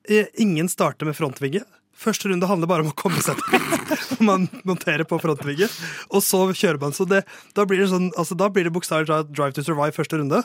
Eh, 0.10 0.26
Ingen 0.42 0.70
starter 0.72 1.06
med 1.10 1.18
frontvinge. 1.18 1.62
Første 2.00 2.30
runde 2.32 2.48
handler 2.48 2.70
bare 2.72 2.86
om 2.86 2.94
å 2.94 2.96
komme 2.96 3.20
seg 3.20 3.36
til 3.36 3.60
pit. 3.60 4.04
Man 4.30 4.46
monterer 4.68 5.04
på 5.08 5.18
frontvinge, 5.20 5.68
og 6.16 6.22
så 6.24 6.46
kjører 6.56 6.80
man. 6.80 6.94
Så 6.96 7.04
det, 7.08 7.26
da 7.58 7.66
blir 7.68 7.82
det 7.84 7.90
sånn, 7.92 8.08
altså 8.20 8.38
da 8.40 8.48
blir 8.52 8.64
det 8.68 8.72
bokstavelig 8.76 9.10
talt 9.10 9.34
drive 9.36 9.56
to 9.58 9.64
survive 9.68 9.92
første 9.98 10.20
runde. 10.22 10.40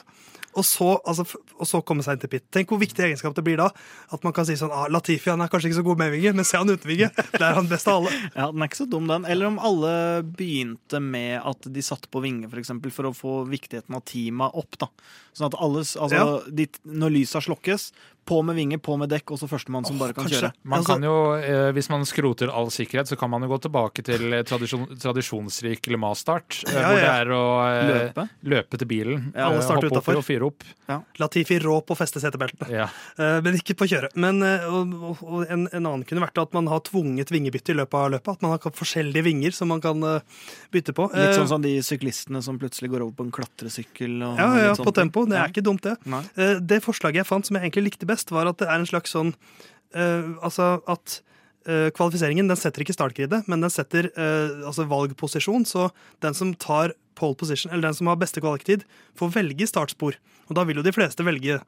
Og 0.57 0.65
så, 0.65 0.93
altså, 1.05 1.25
og 1.59 1.67
så 1.67 1.81
komme 1.87 2.05
seg 2.07 2.17
inn 2.17 2.23
til 2.25 2.31
pit. 2.31 2.45
Tenk 2.55 2.71
hvor 2.71 2.79
viktig 2.79 3.03
egenskap 3.09 3.35
det 3.35 3.43
blir 3.47 3.59
da. 3.59 3.71
At 4.15 4.23
man 4.27 4.35
kan 4.37 4.47
si 4.47 4.55
sånn 4.61 4.73
ah, 4.75 4.87
Latifi 4.93 5.33
han 5.33 5.43
er 5.43 5.51
kanskje 5.53 5.71
ikke 5.73 5.81
så 5.81 5.87
god 5.89 5.99
med 6.05 6.13
vinge, 6.15 6.33
men 6.39 6.47
se 6.47 6.61
han 6.61 6.71
uten 6.71 6.91
vinge. 6.91 7.09
Det 7.17 7.43
er 7.43 7.59
han 7.59 7.71
best 7.71 7.89
av 7.91 8.01
alle. 8.03 8.15
ja, 8.39 8.49
Den 8.53 8.63
er 8.63 8.71
ikke 8.71 8.83
så 8.85 8.89
dum, 8.91 9.09
den. 9.11 9.27
Eller 9.31 9.51
om 9.51 9.59
alle 9.59 9.95
begynte 10.39 11.01
med 11.03 11.41
at 11.43 11.67
de 11.75 11.83
satte 11.85 12.11
på 12.13 12.23
vinge 12.25 12.49
for, 12.51 12.63
eksempel, 12.63 12.95
for 12.95 13.11
å 13.11 13.15
få 13.17 13.37
viktigheten 13.51 13.97
av 13.99 14.05
teamet 14.09 14.55
opp. 14.63 14.79
da. 14.85 14.91
Sånn 15.35 15.51
at 15.51 15.59
alle, 15.59 15.83
altså, 15.83 16.15
Ja. 16.15 16.41
de, 16.49 16.69
Når 16.87 17.11
lysa 17.19 17.43
slokkes, 17.43 17.91
på 18.25 18.43
med 18.45 18.57
vinger, 18.57 18.79
på 18.79 18.97
med 18.99 19.09
dekk, 19.11 19.31
og 19.33 19.39
så 19.39 19.49
førstemann 19.49 19.85
som 19.87 19.99
bare 19.99 20.12
kan 20.14 20.25
kanskje. 20.25 20.41
kjøre. 20.41 20.53
Man 20.64 20.79
Altså- 20.81 20.95
kan 20.95 21.03
jo, 21.03 21.33
eh, 21.35 21.72
Hvis 21.72 21.89
man 21.91 22.03
skroter 22.05 22.49
all 22.53 22.66
sikkerhet, 22.70 23.07
så 23.09 23.16
kan 23.18 23.31
man 23.31 23.43
jo 23.43 23.49
gå 23.49 23.61
tilbake 23.62 24.03
til 24.05 24.33
eh, 24.33 24.43
tradisjon, 24.43 24.87
tradisjonsrik 24.99 25.87
Le 25.91 25.97
Mans-start. 25.97 26.64
eh, 26.68 26.72
Ja, 26.75 26.89
Hvor 26.89 26.97
det 26.97 27.05
er 27.05 27.27
å 27.27 27.45
eh, 27.64 28.12
Løpe. 28.14 28.29
løpe 28.45 28.79
til 28.79 28.87
bilen. 28.89 29.33
Ja, 29.35 29.47
alle 29.49 29.57
eh, 29.59 29.62
starter 29.62 29.89
hoppe 29.91 30.01
utenfor. 30.01 30.14
oppi 30.14 30.16
og 30.16 30.25
fyre 30.25 30.47
opp. 30.47 30.64
Latifi 31.18 31.59
rå 31.61 31.81
på 31.85 31.95
å 31.95 31.97
feste 31.97 32.20
setebeltene. 32.20 32.70
Ja. 32.70 32.89
Eh, 33.18 33.41
Men 33.41 33.55
ikke 33.55 33.75
på 33.77 33.87
kjøret. 33.89 34.14
Men, 34.16 34.43
og, 34.43 34.95
og, 35.03 35.18
og 35.22 35.47
en, 35.51 35.68
en 35.72 35.85
annen 35.87 36.05
kunne 36.05 36.20
vært 36.20 36.41
at 36.41 36.53
man 36.55 36.66
har 36.66 36.81
tvunget 36.81 37.29
vingebytte 37.31 37.70
i 37.70 37.75
løpet 37.75 37.95
av 37.95 38.11
løpet. 38.12 38.29
At 38.39 38.43
man 38.43 38.51
har 38.53 38.59
forskjellige 38.59 39.22
vinger 39.25 39.53
som 39.53 39.68
man 39.68 39.81
kan 39.81 40.01
bytte 40.72 40.93
på. 40.95 41.11
Litt 41.12 41.35
Eh, 41.35 41.39
sånn 41.39 41.49
som 41.49 41.62
de 41.62 41.79
syklistene 41.81 42.43
som 42.43 42.59
plutselig 42.59 42.91
går 42.91 43.03
over 43.03 43.12
på 43.12 43.25
en 43.25 43.33
klatresykkel. 43.33 44.22
Og 44.22 44.39
ja, 44.39 44.49
ja, 44.68 44.75
på 44.75 44.93
tempo. 44.95 45.25
Det 45.27 45.35
er 45.37 45.45
Ja. 45.45 45.49
ikke 45.49 45.62
dumt, 45.64 45.83
det. 45.83 45.97
Nei. 46.07 46.22
Eh, 46.37 46.59
Det 46.61 46.83
forslaget 46.83 47.14
jeg 47.22 47.27
fant 47.27 47.45
som 47.47 47.57
jeg 47.57 47.70
egentlig 47.72 47.85
likte 47.93 48.07
best, 48.07 48.14
var 48.35 48.51
at 48.51 48.61
det 48.62 48.69
er 48.69 48.81
en 48.81 48.89
slags 48.89 49.15
sånn 49.15 49.33
uh, 49.97 50.35
Altså 50.45 50.79
at 50.91 51.21
uh, 51.69 51.89
kvalifiseringen 51.97 52.51
den 52.51 52.61
setter 52.61 52.85
ikke 52.85 52.97
startgridet, 52.97 53.45
men 53.51 53.65
den 53.65 53.73
setter 53.73 54.11
uh, 54.17 54.67
altså 54.69 54.87
valgposisjon. 54.91 55.67
Så 55.69 55.89
den 56.25 56.37
som 56.37 56.55
tar 56.55 56.97
pole 57.19 57.39
position, 57.39 57.73
eller 57.73 57.89
den 57.89 57.99
som 57.99 58.11
har 58.11 58.21
beste 58.21 58.43
kvalitetid, 58.43 58.87
får 59.19 59.35
velge 59.37 59.69
startspor. 59.71 60.19
Og 60.49 60.59
da 60.59 60.65
vil 60.67 60.81
jo 60.81 60.87
de 60.87 60.95
fleste 60.95 61.27
velge 61.27 61.61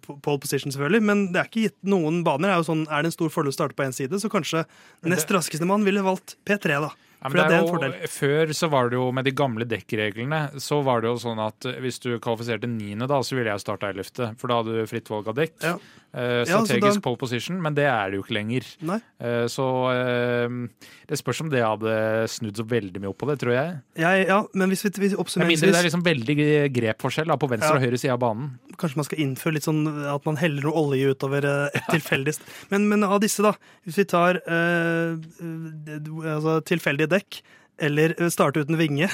pole 0.00 0.40
position, 0.40 0.72
selvfølgelig, 0.72 1.02
men 1.04 1.24
det 1.34 1.40
er 1.42 1.48
ikke 1.50 1.66
gitt 1.66 1.76
noen 1.84 2.22
baner. 2.26 2.48
er 2.48 2.62
jo 2.62 2.70
sånn, 2.70 2.86
er 2.88 3.04
det 3.04 3.10
en 3.10 3.14
stor 3.14 3.30
fordel 3.30 3.52
å 3.52 3.54
starte 3.54 3.76
på 3.76 3.84
én 3.84 3.92
side, 3.94 4.18
så 4.18 4.30
kanskje 4.32 4.62
nest 5.04 5.30
raskeste 5.30 5.68
mann 5.68 5.84
ville 5.86 6.02
valgt 6.02 6.38
P3, 6.48 6.78
da. 6.86 6.88
Ja, 7.20 7.28
det 7.28 7.46
det 7.50 7.56
er 7.56 7.62
en 7.62 7.68
fordel. 7.68 7.94
jo, 8.00 8.08
før 8.08 8.52
så 8.56 8.68
var 8.72 8.88
det 8.88 8.96
jo 8.96 9.10
med 9.12 9.26
de 9.28 9.32
gamle 9.36 9.66
dekkreglene 9.68 10.38
så 10.60 10.80
var 10.86 11.02
det 11.02 11.10
jo 11.10 11.18
sånn 11.20 11.40
at 11.44 11.66
hvis 11.84 12.00
du 12.00 12.14
kvalifiserte 12.18 12.68
niende, 12.70 13.08
da, 13.10 13.20
så 13.20 13.36
ville 13.36 13.52
jeg 13.52 13.60
starta 13.60 13.90
ellevte. 13.92 14.30
For 14.40 14.48
da 14.48 14.60
hadde 14.62 14.78
du 14.78 14.88
fritt 14.88 15.10
valg 15.12 15.28
av 15.28 15.36
dekk. 15.36 15.56
Ja. 15.60 15.74
Eh, 16.12 16.42
Ja, 16.48 16.58
da- 16.64 17.00
pole 17.00 17.16
position, 17.16 17.60
men 17.62 17.74
det 17.74 17.84
er 17.86 18.10
det 18.10 18.18
jo 18.18 18.22
ikke 18.24 18.34
lenger. 18.34 18.64
Eh, 19.20 19.46
så 19.46 19.66
eh, 19.94 20.48
det 21.06 21.18
spørs 21.20 21.40
om 21.44 21.50
det 21.52 21.62
hadde 21.62 22.26
snudd 22.26 22.56
så 22.58 22.64
veldig 22.66 22.98
mye 23.00 23.10
opp 23.12 23.18
på 23.22 23.28
det, 23.30 23.38
tror 23.38 23.52
jeg. 23.54 23.76
Ja, 23.96 24.10
ja, 24.18 24.40
men 24.54 24.70
hvis 24.70 24.82
vi, 24.82 24.90
vi 24.98 25.14
oppsummerer 25.14 25.52
mindre 25.52 25.70
det 25.70 25.78
er 25.78 25.86
liksom 25.86 26.02
veldig 26.02 26.36
grepforskjell 26.74 27.30
da, 27.30 27.36
på 27.38 27.50
venstre 27.52 27.70
Ja. 27.70 27.78
og 27.78 27.84
høyre 27.86 27.98
side 28.02 28.12
av 28.16 28.18
banen. 28.24 28.58
Kanskje 28.76 28.96
man 28.96 29.04
skal 29.06 29.22
innføre 29.22 29.54
litt 29.54 29.68
sånn 29.68 29.84
at 30.14 30.26
man 30.26 30.36
heller 30.40 30.62
noe 30.66 30.74
olje 30.82 31.14
utover 31.14 31.46
et 31.70 31.86
tilfeldig 31.92 32.34
men, 32.70 32.88
men 32.88 33.04
av 33.06 33.20
disse, 33.22 33.42
da. 33.42 33.54
Hvis 33.86 33.96
vi 34.02 34.04
tar 34.10 34.40
altså, 35.38 36.58
tilfeldige 36.66 37.10
dekk, 37.10 37.40
eller 37.80 38.14
eh, 38.16 38.28
starte 38.32 38.62
uten 38.62 38.78
vinge. 38.78 39.08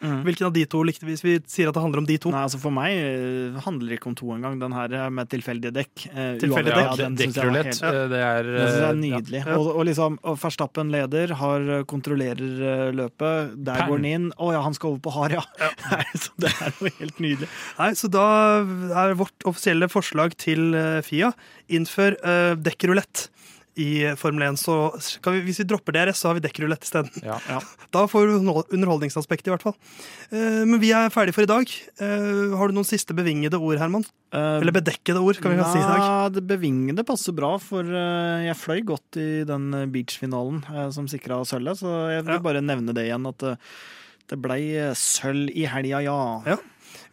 Mm. 0.00 0.22
Hvilken 0.26 0.48
av 0.48 0.54
de 0.54 0.64
to 0.70 0.82
likte 0.86 1.06
vi? 1.06 1.14
Hvis 1.14 1.24
vi 1.24 1.34
sier 1.50 1.70
at 1.70 1.76
det 1.76 1.82
handler 1.84 2.02
om 2.02 2.08
de 2.08 2.16
to? 2.22 2.32
Nei, 2.34 2.44
altså 2.46 2.60
For 2.62 2.74
meg 2.74 2.96
eh, 2.96 3.58
handler 3.64 3.92
det 3.92 3.98
ikke 4.00 4.10
om 4.12 4.16
to 4.18 4.30
engang, 4.34 4.58
den 4.62 4.74
her 4.76 4.96
eh, 4.96 5.08
med 5.12 5.30
tilfeldige 5.32 5.74
dekk. 5.76 6.06
Tilfeldige 6.42 6.78
dekk. 6.80 7.02
Ja, 7.02 7.10
Dekkrulett, 7.20 7.82
eh, 7.86 8.00
det 8.12 8.22
er 8.22 8.50
synes 8.56 8.88
er 8.88 8.98
nydelig. 9.00 9.42
ja. 9.44 9.58
Og, 9.58 9.70
og 9.74 9.86
liksom, 9.88 10.18
og 10.26 10.40
Verstappen 10.42 10.92
leder, 10.94 11.34
har, 11.40 11.68
kontrollerer 11.88 12.92
løpet. 12.96 13.54
Der 13.66 13.82
Pang. 13.82 13.90
går 13.90 14.02
han 14.02 14.08
inn. 14.10 14.28
Å 14.36 14.50
ja, 14.56 14.64
han 14.64 14.76
skal 14.76 14.94
over 14.94 15.04
på 15.06 15.14
hard, 15.16 15.36
ja. 15.38 15.44
så 16.22 16.34
det 16.42 16.52
er 16.52 16.74
noe 16.80 16.94
helt 17.00 17.22
nydelig. 17.22 17.50
Nei, 17.78 17.92
så 17.98 18.10
da 18.12 18.26
er 19.04 19.16
vårt 19.18 19.48
offisielle 19.48 19.90
forslag 19.92 20.36
til 20.40 20.74
FIA 21.06 21.32
innfør 21.72 22.16
uh, 22.22 22.52
dekkrulett 22.58 23.28
i 23.76 23.88
Formel 24.16 24.42
1. 24.48 24.56
Så 24.58 24.76
kan 25.24 25.34
vi, 25.36 25.42
hvis 25.46 25.58
vi 25.60 25.66
dropper 25.68 25.92
DRS, 25.92 26.22
så 26.22 26.30
har 26.30 26.38
vi 26.38 26.44
dekkrulett 26.46 26.82
isteden. 26.86 27.10
ja. 27.22 27.36
Ja. 27.48 27.60
Da 27.96 28.02
får 28.10 28.26
du 28.26 28.32
underhold- 28.40 28.72
underholdningsaspektet, 28.74 29.46
i 29.48 29.52
hvert 29.54 29.62
fall. 29.62 29.76
Eh, 30.34 30.64
men 30.68 30.80
vi 30.82 30.90
er 30.96 31.08
ferdige 31.14 31.36
for 31.36 31.46
i 31.46 31.48
dag. 31.48 31.70
Eh, 32.02 32.56
har 32.58 32.68
du 32.68 32.74
noen 32.76 32.88
siste 32.88 33.14
bevingede 33.16 33.56
ord, 33.60 33.78
Herman? 33.80 34.04
Uh, 34.34 34.58
Eller 34.60 34.74
bedekkede 34.74 35.20
ord, 35.22 35.38
kan 35.40 35.54
vi 35.54 35.60
kanskje 35.62 35.78
si 35.78 35.84
i 35.84 35.86
dag. 35.86 36.32
Det 36.34 36.42
bevingede 36.50 37.04
passer 37.08 37.32
bra, 37.36 37.54
for 37.62 37.86
jeg 37.88 38.56
fløy 38.58 38.82
godt 38.84 39.16
i 39.22 39.28
den 39.48 39.70
beach-finalen 39.94 40.64
som 40.92 41.06
sikra 41.08 41.38
sølvet, 41.48 41.78
så 41.80 41.92
jeg 42.10 42.24
vil 42.26 42.34
Ja. 42.36 42.42
bare 42.44 42.60
nevne 42.64 42.92
det 42.92 43.06
igjen, 43.06 43.24
at 43.30 43.38
det, 43.44 43.54
det 44.28 44.40
blei 44.42 44.60
sølv 44.98 45.48
i 45.54 45.64
helga, 45.70 46.02
ja. 46.04 46.18
Ja. 46.44 46.56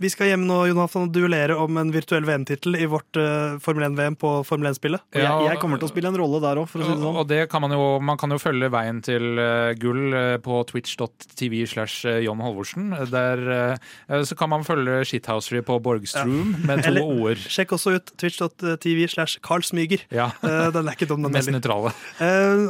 Vi 0.04 0.10
skal 0.12 0.34
hjem 0.34 0.41
nå 0.43 0.58
Jonathan, 0.68 1.06
og 1.08 1.14
duellere 1.16 1.56
om 1.64 1.78
en 1.80 1.91
virtuell 1.93 2.26
VM-tittel 2.28 2.76
i 2.76 2.88
vårt 2.91 3.16
uh, 3.16 3.56
Formel 3.64 3.86
1-VM 3.88 4.18
på 4.20 4.32
Formel 4.43 4.68
1-spillet. 4.74 4.99
Ja, 5.16 5.38
jeg, 5.39 5.54
jeg 5.54 5.60
kommer 5.62 5.80
til 5.80 5.88
å 5.88 5.91
spille 5.93 6.10
en 6.12 6.18
rolle 6.20 6.41
der 6.43 6.60
òg, 6.60 6.68
for 6.68 6.84
å 6.84 6.88
si 6.88 6.91
det 6.91 6.99
sånn. 6.99 7.20
og 7.22 7.30
det 7.30 7.38
kan 7.51 7.64
man 7.64 7.72
jo, 7.72 7.86
man 8.04 8.20
kan 8.20 8.36
jo 8.36 8.39
følge 8.41 8.68
veien 8.74 8.99
til 9.06 9.39
uh, 9.39 9.72
gull 9.80 10.12
eh, 10.12 10.36
på 10.43 10.58
twitch.tv 10.68 11.62
slash 11.72 12.04
John 12.26 12.41
Halvorsen. 12.43 12.89
Der 13.14 13.43
uh, 13.47 14.18
så 14.28 14.36
kan 14.36 14.51
man 14.51 14.66
følge 14.68 14.97
Shithousery 15.08 15.62
på 15.64 15.78
Borgstrom 15.86 16.51
med 16.68 16.84
to 16.84 16.91
Eller- 16.91 17.08
ord. 17.30 17.47
Sjekk 17.56 17.78
også 17.78 17.95
ut 17.95 18.14
twitch.tv 18.20 19.08
slash 19.14 19.39
Carl 19.45 19.64
Smyger. 19.64 20.04
Ja, 20.12 20.32
den 20.43 20.84
er 20.84 20.97
ikke 20.97 21.08
dum, 21.08 21.24
den 21.24 21.32
mest 21.32 21.51
nøytrale. 21.54 21.93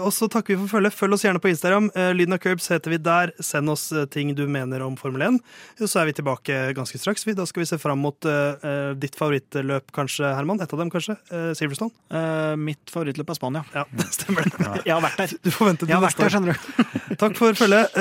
Og 0.04 0.12
så 0.14 0.30
takker 0.30 0.54
vi 0.54 0.62
for 0.62 0.76
følget. 0.78 0.94
Følg 1.00 1.18
oss 1.18 1.26
gjerne 1.26 1.42
på 1.42 1.50
Instagram. 1.50 1.90
Lyden 2.14 2.38
av 2.38 2.44
Curbs 2.46 2.70
heter 2.70 2.94
vi 2.94 3.02
der. 3.02 3.34
Send 3.42 3.74
oss 3.74 3.90
ting 4.14 4.36
du 4.38 4.46
mener 4.46 4.86
om 4.86 5.00
Formel 5.00 5.26
1. 5.32 5.42
Og 5.82 5.90
så 5.90 6.04
er 6.04 6.12
vi 6.12 6.18
tilbake 6.22 6.62
ganske 6.78 7.02
straks. 7.02 7.23
Vi. 7.28 7.36
Da 7.38 7.46
skal 7.50 7.64
vi 7.64 7.68
se 7.70 7.80
fram 7.82 8.02
mot 8.04 8.28
eh, 8.28 8.94
ditt 9.00 9.16
favorittløp, 9.20 9.92
kanskje, 9.96 10.28
Herman. 10.36 10.62
Et 10.64 10.74
av 10.74 10.82
dem, 10.82 10.92
kanskje. 10.94 11.16
Uh, 11.32 11.52
Silverstone. 11.58 11.94
Uh, 12.14 12.54
mitt 12.60 12.92
favorittløp 12.92 13.32
er 13.34 13.40
Spania. 13.40 13.64
Ja, 13.76 13.86
det 13.92 14.10
stemmer 14.18 14.48
det. 14.50 14.72
Jeg 14.88 14.96
har 14.96 15.04
vært 15.06 15.24
der. 15.24 15.38
Du 15.44 15.52
får 15.54 15.72
vente 15.72 15.88
til 15.88 16.04
neste 16.08 16.28
år. 16.28 16.36
skjønner 16.36 16.54
du. 16.58 16.84
Takk 17.24 17.40
for 17.40 17.58
følget. 17.58 17.98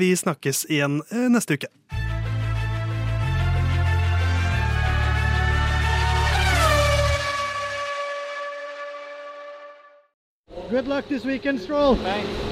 Vi 0.00 0.14
snakkes 0.18 0.66
igjen 0.70 1.00
neste 1.32 1.58
uke. 1.58 1.72
Good 10.70 10.86
luck 10.86 11.08
this 11.08 11.24
weekend, 11.24 11.60
Stroll. 11.60 11.96
Thanks. 11.96 12.49